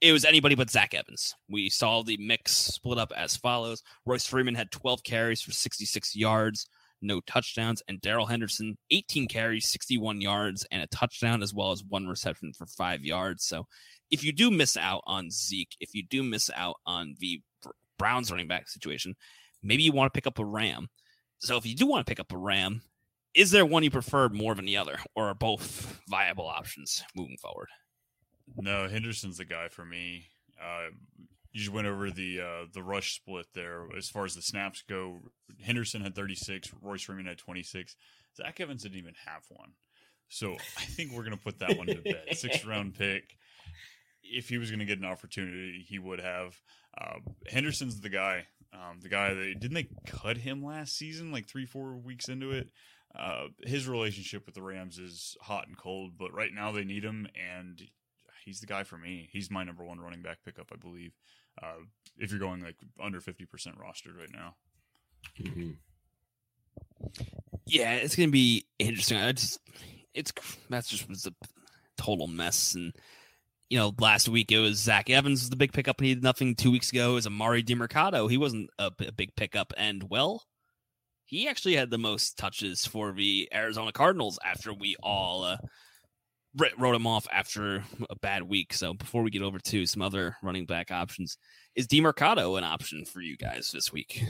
It 0.00 0.12
was 0.12 0.24
anybody 0.24 0.54
but 0.54 0.70
Zach 0.70 0.94
Evans. 0.94 1.34
We 1.48 1.68
saw 1.70 2.02
the 2.02 2.18
mix 2.18 2.52
split 2.52 2.98
up 2.98 3.12
as 3.16 3.36
follows 3.36 3.82
Royce 4.04 4.26
Freeman 4.26 4.54
had 4.54 4.70
12 4.70 5.02
carries 5.04 5.42
for 5.42 5.52
66 5.52 6.14
yards 6.14 6.66
no 7.02 7.20
touchdowns, 7.20 7.82
and 7.88 8.00
Darrell 8.00 8.26
Henderson, 8.26 8.76
18 8.90 9.28
carries, 9.28 9.68
61 9.68 10.20
yards, 10.20 10.66
and 10.70 10.82
a 10.82 10.86
touchdown, 10.88 11.42
as 11.42 11.54
well 11.54 11.72
as 11.72 11.84
one 11.84 12.06
reception 12.06 12.52
for 12.52 12.66
five 12.66 13.04
yards. 13.04 13.44
So 13.44 13.66
if 14.10 14.24
you 14.24 14.32
do 14.32 14.50
miss 14.50 14.76
out 14.76 15.02
on 15.06 15.30
Zeke, 15.30 15.76
if 15.80 15.94
you 15.94 16.02
do 16.02 16.22
miss 16.22 16.50
out 16.54 16.76
on 16.86 17.14
the 17.18 17.40
Browns 17.98 18.30
running 18.30 18.48
back 18.48 18.68
situation, 18.68 19.14
maybe 19.62 19.82
you 19.82 19.92
want 19.92 20.12
to 20.12 20.16
pick 20.16 20.26
up 20.26 20.38
a 20.38 20.44
Ram. 20.44 20.88
So 21.38 21.56
if 21.56 21.66
you 21.66 21.74
do 21.74 21.86
want 21.86 22.06
to 22.06 22.10
pick 22.10 22.20
up 22.20 22.32
a 22.32 22.38
Ram, 22.38 22.82
is 23.34 23.50
there 23.50 23.66
one 23.66 23.82
you 23.82 23.90
prefer 23.90 24.28
more 24.28 24.54
than 24.54 24.64
the 24.64 24.78
other, 24.78 24.98
or 25.14 25.28
are 25.28 25.34
both 25.34 26.00
viable 26.08 26.46
options 26.46 27.02
moving 27.14 27.36
forward? 27.36 27.68
No, 28.56 28.88
Henderson's 28.88 29.36
the 29.38 29.44
guy 29.44 29.68
for 29.68 29.84
me. 29.84 30.26
Uh, 30.62 30.88
you 31.56 31.62
just 31.62 31.72
went 31.72 31.86
over 31.86 32.10
the 32.10 32.38
uh, 32.38 32.66
the 32.74 32.82
rush 32.82 33.14
split 33.14 33.46
there 33.54 33.86
as 33.96 34.10
far 34.10 34.26
as 34.26 34.34
the 34.34 34.42
snaps 34.42 34.82
go. 34.86 35.20
Henderson 35.64 36.02
had 36.02 36.14
36, 36.14 36.70
Royce 36.82 37.00
Freeman 37.00 37.24
had 37.24 37.38
26. 37.38 37.96
Zach 38.36 38.60
Evans 38.60 38.82
didn't 38.82 38.98
even 38.98 39.14
have 39.24 39.42
one. 39.48 39.70
So 40.28 40.52
I 40.76 40.84
think 40.84 41.12
we're 41.12 41.22
going 41.22 41.36
to 41.36 41.42
put 41.42 41.60
that 41.60 41.78
one 41.78 41.86
to 41.86 41.94
bed. 41.94 42.24
Sixth 42.32 42.62
round 42.66 42.94
pick. 42.94 43.38
If 44.22 44.50
he 44.50 44.58
was 44.58 44.70
going 44.70 44.80
to 44.80 44.84
get 44.84 44.98
an 44.98 45.06
opportunity, 45.06 45.82
he 45.88 45.98
would 45.98 46.20
have. 46.20 46.60
Uh, 46.98 47.20
Henderson's 47.48 48.02
the 48.02 48.10
guy. 48.10 48.44
Um, 48.74 49.00
the 49.00 49.08
guy 49.08 49.32
that 49.32 49.58
didn't 49.58 49.74
they 49.74 49.88
cut 50.06 50.36
him 50.36 50.62
last 50.62 50.94
season, 50.98 51.32
like 51.32 51.48
three, 51.48 51.64
four 51.64 51.96
weeks 51.96 52.28
into 52.28 52.50
it. 52.50 52.68
Uh, 53.18 53.46
his 53.62 53.88
relationship 53.88 54.44
with 54.44 54.54
the 54.54 54.62
Rams 54.62 54.98
is 54.98 55.38
hot 55.40 55.68
and 55.68 55.78
cold, 55.78 56.18
but 56.18 56.34
right 56.34 56.52
now 56.52 56.70
they 56.70 56.84
need 56.84 57.02
him, 57.02 57.26
and 57.34 57.80
he's 58.44 58.60
the 58.60 58.66
guy 58.66 58.82
for 58.82 58.98
me. 58.98 59.30
He's 59.32 59.50
my 59.50 59.64
number 59.64 59.84
one 59.84 60.00
running 60.00 60.20
back 60.20 60.38
pickup, 60.44 60.70
I 60.70 60.76
believe. 60.76 61.12
Uh, 61.62 61.84
if 62.18 62.30
you're 62.30 62.40
going 62.40 62.62
like 62.62 62.76
under 63.02 63.20
fifty 63.20 63.44
percent 63.44 63.76
rostered 63.78 64.18
right 64.18 64.32
now. 64.32 64.54
Mm-hmm. 65.40 65.70
Yeah, 67.66 67.94
it's 67.94 68.16
gonna 68.16 68.28
be 68.28 68.66
interesting. 68.78 69.18
I 69.18 69.32
just 69.32 69.60
it's 70.14 70.32
that's 70.70 70.88
just 70.88 71.08
was 71.08 71.26
a 71.26 71.32
total 71.96 72.26
mess. 72.26 72.74
And 72.74 72.92
you 73.68 73.78
know, 73.78 73.92
last 73.98 74.28
week 74.28 74.52
it 74.52 74.60
was 74.60 74.78
Zach 74.78 75.10
Evans 75.10 75.42
was 75.42 75.50
the 75.50 75.56
big 75.56 75.72
pickup. 75.72 76.00
He 76.00 76.14
did 76.14 76.22
nothing. 76.22 76.54
Two 76.54 76.70
weeks 76.70 76.90
ago 76.90 77.12
it 77.12 77.14
was 77.14 77.26
Emari 77.26 77.64
Demercado. 77.64 78.30
He 78.30 78.38
wasn't 78.38 78.70
a, 78.78 78.90
a 79.06 79.12
big 79.12 79.34
pickup, 79.36 79.72
and 79.76 80.04
well, 80.08 80.44
he 81.24 81.48
actually 81.48 81.74
had 81.74 81.90
the 81.90 81.98
most 81.98 82.38
touches 82.38 82.86
for 82.86 83.12
the 83.12 83.48
Arizona 83.52 83.92
Cardinals 83.92 84.38
after 84.44 84.72
we 84.72 84.96
all 85.02 85.44
uh, 85.44 85.56
wrote 86.78 86.94
him 86.94 87.06
off 87.06 87.26
after 87.32 87.84
a 88.10 88.16
bad 88.16 88.42
week. 88.42 88.72
So 88.72 88.94
before 88.94 89.22
we 89.22 89.30
get 89.30 89.42
over 89.42 89.58
to 89.58 89.86
some 89.86 90.02
other 90.02 90.36
running 90.42 90.66
back 90.66 90.90
options, 90.90 91.38
is 91.74 91.86
Demercado 91.86 92.56
an 92.58 92.64
option 92.64 93.04
for 93.04 93.20
you 93.20 93.36
guys 93.36 93.70
this 93.72 93.92
week? 93.92 94.22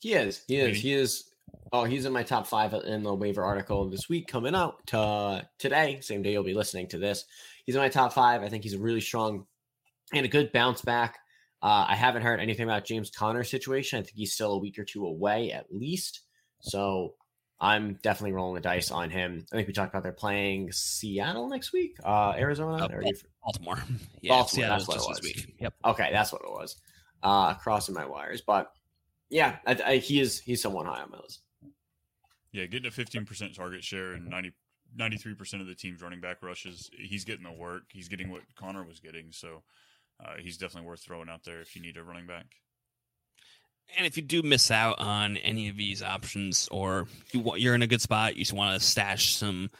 He 0.00 0.14
is. 0.14 0.42
He 0.46 0.56
is. 0.56 0.78
He 0.78 0.92
is. 0.92 1.24
Oh, 1.72 1.84
he's 1.84 2.04
in 2.04 2.12
my 2.12 2.22
top 2.22 2.46
five 2.46 2.74
in 2.74 3.02
the 3.02 3.14
waiver 3.14 3.44
article 3.44 3.88
this 3.88 4.08
week 4.08 4.28
coming 4.28 4.54
out 4.54 4.76
uh, 4.92 5.42
today. 5.58 5.98
Same 6.00 6.22
day 6.22 6.32
you'll 6.32 6.44
be 6.44 6.54
listening 6.54 6.86
to 6.88 6.98
this. 6.98 7.24
He's 7.64 7.74
in 7.74 7.80
my 7.80 7.88
top 7.88 8.12
five. 8.12 8.42
I 8.42 8.48
think 8.48 8.62
he's 8.62 8.74
a 8.74 8.78
really 8.78 9.00
strong 9.00 9.46
and 10.12 10.24
a 10.24 10.28
good 10.28 10.52
bounce 10.52 10.82
back. 10.82 11.18
Uh, 11.62 11.86
I 11.88 11.96
haven't 11.96 12.22
heard 12.22 12.38
anything 12.38 12.64
about 12.64 12.84
James 12.84 13.10
Conner's 13.10 13.50
situation. 13.50 13.98
I 13.98 14.02
think 14.02 14.16
he's 14.16 14.32
still 14.32 14.52
a 14.52 14.58
week 14.58 14.78
or 14.78 14.84
two 14.84 15.06
away 15.06 15.50
at 15.50 15.66
least. 15.72 16.20
So 16.60 17.14
I'm 17.58 17.94
definitely 18.02 18.32
rolling 18.32 18.54
the 18.54 18.60
dice 18.60 18.90
on 18.90 19.10
him. 19.10 19.46
I 19.52 19.56
think 19.56 19.66
we 19.66 19.72
talked 19.72 19.92
about 19.92 20.02
they're 20.02 20.12
playing 20.12 20.72
Seattle 20.72 21.48
next 21.48 21.72
week, 21.72 21.96
uh, 22.04 22.34
Arizona, 22.36 22.84
uh, 22.84 22.88
Baltimore. 23.42 23.82
Yeah, 24.20 24.34
Baltimore. 24.34 24.48
Seattle 24.48 24.76
that's 24.76 24.88
what 24.88 24.96
it 24.96 25.08
was. 25.08 25.20
week. 25.22 25.54
Yep. 25.60 25.74
Okay, 25.84 26.08
that's 26.12 26.32
what 26.32 26.42
it 26.42 26.50
was. 26.50 26.76
Uh, 27.22 27.54
crossing 27.54 27.94
my 27.94 28.04
wires, 28.04 28.42
but 28.46 28.72
yeah, 29.30 29.56
I, 29.66 29.78
I, 29.86 29.96
he 29.96 30.20
is 30.20 30.40
he's 30.40 30.60
someone 30.60 30.86
high 30.86 31.02
on 31.02 31.10
my 31.10 31.18
list. 31.18 31.40
Yeah, 32.52 32.66
getting 32.66 32.86
a 32.86 32.90
15% 32.90 33.54
target 33.54 33.84
share 33.84 34.12
and 34.12 34.28
90 34.28 34.52
93% 34.98 35.60
of 35.60 35.66
the 35.66 35.74
team's 35.74 36.00
running 36.00 36.20
back 36.20 36.42
rushes. 36.42 36.90
He's 36.96 37.24
getting 37.24 37.44
the 37.44 37.52
work. 37.52 37.84
He's 37.90 38.08
getting 38.08 38.30
what 38.30 38.42
Conner 38.54 38.84
was 38.84 39.00
getting, 39.00 39.30
so 39.30 39.62
uh, 40.24 40.34
he's 40.38 40.56
definitely 40.56 40.88
worth 40.88 41.02
throwing 41.02 41.28
out 41.28 41.44
there 41.44 41.60
if 41.60 41.76
you 41.76 41.82
need 41.82 41.96
a 41.96 42.02
running 42.02 42.26
back. 42.26 42.46
And 43.96 44.06
if 44.06 44.16
you 44.16 44.22
do 44.22 44.42
miss 44.42 44.70
out 44.70 44.98
on 44.98 45.36
any 45.38 45.68
of 45.68 45.76
these 45.76 46.02
options, 46.02 46.68
or 46.70 47.06
you 47.32 47.56
you're 47.56 47.74
in 47.74 47.82
a 47.82 47.86
good 47.86 48.02
spot, 48.02 48.36
you 48.36 48.42
just 48.42 48.52
want 48.52 48.78
to 48.78 48.86
stash 48.86 49.34
some 49.36 49.70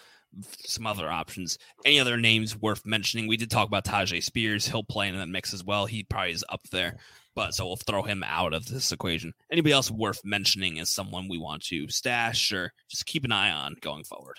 some 0.43 0.87
other 0.87 1.11
options. 1.11 1.59
Any 1.85 2.01
other 2.01 2.17
names 2.17 2.57
worth 2.57 2.85
mentioning? 2.87 3.27
We 3.27 3.37
did 3.37 3.51
talk 3.51 3.69
about 3.69 3.85
Tyjae 3.85 4.23
Spears. 4.23 4.67
He'll 4.67 4.85
play 4.85 5.09
in 5.09 5.17
that 5.17 5.29
mix 5.29 5.53
as 5.55 5.65
well. 5.65 5.87
He 5.87 6.03
probably 6.05 6.33
is 6.33 6.45
up 6.49 6.63
there, 6.71 6.97
but 7.35 7.55
so 7.55 7.67
we'll 7.67 7.77
throw 7.77 8.03
him 8.03 8.23
out 8.23 8.55
of 8.55 8.67
this 8.67 8.93
equation. 8.93 9.33
Anybody 9.51 9.73
else 9.73 9.91
worth 9.91 10.25
mentioning 10.25 10.79
as 10.79 10.91
someone 10.91 11.29
we 11.29 11.39
want 11.39 11.65
to 11.65 11.89
stash 11.89 12.53
or 12.53 12.73
just 12.89 13.07
keep 13.07 13.25
an 13.25 13.33
eye 13.33 13.51
on 13.51 13.77
going 13.81 14.05
forward? 14.05 14.39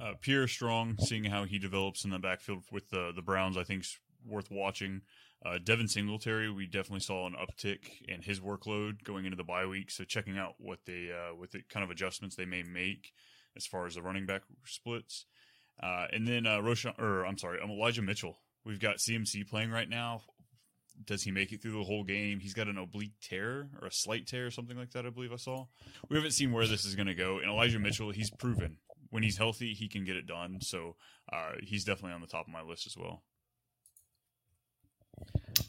Uh, 0.00 0.12
Pierre 0.20 0.48
Strong, 0.48 0.96
seeing 1.00 1.24
how 1.24 1.44
he 1.44 1.58
develops 1.58 2.04
in 2.04 2.10
the 2.10 2.18
backfield 2.18 2.64
with 2.72 2.88
the 2.90 3.12
the 3.14 3.22
Browns, 3.22 3.56
I 3.56 3.64
think 3.64 3.82
is 3.82 3.98
worth 4.26 4.50
watching. 4.50 5.02
Uh, 5.44 5.58
Devin 5.62 5.88
Singletary, 5.88 6.50
we 6.50 6.66
definitely 6.66 7.00
saw 7.00 7.26
an 7.26 7.34
uptick 7.34 8.02
in 8.06 8.22
his 8.22 8.40
workload 8.40 9.02
going 9.02 9.24
into 9.24 9.36
the 9.36 9.44
bye 9.44 9.66
week. 9.66 9.90
So 9.90 10.04
checking 10.04 10.38
out 10.38 10.54
what 10.58 10.80
they 10.86 11.10
uh, 11.10 11.34
what 11.34 11.50
the 11.50 11.62
kind 11.68 11.82
of 11.82 11.90
adjustments 11.90 12.36
they 12.36 12.44
may 12.44 12.62
make 12.62 13.12
as 13.56 13.66
far 13.66 13.86
as 13.86 13.94
the 13.94 14.02
running 14.02 14.26
back 14.26 14.42
splits. 14.64 15.26
Uh, 15.82 16.06
and 16.12 16.26
then 16.26 16.46
uh, 16.46 16.60
Roshan, 16.60 16.92
or 16.98 17.26
I'm 17.26 17.38
sorry, 17.38 17.60
um, 17.60 17.70
Elijah 17.70 18.02
Mitchell. 18.02 18.38
We've 18.64 18.80
got 18.80 18.98
CMC 18.98 19.48
playing 19.48 19.70
right 19.70 19.88
now. 19.88 20.22
Does 21.04 21.22
he 21.22 21.32
make 21.32 21.52
it 21.52 21.60
through 21.60 21.72
the 21.72 21.82
whole 21.82 22.04
game? 22.04 22.38
He's 22.38 22.54
got 22.54 22.68
an 22.68 22.78
oblique 22.78 23.18
tear 23.20 23.70
or 23.80 23.88
a 23.88 23.92
slight 23.92 24.26
tear 24.26 24.46
or 24.46 24.50
something 24.50 24.76
like 24.76 24.92
that. 24.92 25.06
I 25.06 25.10
believe 25.10 25.32
I 25.32 25.36
saw. 25.36 25.66
We 26.08 26.16
haven't 26.16 26.32
seen 26.32 26.52
where 26.52 26.66
this 26.66 26.84
is 26.84 26.94
going 26.94 27.06
to 27.06 27.14
go. 27.14 27.38
And 27.38 27.50
Elijah 27.50 27.80
Mitchell, 27.80 28.10
he's 28.10 28.30
proven 28.30 28.76
when 29.12 29.22
he's 29.22 29.36
healthy, 29.36 29.74
he 29.74 29.88
can 29.88 30.04
get 30.04 30.16
it 30.16 30.26
done. 30.26 30.58
So 30.62 30.96
uh, 31.30 31.52
he's 31.62 31.84
definitely 31.84 32.14
on 32.14 32.22
the 32.22 32.26
top 32.26 32.46
of 32.46 32.52
my 32.52 32.62
list 32.62 32.86
as 32.86 32.96
well. 32.96 33.22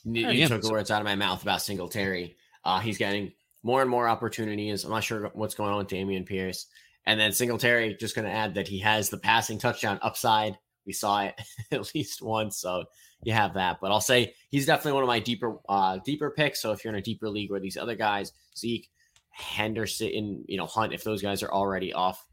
You, 0.06 0.30
you 0.30 0.48
took 0.48 0.62
the 0.62 0.72
words 0.72 0.92
out 0.92 1.02
of 1.02 1.06
my 1.06 1.16
mouth 1.16 1.42
about 1.42 1.62
Singletary. 1.62 2.36
Uh, 2.64 2.80
he's 2.80 2.98
getting 2.98 3.32
more 3.64 3.82
and 3.82 3.90
more 3.90 4.08
opportunities. 4.08 4.84
I'm 4.84 4.92
not 4.92 5.04
sure 5.04 5.32
what's 5.34 5.56
going 5.56 5.72
on 5.72 5.78
with 5.78 5.88
Dameon 5.88 6.26
Pierce. 6.26 6.68
And 7.06 7.20
then 7.20 7.32
Singletary, 7.32 7.96
just 8.00 8.16
going 8.16 8.28
to 8.28 8.34
add 8.34 8.56
that 8.56 8.68
he 8.68 8.80
has 8.80 9.10
the 9.10 9.18
passing 9.18 9.58
touchdown 9.58 10.00
upside. 10.02 10.58
We 10.86 10.94
saw 10.94 11.24
it 11.24 11.36
at 11.72 11.94
least 11.96 12.22
once, 12.22 12.58
so 12.58 12.86
you 13.24 13.34
have 13.34 13.54
that. 13.54 13.80
But 13.82 13.92
I'll 13.92 14.02
say 14.02 14.34
he's 14.50 14.66
definitely 14.66 14.94
one 14.94 15.04
of 15.04 15.08
my 15.08 15.20
deeper, 15.20 15.58
uh, 15.68 16.00
deeper 16.04 16.32
picks. 16.32 16.62
So 16.62 16.72
if 16.72 16.84
you're 16.84 16.94
in 16.94 17.00
a 17.00 17.04
deeper 17.04 17.30
league 17.30 17.52
where 17.52 17.60
these 17.60 17.78
other 17.78 17.96
guys, 17.96 18.34
Zeke, 18.58 18.90
Henderson, 19.30 20.44
you 20.48 20.58
know 20.58 20.66
Hunt, 20.66 20.94
if 20.94 21.04
those 21.04 21.22
guys 21.22 21.42
are 21.42 21.52
already 21.52 21.94
off 21.94 22.26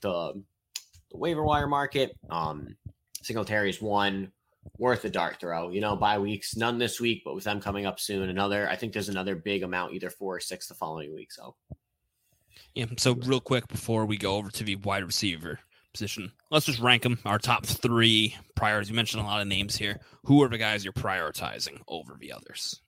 the, 0.00 0.42
the 1.10 1.16
waiver 1.16 1.44
wire 1.44 1.68
market, 1.68 2.16
um, 2.30 2.76
Singletary 3.22 3.70
is 3.70 3.80
one 3.80 4.32
worth 4.76 5.04
a 5.04 5.10
dart 5.10 5.40
throw. 5.40 5.70
You 5.70 5.80
know, 5.80 5.96
bye 5.96 6.18
weeks, 6.18 6.56
none 6.56 6.78
this 6.78 7.00
week, 7.00 7.22
but 7.24 7.34
with 7.34 7.44
them 7.44 7.60
coming 7.60 7.86
up 7.86 8.00
soon, 8.00 8.28
another. 8.28 8.68
I 8.68 8.76
think 8.76 8.92
there's 8.92 9.08
another 9.08 9.36
big 9.36 9.62
amount, 9.62 9.94
either 9.94 10.10
four 10.10 10.36
or 10.36 10.40
six 10.40 10.68
the 10.68 10.74
following 10.74 11.14
week. 11.14 11.32
So, 11.32 11.54
yeah. 12.74 12.86
So 12.96 13.14
real 13.14 13.40
quick 13.40 13.68
before 13.68 14.06
we 14.06 14.16
go 14.16 14.36
over 14.36 14.50
to 14.50 14.64
the 14.64 14.76
wide 14.76 15.04
receiver 15.04 15.60
position, 15.92 16.32
let's 16.50 16.66
just 16.66 16.80
rank 16.80 17.02
them. 17.02 17.18
Our 17.24 17.38
top 17.38 17.66
three 17.66 18.36
priorities. 18.54 18.90
You 18.90 18.96
mentioned 18.96 19.22
a 19.22 19.26
lot 19.26 19.40
of 19.40 19.48
names 19.48 19.76
here. 19.76 20.00
Who 20.24 20.42
are 20.42 20.48
the 20.48 20.58
guys 20.58 20.84
you're 20.84 20.92
prioritizing 20.92 21.80
over 21.88 22.16
the 22.18 22.32
others? 22.32 22.80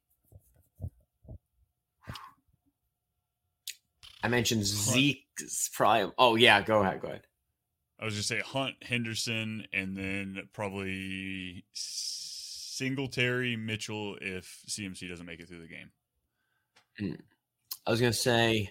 I 4.22 4.28
mentioned 4.28 4.64
Zeke's 4.64 5.70
probably. 5.72 6.12
Oh 6.18 6.36
yeah, 6.36 6.60
go 6.62 6.82
ahead. 6.82 7.00
Go 7.00 7.08
ahead. 7.08 7.22
I 8.00 8.06
was 8.06 8.14
just 8.14 8.28
say 8.28 8.40
Hunt, 8.40 8.76
Henderson, 8.82 9.66
and 9.74 9.94
then 9.94 10.48
probably 10.54 11.64
Singletary, 11.74 13.56
Mitchell 13.56 14.16
if 14.22 14.62
CMC 14.66 15.08
doesn't 15.08 15.26
make 15.26 15.38
it 15.38 15.48
through 15.48 15.60
the 15.60 15.68
game. 15.68 15.90
Hmm. 16.98 17.20
I 17.86 17.90
was 17.90 18.00
gonna 18.00 18.12
say, 18.14 18.70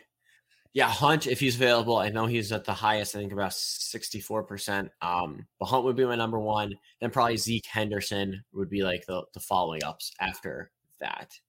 yeah, 0.74 0.90
Hunt 0.90 1.28
if 1.28 1.40
he's 1.40 1.56
available. 1.56 1.98
I 1.98 2.10
know 2.10 2.26
he's 2.26 2.52
at 2.52 2.66
the 2.66 2.74
highest. 2.74 3.16
I 3.16 3.20
think 3.20 3.32
about 3.32 3.54
sixty 3.54 4.20
four 4.20 4.44
percent. 4.44 4.90
Um, 5.02 5.46
but 5.60 5.68
Hunt 5.68 5.86
would 5.86 5.96
be 5.96 6.06
my 6.06 6.16
number 6.16 6.40
one. 6.40 6.74
Then 7.00 7.12
probably 7.12 7.38
Zeke 7.38 7.68
Henderson 7.68 8.44
would 8.54 8.70
be 8.70 8.82
like 8.82 9.06
the 9.06 9.24
the 9.36 9.40
following 9.40 9.84
ups 9.84 10.12
after 10.20 10.72
that. 11.00 11.40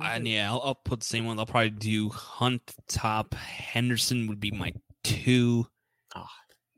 And 0.00 0.26
yeah, 0.26 0.50
I'll, 0.50 0.62
I'll 0.64 0.74
put 0.74 1.00
the 1.00 1.06
same 1.06 1.26
one. 1.26 1.38
I'll 1.38 1.46
probably 1.46 1.70
do 1.70 2.08
Hunt 2.08 2.74
top. 2.88 3.34
Henderson 3.34 4.26
would 4.28 4.40
be 4.40 4.52
my 4.52 4.72
two. 5.02 5.66
Oh. 6.16 6.26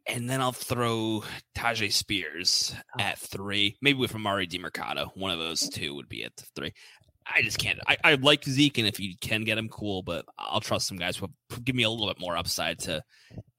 And 0.06 0.28
then 0.28 0.40
I'll 0.40 0.52
throw 0.52 1.22
Tyjae 1.56 1.92
Spears 1.92 2.74
oh. 2.98 3.02
at 3.02 3.18
three, 3.18 3.76
maybe 3.80 3.98
with 3.98 4.12
Emari 4.12 4.48
Demercado. 4.48 5.10
One 5.14 5.30
of 5.30 5.38
those 5.38 5.68
two 5.68 5.94
would 5.94 6.08
be 6.08 6.24
at 6.24 6.32
three. 6.56 6.72
I 7.24 7.42
just 7.42 7.58
can't. 7.58 7.78
I, 7.86 7.96
I 8.02 8.14
like 8.14 8.44
Zeke, 8.44 8.78
and 8.78 8.88
if 8.88 8.98
you 8.98 9.14
can 9.20 9.44
get 9.44 9.58
him, 9.58 9.68
cool. 9.68 10.02
But 10.02 10.24
I'll 10.38 10.60
trust 10.60 10.88
some 10.88 10.96
guys 10.96 11.16
who 11.16 11.28
give 11.62 11.76
me 11.76 11.84
a 11.84 11.90
little 11.90 12.08
bit 12.08 12.20
more 12.20 12.36
upside 12.36 12.80
to 12.80 13.02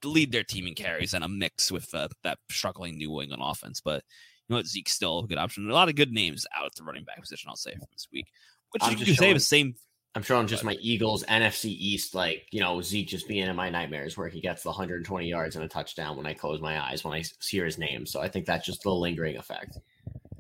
lead 0.04 0.32
their 0.34 0.44
team 0.44 0.68
in 0.68 0.76
carries 0.76 1.14
and 1.14 1.24
a 1.24 1.30
mix 1.30 1.72
with 1.72 1.88
uh, 1.94 2.10
that 2.24 2.40
struggling 2.50 2.98
New 2.98 3.22
England 3.22 3.42
offense. 3.44 3.80
But 3.80 4.04
you 4.48 4.54
know 4.54 4.58
what? 4.58 4.68
Zeke's 4.68 4.92
still 4.92 5.20
a 5.20 5.28
good 5.28 5.38
option. 5.38 5.70
A 5.70 5.74
lot 5.74 5.88
of 5.88 5.96
good 5.96 6.12
names 6.12 6.46
out 6.56 6.66
at 6.66 6.76
the 6.76 6.84
running 6.84 7.06
back 7.06 7.22
position, 7.22 7.50
I'll 7.50 7.56
say, 7.56 7.74
for 7.74 7.88
this 7.92 8.08
week. 8.12 8.28
Which 8.72 8.84
I'm 8.84 8.98
you 8.98 9.06
can 9.06 9.16
say 9.16 9.32
the 9.32 9.40
same 9.40 9.76
I'm 10.16 10.22
showing 10.22 10.46
just 10.46 10.64
my 10.64 10.78
Eagles 10.80 11.24
NFC 11.24 11.66
East, 11.66 12.14
like 12.14 12.46
you 12.52 12.60
know 12.60 12.82
Zeke 12.82 13.08
just 13.08 13.28
being 13.28 13.48
in 13.48 13.56
my 13.56 13.70
nightmares 13.70 14.16
where 14.16 14.28
he 14.28 14.42
gets 14.42 14.62
the 14.64 14.70
120 14.70 15.28
yards 15.28 15.56
and 15.56 15.66
a 15.66 15.68
touchdown 15.68 16.18
when 16.18 16.28
I 16.28 16.34
close 16.34 16.62
my 16.62 16.82
eyes 16.82 17.04
when 17.04 17.14
I 17.14 17.24
hear 17.42 17.66
his 17.66 17.80
name. 17.80 18.06
So 18.06 18.22
I 18.22 18.28
think 18.28 18.46
that's 18.46 18.66
just 18.66 18.84
the 18.84 18.92
lingering 18.92 19.38
effect. 19.38 19.80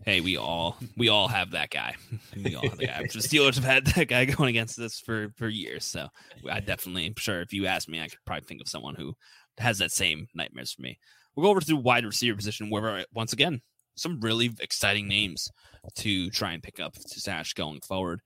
Hey, 0.05 0.21
we 0.21 0.38
all 0.38 0.78
we 0.95 1.09
all 1.09 1.28
have 1.28 1.51
that 1.51 1.71
guy. 1.71 1.95
We 2.43 2.55
all 2.55 2.67
have 2.67 2.78
the 2.78 2.88
guy. 2.88 3.01
the 3.01 3.07
Steelers 3.19 3.55
have 3.55 3.63
had 3.63 3.86
that 3.88 4.07
guy 4.07 4.26
going 4.26 4.49
against 4.49 4.78
us 4.80 4.99
for 4.99 5.30
for 5.38 5.47
years. 5.47 5.86
So 5.86 6.07
I 6.49 6.59
definitely, 6.59 7.07
I'm 7.07 7.15
sure, 7.17 7.41
if 7.41 7.53
you 7.53 7.65
ask 7.65 7.88
me, 7.88 7.99
I 7.99 8.09
could 8.09 8.19
probably 8.26 8.45
think 8.45 8.61
of 8.61 8.67
someone 8.67 8.95
who 8.95 9.15
has 9.57 9.80
that 9.80 9.91
same 9.91 10.28
nightmares 10.36 10.74
for 10.74 10.82
me. 10.82 10.99
We'll 11.36 11.45
go 11.45 11.51
over 11.51 11.61
to 11.61 11.65
the 11.65 11.76
wide 11.76 12.05
receiver 12.05 12.36
position 12.36 12.69
where 12.69 13.05
once 13.13 13.34
again 13.34 13.61
some 13.95 14.19
really 14.21 14.51
exciting 14.59 15.07
names 15.07 15.49
to 15.95 16.30
try 16.30 16.53
and 16.53 16.63
pick 16.63 16.80
up 16.80 16.93
to 16.93 17.19
Sash 17.19 17.53
going 17.53 17.82
forward 17.82 18.21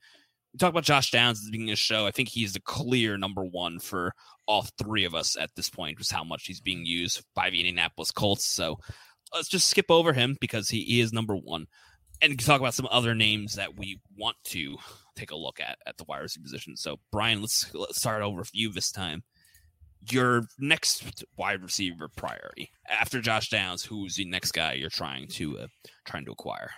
we 0.58 0.60
talked 0.60 0.74
about 0.74 0.86
Josh 0.86 1.12
Downs 1.12 1.38
at 1.38 1.45
the 1.45 1.51
beginning 1.51 1.70
of 1.70 1.74
the 1.74 1.82
show. 1.82 2.08
I 2.08 2.12
think 2.12 2.30
he's 2.30 2.53
the 2.53 2.60
clear 2.60 3.16
number 3.16 3.43
one 3.43 3.78
for 3.78 4.12
all 4.47 4.66
three 4.80 5.05
of 5.05 5.14
us 5.14 5.38
at 5.38 5.51
this 5.55 5.70
point, 5.70 5.99
just 5.99 6.12
how 6.12 6.24
much 6.24 6.47
he's 6.47 6.62
being 6.62 6.84
used 6.84 7.24
by 7.36 7.51
the 7.51 7.60
Indianapolis 7.60 8.10
Colts. 8.12 8.47
So 8.47 8.80
let's 9.36 9.49
just 9.49 9.70
skip 9.70 9.86
over 9.91 10.14
him 10.14 10.36
because 10.41 10.68
he, 10.68 10.82
he 10.82 10.99
is 10.99 11.14
number 11.14 11.36
one. 11.36 11.68
and 12.24 12.39
talk 12.39 12.60
about 12.60 12.74
some 12.74 12.88
other 12.89 13.14
names 13.14 13.53
that 13.53 13.78
we 13.78 13.99
want 14.18 14.36
to 14.45 14.78
take 15.16 15.30
a 15.30 15.36
look 15.36 15.60
at 15.60 15.78
at 15.86 15.95
the 15.97 16.05
wide 16.08 16.22
receiver 16.22 16.43
position. 16.43 16.76
So, 16.76 16.97
Brian, 17.12 17.39
let's, 17.41 17.72
let's 17.76 17.99
start 17.99 18.24
over 18.24 18.39
with 18.39 18.49
you 18.51 18.72
this 18.72 18.91
time. 18.91 19.24
Your 20.10 20.43
next 20.58 21.24
wide 21.38 21.62
receiver 21.62 22.08
priority 22.08 22.72
after 22.89 23.22
Josh 23.22 23.49
Downs, 23.49 23.84
who's 23.84 24.16
the 24.16 24.26
next 24.26 24.53
guy 24.53 24.74
you're 24.74 24.89
trying 24.89 25.28
to 25.28 25.60
uh, 25.60 25.68
trying 26.05 26.26
to 26.26 26.32
acquire? 26.32 26.72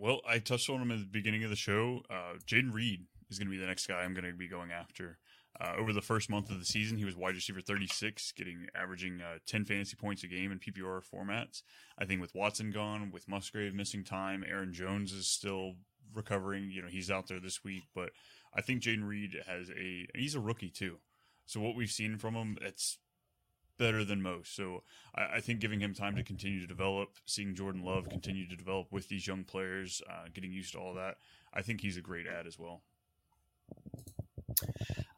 Well, 0.00 0.20
I 0.28 0.38
touched 0.38 0.68
on 0.70 0.82
him 0.82 0.90
at 0.90 0.98
the 0.98 1.04
beginning 1.04 1.44
of 1.44 1.50
the 1.50 1.56
show. 1.56 2.02
Uh, 2.10 2.34
Jayden 2.46 2.72
Reed 2.72 3.06
is 3.30 3.38
going 3.38 3.48
to 3.48 3.52
be 3.52 3.58
the 3.58 3.66
next 3.66 3.86
guy 3.86 4.00
I'm 4.00 4.14
going 4.14 4.24
to 4.24 4.32
be 4.32 4.48
going 4.48 4.70
after. 4.70 5.18
Uh, 5.60 5.72
over 5.76 5.92
the 5.92 6.02
first 6.02 6.30
month 6.30 6.50
of 6.50 6.58
the 6.58 6.64
season, 6.64 6.98
he 6.98 7.04
was 7.04 7.16
wide 7.16 7.34
receiver 7.34 7.60
36, 7.60 8.32
getting 8.32 8.66
averaging 8.76 9.20
uh, 9.20 9.38
10 9.46 9.64
fantasy 9.64 9.96
points 9.96 10.22
a 10.22 10.28
game 10.28 10.52
in 10.52 10.58
PPR 10.58 11.02
formats. 11.02 11.62
I 11.98 12.04
think 12.04 12.20
with 12.20 12.34
Watson 12.34 12.70
gone, 12.70 13.10
with 13.12 13.28
Musgrave 13.28 13.74
missing 13.74 14.04
time, 14.04 14.44
Aaron 14.48 14.72
Jones 14.72 15.12
is 15.12 15.26
still 15.26 15.74
recovering. 16.14 16.70
You 16.70 16.82
know, 16.82 16.88
he's 16.88 17.10
out 17.10 17.26
there 17.26 17.40
this 17.40 17.64
week, 17.64 17.84
but 17.94 18.10
I 18.54 18.60
think 18.60 18.82
Jayden 18.82 19.06
Reed 19.06 19.36
has 19.46 19.70
a 19.70 20.06
he's 20.14 20.34
a 20.34 20.40
rookie 20.40 20.70
too. 20.70 20.98
So 21.46 21.60
what 21.60 21.74
we've 21.74 21.90
seen 21.90 22.18
from 22.18 22.34
him, 22.34 22.58
it's 22.60 22.98
better 23.78 24.04
than 24.04 24.20
most. 24.20 24.54
So 24.54 24.82
I, 25.14 25.36
I, 25.36 25.40
think 25.40 25.60
giving 25.60 25.80
him 25.80 25.94
time 25.94 26.16
to 26.16 26.22
continue 26.22 26.60
to 26.60 26.66
develop, 26.66 27.10
seeing 27.26 27.54
Jordan 27.54 27.82
Love 27.84 28.08
continue 28.08 28.48
to 28.48 28.56
develop 28.56 28.88
with 28.90 29.08
these 29.08 29.26
young 29.26 29.44
players, 29.44 30.02
uh, 30.08 30.26
getting 30.34 30.52
used 30.52 30.72
to 30.72 30.78
all 30.78 30.94
that, 30.94 31.16
I 31.54 31.62
think 31.62 31.80
he's 31.80 31.96
a 31.96 32.02
great 32.02 32.26
ad 32.26 32.46
as 32.46 32.58
well. 32.58 32.82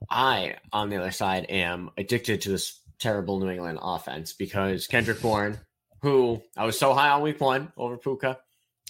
I, 0.09 0.57
on 0.73 0.91
the 0.91 0.97
other 0.97 1.11
side, 1.11 1.47
am 1.49 1.91
addicted 1.97 2.43
to 2.43 2.51
this 2.51 2.81
terrible 2.99 3.39
New 3.41 3.49
England 3.49 3.79
offense 3.81 4.33
because 4.33 4.87
Kendrick 4.87 5.23
Bourne, 5.23 5.59
who 6.03 6.43
I 6.57 6.65
was 6.65 6.79
so 6.79 6.95
high 6.95 7.11
on 7.11 7.23
week 7.23 7.41
one 7.41 7.73
over 7.77 7.97
Puka, 7.97 8.39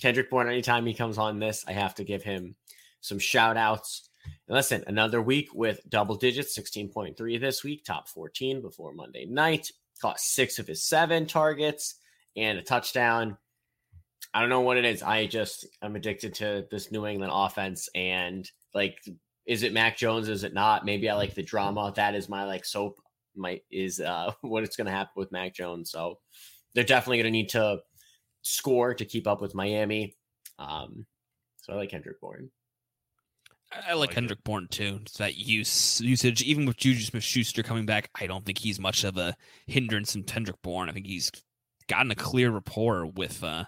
Kendrick 0.00 0.30
Bourne, 0.30 0.48
anytime 0.48 0.86
he 0.86 0.94
comes 0.94 1.18
on 1.18 1.38
this, 1.38 1.64
I 1.68 1.72
have 1.72 1.94
to 1.96 2.04
give 2.04 2.22
him 2.22 2.56
some 3.00 3.18
shout 3.18 3.56
outs. 3.56 4.08
And 4.24 4.56
listen, 4.56 4.84
another 4.86 5.22
week 5.22 5.48
with 5.54 5.80
double 5.88 6.16
digits, 6.16 6.58
16.3 6.58 7.40
this 7.40 7.62
week, 7.64 7.84
top 7.84 8.08
14 8.08 8.62
before 8.62 8.92
Monday 8.92 9.26
night. 9.26 9.70
Caught 10.00 10.20
six 10.20 10.58
of 10.58 10.66
his 10.66 10.82
seven 10.82 11.26
targets 11.26 11.96
and 12.36 12.58
a 12.58 12.62
touchdown. 12.62 13.36
I 14.32 14.40
don't 14.40 14.48
know 14.48 14.60
what 14.60 14.76
it 14.76 14.84
is. 14.84 15.02
I 15.02 15.26
just 15.26 15.66
I'm 15.82 15.96
addicted 15.96 16.34
to 16.34 16.66
this 16.70 16.90
New 16.90 17.06
England 17.06 17.32
offense 17.34 17.88
and 17.94 18.48
like 18.74 18.98
is 19.46 19.62
it 19.62 19.72
Mac 19.72 19.96
Jones? 19.96 20.28
Is 20.28 20.44
it 20.44 20.54
not? 20.54 20.84
Maybe 20.84 21.10
I 21.10 21.14
like 21.14 21.34
the 21.34 21.42
drama. 21.42 21.92
That 21.96 22.14
is 22.14 22.28
my 22.28 22.44
like 22.44 22.64
soap. 22.64 23.00
My 23.36 23.60
is 23.70 24.00
uh 24.00 24.32
what 24.40 24.62
it's 24.62 24.76
gonna 24.76 24.90
happen 24.90 25.12
with 25.16 25.32
Mac 25.32 25.54
Jones. 25.54 25.90
So 25.90 26.18
they're 26.74 26.84
definitely 26.84 27.18
gonna 27.18 27.30
need 27.30 27.50
to 27.50 27.80
score 28.42 28.94
to 28.94 29.04
keep 29.04 29.26
up 29.26 29.40
with 29.40 29.54
Miami. 29.54 30.16
Um, 30.58 31.06
so 31.62 31.72
I 31.72 31.76
like 31.76 31.90
Kendrick 31.90 32.20
Bourne. 32.20 32.50
I 33.72 33.92
like, 33.94 34.08
like 34.08 34.10
Kendrick 34.10 34.42
Bourne 34.42 34.68
too. 34.68 34.98
It's 35.02 35.18
that 35.18 35.36
use 35.36 36.00
usage, 36.00 36.42
even 36.42 36.66
with 36.66 36.76
Juju 36.76 37.02
Smith 37.02 37.22
Schuster 37.22 37.62
coming 37.62 37.86
back, 37.86 38.10
I 38.20 38.26
don't 38.26 38.44
think 38.44 38.58
he's 38.58 38.80
much 38.80 39.04
of 39.04 39.16
a 39.16 39.36
hindrance 39.66 40.14
in 40.14 40.24
Kendrick 40.24 40.60
Bourne. 40.62 40.88
I 40.88 40.92
think 40.92 41.06
he's 41.06 41.30
gotten 41.88 42.10
a 42.10 42.16
clear 42.16 42.50
rapport 42.50 43.06
with 43.06 43.42
uh 43.42 43.64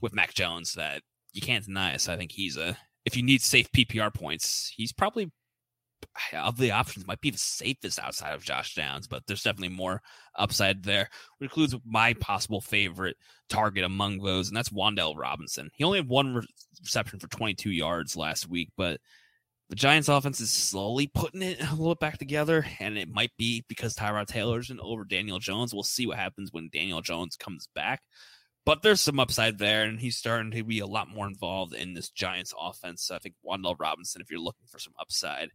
with 0.00 0.14
Mac 0.14 0.34
Jones 0.34 0.74
that 0.74 1.02
you 1.32 1.40
can't 1.40 1.64
deny. 1.64 1.96
So 1.96 2.12
I 2.12 2.16
think 2.16 2.32
he's 2.32 2.56
a 2.56 2.76
if 3.04 3.16
you 3.16 3.22
need 3.22 3.42
safe 3.42 3.70
PPR 3.72 4.12
points, 4.14 4.72
he's 4.76 4.92
probably 4.92 5.30
of 6.32 6.56
the 6.56 6.72
options 6.72 7.06
might 7.06 7.20
be 7.20 7.30
the 7.30 7.38
safest 7.38 7.98
outside 7.98 8.34
of 8.34 8.44
Josh 8.44 8.74
Downs, 8.74 9.06
but 9.06 9.22
there's 9.26 9.42
definitely 9.42 9.76
more 9.76 10.02
upside 10.36 10.82
there, 10.82 11.08
which 11.38 11.50
includes 11.50 11.74
my 11.84 12.14
possible 12.14 12.60
favorite 12.60 13.16
target 13.48 13.84
among 13.84 14.18
those, 14.18 14.48
and 14.48 14.56
that's 14.56 14.70
Wan'Dale 14.70 15.16
Robinson. 15.16 15.70
He 15.74 15.84
only 15.84 15.98
had 15.98 16.08
one 16.08 16.46
reception 16.80 17.18
for 17.18 17.28
22 17.28 17.70
yards 17.70 18.16
last 18.16 18.48
week, 18.48 18.70
but 18.76 19.00
the 19.68 19.76
Giants 19.76 20.08
offense 20.08 20.40
is 20.40 20.50
slowly 20.50 21.08
putting 21.08 21.42
it 21.42 21.60
a 21.60 21.74
little 21.74 21.94
bit 21.94 22.00
back 22.00 22.18
together, 22.18 22.64
and 22.80 22.96
it 22.96 23.08
might 23.08 23.32
be 23.36 23.64
because 23.68 23.94
Tyrod 23.94 24.26
Taylor's 24.26 24.70
in 24.70 24.80
over 24.80 25.04
Daniel 25.04 25.38
Jones. 25.38 25.74
We'll 25.74 25.82
see 25.82 26.06
what 26.06 26.16
happens 26.16 26.52
when 26.52 26.70
Daniel 26.72 27.02
Jones 27.02 27.36
comes 27.36 27.68
back. 27.74 28.00
But 28.64 28.82
there's 28.82 29.00
some 29.00 29.20
upside 29.20 29.58
there, 29.58 29.84
and 29.84 29.98
he's 29.98 30.16
starting 30.16 30.50
to 30.50 30.62
be 30.62 30.80
a 30.80 30.86
lot 30.86 31.08
more 31.08 31.26
involved 31.26 31.74
in 31.74 31.94
this 31.94 32.10
Giants 32.10 32.52
offense. 32.58 33.02
So 33.04 33.14
I 33.14 33.18
think 33.18 33.34
Wan'Dale 33.46 33.76
Robinson, 33.78 34.20
if 34.20 34.30
you're 34.30 34.40
looking 34.40 34.66
for 34.68 34.78
some 34.78 34.92
upside, 35.00 35.50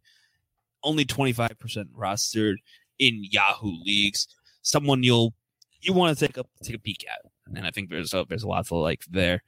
only 0.84 1.06
25% 1.06 1.56
rostered 1.98 2.56
in 3.00 3.24
Yahoo 3.24 3.74
leagues. 3.84 4.28
Someone 4.62 5.04
you'll 5.04 5.34
you 5.82 5.94
want 5.94 6.18
to 6.18 6.28
take 6.28 6.38
a 6.38 6.46
take 6.64 6.76
a 6.76 6.80
peek 6.80 7.06
at, 7.12 7.22
and 7.56 7.68
I 7.68 7.72
think 7.72 7.90
there's 7.90 8.14
a, 8.14 8.26
there's 8.28 8.44
a 8.44 8.48
lot 8.48 8.68
to 8.68 8.76
like 8.76 9.04
there, 9.10 9.44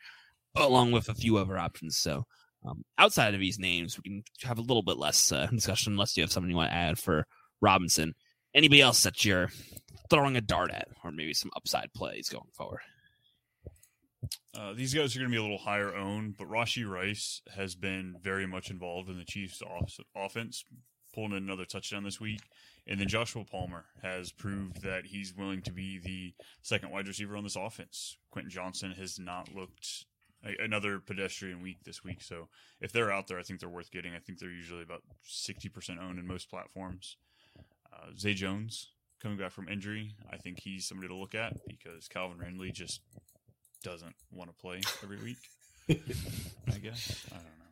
along 0.56 0.92
with 0.92 1.10
a 1.10 1.16
few 1.16 1.38
other 1.38 1.58
options. 1.58 1.98
So 1.98 2.26
um, 2.66 2.84
outside 2.98 3.34
of 3.34 3.40
these 3.40 3.60
names, 3.60 3.98
we 3.98 4.04
can 4.04 4.24
have 4.44 4.58
a 4.58 4.62
little 4.62 4.84
bit 4.84 4.98
less 4.98 5.32
uh, 5.32 5.48
discussion 5.48 5.94
unless 5.94 6.18
you 6.18 6.24
have 6.24 6.32
something 6.32 6.50
you 6.50 6.58
want 6.58 6.72
to 6.72 6.76
add 6.76 7.00
for 7.00 7.26
Robinson. 7.62 8.14
Anybody 8.54 8.82
else 8.82 9.04
that 9.04 9.24
you're 9.26 9.50
throwing 10.10 10.38
a 10.38 10.42
dart 10.42 10.72
at, 10.72 10.88
or 11.04 11.12
maybe 11.12 11.34
some 11.34 11.52
upside 11.56 11.94
plays 11.94 12.30
going 12.30 12.50
forward? 12.54 12.82
Uh, 14.58 14.74
these 14.74 14.94
guys 14.94 15.16
are 15.16 15.20
going 15.20 15.30
to 15.30 15.34
be 15.34 15.40
a 15.40 15.42
little 15.42 15.58
higher 15.58 15.94
owned, 15.94 16.38
but 16.38 16.50
Rashee 16.50 16.90
Rice 16.90 17.42
has 17.56 17.76
been 17.76 18.16
very 18.22 18.48
much 18.48 18.72
involved 18.72 19.10
in 19.10 19.18
the 19.18 19.26
Chiefs' 19.26 19.62
offense, 20.16 20.64
pulling 21.16 21.32
in 21.32 21.38
another 21.38 21.66
touchdown 21.66 22.04
this 22.04 22.20
week. 22.20 22.42
And 22.86 23.00
then 23.00 23.08
Joshua 23.08 23.44
Palmer 23.44 23.86
has 24.04 24.32
proved 24.32 24.84
that 24.84 25.06
he's 25.06 25.34
willing 25.36 25.62
to 25.64 25.72
be 25.72 25.98
the 25.98 26.34
second 26.62 26.92
wide 26.92 27.08
receiver 27.08 27.36
on 27.36 27.44
this 27.44 27.56
offense. 27.56 28.18
Quentin 28.30 28.52
Johnston 28.52 28.92
has 28.92 29.18
not 29.18 29.56
looked 29.56 30.06
another 30.60 31.00
pedestrian 31.00 31.62
week 31.62 31.78
this 31.84 32.04
week. 32.04 32.22
So 32.22 32.50
if 32.80 32.92
they're 32.92 33.12
out 33.12 33.28
there, 33.28 33.40
I 33.40 33.44
think 33.44 33.60
they're 33.60 33.70
worth 33.70 33.92
getting. 33.92 34.14
I 34.14 34.20
think 34.20 34.38
they're 34.38 34.50
usually 34.50 34.84
about 34.84 35.02
60% 35.28 36.00
owned 36.00 36.20
in 36.20 36.28
most 36.28 36.50
platforms. 36.50 37.18
Uh, 37.92 38.12
Zay 38.18 38.34
Jones 38.34 38.90
coming 39.20 39.38
back 39.38 39.52
from 39.52 39.68
injury. 39.68 40.14
I 40.32 40.38
think 40.38 40.60
he's 40.60 40.86
somebody 40.88 41.08
to 41.08 41.16
look 41.16 41.34
at 41.34 41.66
because 41.68 42.08
Calvin 42.08 42.38
Ridley 42.38 42.72
just 42.72 43.02
doesn't 43.84 44.16
want 44.32 44.50
to 44.52 44.56
play 44.56 44.82
every 45.02 45.18
week. 45.18 45.38
I 45.90 46.78
guess. 46.78 47.26
I 47.32 47.36
don't 47.36 47.60
know. 47.60 47.65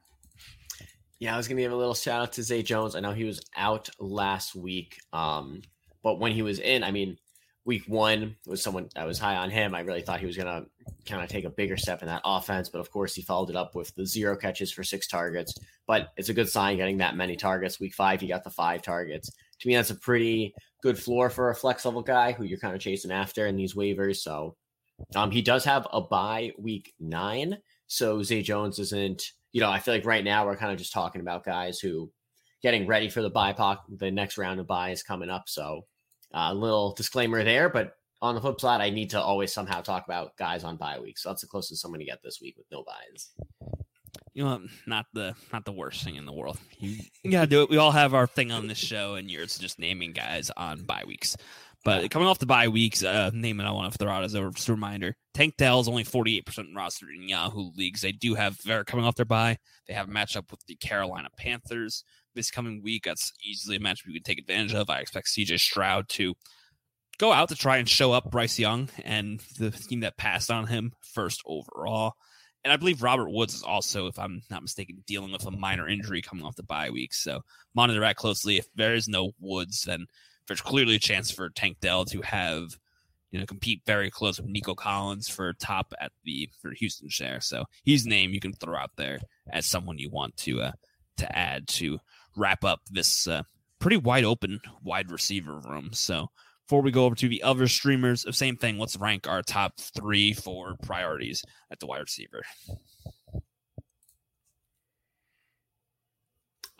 Yeah, 1.19 1.33
I 1.33 1.37
was 1.37 1.47
gonna 1.47 1.61
give 1.61 1.71
a 1.71 1.75
little 1.75 1.93
shout 1.93 2.21
out 2.21 2.33
to 2.33 2.43
Zay 2.43 2.63
Jones. 2.63 2.95
I 2.95 2.99
know 2.99 3.13
he 3.13 3.23
was 3.23 3.41
out 3.55 3.89
last 3.99 4.55
week, 4.55 4.99
um, 5.13 5.61
but 6.03 6.19
when 6.19 6.33
he 6.33 6.41
was 6.41 6.59
in, 6.59 6.83
I 6.83 6.91
mean, 6.91 7.17
week 7.65 7.83
one 7.87 8.35
was 8.45 8.61
someone 8.61 8.89
I 8.95 9.05
was 9.05 9.19
high 9.19 9.37
on 9.37 9.49
him. 9.49 9.73
I 9.73 9.81
really 9.81 10.01
thought 10.01 10.19
he 10.19 10.25
was 10.25 10.35
gonna 10.35 10.65
kind 11.05 11.23
of 11.23 11.29
take 11.29 11.45
a 11.45 11.49
bigger 11.49 11.77
step 11.77 12.01
in 12.01 12.07
that 12.07 12.21
offense, 12.25 12.69
but 12.69 12.79
of 12.79 12.91
course 12.91 13.15
he 13.15 13.21
followed 13.21 13.49
it 13.49 13.55
up 13.55 13.75
with 13.75 13.93
the 13.95 14.05
zero 14.05 14.35
catches 14.35 14.71
for 14.71 14.83
six 14.83 15.07
targets. 15.07 15.53
But 15.87 16.09
it's 16.17 16.29
a 16.29 16.33
good 16.33 16.49
sign 16.49 16.77
getting 16.77 16.97
that 16.97 17.15
many 17.15 17.35
targets. 17.35 17.79
Week 17.79 17.93
five, 17.93 18.19
he 18.19 18.27
got 18.27 18.43
the 18.43 18.49
five 18.49 18.81
targets. 18.81 19.31
To 19.59 19.67
me, 19.67 19.75
that's 19.75 19.91
a 19.91 19.95
pretty 19.95 20.53
good 20.81 20.99
floor 20.99 21.29
for 21.29 21.49
a 21.49 21.55
flex 21.55 21.85
level 21.85 22.01
guy 22.01 22.33
who 22.33 22.43
you're 22.43 22.59
kind 22.59 22.75
of 22.75 22.81
chasing 22.81 23.11
after 23.11 23.47
in 23.47 23.55
these 23.55 23.75
waivers. 23.75 24.17
So 24.17 24.57
um, 25.15 25.31
he 25.31 25.41
does 25.41 25.63
have 25.63 25.87
a 25.93 26.01
bye 26.01 26.51
week 26.57 26.93
nine, 26.99 27.57
so 27.87 28.23
Zay 28.23 28.41
Jones 28.41 28.79
isn't 28.79 29.31
you 29.53 29.61
know, 29.61 29.69
I 29.69 29.79
feel 29.79 29.93
like 29.93 30.05
right 30.05 30.23
now 30.23 30.45
we're 30.45 30.57
kind 30.57 30.71
of 30.71 30.77
just 30.77 30.91
talking 30.91 31.21
about 31.21 31.45
guys 31.45 31.79
who 31.79 32.11
getting 32.61 32.87
ready 32.87 33.07
for 33.07 33.21
the 33.21 33.31
BIPOC. 33.31 33.77
The 33.97 34.11
next 34.11 34.37
round 34.37 34.59
of 34.59 34.67
bye 34.67 34.89
is 34.89 35.03
coming 35.03 35.29
up. 35.29 35.43
So 35.47 35.85
a 36.33 36.39
uh, 36.39 36.53
little 36.53 36.93
disclaimer 36.93 37.43
there, 37.43 37.69
but 37.69 37.95
on 38.21 38.35
the 38.35 38.41
flip 38.41 38.59
side, 38.59 38.81
I 38.81 38.89
need 38.89 39.11
to 39.11 39.21
always 39.21 39.53
somehow 39.53 39.81
talk 39.81 40.05
about 40.05 40.35
guys 40.37 40.63
on 40.63 40.77
bye 40.77 40.99
week. 40.99 41.19
So 41.19 41.29
that's 41.29 41.41
the 41.41 41.47
closest 41.47 41.85
I'm 41.85 41.91
going 41.91 41.99
to 41.99 42.05
get 42.05 42.23
this 42.23 42.39
week 42.41 42.57
with 42.57 42.65
no 42.71 42.83
byes. 42.83 43.29
You 44.33 44.45
know, 44.45 44.61
not 44.87 45.05
the 45.13 45.35
not 45.51 45.65
the 45.65 45.71
worst 45.71 46.03
thing 46.03 46.15
in 46.15 46.25
the 46.25 46.33
world. 46.33 46.57
You, 46.79 46.97
gotta 47.29 47.45
do 47.45 47.61
it. 47.61 47.69
We 47.69 47.77
all 47.77 47.91
have 47.91 48.15
our 48.15 48.25
thing 48.25 48.51
on 48.51 48.65
this 48.65 48.79
show, 48.79 49.13
and 49.13 49.29
yours 49.29 49.59
just 49.59 49.77
naming 49.77 50.11
guys 50.11 50.49
on 50.57 50.83
bye 50.83 51.03
weeks. 51.05 51.37
But 51.83 52.09
coming 52.11 52.27
off 52.27 52.39
the 52.39 52.45
bye 52.45 52.69
weeks, 52.69 53.03
uh, 53.03 53.31
name 53.33 53.59
it 53.59 53.65
I 53.65 53.71
want 53.71 53.91
to 53.91 53.97
throw 53.97 54.11
out 54.11 54.23
as 54.23 54.33
a, 54.35 54.49
just 54.51 54.69
a 54.69 54.73
reminder. 54.73 55.15
Tank 55.33 55.55
Dell 55.57 55.81
is 55.81 55.89
only 55.89 56.05
48% 56.05 56.45
rostered 56.73 57.13
in 57.13 57.27
Yahoo 57.27 57.71
leagues. 57.75 58.01
They 58.01 58.13
do 58.13 58.35
have, 58.35 58.57
they're 58.63 58.85
coming 58.85 59.05
off 59.05 59.15
their 59.15 59.25
bye. 59.25 59.57
They 59.87 59.93
have 59.93 60.07
a 60.07 60.11
matchup 60.11 60.49
with 60.49 60.65
the 60.65 60.75
Carolina 60.75 61.27
Panthers 61.37 62.05
this 62.35 62.51
coming 62.51 62.81
week. 62.81 63.03
That's 63.03 63.33
easily 63.43 63.75
a 63.75 63.79
matchup 63.79 64.07
you 64.07 64.13
can 64.13 64.23
take 64.23 64.39
advantage 64.39 64.73
of. 64.73 64.89
I 64.89 64.99
expect 64.99 65.27
CJ 65.27 65.59
Stroud 65.59 66.07
to 66.09 66.35
go 67.17 67.33
out 67.33 67.49
to 67.49 67.55
try 67.55 67.77
and 67.77 67.89
show 67.89 68.13
up 68.13 68.31
Bryce 68.31 68.57
Young 68.57 68.89
and 69.03 69.41
the 69.59 69.71
team 69.71 70.01
that 70.01 70.17
passed 70.17 70.49
on 70.49 70.67
him 70.67 70.93
first 71.01 71.41
overall. 71.45 72.13
And 72.63 72.71
I 72.71 72.77
believe 72.77 73.03
Robert 73.03 73.29
Woods 73.29 73.55
is 73.55 73.63
also, 73.63 74.07
if 74.07 74.17
I'm 74.17 74.41
not 74.49 74.61
mistaken, 74.61 75.03
dealing 75.05 75.33
with 75.33 75.45
a 75.45 75.51
minor 75.51 75.87
injury 75.87 76.21
coming 76.21 76.45
off 76.45 76.55
the 76.55 76.63
bye 76.63 76.91
week. 76.91 77.13
So 77.13 77.41
monitor 77.75 77.99
that 77.99 78.15
closely. 78.15 78.57
If 78.57 78.67
there 78.73 78.95
is 78.95 79.09
no 79.09 79.31
Woods, 79.39 79.81
then 79.81 80.05
there's 80.47 80.61
clearly 80.61 80.95
a 80.95 80.99
chance 80.99 81.31
for 81.31 81.49
Tank 81.49 81.77
Dell 81.81 82.05
to 82.05 82.21
have, 82.21 82.77
you 83.31 83.39
know, 83.39 83.45
compete 83.45 83.81
very 83.85 84.09
close 84.11 84.39
with 84.39 84.49
Nico 84.49 84.75
Collins 84.75 85.29
for 85.29 85.53
top 85.53 85.93
at 85.99 86.11
the 86.23 86.49
for 86.61 86.71
Houston 86.71 87.09
share. 87.09 87.41
So 87.41 87.65
he's 87.83 88.05
a 88.05 88.09
name 88.09 88.33
you 88.33 88.39
can 88.39 88.53
throw 88.53 88.77
out 88.77 88.91
there 88.97 89.19
as 89.51 89.65
someone 89.65 89.97
you 89.97 90.09
want 90.09 90.37
to 90.37 90.61
uh, 90.61 90.71
to 91.17 91.37
add 91.37 91.67
to 91.67 91.99
wrap 92.35 92.63
up 92.63 92.81
this 92.89 93.27
uh, 93.27 93.43
pretty 93.79 93.97
wide 93.97 94.23
open 94.23 94.59
wide 94.83 95.11
receiver 95.11 95.59
room. 95.59 95.89
So 95.93 96.29
Before 96.67 96.81
we 96.81 96.91
go 96.91 97.05
over 97.05 97.15
to 97.15 97.27
the 97.27 97.43
other 97.43 97.67
streamers, 97.67 98.25
same 98.35 98.57
thing. 98.57 98.77
Let's 98.79 98.97
rank 98.97 99.27
our 99.27 99.41
top 99.41 99.79
three 99.79 100.33
four 100.33 100.75
priorities 100.81 101.43
at 101.71 101.79
the 101.79 101.87
wide 101.87 102.01
receiver. 102.01 102.43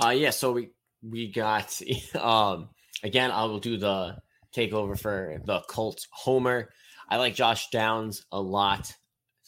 Uh 0.03 0.09
yeah, 0.09 0.32
so 0.32 0.51
we 0.51 0.70
we 1.01 1.32
got 1.32 1.80
um 2.20 2.70
again 3.02 3.32
I 3.32 3.46
will 3.46 3.60
do 3.60 3.78
the 3.78 4.18
takeover 4.56 5.00
for 5.00 5.41
the 5.46 5.62
Colts 5.68 6.08
homer. 6.12 6.70
I 7.10 7.18
like 7.18 7.36
Josh 7.36 7.70
Downs 7.70 8.26
a 8.32 8.39
lot. 8.39 8.94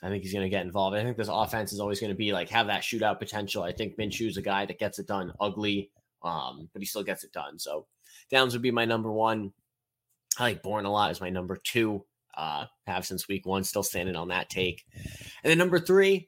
I 0.03 0.09
think 0.09 0.23
he's 0.23 0.33
going 0.33 0.45
to 0.45 0.49
get 0.49 0.65
involved. 0.65 0.95
I 0.95 1.03
think 1.03 1.17
this 1.17 1.29
offense 1.31 1.73
is 1.73 1.79
always 1.79 1.99
going 1.99 2.11
to 2.11 2.17
be 2.17 2.33
like 2.33 2.49
have 2.49 2.67
that 2.67 2.81
shootout 2.81 3.19
potential. 3.19 3.63
I 3.63 3.71
think 3.71 3.97
Minshew's 3.97 4.37
a 4.37 4.41
guy 4.41 4.65
that 4.65 4.79
gets 4.79 4.99
it 4.99 5.07
done 5.07 5.33
ugly, 5.39 5.91
um, 6.21 6.69
but 6.73 6.81
he 6.81 6.85
still 6.85 7.03
gets 7.03 7.23
it 7.23 7.31
done. 7.31 7.57
So 7.57 7.87
Downs 8.29 8.53
would 8.53 8.61
be 8.61 8.71
my 8.71 8.85
number 8.85 9.11
one. 9.11 9.53
I 10.37 10.43
like 10.43 10.63
Bourne 10.63 10.85
a 10.85 10.91
lot 10.91 11.11
as 11.11 11.21
my 11.21 11.29
number 11.29 11.55
two. 11.55 12.05
Uh, 12.35 12.65
have 12.85 13.05
since 13.05 13.29
week 13.29 13.45
one, 13.45 13.63
still 13.63 13.83
standing 13.83 14.17
on 14.17 14.27
that 14.27 14.49
take. 14.49 14.83
And 15.43 15.49
then 15.49 15.57
number 15.57 15.79
three, 15.79 16.27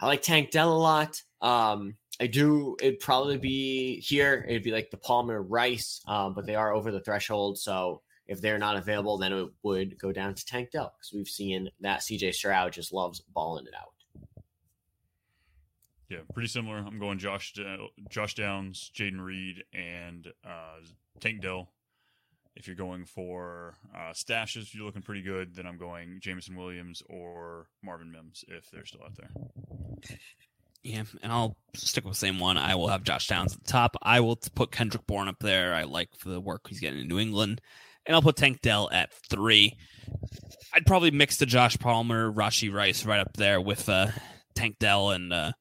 I 0.00 0.06
like 0.06 0.22
Tank 0.22 0.50
Dell 0.50 0.72
a 0.72 0.76
lot. 0.76 1.22
Um, 1.40 1.96
I 2.20 2.26
do. 2.26 2.76
It'd 2.80 3.00
probably 3.00 3.38
be 3.38 4.00
here. 4.00 4.44
It'd 4.48 4.62
be 4.62 4.70
like 4.70 4.90
the 4.90 4.96
Palmer 4.96 5.42
Rice, 5.42 6.00
um, 6.06 6.34
but 6.34 6.46
they 6.46 6.54
are 6.54 6.72
over 6.72 6.92
the 6.92 7.00
threshold. 7.00 7.58
So 7.58 8.02
if 8.26 8.40
they're 8.40 8.58
not 8.58 8.76
available, 8.76 9.18
then 9.18 9.32
it 9.32 9.48
would 9.62 9.98
go 9.98 10.12
down 10.12 10.34
to 10.34 10.46
Tank 10.46 10.70
Dell 10.70 10.94
because 10.96 11.12
we've 11.12 11.28
seen 11.28 11.70
that 11.80 12.00
CJ 12.00 12.32
Stroud 12.34 12.72
just 12.72 12.92
loves 12.92 13.20
balling 13.20 13.66
it 13.66 13.74
out. 13.74 13.88
Yeah, 16.08 16.18
pretty 16.32 16.48
similar. 16.48 16.76
I'm 16.76 16.98
going 16.98 17.18
Josh 17.18 17.54
Josh 18.08 18.34
Downs, 18.34 18.90
Jayden 18.94 19.20
Reed, 19.20 19.64
and 19.72 20.28
uh, 20.46 20.78
Tank 21.20 21.42
Dell. 21.42 21.70
If 22.56 22.68
you're 22.68 22.76
going 22.76 23.04
for 23.04 23.74
uh, 23.92 24.12
stashes, 24.12 24.72
you're 24.72 24.84
looking 24.84 25.02
pretty 25.02 25.22
good. 25.22 25.56
Then 25.56 25.66
I'm 25.66 25.78
going 25.78 26.20
Jameson 26.20 26.54
Williams 26.54 27.02
or 27.08 27.66
Marvin 27.82 28.12
Mims 28.12 28.44
if 28.46 28.70
they're 28.70 28.86
still 28.86 29.02
out 29.02 29.16
there. 29.16 29.30
Yeah, 30.84 31.02
and 31.22 31.32
I'll 31.32 31.56
stick 31.74 32.04
with 32.04 32.12
the 32.12 32.18
same 32.18 32.38
one. 32.38 32.56
I 32.56 32.76
will 32.76 32.88
have 32.88 33.02
Josh 33.02 33.26
Downs 33.26 33.54
at 33.54 33.64
the 33.64 33.72
top. 33.72 33.96
I 34.02 34.20
will 34.20 34.36
put 34.54 34.70
Kendrick 34.70 35.06
Bourne 35.06 35.28
up 35.28 35.38
there. 35.40 35.74
I 35.74 35.84
like 35.84 36.10
the 36.24 36.40
work 36.40 36.68
he's 36.68 36.78
getting 36.78 37.00
in 37.00 37.08
New 37.08 37.18
England 37.18 37.60
and 38.06 38.14
I'll 38.14 38.22
put 38.22 38.36
Tank 38.36 38.60
Dell 38.60 38.88
at 38.92 39.12
three. 39.30 39.76
I'd 40.72 40.86
probably 40.86 41.10
mix 41.10 41.36
the 41.36 41.46
Josh 41.46 41.78
Palmer, 41.78 42.30
Rashee 42.30 42.72
Rice 42.72 43.04
right 43.04 43.20
up 43.20 43.36
there 43.36 43.60
with 43.60 43.88
uh, 43.88 44.08
Tank 44.54 44.78
Dell 44.78 45.10
and 45.10 45.32
uh, 45.32 45.52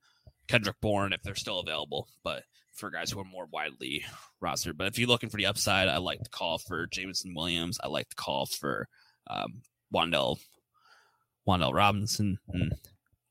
Kendrick 0.47 0.78
Bourne 0.82 1.13
if 1.13 1.21
they're 1.21 1.36
still 1.36 1.59
available. 1.59 2.07
But 2.24 2.43
for 2.74 2.89
guys 2.89 3.11
who 3.11 3.19
are 3.19 3.26
more 3.26 3.47
widely 3.51 4.03
rostered, 4.43 4.78
but 4.78 4.88
if 4.88 4.97
you're 4.97 5.07
looking 5.07 5.30
for 5.30 5.38
the 5.38 5.45
upside, 5.45 5.88
I 5.88 5.97
like 5.97 6.24
the 6.24 6.30
call 6.30 6.57
for 6.57 6.88
Jameson 6.88 7.34
Williams. 7.36 7.80
I 7.82 7.88
like 7.88 8.09
the 8.09 8.15
call 8.15 8.45
for 8.45 8.88
um, 9.30 9.61
Wan'Dale 9.93 10.39
Wan'Dale 11.47 11.74
Robinson. 11.74 12.39
And, 12.49 12.74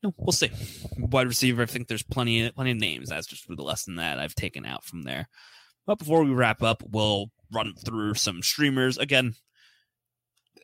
no, 0.03 0.13
we'll 0.17 0.33
see. 0.33 0.51
Wide 0.97 1.27
receiver, 1.27 1.63
I 1.63 1.65
think 1.65 1.87
there's 1.87 2.03
plenty 2.03 2.45
of, 2.45 2.55
plenty 2.55 2.71
of 2.71 2.77
names. 2.77 3.09
That's 3.09 3.27
just 3.27 3.47
the 3.47 3.63
lesson 3.63 3.95
that 3.95 4.19
I've 4.19 4.35
taken 4.35 4.65
out 4.65 4.83
from 4.83 5.03
there. 5.03 5.27
But 5.85 5.99
before 5.99 6.23
we 6.23 6.31
wrap 6.31 6.61
up, 6.61 6.83
we'll 6.91 7.31
run 7.53 7.73
through 7.85 8.15
some 8.15 8.41
streamers. 8.41 8.97
Again, 8.97 9.33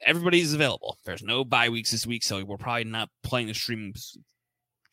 everybody's 0.05 0.53
available. 0.53 0.97
There's 1.05 1.23
no 1.23 1.43
bye 1.43 1.69
weeks 1.69 1.91
this 1.91 2.05
week, 2.05 2.23
so 2.23 2.43
we're 2.43 2.57
probably 2.57 2.85
not 2.85 3.09
playing 3.23 3.47
the 3.47 3.53
stream 3.53 3.93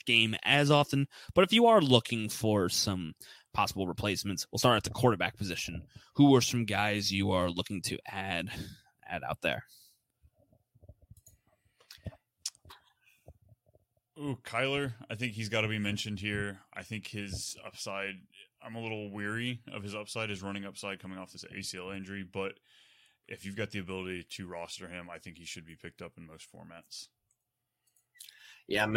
game 0.06 0.36
as 0.44 0.70
often. 0.70 1.06
But 1.34 1.44
if 1.44 1.52
you 1.52 1.66
are 1.66 1.80
looking 1.80 2.28
for 2.28 2.68
some 2.68 3.14
possible 3.52 3.86
replacements, 3.86 4.46
we'll 4.50 4.58
start 4.58 4.76
at 4.76 4.84
the 4.84 4.90
quarterback 4.90 5.36
position. 5.36 5.82
Who 6.14 6.34
are 6.36 6.40
some 6.40 6.64
guys 6.64 7.12
you 7.12 7.32
are 7.32 7.50
looking 7.50 7.82
to 7.82 7.98
add 8.06 8.50
add 9.08 9.22
out 9.28 9.38
there? 9.42 9.64
Ooh, 14.18 14.38
Kyler. 14.44 14.94
I 15.10 15.14
think 15.14 15.32
he's 15.32 15.50
got 15.50 15.60
to 15.60 15.68
be 15.68 15.78
mentioned 15.78 16.20
here. 16.20 16.60
I 16.72 16.82
think 16.82 17.06
his 17.06 17.56
upside 17.66 18.14
I'm 18.66 18.74
a 18.74 18.80
little 18.80 19.10
weary 19.10 19.60
of 19.72 19.84
his 19.84 19.94
upside, 19.94 20.30
his 20.30 20.42
running 20.42 20.64
upside 20.64 20.98
coming 20.98 21.18
off 21.18 21.32
this 21.32 21.44
ACL 21.44 21.96
injury. 21.96 22.24
But 22.24 22.54
if 23.28 23.44
you've 23.44 23.56
got 23.56 23.70
the 23.70 23.78
ability 23.78 24.26
to 24.30 24.48
roster 24.48 24.88
him, 24.88 25.08
I 25.12 25.18
think 25.18 25.38
he 25.38 25.44
should 25.44 25.64
be 25.64 25.76
picked 25.76 26.02
up 26.02 26.12
in 26.16 26.26
most 26.26 26.48
formats. 26.52 27.08
Yeah, 28.66 28.88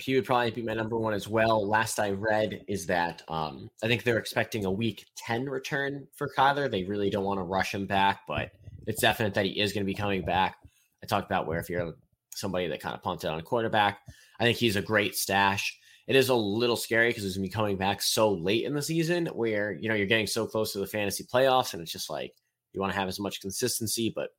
he 0.00 0.16
would 0.16 0.24
probably 0.24 0.50
be 0.50 0.62
my 0.62 0.74
number 0.74 0.98
one 0.98 1.14
as 1.14 1.28
well. 1.28 1.64
Last 1.64 2.00
I 2.00 2.10
read 2.10 2.64
is 2.66 2.86
that 2.86 3.22
um, 3.28 3.70
I 3.80 3.86
think 3.86 4.02
they're 4.02 4.18
expecting 4.18 4.64
a 4.64 4.70
week 4.70 5.06
10 5.16 5.44
return 5.44 6.08
for 6.12 6.28
Kyler. 6.36 6.68
They 6.68 6.82
really 6.82 7.08
don't 7.08 7.24
want 7.24 7.38
to 7.38 7.44
rush 7.44 7.72
him 7.72 7.86
back, 7.86 8.22
but 8.26 8.50
it's 8.88 9.00
definite 9.00 9.34
that 9.34 9.44
he 9.44 9.60
is 9.60 9.72
going 9.72 9.86
to 9.86 9.90
be 9.90 9.94
coming 9.94 10.24
back. 10.24 10.56
I 11.04 11.06
talked 11.06 11.26
about 11.26 11.46
where 11.46 11.60
if 11.60 11.70
you're 11.70 11.94
somebody 12.34 12.68
that 12.68 12.80
kind 12.80 12.94
of 12.94 13.02
punted 13.02 13.30
on 13.30 13.38
a 13.38 13.42
quarterback, 13.42 14.00
I 14.40 14.44
think 14.44 14.58
he's 14.58 14.76
a 14.76 14.82
great 14.82 15.14
stash 15.14 15.78
it 16.06 16.16
is 16.16 16.28
a 16.30 16.34
little 16.34 16.76
scary 16.76 17.10
because 17.10 17.22
he's 17.22 17.36
gonna 17.36 17.46
be 17.46 17.52
coming 17.52 17.76
back 17.76 18.02
so 18.02 18.32
late 18.32 18.64
in 18.64 18.74
the 18.74 18.82
season 18.82 19.26
where 19.26 19.72
you 19.72 19.88
know 19.88 19.94
you're 19.94 20.06
getting 20.06 20.26
so 20.26 20.46
close 20.46 20.72
to 20.72 20.78
the 20.78 20.86
fantasy 20.86 21.24
playoffs 21.24 21.72
and 21.72 21.82
it's 21.82 21.92
just 21.92 22.10
like 22.10 22.34
you 22.72 22.80
want 22.80 22.92
to 22.92 22.98
have 22.98 23.08
as 23.08 23.20
much 23.20 23.40
consistency, 23.40 24.12
but 24.14 24.30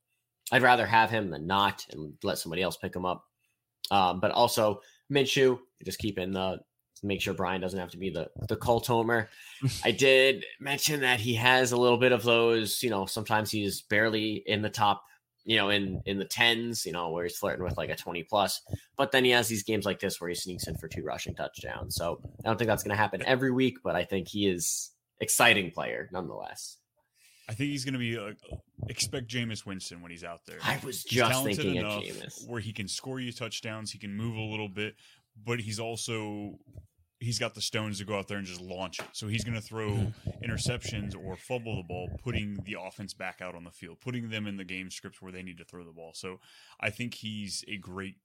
I'd 0.51 0.63
rather 0.63 0.85
have 0.85 1.09
him 1.09 1.29
than 1.29 1.47
not 1.47 1.85
and 1.91 2.13
let 2.23 2.37
somebody 2.37 2.61
else 2.61 2.77
pick 2.77 2.95
him 2.95 3.05
up. 3.05 3.23
Um, 3.91 4.19
but 4.19 4.31
also 4.31 4.81
Minshew, 5.11 5.59
just 5.85 5.99
keep 5.99 6.17
in 6.17 6.31
the 6.31 6.59
make 7.01 7.21
sure 7.21 7.33
Brian 7.33 7.61
doesn't 7.61 7.79
have 7.79 7.91
to 7.91 7.97
be 7.97 8.09
the 8.09 8.29
the 8.49 8.55
Colt 8.55 8.87
homer. 8.87 9.29
I 9.85 9.91
did 9.91 10.45
mention 10.59 10.99
that 11.01 11.19
he 11.19 11.33
has 11.35 11.71
a 11.71 11.77
little 11.77 11.97
bit 11.97 12.11
of 12.11 12.23
those, 12.23 12.83
you 12.83 12.89
know, 12.89 13.05
sometimes 13.05 13.51
he's 13.51 13.81
barely 13.81 14.43
in 14.45 14.61
the 14.61 14.69
top 14.69 15.03
you 15.45 15.57
know, 15.57 15.69
in 15.69 16.01
in 16.05 16.19
the 16.19 16.25
tens, 16.25 16.85
you 16.85 16.91
know, 16.91 17.09
where 17.09 17.23
he's 17.23 17.37
flirting 17.37 17.63
with 17.63 17.77
like 17.77 17.89
a 17.89 17.95
20 17.95 18.23
plus. 18.23 18.61
But 18.97 19.11
then 19.11 19.25
he 19.25 19.31
has 19.31 19.47
these 19.47 19.63
games 19.63 19.85
like 19.85 19.99
this 19.99 20.19
where 20.19 20.29
he 20.29 20.35
sneaks 20.35 20.67
in 20.67 20.75
for 20.75 20.87
two 20.87 21.03
rushing 21.03 21.35
touchdowns. 21.35 21.95
So 21.95 22.19
I 22.43 22.47
don't 22.47 22.57
think 22.57 22.67
that's 22.67 22.83
going 22.83 22.95
to 22.95 23.01
happen 23.01 23.23
every 23.25 23.51
week, 23.51 23.77
but 23.83 23.95
I 23.95 24.05
think 24.05 24.27
he 24.27 24.47
is 24.47 24.91
exciting 25.19 25.71
player 25.71 26.09
nonetheless. 26.11 26.77
I 27.49 27.53
think 27.53 27.71
he's 27.71 27.83
going 27.83 27.93
to 27.93 27.99
be 27.99 28.17
uh, 28.17 28.31
expect 28.87 29.27
Jameis 29.27 29.65
Winston 29.65 30.01
when 30.01 30.11
he's 30.11 30.23
out 30.23 30.45
there. 30.45 30.59
I 30.63 30.79
was 30.83 31.03
just 31.03 31.43
thinking 31.43 31.79
of 31.79 32.01
Jameis, 32.01 32.47
where 32.47 32.61
he 32.61 32.71
can 32.71 32.87
score 32.87 33.19
you 33.19 33.33
touchdowns, 33.33 33.91
he 33.91 33.97
can 33.97 34.15
move 34.15 34.37
a 34.37 34.41
little 34.41 34.69
bit, 34.69 34.95
but 35.45 35.59
he's 35.59 35.79
also 35.79 36.57
he's 37.23 37.39
got 37.39 37.55
the 37.55 37.61
stones 37.61 37.99
to 37.99 38.05
go 38.05 38.17
out 38.17 38.27
there 38.27 38.37
and 38.37 38.45
just 38.45 38.61
launch 38.61 38.99
it. 38.99 39.05
So 39.13 39.27
he's 39.27 39.43
going 39.43 39.55
to 39.55 39.61
throw 39.61 39.89
mm-hmm. 39.89 40.29
interceptions 40.43 41.15
or 41.15 41.35
fumble 41.35 41.77
the 41.77 41.83
ball, 41.83 42.09
putting 42.23 42.57
the 42.65 42.77
offense 42.79 43.13
back 43.13 43.41
out 43.41 43.55
on 43.55 43.63
the 43.63 43.71
field, 43.71 43.97
putting 44.01 44.29
them 44.29 44.47
in 44.47 44.57
the 44.57 44.63
game 44.63 44.91
scripts 44.91 45.21
where 45.21 45.31
they 45.31 45.43
need 45.43 45.57
to 45.57 45.65
throw 45.65 45.83
the 45.83 45.91
ball. 45.91 46.11
So 46.13 46.39
I 46.79 46.89
think 46.89 47.15
he's 47.15 47.63
a 47.67 47.77
great 47.77 48.15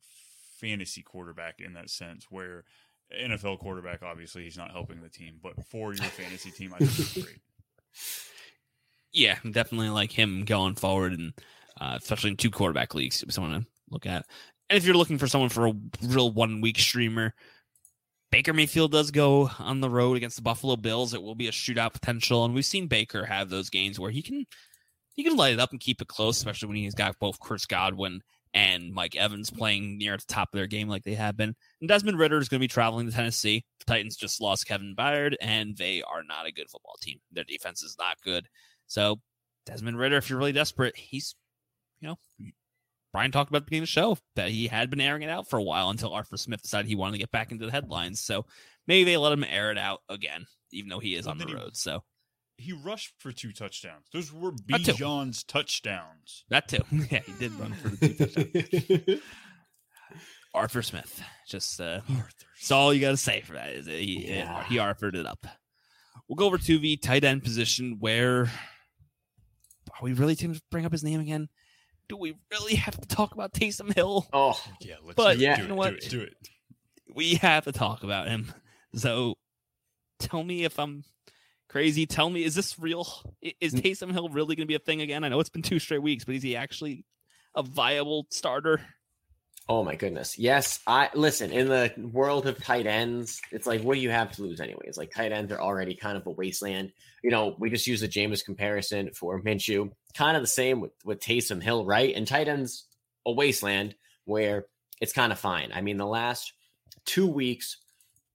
fantasy 0.59 1.03
quarterback 1.03 1.61
in 1.61 1.75
that 1.75 1.91
sense 1.91 2.27
where 2.31 2.65
NFL 3.17 3.61
quarterback 3.61 4.03
obviously 4.03 4.45
he's 4.45 4.59
not 4.59 4.73
helping 4.73 5.01
the 5.01 5.09
team, 5.09 5.39
but 5.43 5.65
for 5.67 5.95
your 5.95 6.05
fantasy 6.05 6.51
team 6.51 6.75
I 6.75 6.79
think 6.79 6.91
he's 6.91 7.25
great. 7.25 7.39
Yeah, 9.13 9.39
definitely 9.51 9.91
like 9.91 10.13
him 10.13 10.45
going 10.45 10.75
forward 10.75 11.13
and 11.13 11.33
uh, 11.81 11.97
especially 12.01 12.31
in 12.31 12.37
two 12.37 12.51
quarterback 12.51 12.95
leagues, 12.95 13.25
someone 13.31 13.61
to 13.61 13.67
look 13.91 14.07
at. 14.07 14.27
And 14.69 14.77
if 14.77 14.85
you're 14.85 14.97
looking 14.97 15.19
for 15.19 15.29
someone 15.29 15.49
for 15.49 15.69
a 15.69 15.75
real 16.03 16.31
one 16.31 16.61
week 16.61 16.79
streamer, 16.79 17.35
Baker 18.31 18.53
Mayfield 18.53 18.93
does 18.93 19.11
go 19.11 19.51
on 19.59 19.81
the 19.81 19.89
road 19.89 20.17
against 20.17 20.37
the 20.37 20.43
Buffalo 20.43 20.77
Bills. 20.77 21.15
It 21.15 21.23
will 21.23 21.35
be 21.35 21.49
a 21.49 21.53
shootout 21.53 21.95
potential, 21.95 22.45
and 22.45 22.55
we've 22.55 22.65
seen 22.65 22.87
Baker 22.87 23.25
have 23.25 23.49
those 23.49 23.71
games 23.71 23.99
where 23.99 24.11
he 24.11 24.23
can 24.23 24.45
he 25.15 25.25
can 25.25 25.37
light 25.37 25.55
it 25.55 25.61
up 25.61 25.71
and 25.73 25.81
keep 25.81 26.01
it 26.01 26.09
close, 26.09 26.37
especially 26.37 26.69
when 26.69 26.77
he's 26.77 26.95
got 26.95 27.19
both 27.19 27.41
Chris 27.41 27.67
Godwin 27.67 28.21
and 28.55 28.93
Mike 28.93 29.17
Evans 29.17 29.51
playing 29.51 29.99
near 29.99 30.17
the 30.17 30.25
top 30.27 30.49
of 30.53 30.59
their 30.59 30.67
game 30.67 30.89
like 30.89 31.05
they 31.05 31.15
have 31.15 31.37
been. 31.37 31.55
And 31.81 31.89
Desmond 31.89 32.19
Ridder 32.19 32.39
is 32.39 32.49
going 32.49 32.61
to 32.61 32.65
be 32.65 32.69
traveling 32.69 33.07
to 33.07 33.13
Tennessee. 33.13 33.65
The 33.81 33.85
Titans 33.87 34.17
just 34.17 34.41
lost 34.41 34.67
Kevin 34.67 34.95
Byard, 34.97 35.35
and 35.41 35.77
they 35.77 36.03
are 36.03 36.23
not 36.23 36.47
a 36.47 36.53
good 36.53 36.71
football 36.71 36.97
team. 37.01 37.19
Their 37.33 37.45
defense 37.45 37.83
is 37.83 37.97
not 37.99 38.21
good. 38.23 38.47
So 38.87 39.21
Desmond 39.67 39.99
Ridder, 39.99 40.17
if 40.17 40.31
you're 40.31 40.39
really 40.39 40.53
desperate, 40.53 40.97
he's 40.97 41.35
you 42.01 42.09
know 42.09 42.19
Brian 43.13 43.33
talked 43.33 43.51
about 43.51 43.61
the 43.61 43.65
beginning 43.65 43.85
of 43.85 43.89
the 43.89 43.93
show 43.93 44.19
that 44.37 44.51
he 44.51 44.67
had 44.67 44.91
been 44.91 45.01
airing 45.01 45.23
it 45.23 45.31
out 45.31 45.49
for 45.49 45.59
a 45.59 45.63
while 45.63 45.91
until 45.91 46.13
Arthur 46.13 46.37
Smith 46.37 46.63
decided 46.63 46.89
he 46.89 46.97
wanted 46.97 47.13
to 47.13 47.19
get 47.19 47.31
back 47.31 47.51
into 47.51 47.65
the 47.65 47.73
headlines. 47.73 48.21
So 48.21 48.45
maybe 48.87 49.05
they 49.05 49.17
let 49.17 49.33
him 49.33 49.45
air 49.45 49.71
it 49.71 49.79
out 49.79 50.01
again, 50.09 50.47
even 50.73 50.91
though 50.91 50.99
he 50.99 51.15
is 51.15 51.25
well, 51.25 51.33
on 51.33 51.39
the 51.39 51.47
road. 51.47 51.71
He, 51.71 51.75
so 51.75 52.03
he 52.59 52.73
rushed 52.73 53.15
for 53.19 53.33
two 53.33 53.53
touchdowns. 53.53 54.07
Those 54.13 54.33
were 54.33 54.53
Bijan's 54.53 55.45
touchdowns. 55.45 56.45
That 56.51 56.69
too. 56.69 56.83
Yeah, 57.11 57.21
he 57.21 57.33
did 57.39 57.53
run 57.53 57.73
for 57.73 57.89
the 57.89 58.09
two 58.09 58.27
touchdowns. 58.27 59.23
Arthur 60.55 60.83
Smith. 60.83 61.23
Just 61.47 61.81
uh, 61.81 62.01
Arthur. 62.09 62.47
that's 62.57 62.71
all 62.71 62.93
you 62.93 63.01
got 63.01 63.13
to 63.13 63.17
say 63.17 63.43
for 63.43 63.55
that. 63.55 63.71
Is 63.71 63.87
it? 63.87 64.01
He, 64.01 64.27
yeah. 64.29 64.65
he 64.65 64.77
Arthured 64.77 65.15
it 65.15 65.27
up. 65.27 65.47
We'll 66.29 66.37
go 66.37 66.47
over 66.47 66.59
to 66.59 66.79
the 66.79 66.97
tight 66.97 67.25
end 67.25 67.45
position 67.45 67.97
where 68.01 68.43
are 68.43 70.03
we 70.03 70.13
really 70.13 70.37
to 70.37 70.61
bring 70.71 70.85
up 70.85 70.93
his 70.93 71.05
name 71.05 71.21
again? 71.21 71.49
Do 72.09 72.17
we 72.17 72.35
really 72.51 72.75
have 72.77 72.99
to 73.01 73.07
talk 73.09 73.33
about 73.33 73.53
Taysom 73.53 73.95
Hill? 73.95 74.27
Oh, 74.33 74.61
yeah. 74.81 74.97
Let's 75.03 75.17
but 75.17 75.39
yeah, 75.39 75.61
you 75.61 75.69
know 75.69 75.75
what? 75.75 76.01
Do 76.01 76.07
it, 76.07 76.11
do 76.11 76.21
it. 76.21 76.37
We 77.15 77.35
have 77.37 77.65
to 77.65 77.73
talk 77.73 78.03
about 78.03 78.29
him. 78.29 78.53
So 78.95 79.37
tell 80.19 80.43
me 80.43 80.65
if 80.65 80.79
I'm 80.79 81.05
crazy. 81.69 82.07
Tell 82.07 82.31
me, 82.31 82.45
is 82.45 82.55
this 82.55 82.79
real? 82.79 83.07
Is. 83.61 83.75
Taysom 83.75 84.13
Hill 84.13 84.29
really 84.29 84.57
going 84.57 84.67
to 84.67 84.71
be 84.71 84.75
a 84.75 84.79
thing 84.79 85.01
again? 85.01 85.25
I 85.25 85.29
know 85.29 85.41
it's 85.41 85.51
been 85.51 85.63
two 85.63 85.79
straight 85.79 86.03
weeks, 86.03 86.25
but 86.25 86.35
is 86.35 86.43
he 86.43 86.57
actually 86.57 87.05
a 87.55 87.63
viable 87.63 88.27
starter? 88.31 88.81
Oh 89.71 89.85
my 89.85 89.97
goodness. 89.97 90.39
Yes. 90.39 90.81
I 90.87 91.11
listen, 91.15 91.53
in 91.53 91.69
the 91.69 91.93
world 92.13 92.47
of 92.47 92.63
tight 92.63 92.87
ends, 92.87 93.41
it's 93.51 93.67
like 93.67 93.83
what 93.83 93.95
do 93.95 94.01
you 94.01 94.11
have 94.11 94.33
to 94.33 94.43
lose 94.43 94.61
anyways? 94.61 94.97
Like 94.97 95.11
tight 95.11 95.31
ends 95.31 95.53
are 95.53 95.61
already 95.61 95.95
kind 95.95 96.17
of 96.17 96.27
a 96.27 96.31
wasteland. 96.31 96.93
You 97.23 97.31
know, 97.31 97.55
we 97.59 97.69
just 97.69 97.87
use 97.87 98.01
the 98.01 98.09
Jameis 98.09 98.45
comparison 98.45 99.11
for 99.13 99.43
Minshew. 99.43 99.91
Kind 100.15 100.37
of 100.37 100.43
the 100.43 100.47
same 100.47 100.81
with, 100.81 100.93
with 101.05 101.21
Taysom 101.21 101.63
Hill, 101.63 101.85
right? 101.85 102.15
And 102.15 102.27
tight 102.27 102.49
ends 102.49 102.87
a 103.27 103.33
wasteland 103.33 103.95
where 104.25 104.67
it's 105.01 105.13
kind 105.13 105.33
of 105.33 105.39
fine. 105.39 105.71
I 105.75 105.83
mean, 105.83 105.99
the 105.99 106.07
last 106.07 106.53
two 107.05 107.27
weeks, 107.27 107.77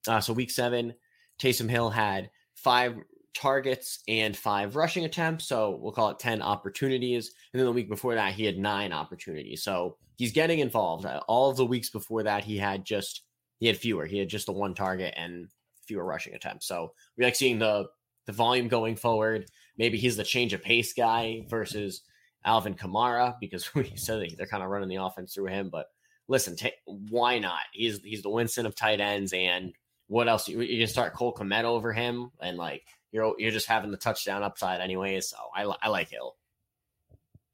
uh, 0.08 0.20
so 0.20 0.34
week 0.34 0.52
seven, 0.52 0.94
Taysom 1.40 1.70
Hill 1.70 1.90
had 1.90 2.30
five 2.56 2.96
targets 3.34 4.00
and 4.08 4.36
five 4.36 4.76
rushing 4.76 5.06
attempts. 5.06 5.46
So 5.46 5.80
we'll 5.82 5.92
call 5.92 6.10
it 6.10 6.20
10 6.20 6.42
opportunities. 6.42 7.34
And 7.52 7.60
then 7.60 7.66
the 7.66 7.74
week 7.74 7.90
before 7.90 8.16
that, 8.16 8.34
he 8.34 8.46
had 8.46 8.58
nine 8.58 8.94
opportunities. 8.94 9.64
So 9.64 9.98
he's 10.18 10.32
getting 10.32 10.60
involved. 10.60 11.06
Uh, 11.06 11.22
All 11.28 11.50
of 11.50 11.58
the 11.58 11.66
weeks 11.66 11.90
before 11.90 12.24
that, 12.24 12.44
he 12.44 12.58
had 12.58 12.86
just 12.86 13.24
he 13.60 13.68
had 13.68 13.78
fewer. 13.78 14.06
He 14.06 14.20
had 14.20 14.30
just 14.30 14.46
the 14.46 14.52
one 14.52 14.74
target 14.74 15.14
and 15.18 15.48
fewer 15.88 16.06
rushing 16.06 16.34
attempts. 16.34 16.68
So 16.68 16.94
we 17.18 17.24
like 17.24 17.36
seeing 17.36 17.60
the 17.60 17.88
the 18.26 18.34
volume 18.34 18.68
going 18.68 18.96
forward. 18.96 19.46
Maybe 19.78 19.98
he's 19.98 20.18
the 20.18 20.24
change 20.24 20.54
of 20.54 20.62
pace 20.62 20.94
guy 20.94 21.46
versus 21.50 22.04
Alvin 22.46 22.76
Kamara 22.76 23.36
because 23.40 23.74
we 23.76 23.92
said 23.96 24.22
that 24.22 24.38
they're 24.38 24.48
kind 24.48 24.64
of 24.64 24.70
running 24.70 24.90
the 24.90 25.04
offense 25.04 25.34
through 25.34 25.48
him. 25.48 25.70
But 25.70 25.88
listen, 26.28 26.56
ta 26.56 26.70
why 26.86 27.40
not? 27.40 27.62
He's 27.74 28.00
he's 28.02 28.22
the 28.22 28.30
Winston 28.30 28.66
of 28.66 28.76
tight 28.76 29.00
ends, 29.00 29.34
and 29.34 29.74
what 30.08 30.28
else? 30.28 30.48
You, 30.48 30.62
you 30.62 30.80
can 30.80 30.88
start 30.88 31.14
Cole 31.14 31.34
Kmet 31.34 31.64
over 31.64 31.94
him, 31.94 32.32
and 32.42 32.58
like 32.58 32.84
you're 33.14 33.36
you're 33.38 33.52
just 33.52 33.68
having 33.68 33.92
the 33.92 33.98
touchdown 33.98 34.44
upside 34.44 34.82
anyways. 34.82 35.30
So 35.30 35.38
I 35.56 35.72
I 35.82 35.88
like 35.88 36.10
Hill. 36.10 36.36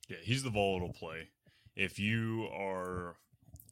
Yeah, 0.07 0.17
he's 0.23 0.41
the 0.41 0.49
volatile 0.49 0.93
play. 0.93 1.27
If 1.75 1.99
you 1.99 2.47
are, 2.51 3.17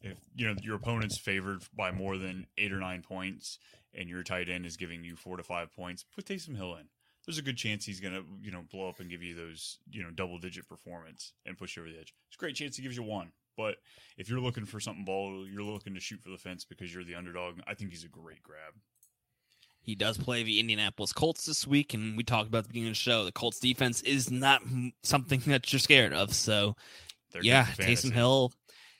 if 0.02 0.18
you 0.36 0.46
know 0.46 0.54
your 0.62 0.76
opponent's 0.76 1.18
favored 1.18 1.62
by 1.76 1.90
more 1.90 2.16
than 2.16 2.46
eight 2.56 2.72
or 2.72 2.78
nine 2.78 3.02
points, 3.02 3.58
and 3.92 4.08
your 4.08 4.22
tight 4.22 4.48
end 4.48 4.66
is 4.66 4.76
giving 4.76 5.02
you 5.02 5.16
four 5.16 5.36
to 5.36 5.42
five 5.42 5.74
points, 5.74 6.04
put 6.14 6.26
Taysom 6.26 6.56
Hill 6.56 6.76
in. 6.76 6.84
There's 7.26 7.38
a 7.38 7.42
good 7.42 7.56
chance 7.56 7.84
he's 7.84 8.00
gonna, 8.00 8.22
you 8.40 8.50
know, 8.50 8.62
blow 8.70 8.88
up 8.88 9.00
and 9.00 9.10
give 9.10 9.22
you 9.22 9.34
those, 9.34 9.78
you 9.90 10.02
know, 10.02 10.10
double 10.10 10.38
digit 10.38 10.68
performance 10.68 11.32
and 11.44 11.58
push 11.58 11.76
you 11.76 11.82
over 11.82 11.90
the 11.90 11.98
edge. 11.98 12.14
It's 12.28 12.36
a 12.36 12.38
great 12.38 12.54
chance 12.54 12.76
he 12.76 12.82
gives 12.82 12.96
you 12.96 13.02
one. 13.02 13.32
But 13.56 13.76
if 14.16 14.30
you're 14.30 14.40
looking 14.40 14.64
for 14.64 14.78
something 14.78 15.04
volatile, 15.04 15.46
you're 15.46 15.62
looking 15.62 15.94
to 15.94 16.00
shoot 16.00 16.22
for 16.22 16.30
the 16.30 16.38
fence 16.38 16.64
because 16.64 16.94
you're 16.94 17.04
the 17.04 17.16
underdog. 17.16 17.58
I 17.66 17.74
think 17.74 17.90
he's 17.90 18.04
a 18.04 18.08
great 18.08 18.42
grab. 18.42 18.74
He 19.88 19.94
does 19.94 20.18
play 20.18 20.42
the 20.42 20.60
Indianapolis 20.60 21.14
Colts 21.14 21.46
this 21.46 21.66
week, 21.66 21.94
and 21.94 22.14
we 22.14 22.22
talked 22.22 22.46
about 22.46 22.58
at 22.58 22.64
the 22.64 22.68
beginning 22.68 22.88
of 22.90 22.94
the 22.94 23.00
show. 23.00 23.24
The 23.24 23.32
Colts 23.32 23.58
defense 23.58 24.02
is 24.02 24.30
not 24.30 24.60
something 25.02 25.40
that 25.46 25.72
you're 25.72 25.80
scared 25.80 26.12
of. 26.12 26.34
So 26.34 26.76
They're 27.32 27.42
yeah. 27.42 27.64
Taysom 27.64 28.12
Hill. 28.12 28.52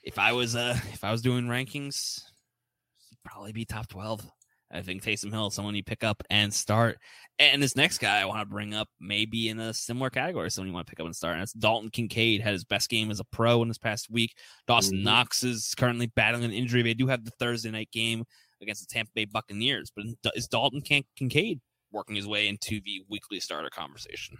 If 0.03 0.18
I 0.18 0.32
was 0.32 0.57
uh 0.57 0.78
if 0.95 1.05
I 1.05 1.12
was 1.12 1.20
doing 1.20 1.45
rankings, 1.45 2.22
he'd 3.11 3.18
probably 3.22 3.53
be 3.53 3.66
top 3.66 3.89
twelve. 3.89 4.26
I 4.72 4.80
think 4.80 5.03
Taysom 5.03 5.30
Hill 5.30 5.49
is 5.49 5.55
someone 5.55 5.74
you 5.74 5.84
pick 5.84 6.05
up 6.05 6.22
and 6.30 6.55
start. 6.55 6.97
And 7.39 7.62
this 7.62 7.76
next 7.76 7.99
guy 7.99 8.22
I 8.22 8.24
want 8.24 8.41
to 8.41 8.47
bring 8.47 8.72
up 8.72 8.89
maybe 8.99 9.51
in 9.51 9.61
a 9.61 9.74
similar 9.74 10.09
category, 10.09 10.51
someone 10.51 10.68
you 10.68 10.74
want 10.74 10.86
to 10.86 10.91
pick 10.91 11.01
up 11.01 11.07
and 11.07 11.14
start. 11.14 11.34
And 11.34 11.43
that's 11.43 11.53
Dalton 11.53 11.91
Kincaid 11.91 12.41
had 12.41 12.55
his 12.55 12.64
best 12.64 12.89
game 12.89 13.11
as 13.11 13.20
a 13.20 13.24
pro 13.24 13.61
in 13.61 13.68
this 13.68 13.76
past 13.76 14.11
week. 14.11 14.34
Dawson 14.66 15.01
Mhm. 15.01 15.03
Knox 15.03 15.45
is 15.45 15.74
currently 15.76 16.07
battling 16.07 16.45
an 16.45 16.53
injury. 16.53 16.80
They 16.80 16.95
do 16.95 17.09
have 17.09 17.26
the 17.26 17.30
Thursday 17.32 17.70
night 17.70 17.91
game 17.93 18.24
against 18.62 18.86
the 18.86 18.92
Tampa 18.92 19.12
Bay 19.14 19.24
Buccaneers, 19.24 19.92
but 19.94 20.04
is 20.34 20.48
Dalton 20.48 20.80
Kin- 20.80 21.04
Kincaid 21.16 21.61
working 21.92 22.16
his 22.16 22.26
way 22.26 22.48
into 22.48 22.80
the 22.84 23.02
weekly 23.09 23.40
starter 23.40 23.70
conversation? 23.70 24.36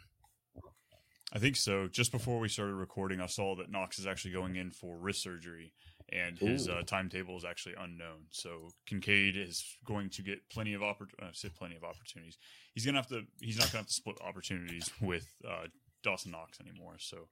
I 1.33 1.39
think 1.39 1.57
so. 1.57 1.89
Just 1.89 2.11
before 2.11 2.39
we 2.39 2.49
started 2.49 2.75
recording, 2.75 3.21
I 3.21 3.27
saw 3.27 3.55
that 3.57 3.71
Knox 3.71 3.99
is 3.99 4.07
actually 4.07 4.33
going 4.33 4.57
in 4.57 4.71
for 4.71 4.97
wrist 4.97 5.23
surgery, 5.23 5.75
and 6.11 6.39
his 6.39 6.69
uh, 6.69 6.83
timetable 6.87 7.37
is 7.37 7.45
actually 7.45 7.75
unknown. 7.79 8.25
So 8.31 8.71
Kincaid 8.87 9.37
is 9.37 9.63
going 9.85 10.09
to 10.11 10.23
get 10.23 10.39
plenty 10.51 10.73
of 10.73 10.81
oppor- 10.81 11.13
uh, 11.23 11.31
plenty 11.59 11.77
of 11.77 11.85
opportunities. 11.85 12.39
He's 12.73 12.87
gonna 12.87 12.97
have 12.97 13.09
to. 13.09 13.23
He's 13.41 13.59
not 13.59 13.67
gonna 13.67 13.79
have 13.79 13.89
to 13.89 13.93
split 13.93 14.17
opportunities 14.27 14.91
with 15.03 15.29
uh, 15.47 15.67
Dawson 16.03 16.33
Knox 16.33 16.61
anymore. 16.61 16.95
So 16.99 17.29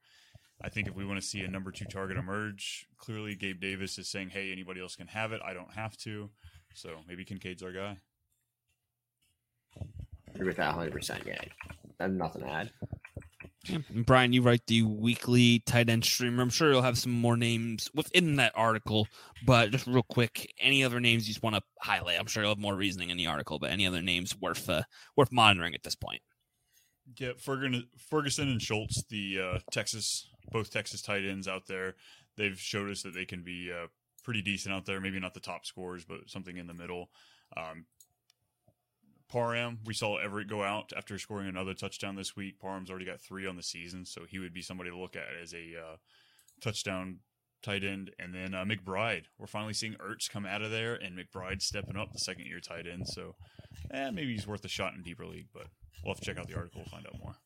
I 0.62 0.68
think 0.68 0.89
if 0.89 0.95
we 0.95 1.07
want 1.07 1.18
to 1.18 1.26
see 1.26 1.41
a 1.41 1.49
number 1.49 1.70
two 1.70 1.87
target 1.87 2.18
emerge, 2.18 2.87
clearly 2.99 3.34
Gabe 3.34 3.61
Davis 3.61 3.97
is 3.97 4.11
saying, 4.11 4.28
"Hey, 4.28 4.53
anybody 4.53 4.82
else 4.82 4.95
can 4.95 5.07
have 5.07 5.32
it. 5.32 5.41
I 5.43 5.55
don't 5.55 5.72
have 5.72 5.97
to." 5.99 6.30
So 6.77 6.91
maybe 7.09 7.24
Kincaid's 7.24 7.62
our 7.62 7.72
guy. 7.72 7.97
Agree 10.35 10.49
with 10.49 10.57
that 10.59 10.77
100. 10.77 10.93
percent 10.93 11.22
Yeah, 11.27 11.41
I 11.99 12.03
have 12.03 12.12
nothing 12.12 12.43
to 12.43 12.49
add. 12.49 12.70
And 13.68 14.05
Brian, 14.05 14.35
you 14.35 14.43
write 14.43 14.66
the 14.66 14.83
weekly 14.83 15.61
tight 15.61 15.89
end 15.89 16.05
streamer. 16.05 16.43
I'm 16.43 16.51
sure 16.51 16.70
you'll 16.70 16.83
have 16.83 16.99
some 16.99 17.12
more 17.12 17.37
names 17.37 17.91
within 17.95 18.37
that 18.37 18.53
article, 18.55 19.09
but 19.45 19.70
just 19.70 19.87
real 19.87 20.05
quick, 20.05 20.53
any 20.61 20.85
other 20.85 21.01
names 21.01 21.27
you 21.27 21.33
just 21.33 21.43
want 21.43 21.57
to 21.57 21.62
highlight? 21.81 22.20
I'm 22.20 22.27
sure 22.27 22.43
you'll 22.43 22.53
have 22.53 22.59
more 22.59 22.77
reasoning 22.77 23.09
in 23.09 23.16
the 23.16 23.27
article, 23.27 23.59
but 23.59 23.70
any 23.70 23.87
other 23.87 24.03
names 24.03 24.37
worth 24.39 24.68
uh, 24.68 24.83
worth 25.16 25.33
monitoring 25.33 25.74
at 25.74 25.83
this 25.83 25.97
point? 25.97 26.20
Yeah, 27.18 27.33
Ferguson, 27.39 27.89
Ferguson 28.11 28.49
and 28.49 28.61
Schultz, 28.61 29.03
the 29.09 29.41
uh, 29.41 29.59
Texas, 29.72 30.29
both 30.53 30.70
Texas 30.70 31.01
tight 31.01 31.24
ends 31.24 31.49
out 31.49 31.66
there, 31.66 31.95
they've 32.37 32.59
showed 32.61 32.91
us 32.91 33.03
that 33.03 33.14
they 33.14 33.24
can 33.24 33.43
be 33.43 33.72
uh, 33.72 33.87
pretty 34.27 34.43
decent 34.43 34.74
out 34.74 34.85
there. 34.85 35.01
Maybe 35.01 35.20
not 35.20 35.35
the 35.35 35.41
top 35.41 35.64
scores, 35.64 36.05
but 36.05 36.29
something 36.29 36.57
in 36.57 36.66
the 36.66 36.74
middle. 36.74 37.11
Um, 37.57 37.87
Parham, 39.29 39.79
we 39.87 39.95
saw 39.95 40.16
Everett 40.16 40.49
go 40.49 40.64
out 40.64 40.93
after 40.97 41.16
scoring 41.16 41.49
another 41.49 41.74
touchdown 41.74 42.16
this 42.16 42.35
week. 42.35 42.59
Parham's 42.61 42.91
already 42.91 43.07
got 43.07 43.20
three 43.20 43.47
on 43.47 43.57
the 43.57 43.62
season, 43.62 44.05
so 44.05 44.22
he 44.29 44.41
would 44.41 44.53
be 44.53 44.62
somebody 44.62 44.91
to 44.91 44.99
look 44.99 45.14
at 45.14 45.41
as 45.41 45.55
a 45.55 45.74
uh, 45.79 45.97
touchdown 46.61 47.20
tight 47.62 47.85
end. 47.85 48.11
And 48.18 48.35
then 48.35 48.53
uh, 48.53 48.64
McBride, 48.64 49.27
we're 49.39 49.47
finally 49.47 49.74
seeing 49.74 49.95
Ertz 49.95 50.29
come 50.29 50.45
out 50.45 50.62
of 50.62 50.72
there, 50.72 50.97
and 50.97 51.16
McBride 51.16 51.62
stepping 51.62 51.97
up 51.97 52.12
the 52.12 52.18
second 52.18 52.47
year 52.47 52.59
tight 52.59 52.87
end. 52.93 53.07
So, 53.07 53.37
eh, 53.93 54.11
maybe 54.11 54.33
he's 54.33 54.47
worth 54.47 54.64
a 54.64 54.68
shot 54.68 54.95
in 54.95 55.03
deeper 55.03 55.24
league, 55.24 55.49
but 55.55 55.68
we'll 56.05 56.14
have 56.14 56.20
to 56.20 56.27
check 56.27 56.39
out 56.39 56.49
the 56.49 56.57
article 56.57 56.83
to 56.83 56.91
find 56.91 57.07
out 57.07 57.18
more. 57.22 57.37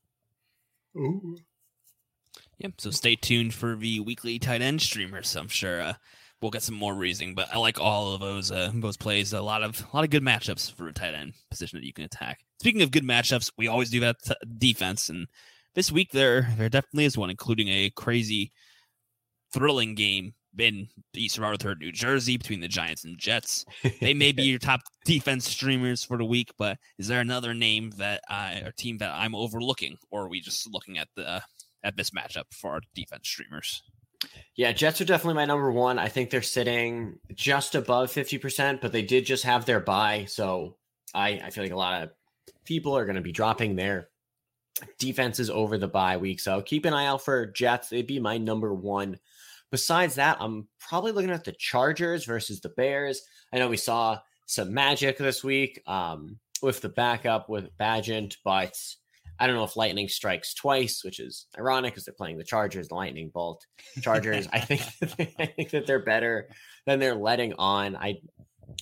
Ooh. 0.96 1.36
Yep. 2.58 2.72
So 2.78 2.90
stay 2.90 3.16
tuned 3.16 3.52
for 3.52 3.76
the 3.76 4.00
weekly 4.00 4.38
tight 4.38 4.62
end 4.62 4.80
streamers. 4.80 5.36
I'm 5.36 5.48
sure 5.48 5.80
uh, 5.80 5.94
we'll 6.40 6.50
get 6.50 6.62
some 6.62 6.74
more 6.74 6.94
reasoning, 6.94 7.34
but 7.34 7.48
I 7.52 7.58
like 7.58 7.80
all 7.80 8.14
of 8.14 8.20
those 8.20 8.50
uh, 8.50 8.70
those 8.74 8.96
plays. 8.96 9.32
A 9.32 9.42
lot 9.42 9.62
of 9.62 9.84
a 9.92 9.96
lot 9.96 10.04
of 10.04 10.10
good 10.10 10.22
matchups 10.22 10.74
for 10.74 10.88
a 10.88 10.92
tight 10.92 11.14
end 11.14 11.34
position 11.50 11.78
that 11.78 11.86
you 11.86 11.92
can 11.92 12.04
attack. 12.04 12.40
Speaking 12.60 12.82
of 12.82 12.90
good 12.90 13.04
matchups, 13.04 13.52
we 13.56 13.68
always 13.68 13.90
do 13.90 14.00
that 14.00 14.16
t- 14.24 14.34
defense, 14.58 15.08
and 15.08 15.26
this 15.74 15.92
week 15.92 16.10
there 16.12 16.52
there 16.56 16.68
definitely 16.68 17.04
is 17.04 17.18
one, 17.18 17.30
including 17.30 17.68
a 17.68 17.90
crazy, 17.90 18.52
thrilling 19.52 19.94
game 19.94 20.34
in 20.58 20.88
East 21.14 21.38
Rutherford, 21.38 21.80
New 21.80 21.92
Jersey, 21.92 22.36
between 22.36 22.60
the 22.60 22.68
Giants 22.68 23.04
and 23.04 23.18
Jets. 23.18 23.64
They 24.00 24.14
may 24.14 24.32
be 24.32 24.42
your 24.44 24.58
top 24.58 24.80
defense 25.04 25.48
streamers 25.48 26.02
for 26.02 26.18
the 26.18 26.24
week, 26.24 26.50
but 26.58 26.78
is 26.98 27.06
there 27.06 27.20
another 27.20 27.54
name 27.54 27.90
that 27.98 28.22
I 28.28 28.62
or 28.64 28.72
team 28.72 28.98
that 28.98 29.12
I'm 29.14 29.34
overlooking, 29.34 29.96
or 30.10 30.24
are 30.24 30.28
we 30.28 30.40
just 30.40 30.68
looking 30.72 30.98
at 30.98 31.08
the 31.16 31.42
at 31.82 31.96
this 31.96 32.10
matchup 32.10 32.44
for 32.52 32.72
our 32.72 32.80
defense 32.94 33.28
streamers? 33.28 33.82
Yeah, 34.56 34.72
Jets 34.72 35.00
are 35.00 35.06
definitely 35.06 35.34
my 35.34 35.46
number 35.46 35.70
one. 35.70 35.98
I 35.98 36.08
think 36.08 36.28
they're 36.28 36.42
sitting 36.42 37.18
just 37.34 37.74
above 37.74 38.12
50%, 38.12 38.80
but 38.80 38.92
they 38.92 39.02
did 39.02 39.24
just 39.24 39.44
have 39.44 39.64
their 39.64 39.80
bye. 39.80 40.26
So 40.28 40.76
I, 41.14 41.40
I 41.44 41.50
feel 41.50 41.64
like 41.64 41.72
a 41.72 41.76
lot 41.76 42.02
of 42.02 42.10
people 42.64 42.96
are 42.96 43.04
going 43.04 43.16
to 43.16 43.22
be 43.22 43.32
dropping 43.32 43.76
their 43.76 44.08
defenses 44.98 45.50
over 45.50 45.78
the 45.78 45.88
bye 45.88 46.16
week. 46.16 46.40
So 46.40 46.60
keep 46.62 46.84
an 46.84 46.94
eye 46.94 47.06
out 47.06 47.24
for 47.24 47.46
Jets. 47.46 47.88
They'd 47.88 48.06
be 48.06 48.20
my 48.20 48.38
number 48.38 48.74
one. 48.74 49.18
Besides 49.70 50.16
that, 50.16 50.38
I'm 50.40 50.68
probably 50.78 51.12
looking 51.12 51.30
at 51.30 51.44
the 51.44 51.52
Chargers 51.52 52.24
versus 52.24 52.60
the 52.60 52.70
Bears. 52.70 53.22
I 53.52 53.58
know 53.58 53.68
we 53.68 53.76
saw 53.76 54.18
some 54.46 54.74
magic 54.74 55.16
this 55.16 55.44
week 55.44 55.80
um, 55.86 56.38
with 56.60 56.80
the 56.80 56.88
backup 56.88 57.48
with 57.48 57.76
Bagent, 57.78 58.36
but 58.44 58.76
I 59.40 59.46
don't 59.46 59.56
know 59.56 59.64
if 59.64 59.76
lightning 59.76 60.06
strikes 60.06 60.52
twice, 60.52 61.02
which 61.02 61.18
is 61.18 61.46
ironic 61.58 61.94
because 61.94 62.04
they're 62.04 62.14
playing 62.14 62.36
the 62.36 62.44
Chargers, 62.44 62.88
the 62.88 62.94
lightning 62.94 63.30
bolt. 63.32 63.64
Chargers, 64.02 64.46
I 64.52 64.60
think 64.60 64.82
I 65.38 65.46
think 65.46 65.70
that 65.70 65.86
they're 65.86 66.04
better 66.04 66.50
than 66.86 66.98
they're 66.98 67.14
letting 67.14 67.54
on. 67.54 67.96
I 67.96 68.18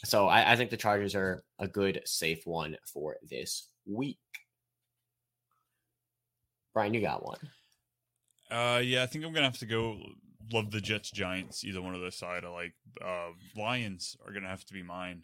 so 0.05 0.27
I, 0.27 0.53
I 0.53 0.57
think 0.57 0.71
the 0.71 0.77
Chargers 0.77 1.15
are 1.15 1.45
a 1.61 1.69
good 1.69 2.03
safe 2.05 2.41
one 2.45 2.77
for 2.93 3.17
this 3.23 3.69
week. 3.87 4.19
Brian, 6.75 6.93
you 6.93 7.01
got 7.01 7.25
one. 7.25 7.39
Uh, 8.51 8.81
yeah, 8.81 9.05
I 9.05 9.07
think 9.07 9.25
I'm 9.25 9.33
gonna 9.33 9.47
have 9.47 9.59
to 9.59 9.67
go. 9.67 9.99
Love 10.53 10.71
the 10.71 10.81
Jets, 10.81 11.11
Giants, 11.11 11.65
either 11.65 11.83
one 11.83 11.95
of 11.95 12.01
the 12.01 12.11
side. 12.11 12.45
I 12.45 12.49
like 12.49 12.75
uh, 13.01 13.29
Lions 13.57 14.17
are 14.27 14.33
gonna 14.33 14.49
have 14.49 14.65
to 14.65 14.73
be 14.73 14.83
mine. 14.83 15.23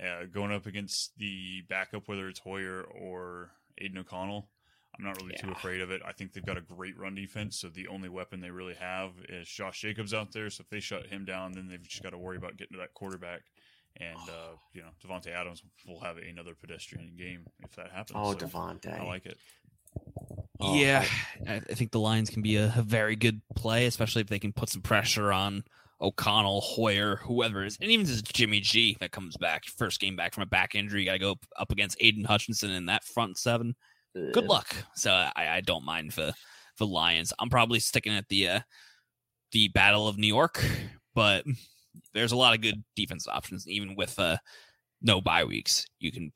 Uh, 0.00 0.24
going 0.32 0.52
up 0.52 0.66
against 0.66 1.16
the 1.18 1.62
backup, 1.68 2.08
whether 2.08 2.28
it's 2.28 2.40
Hoyer 2.40 2.82
or 2.82 3.50
Aidan 3.78 3.98
O'Connell, 3.98 4.48
I'm 4.98 5.04
not 5.04 5.20
really 5.20 5.34
too 5.34 5.50
afraid 5.50 5.80
of 5.80 5.90
it. 5.90 6.02
I 6.06 6.12
think 6.12 6.32
they've 6.32 6.44
got 6.44 6.56
a 6.56 6.60
great 6.60 6.98
run 6.98 7.14
defense, 7.14 7.58
so 7.58 7.68
the 7.68 7.88
only 7.88 8.08
weapon 8.08 8.40
they 8.40 8.50
really 8.50 8.74
have 8.74 9.12
is 9.28 9.48
Josh 9.48 9.80
Jacobs 9.80 10.14
out 10.14 10.32
there. 10.32 10.50
So 10.50 10.62
if 10.62 10.70
they 10.70 10.80
shut 10.80 11.06
him 11.06 11.24
down, 11.24 11.52
then 11.52 11.68
they've 11.68 11.82
just 11.82 12.02
got 12.02 12.10
to 12.10 12.18
worry 12.18 12.36
about 12.36 12.56
getting 12.56 12.74
to 12.76 12.80
that 12.80 12.94
quarterback 12.94 13.42
and 14.00 14.18
uh, 14.28 14.56
you 14.72 14.82
know 14.82 14.88
Davante 15.04 15.28
Adams 15.28 15.62
will 15.86 16.00
have 16.00 16.16
another 16.18 16.54
pedestrian 16.54 17.12
game 17.16 17.46
if 17.62 17.74
that 17.76 17.90
happens. 17.90 18.12
Oh, 18.14 18.32
So 18.32 18.46
Davante. 18.46 19.00
I 19.00 19.04
like 19.04 19.26
it. 19.26 19.38
Oh, 20.60 20.74
yeah, 20.74 21.04
I, 21.48 21.56
I 21.56 21.60
think 21.60 21.90
the 21.90 22.00
Lions 22.00 22.30
can 22.30 22.42
be 22.42 22.56
a, 22.56 22.72
a 22.76 22.82
very 22.82 23.16
good 23.16 23.40
play, 23.54 23.86
especially 23.86 24.22
if 24.22 24.28
they 24.28 24.38
can 24.38 24.52
put 24.52 24.68
some 24.68 24.82
pressure 24.82 25.32
on 25.32 25.64
O'Connell, 26.00 26.60
Hoyer, 26.60 27.16
whoever 27.16 27.64
it 27.64 27.68
is, 27.68 27.78
and 27.80 27.90
even 27.90 28.06
just 28.06 28.32
Jimmy 28.32 28.60
G 28.60 28.96
that 29.00 29.10
comes 29.10 29.36
back, 29.36 29.64
first 29.66 30.00
game 30.00 30.16
back 30.16 30.32
from 30.32 30.42
a 30.44 30.46
back 30.46 30.74
injury, 30.74 31.04
got 31.04 31.14
to 31.14 31.18
go 31.18 31.32
up, 31.32 31.44
up 31.58 31.72
against 31.72 31.96
Aidan 32.00 32.24
Hutchinson 32.24 32.70
in 32.70 32.86
that 32.86 33.04
front 33.04 33.36
seven. 33.36 33.74
Good 34.14 34.46
luck. 34.46 34.74
So 34.94 35.10
I, 35.12 35.32
I 35.56 35.60
don't 35.60 35.84
mind 35.84 36.12
the 36.12 36.34
the 36.78 36.86
Lions. 36.86 37.32
I'm 37.38 37.50
probably 37.50 37.80
sticking 37.80 38.14
at 38.14 38.28
the 38.28 38.48
uh, 38.48 38.60
the 39.52 39.68
Battle 39.68 40.08
of 40.08 40.18
New 40.18 40.26
York, 40.26 40.64
but 41.14 41.44
there's 42.12 42.32
a 42.32 42.36
lot 42.36 42.54
of 42.54 42.60
good 42.60 42.82
defense 42.96 43.26
options, 43.28 43.68
even 43.68 43.96
with 43.96 44.18
uh, 44.18 44.36
no 45.02 45.20
bye 45.20 45.44
weeks. 45.44 45.86
You 45.98 46.12
can 46.12 46.32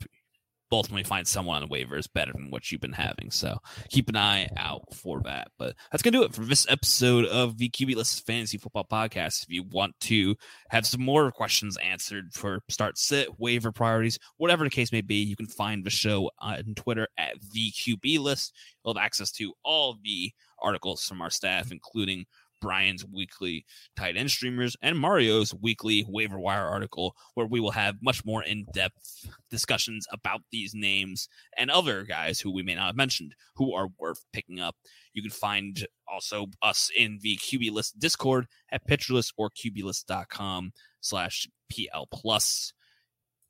ultimately 0.76 1.04
find 1.04 1.26
someone 1.26 1.62
on 1.62 1.68
waivers 1.68 2.12
better 2.12 2.32
than 2.32 2.50
what 2.50 2.70
you've 2.70 2.80
been 2.80 2.92
having. 2.92 3.30
So 3.30 3.58
keep 3.88 4.08
an 4.08 4.16
eye 4.16 4.48
out 4.56 4.94
for 4.94 5.20
that. 5.22 5.48
But 5.58 5.74
that's 5.90 6.02
gonna 6.02 6.18
do 6.18 6.24
it 6.24 6.34
for 6.34 6.42
this 6.42 6.66
episode 6.68 7.24
of 7.26 7.58
the 7.58 7.70
QB 7.70 7.96
List 7.96 8.26
Fantasy 8.26 8.58
Football 8.58 8.86
Podcast. 8.90 9.42
If 9.42 9.50
you 9.50 9.62
want 9.62 9.98
to 10.00 10.36
have 10.70 10.86
some 10.86 11.02
more 11.02 11.30
questions 11.32 11.76
answered 11.78 12.32
for 12.32 12.60
start 12.68 12.98
sit 12.98 13.38
waiver 13.38 13.72
priorities, 13.72 14.18
whatever 14.36 14.64
the 14.64 14.70
case 14.70 14.92
may 14.92 15.00
be, 15.00 15.16
you 15.16 15.36
can 15.36 15.46
find 15.46 15.84
the 15.84 15.90
show 15.90 16.30
on 16.38 16.74
Twitter 16.74 17.08
at 17.16 17.34
the 17.52 17.70
QB 17.72 18.18
List. 18.18 18.54
You'll 18.84 18.94
have 18.94 19.02
access 19.02 19.30
to 19.32 19.54
all 19.64 19.96
the 20.02 20.32
articles 20.60 21.04
from 21.04 21.22
our 21.22 21.30
staff, 21.30 21.70
including 21.72 22.26
Brian's 22.60 23.05
weekly 23.05 23.64
tight 23.97 24.16
end 24.16 24.30
streamers 24.30 24.76
and 24.82 24.98
Mario's 24.98 25.55
weekly 25.55 26.05
waiver 26.09 26.39
wire 26.39 26.66
article, 26.66 27.14
where 27.35 27.47
we 27.47 27.60
will 27.60 27.70
have 27.70 27.97
much 28.02 28.24
more 28.24 28.43
in 28.43 28.66
depth 28.72 29.26
discussions 29.51 30.06
about 30.12 30.40
these 30.51 30.74
names 30.74 31.28
and 31.56 31.70
other 31.70 32.02
guys 32.05 32.40
who 32.40 32.52
we 32.52 32.62
may 32.62 32.74
not 32.74 32.86
have 32.86 32.97
mentioned 32.97 33.35
who 33.56 33.74
are 33.74 33.89
worth 33.98 34.24
picking 34.32 34.60
up. 34.60 34.76
You 35.12 35.22
can 35.22 35.30
find 35.30 35.86
also 36.10 36.47
us 36.62 36.90
in 36.97 37.18
the 37.22 37.36
QB 37.39 37.72
list 37.72 37.98
Discord 37.98 38.47
at 38.70 38.86
pitcherlist 38.86 39.32
or 39.36 39.51
QBlist.com 39.51 40.72
slash 41.01 41.48
PL 41.72 42.06
plus. 42.12 42.72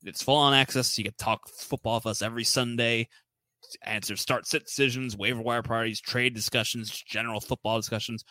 It's 0.05 0.23
full 0.23 0.37
on 0.37 0.55
access. 0.55 0.97
You 0.97 1.05
can 1.05 1.15
talk 1.19 1.49
football 1.49 1.97
with 1.97 2.07
us 2.07 2.23
every 2.23 2.45
Sunday, 2.45 3.09
answer 3.83 4.17
start 4.17 4.47
sit 4.47 4.65
decisions, 4.65 5.17
waiver 5.17 5.43
wire 5.43 5.63
priorities, 5.63 6.01
trade 6.01 6.35
discussions, 6.35 7.03
general 7.07 7.41
football 7.41 7.77
discussions, 7.79 8.25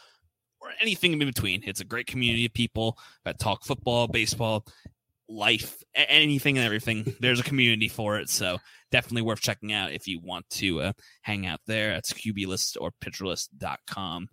or 0.62 0.70
anything 0.82 1.14
in 1.14 1.20
between. 1.20 1.64
It's 1.66 1.82
a 1.82 1.86
great 1.86 2.08
community 2.08 2.46
of 2.46 2.54
people 2.54 2.98
that 3.26 3.40
talk 3.40 3.64
football, 3.64 4.08
baseball, 4.08 4.66
life, 5.30 5.84
anything 5.94 6.58
and 6.58 6.66
everything. 6.66 7.14
There's 7.20 7.40
a 7.40 7.44
community 7.44 7.88
for 7.88 8.18
it. 8.18 8.30
So 8.30 8.58
definitely 8.92 9.24
worth 9.24 9.42
checking 9.42 9.74
out 9.74 9.92
if 9.92 10.08
you 10.08 10.20
want 10.22 10.50
to 10.52 10.82
uh, 10.82 10.92
hang 11.22 11.46
out 11.46 11.62
there. 11.68 11.94
That's 11.94 12.14
QBlist 12.14 12.78
or 12.80 12.92
pitcherlist.com. 13.04 14.30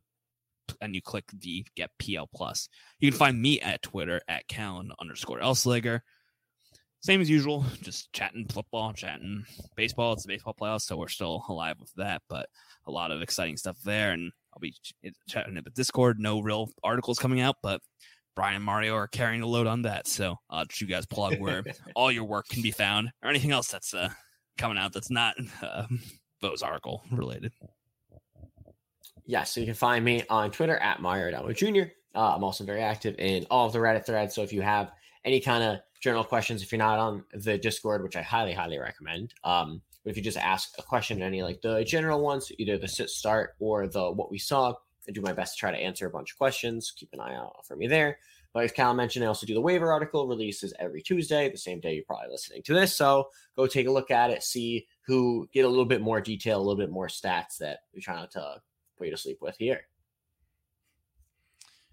And 0.80 0.94
you 0.94 1.02
click 1.02 1.24
the 1.38 1.66
get 1.76 1.90
PL 1.98 2.28
plus. 2.34 2.68
You 2.98 3.10
can 3.10 3.18
find 3.18 3.40
me 3.40 3.60
at 3.60 3.82
Twitter 3.82 4.22
at 4.28 4.48
Callen 4.48 4.90
underscore 4.98 5.40
Elslager. 5.40 6.00
Same 7.00 7.20
as 7.20 7.28
usual, 7.28 7.66
just 7.82 8.10
chatting 8.14 8.46
football, 8.48 8.94
chatting 8.94 9.44
baseball. 9.76 10.14
It's 10.14 10.22
the 10.22 10.32
baseball 10.32 10.56
playoffs, 10.58 10.82
so 10.82 10.96
we're 10.96 11.08
still 11.08 11.44
alive 11.50 11.76
with 11.78 11.92
that, 11.96 12.22
but 12.30 12.48
a 12.86 12.90
lot 12.90 13.10
of 13.10 13.20
exciting 13.20 13.58
stuff 13.58 13.76
there. 13.84 14.12
And 14.12 14.32
I'll 14.54 14.60
be 14.60 14.74
chatting 15.28 15.56
at 15.56 15.64
the 15.64 15.70
Discord. 15.70 16.20
No 16.20 16.40
real 16.40 16.70
articles 16.82 17.18
coming 17.18 17.40
out, 17.40 17.56
but 17.62 17.80
Brian 18.36 18.56
and 18.56 18.64
Mario 18.64 18.94
are 18.94 19.08
carrying 19.08 19.40
the 19.40 19.46
load 19.46 19.66
on 19.66 19.82
that. 19.82 20.06
So 20.06 20.36
I'll 20.48 20.60
let 20.60 20.80
you 20.80 20.86
guys 20.86 21.06
plug 21.06 21.38
where 21.38 21.64
all 21.96 22.10
your 22.10 22.24
work 22.24 22.48
can 22.48 22.62
be 22.62 22.70
found 22.70 23.10
or 23.22 23.30
anything 23.30 23.52
else 23.52 23.68
that's 23.68 23.94
uh, 23.94 24.10
coming 24.58 24.78
out 24.78 24.92
that's 24.92 25.10
not 25.10 25.34
uh, 25.62 25.86
Bo's 26.40 26.62
article 26.62 27.02
related. 27.10 27.52
Yes, 29.26 29.52
so 29.52 29.60
you 29.60 29.66
can 29.66 29.74
find 29.74 30.04
me 30.04 30.22
on 30.28 30.50
Twitter 30.50 30.76
at 30.76 31.00
Mario 31.00 31.28
Adamo 31.28 31.52
Jr. 31.52 31.90
Uh, 32.14 32.34
I'm 32.34 32.44
also 32.44 32.64
very 32.64 32.82
active 32.82 33.16
in 33.18 33.46
all 33.50 33.66
of 33.66 33.72
the 33.72 33.78
Reddit 33.78 34.04
threads. 34.04 34.34
So 34.34 34.42
if 34.42 34.52
you 34.52 34.60
have 34.62 34.92
any 35.24 35.40
kind 35.40 35.64
of 35.64 35.78
general 36.00 36.24
questions, 36.24 36.62
if 36.62 36.70
you're 36.70 36.78
not 36.78 36.98
on 36.98 37.24
the 37.32 37.56
Discord, 37.56 38.02
which 38.02 38.16
I 38.16 38.22
highly, 38.22 38.52
highly 38.52 38.78
recommend, 38.78 39.32
um, 39.42 39.80
but 40.04 40.10
if 40.10 40.16
you 40.16 40.22
just 40.22 40.36
ask 40.36 40.74
a 40.78 40.82
question, 40.82 41.22
any 41.22 41.42
like 41.42 41.62
the 41.62 41.82
general 41.82 42.20
ones, 42.20 42.52
either 42.58 42.76
the 42.76 42.88
sit 42.88 43.08
start 43.08 43.54
or 43.58 43.86
the 43.86 44.12
what 44.12 44.30
we 44.30 44.38
saw, 44.38 44.74
I 45.08 45.12
do 45.12 45.22
my 45.22 45.32
best 45.32 45.54
to 45.54 45.60
try 45.60 45.70
to 45.70 45.78
answer 45.78 46.06
a 46.06 46.10
bunch 46.10 46.32
of 46.32 46.38
questions. 46.38 46.92
Keep 46.96 47.10
an 47.14 47.20
eye 47.20 47.34
out 47.34 47.66
for 47.66 47.74
me 47.76 47.86
there. 47.86 48.18
But 48.52 48.64
as 48.64 48.72
Cal 48.72 48.94
mentioned, 48.94 49.24
I 49.24 49.28
also 49.28 49.46
do 49.46 49.54
the 49.54 49.60
waiver 49.60 49.92
article 49.92 50.28
releases 50.28 50.72
every 50.78 51.02
Tuesday, 51.02 51.50
the 51.50 51.58
same 51.58 51.80
day 51.80 51.94
you're 51.94 52.04
probably 52.04 52.28
listening 52.30 52.62
to 52.64 52.74
this. 52.74 52.96
So 52.96 53.28
go 53.56 53.66
take 53.66 53.88
a 53.88 53.92
look 53.92 54.12
at 54.12 54.30
it, 54.30 54.44
see 54.44 54.86
who 55.06 55.48
get 55.52 55.64
a 55.64 55.68
little 55.68 55.84
bit 55.84 56.00
more 56.00 56.20
detail, 56.20 56.58
a 56.58 56.62
little 56.62 56.76
bit 56.76 56.90
more 56.90 57.08
stats 57.08 57.58
that 57.58 57.80
we're 57.92 58.00
trying 58.00 58.28
to 58.28 58.60
put 58.96 59.06
you 59.06 59.10
to 59.10 59.16
sleep 59.16 59.38
with 59.40 59.56
here. 59.58 59.88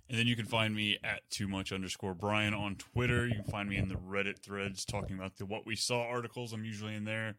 And 0.08 0.20
then 0.20 0.28
you 0.28 0.36
can 0.36 0.46
find 0.46 0.76
me 0.76 1.00
at 1.04 1.22
too 1.32 1.48
much 1.48 1.72
underscore 1.72 2.14
Brian 2.14 2.54
on 2.54 2.76
Twitter. 2.76 3.26
You 3.26 3.36
can 3.36 3.46
find 3.46 3.70
me 3.70 3.78
in 3.78 3.88
the 3.88 3.96
Reddit 3.96 4.40
threads 4.40 4.86
talking 4.86 5.16
about 5.16 5.38
the 5.38 5.46
what 5.46 5.66
we 5.66 5.76
saw 5.76 6.02
articles. 6.02 6.52
I'm 6.52 6.66
usually 6.66 6.96
in 6.96 7.06
there. 7.06 7.38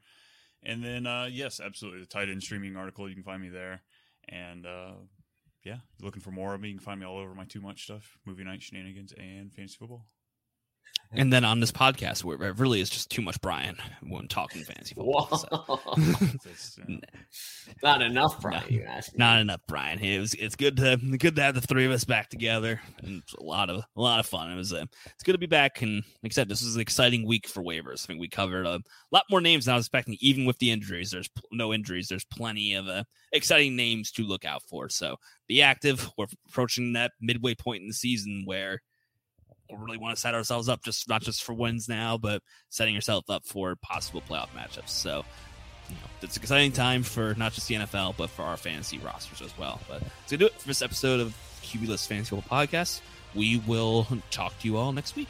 And 0.62 0.82
then 0.82 1.06
uh, 1.06 1.28
yes, 1.30 1.60
absolutely 1.60 2.00
the 2.00 2.06
tight 2.06 2.28
end 2.28 2.42
streaming 2.42 2.76
article. 2.76 3.08
You 3.08 3.14
can 3.14 3.24
find 3.24 3.42
me 3.42 3.48
there. 3.48 3.82
And 4.28 4.66
uh, 4.66 4.92
yeah, 5.64 5.78
looking 6.00 6.22
for 6.22 6.30
more 6.30 6.54
of 6.54 6.60
me. 6.60 6.68
You 6.68 6.74
can 6.76 6.84
find 6.84 7.00
me 7.00 7.06
all 7.06 7.18
over 7.18 7.34
my 7.34 7.44
too 7.44 7.60
much 7.60 7.84
stuff, 7.84 8.18
movie 8.24 8.44
night 8.44 8.62
shenanigans, 8.62 9.12
and 9.18 9.52
fantasy 9.52 9.76
football. 9.78 10.06
And 11.14 11.30
then 11.30 11.44
on 11.44 11.60
this 11.60 11.72
podcast, 11.72 12.24
where 12.24 12.42
it 12.42 12.58
really 12.58 12.80
is 12.80 12.88
just 12.88 13.10
too 13.10 13.20
much 13.20 13.38
Brian 13.42 13.76
when 14.02 14.28
talking 14.28 14.64
fantasy 14.64 14.94
football. 14.94 15.26
Whoa. 15.26 15.78
So. 16.56 16.78
Not 17.82 18.00
enough, 18.00 18.40
Brian. 18.40 18.62
No, 18.62 18.68
you 18.68 18.82
ask 18.84 19.12
me. 19.12 19.18
Not 19.18 19.40
enough, 19.40 19.60
Brian. 19.68 19.98
It 19.98 20.18
was 20.18 20.32
it's 20.34 20.56
good 20.56 20.76
to 20.78 20.96
good 21.18 21.36
to 21.36 21.42
have 21.42 21.54
the 21.54 21.60
three 21.60 21.84
of 21.84 21.92
us 21.92 22.04
back 22.04 22.30
together, 22.30 22.80
and 23.02 23.22
it's 23.22 23.34
a 23.34 23.42
lot 23.42 23.68
of 23.68 23.84
a 23.94 24.00
lot 24.00 24.20
of 24.20 24.26
fun. 24.26 24.50
It 24.50 24.56
was 24.56 24.72
uh, 24.72 24.86
it's 25.06 25.22
good 25.22 25.32
to 25.32 25.38
be 25.38 25.46
back, 25.46 25.82
and 25.82 26.02
like 26.22 26.32
I 26.32 26.34
said, 26.34 26.48
this 26.48 26.64
was 26.64 26.76
an 26.76 26.80
exciting 26.80 27.26
week 27.26 27.46
for 27.46 27.62
waivers. 27.62 28.04
I 28.04 28.06
think 28.06 28.20
we 28.20 28.28
covered 28.28 28.64
a 28.64 28.80
lot 29.10 29.24
more 29.30 29.42
names 29.42 29.66
than 29.66 29.74
I 29.74 29.76
was 29.76 29.86
expecting, 29.86 30.16
even 30.20 30.46
with 30.46 30.58
the 30.58 30.70
injuries. 30.70 31.10
There's 31.10 31.28
pl- 31.28 31.48
no 31.52 31.74
injuries. 31.74 32.08
There's 32.08 32.24
plenty 32.24 32.72
of 32.74 32.88
uh, 32.88 33.04
exciting 33.32 33.76
names 33.76 34.12
to 34.12 34.22
look 34.22 34.46
out 34.46 34.62
for. 34.62 34.88
So 34.88 35.16
be 35.46 35.60
active. 35.60 36.08
We're 36.16 36.26
approaching 36.48 36.94
that 36.94 37.12
midway 37.20 37.54
point 37.54 37.82
in 37.82 37.88
the 37.88 37.94
season 37.94 38.44
where 38.46 38.80
really 39.80 39.98
want 39.98 40.14
to 40.14 40.20
set 40.20 40.34
ourselves 40.34 40.68
up 40.68 40.82
just 40.82 41.08
not 41.08 41.22
just 41.22 41.42
for 41.42 41.52
wins 41.52 41.88
now, 41.88 42.18
but 42.18 42.42
setting 42.68 42.94
yourself 42.94 43.28
up 43.28 43.44
for 43.44 43.76
possible 43.76 44.22
playoff 44.28 44.48
matchups. 44.50 44.88
So 44.88 45.24
you 45.88 45.94
know, 45.96 46.02
it's 46.22 46.36
an 46.36 46.42
exciting 46.42 46.72
time 46.72 47.02
for 47.02 47.34
not 47.34 47.52
just 47.52 47.68
the 47.68 47.74
NFL, 47.76 48.16
but 48.16 48.30
for 48.30 48.42
our 48.42 48.56
fantasy 48.56 48.98
rosters 48.98 49.42
as 49.42 49.56
well. 49.58 49.80
But 49.88 50.02
it's 50.22 50.32
gonna 50.32 50.38
do 50.38 50.46
it 50.46 50.60
for 50.60 50.68
this 50.68 50.82
episode 50.82 51.20
of 51.20 51.36
QB 51.62 51.88
List 51.88 52.08
Fantasy 52.08 52.30
Football 52.30 52.66
Podcast. 52.66 53.00
We 53.34 53.58
will 53.66 54.06
talk 54.30 54.58
to 54.60 54.68
you 54.68 54.76
all 54.76 54.92
next 54.92 55.16
week. 55.16 55.28